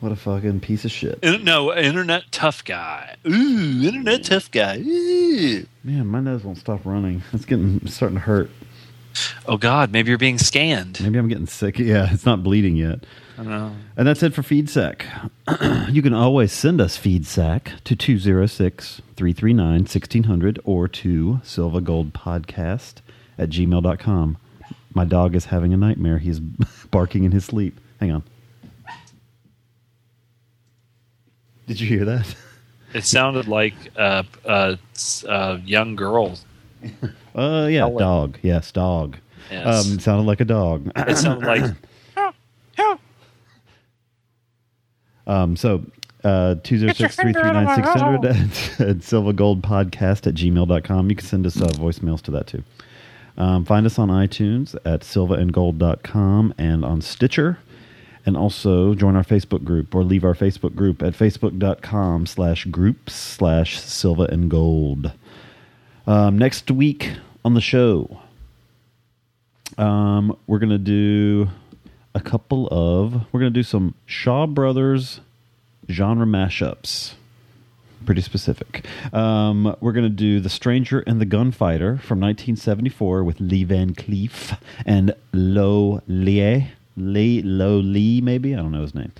What 0.00 0.12
a 0.12 0.16
fucking 0.16 0.60
piece 0.60 0.84
of 0.84 0.92
shit. 0.92 1.18
In- 1.22 1.44
no, 1.44 1.74
internet 1.76 2.30
tough 2.30 2.64
guy. 2.64 3.16
Ooh, 3.26 3.82
internet 3.82 4.24
tough 4.24 4.50
guy. 4.50 4.78
Ooh. 4.78 5.66
Man, 5.82 6.06
my 6.06 6.20
nose 6.20 6.44
won't 6.44 6.58
stop 6.58 6.84
running. 6.84 7.22
It's 7.32 7.44
getting 7.44 7.80
it's 7.82 7.94
starting 7.94 8.16
to 8.16 8.22
hurt. 8.24 8.50
Oh 9.46 9.56
God, 9.56 9.92
maybe 9.92 10.08
you're 10.10 10.18
being 10.18 10.38
scanned. 10.38 11.00
Maybe 11.00 11.18
I'm 11.18 11.28
getting 11.28 11.46
sick. 11.46 11.78
Yeah, 11.78 12.12
it's 12.12 12.26
not 12.26 12.42
bleeding 12.42 12.76
yet. 12.76 13.04
I 13.38 13.42
don't 13.42 13.50
know. 13.50 13.72
And 13.96 14.06
that's 14.06 14.22
it 14.22 14.34
for 14.34 14.42
FeedSack. 14.42 15.04
you 15.92 16.02
can 16.02 16.12
always 16.12 16.52
send 16.52 16.80
us 16.80 16.98
FeedSack 16.98 17.82
to 17.84 17.94
206 17.94 19.02
339 19.16 19.70
1600 19.80 20.58
or 20.64 20.88
to 20.88 21.40
Silva 21.44 21.80
Gold 21.80 22.12
Podcast 22.12 22.94
at 23.38 23.50
gmail.com. 23.50 24.38
My 24.94 25.04
dog 25.04 25.36
is 25.36 25.46
having 25.46 25.72
a 25.72 25.76
nightmare. 25.76 26.18
He's 26.18 26.40
barking 26.90 27.24
in 27.24 27.32
his 27.32 27.44
sleep. 27.44 27.78
Hang 28.00 28.10
on. 28.10 28.24
Did 31.68 31.80
you 31.80 31.86
hear 31.86 32.04
that? 32.06 32.34
It 32.94 33.04
sounded 33.04 33.46
like 33.46 33.74
a, 33.96 34.24
a, 34.44 34.78
a 35.28 35.58
young 35.58 35.94
girl. 35.94 36.38
Uh, 37.34 37.66
yeah, 37.70 37.80
Helen. 37.80 37.98
dog. 37.98 38.38
Yes, 38.42 38.72
dog. 38.72 39.16
Yes. 39.50 39.86
Um, 39.86 39.98
sounded 39.98 40.26
like 40.26 40.40
a 40.40 40.44
dog. 40.44 40.90
It 40.96 41.16
sounded 41.16 41.46
like 41.46 41.62
Um, 45.26 45.56
so, 45.56 45.84
uh, 46.24 46.54
206 46.62 47.16
339 47.16 47.76
600 47.76 48.90
at 48.96 49.02
Silva 49.02 49.32
Gold 49.32 49.62
Podcast 49.62 50.26
at 50.26 50.34
gmail.com. 50.34 51.10
You 51.10 51.16
can 51.16 51.26
send 51.26 51.46
us 51.46 51.60
uh, 51.60 51.66
voicemails 51.68 52.22
to 52.22 52.30
that 52.32 52.46
too. 52.46 52.62
Um, 53.36 53.64
find 53.64 53.84
us 53.86 53.98
on 53.98 54.08
iTunes 54.08 54.74
at 54.84 55.02
silvaandgold.com 55.02 56.54
and 56.58 56.84
on 56.84 57.00
Stitcher. 57.02 57.58
And 58.26 58.36
also 58.36 58.94
join 58.94 59.16
our 59.16 59.22
Facebook 59.24 59.64
group 59.64 59.94
or 59.94 60.02
leave 60.02 60.24
our 60.24 60.34
Facebook 60.34 60.74
group 60.74 61.02
at 61.02 61.14
facebook.com 61.14 62.26
slash 62.26 62.64
groups 62.66 63.14
slash 63.14 63.78
silva 63.80 64.24
and 64.24 64.50
gold. 64.50 65.12
Um, 66.08 66.38
next 66.38 66.70
week 66.70 67.12
on 67.44 67.52
the 67.52 67.60
show, 67.60 68.22
um, 69.76 70.34
we're 70.46 70.58
going 70.58 70.70
to 70.70 70.78
do 70.78 71.50
a 72.14 72.20
couple 72.20 72.66
of, 72.70 73.26
we're 73.30 73.40
going 73.40 73.52
to 73.52 73.58
do 73.58 73.62
some 73.62 73.94
Shaw 74.06 74.46
Brothers 74.46 75.20
genre 75.90 76.24
mashups. 76.24 77.12
Pretty 78.06 78.22
specific. 78.22 78.86
Um, 79.12 79.76
we're 79.82 79.92
going 79.92 80.06
to 80.06 80.08
do 80.08 80.40
The 80.40 80.48
Stranger 80.48 81.00
and 81.00 81.20
the 81.20 81.26
Gunfighter 81.26 81.98
from 81.98 82.20
1974 82.20 83.22
with 83.22 83.38
Lee 83.38 83.64
Van 83.64 83.94
Cleef 83.94 84.58
and 84.86 85.14
Lo 85.34 86.00
Lieh. 86.08 86.68
Lee, 86.96 87.42
Lo 87.42 87.76
Lee, 87.76 88.22
maybe? 88.22 88.54
I 88.54 88.56
don't 88.56 88.72
know 88.72 88.80
his 88.80 88.94
name. 88.94 89.12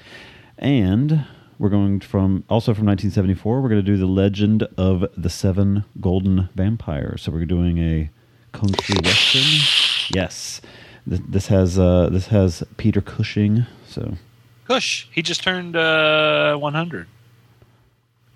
And 0.57 1.26
we're 1.59 1.69
going 1.69 2.01
from, 2.01 2.45
also 2.49 2.73
from 2.75 2.87
1974, 2.87 3.61
we're 3.61 3.69
going 3.69 3.85
to 3.85 3.91
do 3.91 3.97
The 3.97 4.07
Legend 4.07 4.62
of 4.77 5.05
the 5.17 5.28
Seven 5.31 5.85
Golden 6.01 6.49
Vampires. 6.55 7.23
So 7.23 7.33
we're 7.33 7.45
doing 7.45 7.78
a 7.78 8.11
Kung 8.53 8.73
Fu 8.73 8.95
Western. 9.03 10.11
Yes. 10.15 10.61
Th- 11.09 11.20
This 11.28 11.49
has 11.49 11.78
uh, 11.78 12.09
this 12.11 12.28
has 12.28 12.62
Peter 12.77 13.01
Cushing. 13.01 13.67
So 13.87 14.15
Cush, 14.67 15.09
He 15.12 15.23
just 15.23 15.43
turned 15.43 15.77
uh, 15.77 16.57
100. 16.57 17.07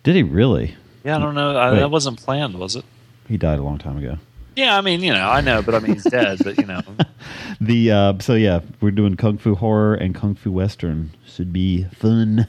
did 0.02 0.14
he 0.16 0.22
really? 0.22 0.74
Yeah, 1.04 1.16
I 1.16 1.18
don't 1.20 1.34
know. 1.34 1.58
I, 1.58 1.74
that 1.76 1.90
wasn't 1.90 2.18
planned, 2.22 2.54
was 2.58 2.76
it? 2.76 2.84
He 3.28 3.36
died 3.36 3.58
a 3.58 3.62
long 3.62 3.78
time 3.78 3.98
ago. 3.98 4.18
Yeah, 4.54 4.76
I 4.76 4.82
mean, 4.82 5.00
you 5.02 5.12
know, 5.12 5.28
I 5.28 5.40
know, 5.40 5.62
but 5.62 5.74
I 5.74 5.78
mean, 5.80 5.94
he's 5.94 6.04
dead. 6.04 6.38
But 6.44 6.58
you 6.58 6.66
know, 6.66 6.80
The 7.60 7.90
uh, 7.90 8.18
so 8.20 8.34
yeah, 8.34 8.60
we're 8.80 8.90
doing 8.90 9.16
kung 9.16 9.38
fu 9.38 9.54
horror 9.54 9.94
and 9.94 10.14
kung 10.14 10.34
fu 10.34 10.50
western. 10.52 11.10
Should 11.26 11.52
be 11.52 11.84
fun. 11.84 12.46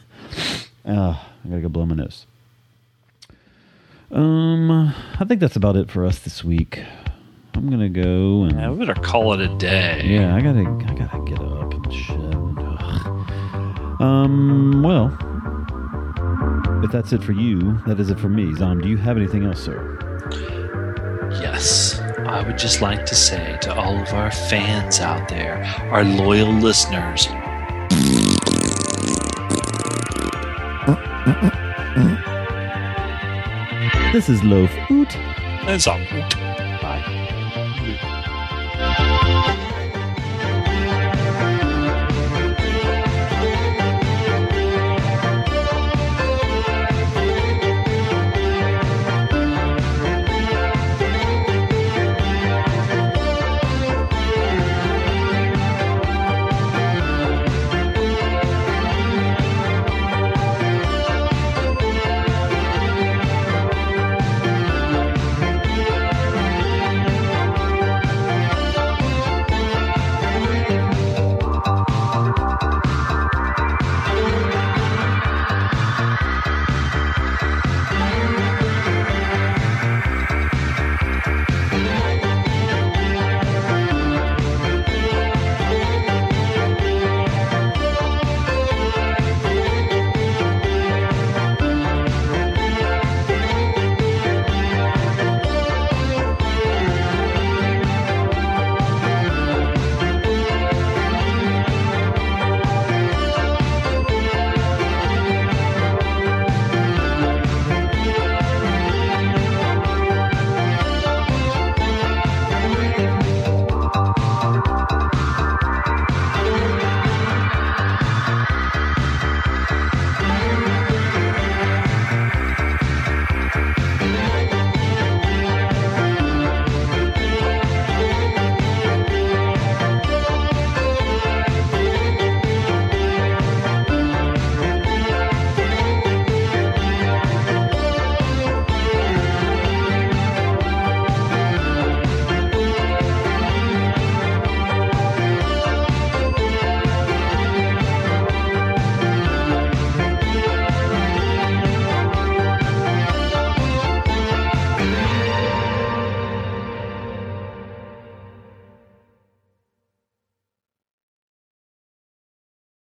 Uh, 0.86 1.16
I 1.46 1.48
gotta 1.50 1.62
go 1.62 1.70
blow 1.70 1.86
my 1.86 1.96
nose. 1.96 2.26
Um, 4.12 4.70
I 5.20 5.26
think 5.26 5.40
that's 5.40 5.56
about 5.56 5.76
it 5.76 5.90
for 5.90 6.06
us 6.06 6.20
this 6.20 6.44
week. 6.44 6.82
I'm 7.56 7.70
gonna 7.70 7.90
go 7.90 8.44
and 8.44 8.54
yeah, 8.54 8.70
we 8.72 8.86
better 8.86 9.00
call 9.00 9.34
it 9.34 9.42
a 9.42 9.48
day. 9.58 10.02
yeah, 10.06 10.36
I 10.36 10.42
gotta 10.42 10.60
I 10.62 10.94
gotta 10.94 11.24
get 11.26 11.40
up 11.40 11.74
and 11.74 11.94
shit. 11.94 12.18
Ugh. 12.18 14.02
Um, 14.02 14.84
well, 14.84 15.08
if 16.84 16.92
that's 16.92 17.14
it 17.14 17.24
for 17.24 17.32
you, 17.32 17.80
that 17.88 18.00
is 18.00 18.10
it 18.10 18.20
for 18.20 18.30
me. 18.30 18.54
Zom, 18.56 18.82
do 18.82 18.90
you 18.90 18.98
have 18.98 19.18
anything 19.18 19.46
else, 19.46 19.64
sir? 19.64 19.98
Yes, 21.42 22.00
I 22.28 22.44
would 22.46 22.58
just 22.58 22.82
like 22.82 23.06
to 23.08 23.16
say 23.16 23.58
to 23.62 23.74
all 23.74 23.98
of 23.98 24.14
our 24.14 24.32
fans 24.32 25.00
out 25.00 25.30
there, 25.30 25.64
our 25.92 26.04
loyal 26.04 26.52
listeners, 26.52 27.28
This 34.12 34.28
is 34.28 34.44
Loaf 34.44 34.70
Oot. 34.92 35.08
it's 35.70 35.88
all 35.88 35.98